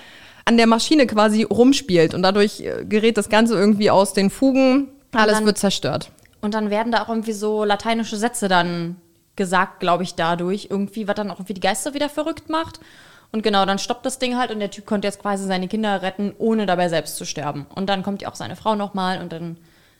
an 0.45 0.57
der 0.57 0.67
Maschine 0.67 1.07
quasi 1.07 1.43
rumspielt 1.43 2.13
und 2.13 2.21
dadurch 2.21 2.59
äh, 2.59 2.83
gerät 2.83 3.17
das 3.17 3.29
Ganze 3.29 3.55
irgendwie 3.55 3.89
aus 3.89 4.11
den 4.11 4.29
Fugen. 4.29 4.89
Alles 5.13 5.45
wird 5.45 5.57
zerstört. 5.57 6.11
Und 6.43 6.53
dann 6.53 6.69
werden 6.69 6.91
da 6.91 7.01
auch 7.01 7.07
irgendwie 7.07 7.31
so 7.31 7.63
lateinische 7.63 8.17
Sätze 8.17 8.49
dann 8.49 8.97
gesagt, 9.37 9.79
glaube 9.79 10.03
ich, 10.03 10.15
dadurch. 10.15 10.67
Irgendwie, 10.69 11.07
was 11.07 11.15
dann 11.15 11.31
auch 11.31 11.35
irgendwie 11.35 11.53
die 11.53 11.61
Geister 11.61 11.93
wieder 11.93 12.09
verrückt 12.09 12.49
macht. 12.49 12.81
Und 13.31 13.43
genau, 13.43 13.65
dann 13.65 13.79
stoppt 13.79 14.05
das 14.05 14.19
Ding 14.19 14.37
halt 14.37 14.51
und 14.51 14.59
der 14.59 14.69
Typ 14.69 14.85
konnte 14.85 15.07
jetzt 15.07 15.21
quasi 15.21 15.45
seine 15.45 15.69
Kinder 15.69 16.01
retten, 16.01 16.35
ohne 16.37 16.65
dabei 16.65 16.89
selbst 16.89 17.15
zu 17.15 17.25
sterben. 17.25 17.65
Und 17.73 17.87
dann 17.87 18.03
kommt 18.03 18.21
ja 18.21 18.27
auch 18.27 18.35
seine 18.35 18.57
Frau 18.57 18.75
nochmal 18.75 19.21
und 19.21 19.31
dann 19.31 19.55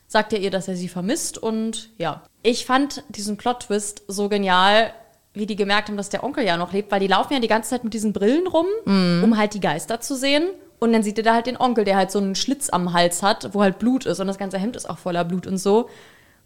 sagt 0.06 0.34
er 0.34 0.40
ihr, 0.40 0.52
dass 0.52 0.68
er 0.68 0.76
sie 0.76 0.90
vermisst. 0.90 1.38
Und 1.38 1.90
ja, 1.98 2.24
ich 2.42 2.66
fand 2.66 3.06
diesen 3.08 3.38
Plot-Twist 3.38 4.04
so 4.10 4.28
genial, 4.28 4.94
wie 5.34 5.46
die 5.46 5.56
gemerkt 5.56 5.88
haben, 5.88 5.98
dass 5.98 6.10
der 6.10 6.26
Onkel 6.26 6.44
ja 6.44 6.58
noch 6.58 6.74
lebt, 6.74 6.92
weil 6.92 7.00
die 7.00 7.08
laufen 7.08 7.34
ja 7.34 7.40
die 7.40 7.48
ganze 7.48 7.70
Zeit 7.70 7.86
mit 7.86 7.94
diesen 7.94 8.12
Brillen 8.12 8.48
rum, 8.48 8.68
mhm. 8.84 9.24
um 9.24 9.38
halt 9.38 9.54
die 9.54 9.62
Geister 9.62 10.02
zu 10.02 10.18
sehen. 10.18 10.50
Und 10.80 10.92
dann 10.92 11.04
sieht 11.04 11.18
er 11.18 11.24
da 11.24 11.34
halt 11.36 11.48
den 11.48 11.58
Onkel, 11.58 11.86
der 11.86 11.96
halt 11.96 12.12
so 12.12 12.20
einen 12.20 12.36
Schlitz 12.36 12.70
am 12.70 12.92
Hals 12.92 13.24
hat, 13.24 13.54
wo 13.54 13.62
halt 13.62 13.80
Blut 13.80 14.06
ist 14.06 14.20
und 14.20 14.28
das 14.28 14.38
ganze 14.38 14.58
Hemd 14.58 14.76
ist 14.76 14.90
auch 14.90 14.98
voller 14.98 15.24
Blut 15.24 15.48
und 15.48 15.58
so. 15.58 15.90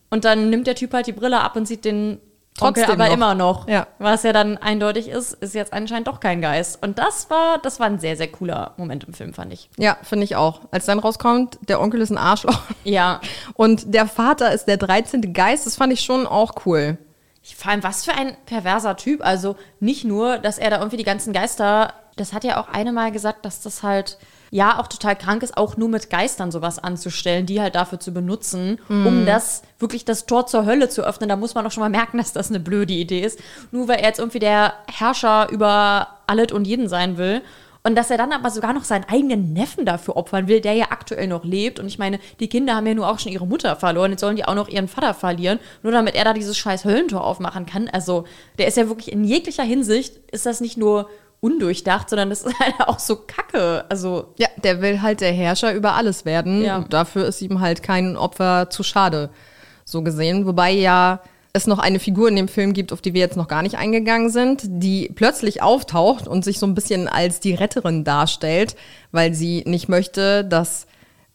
Und 0.10 0.26
dann 0.26 0.50
nimmt 0.50 0.68
der 0.68 0.76
Typ 0.76 0.94
halt 0.94 1.08
die 1.08 1.14
Brille 1.14 1.42
ab 1.42 1.56
und 1.56 1.68
sieht 1.68 1.86
den 1.86 2.20
Trotzdem 2.58 2.86
Onkel 2.86 2.94
aber 2.94 3.06
noch. 3.08 3.14
immer 3.14 3.36
noch. 3.36 3.68
Ja. 3.68 3.88
Was 4.00 4.24
ja 4.24 4.34
dann 4.34 4.58
eindeutig 4.58 5.10
ist, 5.10 5.34
ist 5.34 5.54
jetzt 5.54 5.74
anscheinend 5.74 6.08
doch 6.08 6.20
kein 6.20 6.42
Geist. 6.42 6.82
Und 6.84 6.98
das 6.98 7.30
war, 7.30 7.60
das 7.60 7.80
war 7.80 7.86
ein 7.86 8.00
sehr, 8.00 8.18
sehr 8.18 8.32
cooler 8.32 8.74
Moment 8.78 9.04
im 9.04 9.14
Film, 9.14 9.34
fand 9.34 9.54
ich. 9.54 9.70
Ja, 9.78 9.98
finde 10.02 10.24
ich 10.24 10.36
auch. 10.36 10.62
Als 10.72 10.86
dann 10.86 10.98
rauskommt, 10.98 11.60
der 11.68 11.80
Onkel 11.80 12.02
ist 12.02 12.10
ein 12.10 12.18
Arschloch. 12.18 12.60
Ja. 12.84 13.22
Und 13.54 13.94
der 13.94 14.08
Vater 14.08 14.52
ist 14.52 14.66
der 14.66 14.78
13. 14.78 15.34
Geist, 15.34 15.68
das 15.68 15.76
fand 15.76 15.94
ich 15.94 16.02
schon 16.02 16.26
auch 16.26 16.66
cool. 16.66 16.98
Vor 17.56 17.72
allem, 17.72 17.84
was 17.84 18.04
für 18.04 18.14
ein 18.14 18.36
perverser 18.48 18.98
Typ. 18.98 19.24
Also 19.24 19.56
nicht 19.80 20.04
nur, 20.04 20.40
dass 20.40 20.58
er 20.58 20.72
da 20.72 20.78
irgendwie 20.78 20.98
die 20.98 21.04
ganzen 21.04 21.34
Geister, 21.34 21.94
das 22.16 22.34
hat 22.34 22.44
ja 22.44 22.60
auch 22.60 22.70
eine 22.70 22.92
Mal 22.92 23.12
gesagt, 23.12 23.46
dass 23.46 23.62
das 23.62 23.84
halt 23.84 24.18
ja 24.52 24.80
auch 24.80 24.88
total 24.88 25.16
krank 25.16 25.44
ist, 25.44 25.58
auch 25.58 25.78
nur 25.78 25.90
mit 25.90 26.10
Geistern 26.10 26.52
sowas 26.52 26.80
anzustellen, 26.80 27.46
die 27.46 27.62
halt 27.62 27.76
dafür 27.76 28.00
zu 28.00 28.12
benutzen, 28.12 28.80
mm. 28.88 29.06
um 29.06 29.26
das 29.26 29.64
wirklich 29.80 30.06
das 30.06 30.26
Tor 30.26 30.48
zur 30.48 30.66
Hölle 30.66 30.90
zu 30.90 31.04
öffnen. 31.04 31.30
Da 31.30 31.36
muss 31.36 31.56
man 31.56 31.64
doch 31.64 31.72
schon 31.72 31.82
mal 31.82 31.90
merken, 31.90 32.18
dass 32.18 32.34
das 32.34 32.50
eine 32.50 32.60
blöde 32.60 32.94
Idee 32.94 33.22
ist. 33.22 33.40
Nur 33.72 33.88
weil 33.88 34.00
er 34.00 34.08
jetzt 34.08 34.20
irgendwie 34.20 34.40
der 34.40 34.74
Herrscher 34.88 35.50
über 35.50 36.08
alles 36.28 36.52
und 36.52 36.66
jeden 36.66 36.90
sein 36.90 37.18
will. 37.18 37.42
Und 37.84 37.96
dass 37.96 38.12
er 38.12 38.18
dann 38.18 38.34
aber 38.34 38.50
sogar 38.50 38.74
noch 38.74 38.84
seinen 38.84 39.06
eigenen 39.06 39.54
Neffen 39.54 39.86
dafür 39.86 40.18
opfern 40.18 40.50
will, 40.50 40.60
der 40.60 40.74
ja 40.74 40.88
aktuell 40.90 41.28
noch 41.28 41.46
lebt. 41.46 41.80
Und 41.80 41.88
ich 41.88 41.98
meine, 41.98 42.20
die 42.42 42.50
Kinder 42.50 42.76
haben 42.76 42.86
ja 42.86 42.94
nur 42.94 43.10
auch 43.10 43.18
schon 43.18 43.32
ihre 43.32 43.48
Mutter 43.48 43.78
verloren. 43.78 44.12
Jetzt 44.12 44.20
sollen 44.20 44.36
die 44.36 44.44
auch 44.44 44.56
noch 44.56 44.68
ihren 44.68 44.90
Vater 44.90 45.14
verlieren, 45.14 45.60
nur 45.84 45.94
damit 45.94 46.16
er 46.16 46.26
da 46.26 46.34
dieses 46.34 46.58
scheiß 46.58 46.84
Höllentor 46.84 47.24
aufmachen 47.24 47.66
kann. 47.66 47.88
Also, 47.88 48.26
der 48.58 48.68
ist 48.68 48.76
ja 48.76 48.90
wirklich 48.90 49.10
in 49.14 49.24
jeglicher 49.24 49.64
Hinsicht, 49.64 50.18
ist 50.34 50.46
das 50.46 50.60
nicht 50.60 50.76
nur 50.76 51.10
undurchdacht, 51.40 52.10
sondern 52.10 52.30
das 52.30 52.44
ist 52.44 52.60
halt 52.60 52.76
auch 52.80 53.00
so 53.00 53.16
kacke. 53.16 53.86
Also 53.90 54.34
ja, 54.38 54.48
der 54.64 54.82
will 54.82 55.02
halt 55.02 55.22
der 55.22 55.32
Herrscher 55.32 55.74
über 55.74 55.94
alles 55.94 56.26
werden. 56.26 56.64
Ja. 56.64 56.86
Dafür 56.90 57.26
ist 57.26 57.42
ihm 57.42 57.60
halt 57.60 57.84
kein 57.84 58.18
Opfer 58.18 58.70
zu 58.70 58.84
schade, 58.84 59.30
so 59.86 60.02
gesehen. 60.02 60.46
Wobei 60.46 60.72
ja 60.72 61.22
es 61.54 61.68
noch 61.68 61.80
eine 61.80 62.00
Figur 62.00 62.30
in 62.30 62.36
dem 62.36 62.48
Film 62.48 62.74
gibt, 62.74 62.94
auf 62.94 63.02
die 63.02 63.14
wir 63.14 63.22
jetzt 63.22 63.38
noch 63.38 63.48
gar 63.48 63.64
nicht 63.64 63.78
eingegangen 63.78 64.30
sind, 64.30 64.62
die 64.66 65.12
plötzlich 65.14 65.62
auftaucht 65.62 66.28
und 66.28 66.44
sich 66.44 66.60
so 66.60 66.68
ein 66.68 66.76
bisschen 66.76 67.08
als 67.08 67.40
die 67.40 67.56
Retterin 67.56 68.04
darstellt, 68.04 68.76
weil 69.12 69.34
sie 69.34 69.64
nicht 69.66 69.90
möchte, 69.90 70.46
dass 70.46 70.86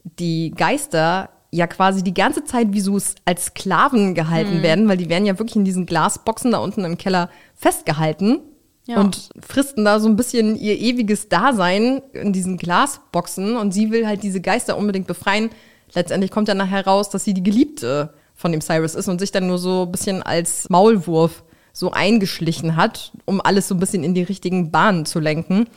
die 0.05 0.53
Geister 0.57 1.31
ja 1.51 1.67
quasi 1.67 2.03
die 2.03 2.15
ganze 2.15 2.45
Zeit 2.45 2.69
wie 2.73 2.81
so 2.81 2.99
als 3.25 3.47
Sklaven 3.47 4.15
gehalten 4.15 4.59
mhm. 4.59 4.63
werden, 4.63 4.89
weil 4.89 4.97
die 4.97 5.09
werden 5.09 5.27
ja 5.27 5.39
wirklich 5.39 5.57
in 5.57 5.65
diesen 5.65 5.87
Glasboxen 5.87 6.53
da 6.53 6.59
unten 6.59 6.85
im 6.85 6.97
Keller 6.97 7.29
festgehalten 7.57 8.41
ja. 8.87 9.01
und 9.01 9.31
fristen 9.41 9.85
da 9.85 10.01
so 10.01 10.09
ein 10.09 10.17
bisschen 10.17 10.57
ihr 10.57 10.79
ewiges 10.79 11.29
Dasein 11.29 12.03
in 12.13 12.33
diesen 12.33 12.57
Glasboxen 12.57 13.57
und 13.57 13.73
sie 13.73 13.91
will 13.91 14.07
halt 14.07 14.23
diese 14.23 14.41
Geister 14.41 14.77
unbedingt 14.77 15.07
befreien. 15.07 15.51
Letztendlich 15.95 16.31
kommt 16.31 16.49
dann 16.49 16.57
nachher 16.57 16.87
raus, 16.87 17.11
dass 17.11 17.25
sie 17.25 17.35
die 17.35 17.43
Geliebte 17.43 18.15
von 18.35 18.53
dem 18.53 18.61
Cyrus 18.61 18.95
ist 18.95 19.09
und 19.09 19.19
sich 19.19 19.31
dann 19.31 19.47
nur 19.47 19.59
so 19.59 19.85
ein 19.85 19.93
bisschen 19.93 20.23
als 20.23 20.69
Maulwurf 20.69 21.45
so 21.73 21.93
eingeschlichen 21.93 22.77
hat, 22.77 23.13
um 23.25 23.41
alles 23.41 23.69
so 23.69 23.75
ein 23.75 23.81
bisschen 23.81 24.05
in 24.05 24.15
die 24.15 24.23
richtigen 24.23 24.71
Bahnen 24.71 25.07
zu 25.07 25.21
lenken. 25.21 25.69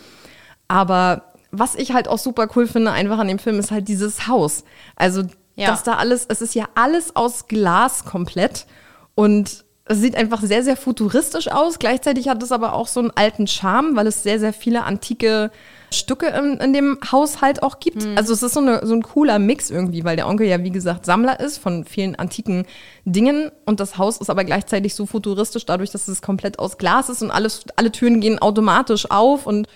Aber 0.67 1.33
was 1.51 1.75
ich 1.75 1.93
halt 1.93 2.07
auch 2.07 2.17
super 2.17 2.47
cool 2.55 2.67
finde, 2.67 2.91
einfach 2.91 3.19
an 3.19 3.27
dem 3.27 3.39
Film, 3.39 3.59
ist 3.59 3.71
halt 3.71 3.87
dieses 3.87 4.27
Haus. 4.27 4.63
Also, 4.95 5.23
ja. 5.55 5.67
dass 5.67 5.83
da 5.83 5.95
alles, 5.95 6.25
es 6.27 6.41
ist 6.41 6.55
ja 6.55 6.67
alles 6.75 7.15
aus 7.15 7.47
Glas 7.47 8.03
komplett 8.03 8.65
und 9.13 9.64
es 9.87 9.99
sieht 9.99 10.15
einfach 10.15 10.41
sehr, 10.41 10.63
sehr 10.63 10.75
futuristisch 10.75 11.47
aus. 11.47 11.77
Gleichzeitig 11.77 12.27
hat 12.27 12.41
es 12.41 12.51
aber 12.51 12.73
auch 12.73 12.87
so 12.87 13.01
einen 13.01 13.11
alten 13.11 13.45
Charme, 13.45 13.95
weil 13.95 14.07
es 14.07 14.23
sehr, 14.23 14.39
sehr 14.39 14.51
viele 14.51 14.83
antike 14.83 15.51
Stücke 15.91 16.25
in, 16.27 16.57
in 16.57 16.73
dem 16.73 16.97
Haushalt 17.11 17.61
auch 17.61 17.79
gibt. 17.79 18.03
Mhm. 18.03 18.17
Also 18.17 18.33
es 18.33 18.41
ist 18.41 18.55
so, 18.55 18.61
eine, 18.61 18.85
so 18.85 18.95
ein 18.95 19.03
cooler 19.03 19.37
Mix 19.37 19.69
irgendwie, 19.69 20.03
weil 20.03 20.15
der 20.15 20.27
Onkel 20.27 20.47
ja, 20.47 20.63
wie 20.63 20.71
gesagt, 20.71 21.05
Sammler 21.05 21.39
ist 21.39 21.59
von 21.59 21.85
vielen 21.85 22.15
antiken 22.15 22.65
Dingen 23.05 23.51
und 23.67 23.79
das 23.79 23.99
Haus 23.99 24.17
ist 24.17 24.31
aber 24.31 24.43
gleichzeitig 24.43 24.95
so 24.95 25.05
futuristisch, 25.05 25.67
dadurch, 25.67 25.91
dass 25.91 26.07
es 26.07 26.23
komplett 26.23 26.57
aus 26.57 26.79
Glas 26.79 27.09
ist 27.09 27.21
und 27.21 27.29
alles, 27.29 27.61
alle 27.75 27.91
Türen 27.91 28.21
gehen 28.21 28.39
automatisch 28.39 29.11
auf 29.11 29.45
und 29.45 29.67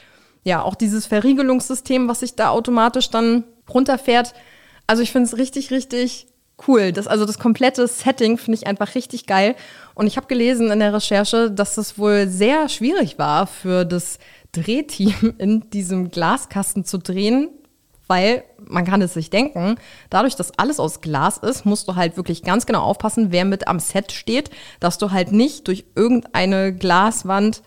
ja, 0.43 0.63
auch 0.63 0.73
dieses 0.73 1.05
Verriegelungssystem, 1.05 2.07
was 2.07 2.21
sich 2.21 2.35
da 2.35 2.49
automatisch 2.49 3.11
dann 3.11 3.43
runterfährt. 3.71 4.33
Also 4.87 5.03
ich 5.03 5.11
finde 5.11 5.27
es 5.27 5.37
richtig, 5.37 5.69
richtig 5.69 6.27
cool. 6.67 6.91
Das, 6.91 7.07
also 7.07 7.25
das 7.25 7.39
komplette 7.39 7.87
Setting 7.87 8.37
finde 8.37 8.57
ich 8.57 8.67
einfach 8.67 8.95
richtig 8.95 9.25
geil. 9.25 9.55
Und 9.95 10.07
ich 10.07 10.17
habe 10.17 10.27
gelesen 10.27 10.71
in 10.71 10.79
der 10.79 10.93
Recherche, 10.93 11.51
dass 11.51 11.77
es 11.77 11.97
wohl 11.97 12.27
sehr 12.27 12.69
schwierig 12.69 13.17
war 13.17 13.47
für 13.47 13.85
das 13.85 14.19
Drehteam 14.51 15.35
in 15.37 15.69
diesem 15.71 16.09
Glaskasten 16.09 16.85
zu 16.85 16.97
drehen, 16.97 17.49
weil 18.07 18.43
man 18.67 18.85
kann 18.85 19.01
es 19.01 19.13
sich 19.13 19.29
denken, 19.29 19.75
dadurch, 20.09 20.35
dass 20.35 20.57
alles 20.57 20.79
aus 20.79 21.01
Glas 21.01 21.37
ist, 21.37 21.65
musst 21.65 21.87
du 21.87 21.95
halt 21.95 22.17
wirklich 22.17 22.43
ganz 22.43 22.65
genau 22.65 22.81
aufpassen, 22.81 23.31
wer 23.31 23.45
mit 23.45 23.67
am 23.67 23.79
Set 23.79 24.11
steht, 24.11 24.49
dass 24.79 24.97
du 24.97 25.11
halt 25.11 25.31
nicht 25.31 25.67
durch 25.67 25.85
irgendeine 25.95 26.73
Glaswand 26.73 27.61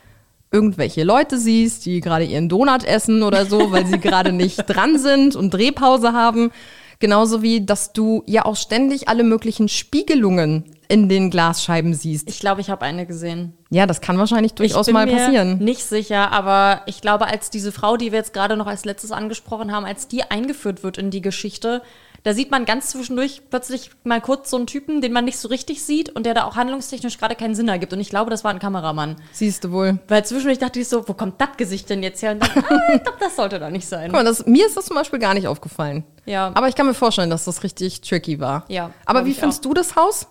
irgendwelche 0.51 1.03
Leute 1.03 1.39
siehst, 1.39 1.87
die 1.87 2.01
gerade 2.01 2.25
ihren 2.25 2.49
Donut 2.49 2.85
essen 2.85 3.23
oder 3.23 3.47
so, 3.47 3.73
weil 3.73 3.87
sie 3.87 3.99
gerade 4.01 4.33
nicht 4.33 4.59
dran 4.69 4.99
sind 4.99 5.35
und 5.35 5.53
Drehpause 5.53 6.13
haben. 6.13 6.53
Genauso 6.99 7.43
wie, 7.43 7.65
dass 7.65 7.93
du 7.93 8.23
ja 8.27 8.45
auch 8.45 8.57
ständig 8.57 9.09
alle 9.09 9.25
möglichen 9.25 9.69
Spiegelungen 9.69 10.65
in 10.89 11.09
den 11.09 11.31
Glasscheiben 11.31 11.95
siehst. 11.95 12.29
Ich 12.29 12.39
glaube, 12.39 12.61
ich 12.61 12.69
habe 12.69 12.85
eine 12.85 13.07
gesehen. 13.07 13.55
Ja, 13.71 13.87
das 13.87 14.03
kann 14.03 14.19
wahrscheinlich 14.19 14.53
durchaus 14.53 14.89
mal 14.91 15.07
passieren. 15.07 15.59
Nicht 15.59 15.85
sicher, 15.85 16.33
aber 16.33 16.83
ich 16.87 17.01
glaube, 17.01 17.27
als 17.27 17.49
diese 17.49 17.73
Frau, 17.73 17.97
die 17.97 18.13
wir 18.13 18.19
jetzt 18.19 18.35
gerade 18.35 18.57
noch 18.59 18.67
als 18.67 18.85
letztes 18.85 19.11
angesprochen 19.11 19.73
haben, 19.73 19.87
als 19.87 20.07
die 20.09 20.25
eingeführt 20.25 20.83
wird 20.83 20.99
in 20.99 21.11
die 21.11 21.23
Geschichte, 21.23 21.81
da 22.25 22.35
sieht 22.35 22.51
man 22.53 22.65
ganz 22.65 22.91
zwischendurch 22.91 23.43
plötzlich 23.51 23.91
mal 24.05 24.21
kurz 24.21 24.51
so 24.51 24.57
einen 24.57 24.67
Typen, 24.67 25.01
den 25.01 25.13
man 25.13 25.25
nicht 25.25 25.39
so 25.39 25.49
richtig 25.49 25.83
sieht 25.83 26.09
und 26.11 26.25
der 26.25 26.35
da 26.35 26.45
auch 26.45 26.55
handlungstechnisch 26.55 27.19
gerade 27.19 27.35
keinen 27.35 27.57
Sinn 27.57 27.69
ergibt. 27.69 27.93
Und 27.93 28.01
ich 28.01 28.11
glaube, 28.11 28.31
das 28.31 28.45
war 28.45 28.53
ein 28.53 28.61
Kameramann. 28.61 29.17
Siehst 29.33 29.65
du 29.65 29.73
wohl. 29.73 29.99
Weil 30.07 30.25
zwischendurch 30.25 30.59
dachte 30.59 30.79
ich 30.79 30.89
so, 30.89 31.09
wo 31.09 31.15
kommt 31.15 31.41
das 31.41 31.57
Gesicht 31.57 31.91
denn 31.91 32.03
jetzt 32.03 32.23
her? 32.23 32.33
Und 32.33 32.43
dann, 32.43 32.65
ah, 32.69 32.95
ich 32.95 33.03
glaube, 33.03 33.19
das 33.19 33.35
sollte 33.35 33.59
da 33.59 33.71
nicht 33.71 33.89
sein. 33.89 34.05
Guck 34.05 34.13
mal, 34.13 34.25
das, 34.25 34.47
mir 34.47 34.67
ist 34.67 34.77
das 34.77 34.87
zum 34.87 34.95
Beispiel 34.95 35.19
gar 35.19 35.35
nicht 35.35 35.49
aufgefallen. 35.49 36.05
Ja. 36.25 36.53
Aber 36.55 36.69
ich 36.69 36.77
kann 36.77 36.87
mir 36.87 36.95
vorstellen, 36.95 37.31
dass 37.31 37.45
das 37.45 37.65
richtig 37.65 38.03
tricky 38.03 38.39
war. 38.39 38.65
Ja. 38.69 38.93
Aber 39.05 39.27
wie 39.27 39.35
findest 39.35 39.61
auch. 39.61 39.71
du 39.71 39.75
das 39.75 39.97
Haus? 39.97 40.29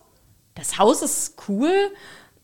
Das 0.56 0.78
Haus 0.78 1.02
ist 1.02 1.36
cool. 1.50 1.72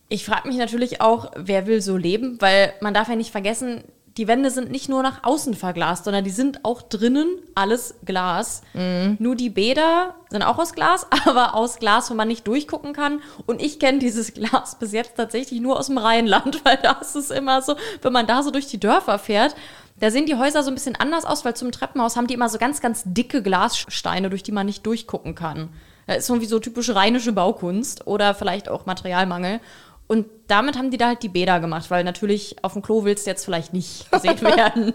Ich 0.09 0.25
frage 0.25 0.47
mich 0.47 0.57
natürlich 0.57 0.99
auch, 0.99 1.31
wer 1.35 1.67
will 1.67 1.81
so 1.81 1.95
leben, 1.95 2.37
weil 2.41 2.73
man 2.81 2.93
darf 2.93 3.07
ja 3.07 3.15
nicht 3.15 3.31
vergessen, 3.31 3.83
die 4.17 4.27
Wände 4.27 4.49
sind 4.49 4.71
nicht 4.71 4.89
nur 4.89 5.03
nach 5.03 5.23
außen 5.23 5.53
verglast, 5.53 6.05
sondern 6.05 6.23
die 6.23 6.31
sind 6.31 6.65
auch 6.65 6.81
drinnen 6.81 7.27
alles 7.53 7.95
Glas. 8.03 8.61
Mhm. 8.73 9.17
Nur 9.19 9.35
die 9.35 9.51
Bäder 9.51 10.15
sind 10.29 10.41
auch 10.41 10.57
aus 10.57 10.73
Glas, 10.73 11.05
aber 11.25 11.53
aus 11.53 11.77
Glas, 11.77 12.09
wo 12.09 12.15
man 12.15 12.27
nicht 12.27 12.47
durchgucken 12.47 12.93
kann. 12.93 13.21
Und 13.45 13.61
ich 13.61 13.79
kenne 13.79 13.99
dieses 13.99 14.33
Glas 14.33 14.77
bis 14.79 14.91
jetzt 14.91 15.15
tatsächlich 15.15 15.61
nur 15.61 15.77
aus 15.79 15.87
dem 15.87 15.99
Rheinland, 15.99 16.61
weil 16.65 16.77
da 16.77 16.93
ist 16.93 17.15
es 17.15 17.29
immer 17.29 17.61
so, 17.61 17.75
wenn 18.01 18.13
man 18.13 18.27
da 18.27 18.41
so 18.41 18.51
durch 18.51 18.67
die 18.67 18.79
Dörfer 18.79 19.19
fährt, 19.19 19.55
da 19.99 20.11
sehen 20.11 20.25
die 20.27 20.35
Häuser 20.35 20.61
so 20.61 20.69
ein 20.69 20.75
bisschen 20.75 20.95
anders 20.95 21.25
aus, 21.25 21.43
weil 21.43 21.55
zum 21.55 21.71
Treppenhaus 21.71 22.15
haben 22.15 22.27
die 22.27 22.35
immer 22.35 22.49
so 22.49 22.59
ganz, 22.59 22.81
ganz 22.81 23.03
dicke 23.05 23.41
Glassteine, 23.41 24.29
durch 24.29 24.43
die 24.43 24.51
man 24.51 24.67
nicht 24.67 24.85
durchgucken 24.85 25.33
kann. 25.33 25.69
Das 26.05 26.17
ist 26.17 26.29
irgendwie 26.29 26.47
so 26.47 26.59
typisch 26.59 26.89
rheinische 26.89 27.33
Baukunst 27.33 28.07
oder 28.07 28.33
vielleicht 28.33 28.69
auch 28.69 28.85
Materialmangel. 28.85 29.59
Und 30.07 30.25
damit 30.47 30.77
haben 30.77 30.89
die 30.89 30.97
da 30.97 31.07
halt 31.07 31.23
die 31.23 31.29
Bäder 31.29 31.59
gemacht, 31.59 31.91
weil 31.91 32.03
natürlich 32.03 32.63
auf 32.63 32.73
dem 32.73 32.81
Klo 32.81 33.03
willst 33.03 33.25
du 33.25 33.31
jetzt 33.31 33.43
vielleicht 33.43 33.73
nicht 33.73 34.09
gesehen 34.11 34.41
werden. 34.41 34.93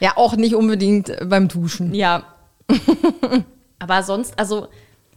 ja, 0.00 0.16
auch 0.16 0.34
nicht 0.36 0.54
unbedingt 0.54 1.14
beim 1.28 1.48
Duschen. 1.48 1.94
Ja. 1.94 2.24
Aber 3.78 4.02
sonst, 4.02 4.38
also, 4.38 4.68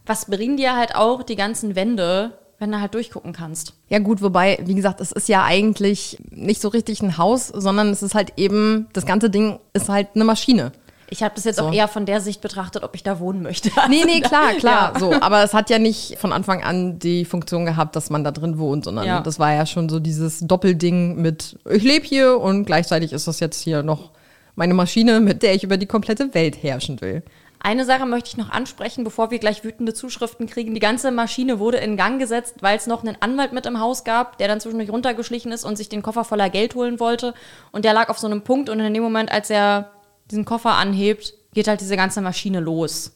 was 0.05 0.25
bringen 0.25 0.57
dir 0.57 0.75
halt 0.75 0.95
auch 0.95 1.23
die 1.23 1.35
ganzen 1.35 1.75
Wände, 1.75 2.37
wenn 2.59 2.71
du 2.71 2.81
halt 2.81 2.93
durchgucken 2.93 3.33
kannst? 3.33 3.73
Ja, 3.89 3.99
gut, 3.99 4.21
wobei, 4.21 4.59
wie 4.63 4.75
gesagt, 4.75 4.99
es 4.99 5.11
ist 5.11 5.29
ja 5.29 5.43
eigentlich 5.43 6.17
nicht 6.29 6.61
so 6.61 6.67
richtig 6.69 7.01
ein 7.01 7.17
Haus, 7.17 7.47
sondern 7.47 7.89
es 7.89 8.03
ist 8.03 8.15
halt 8.15 8.33
eben, 8.37 8.87
das 8.93 9.05
ganze 9.05 9.29
Ding 9.29 9.59
ist 9.73 9.89
halt 9.89 10.09
eine 10.15 10.25
Maschine. 10.25 10.71
Ich 11.13 11.21
habe 11.21 11.35
das 11.35 11.43
jetzt 11.43 11.57
so. 11.57 11.65
auch 11.65 11.73
eher 11.73 11.87
von 11.87 12.07
der 12.07 12.21
Sicht 12.21 12.41
betrachtet, 12.41 12.83
ob 12.83 12.95
ich 12.95 13.03
da 13.03 13.19
wohnen 13.19 13.43
möchte. 13.43 13.69
nee, 13.87 14.01
nee, 14.03 14.19
klar, 14.19 14.53
klar. 14.53 14.93
Ja. 14.95 14.99
So, 14.99 15.13
aber 15.13 15.43
es 15.43 15.53
hat 15.53 15.69
ja 15.69 15.77
nicht 15.77 16.17
von 16.17 16.33
Anfang 16.33 16.63
an 16.63 16.97
die 16.97 17.23
Funktion 17.23 17.65
gehabt, 17.65 17.95
dass 17.95 18.09
man 18.09 18.23
da 18.23 18.31
drin 18.31 18.57
wohnt, 18.57 18.85
sondern 18.85 19.05
ja. 19.05 19.21
das 19.21 19.37
war 19.37 19.53
ja 19.53 19.67
schon 19.67 19.89
so 19.89 19.99
dieses 19.99 20.39
Doppelding 20.39 21.21
mit, 21.21 21.59
ich 21.69 21.83
lebe 21.83 22.03
hier 22.03 22.39
und 22.39 22.65
gleichzeitig 22.65 23.13
ist 23.13 23.27
das 23.27 23.39
jetzt 23.39 23.61
hier 23.61 23.83
noch 23.83 24.09
meine 24.55 24.73
Maschine, 24.73 25.19
mit 25.19 25.43
der 25.43 25.53
ich 25.53 25.63
über 25.63 25.77
die 25.77 25.85
komplette 25.85 26.33
Welt 26.33 26.63
herrschen 26.63 26.99
will. 26.99 27.21
Eine 27.59 27.85
Sache 27.85 28.07
möchte 28.07 28.29
ich 28.29 28.37
noch 28.37 28.49
ansprechen, 28.49 29.03
bevor 29.03 29.29
wir 29.29 29.37
gleich 29.37 29.63
wütende 29.63 29.93
Zuschriften 29.93 30.47
kriegen. 30.47 30.73
Die 30.73 30.79
ganze 30.79 31.11
Maschine 31.11 31.59
wurde 31.59 31.77
in 31.77 31.95
Gang 31.95 32.19
gesetzt, 32.19 32.55
weil 32.61 32.75
es 32.75 32.87
noch 32.87 33.03
einen 33.03 33.17
Anwalt 33.19 33.53
mit 33.53 33.67
im 33.67 33.79
Haus 33.79 34.03
gab, 34.03 34.39
der 34.39 34.47
dann 34.47 34.59
zwischendurch 34.59 34.89
runtergeschlichen 34.89 35.51
ist 35.51 35.63
und 35.63 35.75
sich 35.75 35.89
den 35.89 36.01
Koffer 36.01 36.23
voller 36.23 36.49
Geld 36.49 36.73
holen 36.73 36.99
wollte. 36.99 37.35
Und 37.71 37.85
der 37.85 37.93
lag 37.93 38.09
auf 38.09 38.17
so 38.17 38.25
einem 38.25 38.41
Punkt 38.41 38.69
und 38.69 38.79
in 38.79 38.93
dem 38.95 39.03
Moment, 39.03 39.31
als 39.31 39.51
er 39.51 39.91
diesen 40.31 40.45
Koffer 40.45 40.73
anhebt, 40.73 41.33
geht 41.53 41.67
halt 41.67 41.81
diese 41.81 41.97
ganze 41.97 42.21
Maschine 42.21 42.59
los. 42.59 43.13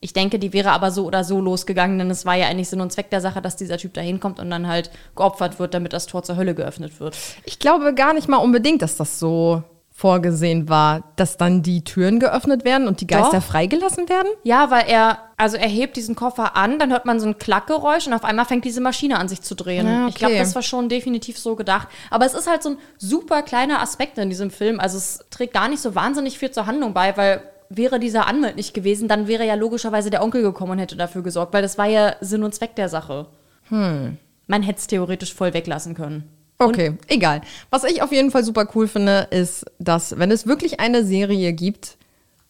Ich 0.00 0.12
denke, 0.12 0.38
die 0.38 0.52
wäre 0.52 0.72
aber 0.72 0.90
so 0.90 1.06
oder 1.06 1.24
so 1.24 1.40
losgegangen, 1.40 1.98
denn 1.98 2.10
es 2.10 2.26
war 2.26 2.34
ja 2.34 2.46
eigentlich 2.46 2.68
Sinn 2.68 2.82
und 2.82 2.92
Zweck 2.92 3.08
der 3.08 3.22
Sache, 3.22 3.40
dass 3.40 3.56
dieser 3.56 3.78
Typ 3.78 3.94
da 3.94 4.02
hinkommt 4.02 4.38
und 4.38 4.50
dann 4.50 4.68
halt 4.68 4.90
geopfert 5.16 5.58
wird, 5.58 5.72
damit 5.72 5.94
das 5.94 6.06
Tor 6.06 6.22
zur 6.22 6.36
Hölle 6.36 6.54
geöffnet 6.54 7.00
wird. 7.00 7.16
Ich 7.44 7.58
glaube 7.58 7.94
gar 7.94 8.12
nicht 8.12 8.28
mal 8.28 8.36
unbedingt, 8.36 8.82
dass 8.82 8.96
das 8.96 9.18
so 9.18 9.62
vorgesehen 9.96 10.68
war, 10.68 11.04
dass 11.14 11.36
dann 11.36 11.62
die 11.62 11.84
Türen 11.84 12.18
geöffnet 12.18 12.64
werden 12.64 12.88
und 12.88 13.00
die 13.00 13.06
Geister 13.06 13.38
Doch. 13.38 13.44
freigelassen 13.44 14.08
werden? 14.08 14.26
Ja, 14.42 14.72
weil 14.72 14.86
er, 14.88 15.18
also 15.36 15.56
er 15.56 15.68
hebt 15.68 15.96
diesen 15.96 16.16
Koffer 16.16 16.56
an, 16.56 16.80
dann 16.80 16.90
hört 16.90 17.06
man 17.06 17.20
so 17.20 17.28
ein 17.28 17.38
Klackgeräusch 17.38 18.08
und 18.08 18.12
auf 18.12 18.24
einmal 18.24 18.44
fängt 18.44 18.64
diese 18.64 18.80
Maschine 18.80 19.18
an 19.20 19.28
sich 19.28 19.40
zu 19.40 19.54
drehen. 19.54 19.86
Ja, 19.86 20.00
okay. 20.02 20.08
Ich 20.08 20.14
glaube, 20.16 20.36
das 20.36 20.54
war 20.56 20.62
schon 20.62 20.88
definitiv 20.88 21.38
so 21.38 21.54
gedacht. 21.54 21.86
Aber 22.10 22.26
es 22.26 22.34
ist 22.34 22.50
halt 22.50 22.64
so 22.64 22.70
ein 22.70 22.78
super 22.98 23.42
kleiner 23.42 23.80
Aspekt 23.80 24.18
in 24.18 24.30
diesem 24.30 24.50
Film. 24.50 24.80
Also 24.80 24.98
es 24.98 25.20
trägt 25.30 25.54
gar 25.54 25.68
nicht 25.68 25.80
so 25.80 25.94
wahnsinnig 25.94 26.40
viel 26.40 26.50
zur 26.50 26.66
Handlung 26.66 26.92
bei, 26.92 27.16
weil 27.16 27.42
wäre 27.68 28.00
dieser 28.00 28.26
Anwalt 28.26 28.56
nicht 28.56 28.74
gewesen, 28.74 29.06
dann 29.06 29.28
wäre 29.28 29.46
ja 29.46 29.54
logischerweise 29.54 30.10
der 30.10 30.22
Onkel 30.24 30.42
gekommen 30.42 30.72
und 30.72 30.78
hätte 30.80 30.96
dafür 30.96 31.22
gesorgt, 31.22 31.52
weil 31.54 31.62
das 31.62 31.78
war 31.78 31.86
ja 31.86 32.16
Sinn 32.20 32.42
und 32.42 32.54
Zweck 32.54 32.74
der 32.74 32.88
Sache. 32.88 33.26
Hm. 33.68 34.18
Man 34.48 34.62
hätte 34.62 34.80
es 34.80 34.86
theoretisch 34.88 35.32
voll 35.32 35.54
weglassen 35.54 35.94
können. 35.94 36.28
Okay, 36.58 36.90
Und 36.90 36.98
egal. 37.08 37.40
Was 37.70 37.84
ich 37.84 38.02
auf 38.02 38.12
jeden 38.12 38.30
Fall 38.30 38.44
super 38.44 38.68
cool 38.74 38.86
finde, 38.86 39.28
ist, 39.30 39.66
dass 39.78 40.18
wenn 40.18 40.30
es 40.30 40.46
wirklich 40.46 40.80
eine 40.80 41.04
Serie 41.04 41.52
gibt, 41.52 41.96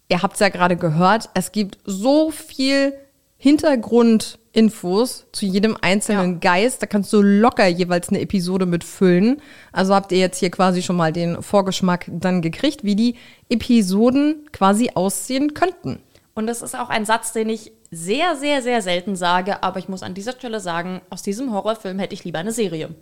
ihr 0.08 0.22
habt 0.22 0.34
es 0.34 0.40
ja 0.40 0.48
gerade 0.50 0.76
gehört, 0.76 1.30
es 1.34 1.52
gibt 1.52 1.78
so 1.84 2.30
viel 2.30 2.92
Hintergrundinfos 3.38 5.26
zu 5.32 5.46
jedem 5.46 5.76
einzelnen 5.80 6.34
ja. 6.34 6.38
Geist. 6.38 6.82
Da 6.82 6.86
kannst 6.86 7.12
du 7.12 7.20
locker 7.20 7.66
jeweils 7.66 8.08
eine 8.08 8.20
Episode 8.20 8.66
mitfüllen. 8.66 9.42
Also 9.72 9.94
habt 9.94 10.12
ihr 10.12 10.18
jetzt 10.18 10.38
hier 10.38 10.50
quasi 10.50 10.82
schon 10.82 10.96
mal 10.96 11.12
den 11.12 11.42
Vorgeschmack 11.42 12.06
dann 12.08 12.42
gekriegt, 12.42 12.84
wie 12.84 12.96
die 12.96 13.16
Episoden 13.48 14.48
quasi 14.52 14.90
aussehen 14.94 15.54
könnten. 15.54 16.00
Und 16.34 16.46
das 16.46 16.62
ist 16.62 16.74
auch 16.74 16.88
ein 16.88 17.04
Satz, 17.04 17.32
den 17.32 17.48
ich 17.48 17.72
sehr, 17.90 18.34
sehr, 18.36 18.60
sehr 18.62 18.82
selten 18.82 19.14
sage, 19.14 19.62
aber 19.62 19.78
ich 19.78 19.88
muss 19.88 20.02
an 20.02 20.14
dieser 20.14 20.32
Stelle 20.32 20.58
sagen, 20.58 21.00
aus 21.10 21.22
diesem 21.22 21.52
Horrorfilm 21.52 21.98
hätte 21.98 22.14
ich 22.14 22.24
lieber 22.24 22.40
eine 22.40 22.52
Serie. 22.52 22.94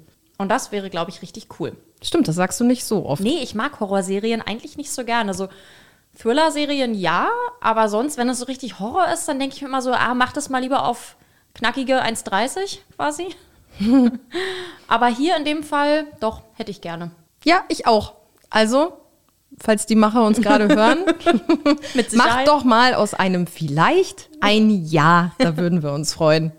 Und 0.43 0.49
das 0.49 0.72
wäre, 0.72 0.90
glaube 0.90 1.11
ich, 1.11 1.22
richtig 1.22 1.47
cool. 1.59 1.76
Stimmt, 2.03 2.26
das 2.26 2.34
sagst 2.34 2.61
du 2.61 2.64
nicht 2.64 2.84
so 2.84 3.07
oft. 3.07 3.22
Nee, 3.22 3.38
ich 3.43 3.55
mag 3.55 3.78
Horrorserien 3.78 4.43
eigentlich 4.43 4.76
nicht 4.76 4.90
so 4.90 5.05
gerne. 5.05 5.34
So 5.34 5.49
Thriller-Serien 6.20 6.95
ja, 6.95 7.28
aber 7.61 7.88
sonst, 7.88 8.18
wenn 8.18 8.28
es 8.28 8.40
so 8.40 8.45
richtig 8.47 8.80
Horror 8.80 9.12
ist, 9.12 9.26
dann 9.28 9.38
denke 9.38 9.55
ich 9.55 9.62
mir 9.62 9.68
immer 9.68 9.82
so, 9.82 9.93
ah, 9.93 10.14
mach 10.14 10.32
das 10.32 10.51
mal 10.51 10.61
lieber 10.61 10.84
auf 10.84 11.16
knackige 11.55 12.03
1,30 12.03 12.78
quasi. 12.97 13.28
aber 14.89 15.06
hier 15.06 15.36
in 15.36 15.44
dem 15.44 15.62
Fall, 15.62 16.06
doch, 16.20 16.43
hätte 16.55 16.73
ich 16.73 16.81
gerne. 16.81 17.12
Ja, 17.44 17.62
ich 17.69 17.86
auch. 17.86 18.14
Also, 18.51 18.94
falls 19.59 19.86
die 19.86 19.94
Macher 19.94 20.24
uns 20.24 20.40
gerade 20.40 20.69
hören, 20.74 21.05
mach 22.14 22.44
doch 22.44 22.64
mal 22.64 22.94
aus 22.94 23.14
einem 23.14 23.47
vielleicht 23.47 24.28
ein 24.40 24.85
Ja. 24.85 25.32
Da 25.39 25.56
würden 25.56 25.82
wir 25.82 25.93
uns 25.93 26.12
freuen. 26.14 26.52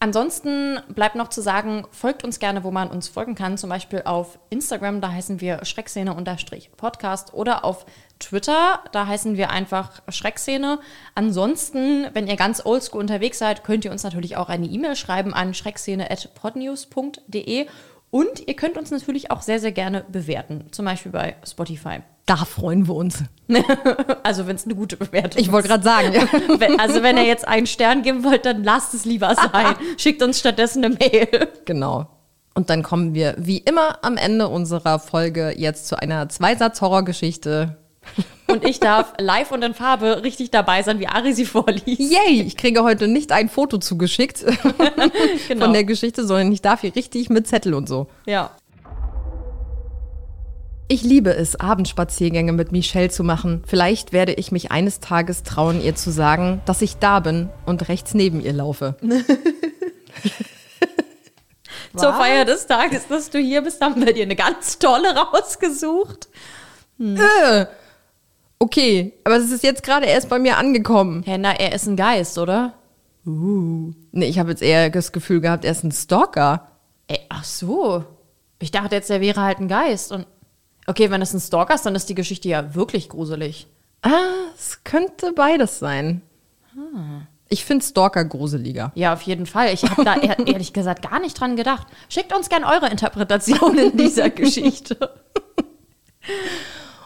Ansonsten 0.00 0.78
bleibt 0.94 1.16
noch 1.16 1.28
zu 1.28 1.40
sagen, 1.40 1.84
folgt 1.90 2.22
uns 2.22 2.38
gerne, 2.38 2.62
wo 2.62 2.70
man 2.70 2.88
uns 2.88 3.08
folgen 3.08 3.34
kann. 3.34 3.58
Zum 3.58 3.68
Beispiel 3.68 4.02
auf 4.04 4.38
Instagram, 4.48 5.00
da 5.00 5.10
heißen 5.10 5.40
wir 5.40 5.64
Schreckszene-Podcast 5.64 7.34
oder 7.34 7.64
auf 7.64 7.84
Twitter, 8.20 8.78
da 8.92 9.08
heißen 9.08 9.36
wir 9.36 9.50
einfach 9.50 10.00
Schreckszene. 10.08 10.78
Ansonsten, 11.16 12.06
wenn 12.12 12.28
ihr 12.28 12.36
ganz 12.36 12.64
oldschool 12.64 13.00
unterwegs 13.00 13.38
seid, 13.38 13.64
könnt 13.64 13.84
ihr 13.84 13.90
uns 13.90 14.04
natürlich 14.04 14.36
auch 14.36 14.48
eine 14.48 14.66
E-Mail 14.66 14.94
schreiben 14.94 15.34
an 15.34 15.52
schreckszene.podnews.de 15.52 17.66
und 18.10 18.46
ihr 18.46 18.54
könnt 18.54 18.78
uns 18.78 18.92
natürlich 18.92 19.32
auch 19.32 19.42
sehr, 19.42 19.58
sehr 19.58 19.72
gerne 19.72 20.04
bewerten, 20.08 20.66
zum 20.70 20.84
Beispiel 20.84 21.10
bei 21.10 21.34
Spotify. 21.44 22.02
Da 22.28 22.36
freuen 22.36 22.86
wir 22.86 22.94
uns. 22.94 23.24
also 24.22 24.46
wenn 24.46 24.54
es 24.54 24.66
eine 24.66 24.74
gute 24.74 24.98
Bewertung 24.98 25.40
ist. 25.40 25.46
Ich 25.46 25.50
wollte 25.50 25.68
gerade 25.68 25.82
sagen. 25.82 26.12
Ja. 26.60 26.76
also 26.76 27.02
wenn 27.02 27.16
ihr 27.16 27.24
jetzt 27.24 27.48
einen 27.48 27.66
Stern 27.66 28.02
geben 28.02 28.22
wollt, 28.22 28.44
dann 28.44 28.62
lasst 28.62 28.92
es 28.92 29.06
lieber 29.06 29.34
sein. 29.34 29.76
Schickt 29.96 30.22
uns 30.22 30.38
stattdessen 30.38 30.84
eine 30.84 30.94
Mail. 30.94 31.48
Genau. 31.64 32.06
Und 32.54 32.68
dann 32.68 32.82
kommen 32.82 33.14
wir 33.14 33.34
wie 33.38 33.58
immer 33.58 34.04
am 34.04 34.18
Ende 34.18 34.48
unserer 34.48 34.98
Folge 34.98 35.54
jetzt 35.56 35.88
zu 35.88 35.98
einer 35.98 36.28
Zweisatz-Horrorgeschichte 36.28 37.78
und 38.46 38.66
ich 38.66 38.80
darf 38.80 39.14
live 39.18 39.52
und 39.52 39.62
in 39.62 39.74
Farbe 39.74 40.22
richtig 40.22 40.50
dabei 40.50 40.82
sein, 40.82 40.98
wie 40.98 41.06
Ari 41.06 41.32
sie 41.32 41.44
vorliest. 41.46 42.00
Yay! 42.00 42.42
Ich 42.42 42.56
kriege 42.56 42.82
heute 42.82 43.08
nicht 43.08 43.32
ein 43.32 43.48
Foto 43.48 43.78
zugeschickt 43.78 44.44
genau. 45.48 45.64
von 45.64 45.72
der 45.72 45.84
Geschichte, 45.84 46.26
sondern 46.26 46.52
ich 46.52 46.60
darf 46.60 46.80
hier 46.82 46.94
richtig 46.94 47.30
mit 47.30 47.46
Zettel 47.46 47.74
und 47.74 47.88
so. 47.88 48.08
Ja. 48.26 48.50
Ich 50.88 51.02
liebe 51.02 51.34
es, 51.34 51.60
Abendspaziergänge 51.60 52.52
mit 52.52 52.72
Michelle 52.72 53.10
zu 53.10 53.22
machen. 53.22 53.62
Vielleicht 53.66 54.12
werde 54.12 54.32
ich 54.32 54.52
mich 54.52 54.70
eines 54.72 55.00
Tages 55.00 55.42
trauen, 55.42 55.82
ihr 55.82 55.94
zu 55.94 56.10
sagen, 56.10 56.62
dass 56.64 56.80
ich 56.82 56.96
da 56.96 57.20
bin 57.20 57.50
und 57.66 57.88
rechts 57.88 58.14
neben 58.14 58.40
ihr 58.40 58.54
laufe. 58.54 58.96
Zur 61.96 62.12
Feier 62.14 62.44
des 62.44 62.66
Tages, 62.66 63.06
dass 63.08 63.30
du 63.30 63.38
hier 63.38 63.62
bist, 63.62 63.80
haben 63.80 64.04
wir 64.04 64.12
dir 64.12 64.24
eine 64.24 64.36
ganz 64.36 64.78
tolle 64.78 65.14
rausgesucht. 65.14 66.28
Hm. 66.98 67.16
Äh, 67.16 67.66
Okay, 68.58 69.14
aber 69.24 69.36
es 69.36 69.50
ist 69.52 69.62
jetzt 69.62 69.82
gerade 69.84 70.06
erst 70.06 70.28
bei 70.28 70.38
mir 70.38 70.56
angekommen. 70.56 71.22
Hä, 71.24 71.38
na, 71.38 71.52
er 71.52 71.72
ist 71.74 71.86
ein 71.86 71.96
Geist, 71.96 72.38
oder? 72.38 72.74
Uh. 73.24 73.92
Nee, 74.10 74.26
ich 74.26 74.38
habe 74.38 74.50
jetzt 74.50 74.62
eher 74.62 74.90
das 74.90 75.12
Gefühl 75.12 75.40
gehabt, 75.40 75.64
er 75.64 75.72
ist 75.72 75.84
ein 75.84 75.92
Stalker. 75.92 76.68
Ey, 77.06 77.20
ach 77.28 77.44
so. 77.44 78.04
Ich 78.58 78.72
dachte 78.72 78.96
jetzt, 78.96 79.10
der 79.10 79.20
wäre 79.20 79.42
halt 79.42 79.60
ein 79.60 79.68
Geist. 79.68 80.10
Und 80.10 80.26
Okay, 80.88 81.10
wenn 81.10 81.20
es 81.20 81.34
ein 81.34 81.40
Stalker 81.40 81.74
ist, 81.74 81.84
dann 81.84 81.94
ist 81.94 82.08
die 82.08 82.14
Geschichte 82.14 82.48
ja 82.48 82.74
wirklich 82.74 83.10
gruselig. 83.10 83.66
Ah, 84.00 84.48
es 84.56 84.84
könnte 84.84 85.32
beides 85.34 85.78
sein. 85.78 86.22
Hm. 86.72 87.26
Ich 87.50 87.66
finde 87.66 87.84
Stalker 87.84 88.24
gruseliger. 88.24 88.90
Ja, 88.94 89.12
auf 89.12 89.20
jeden 89.20 89.44
Fall. 89.44 89.74
Ich 89.74 89.82
habe 89.82 90.02
da 90.02 90.16
ehrlich 90.46 90.72
gesagt 90.72 91.10
gar 91.10 91.20
nicht 91.20 91.38
dran 91.38 91.56
gedacht. 91.56 91.86
Schickt 92.08 92.34
uns 92.34 92.48
gern 92.48 92.64
eure 92.64 92.88
Interpretation 92.88 93.76
in 93.76 93.98
dieser 93.98 94.30
Geschichte. 94.30 94.96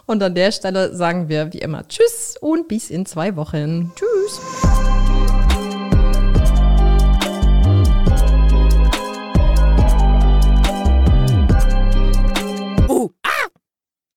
Und 0.05 0.23
an 0.23 0.33
der 0.33 0.53
Stelle 0.53 0.95
sagen 0.95 1.27
wir 1.27 1.51
wie 1.51 1.59
immer 1.59 1.85
Tschüss 1.85 2.37
und 2.39 2.69
bis 2.69 2.89
in 2.89 3.05
zwei 3.05 3.35
Wochen. 3.35 3.91
Tschüss. 3.95 4.39
Oh. 12.87 13.09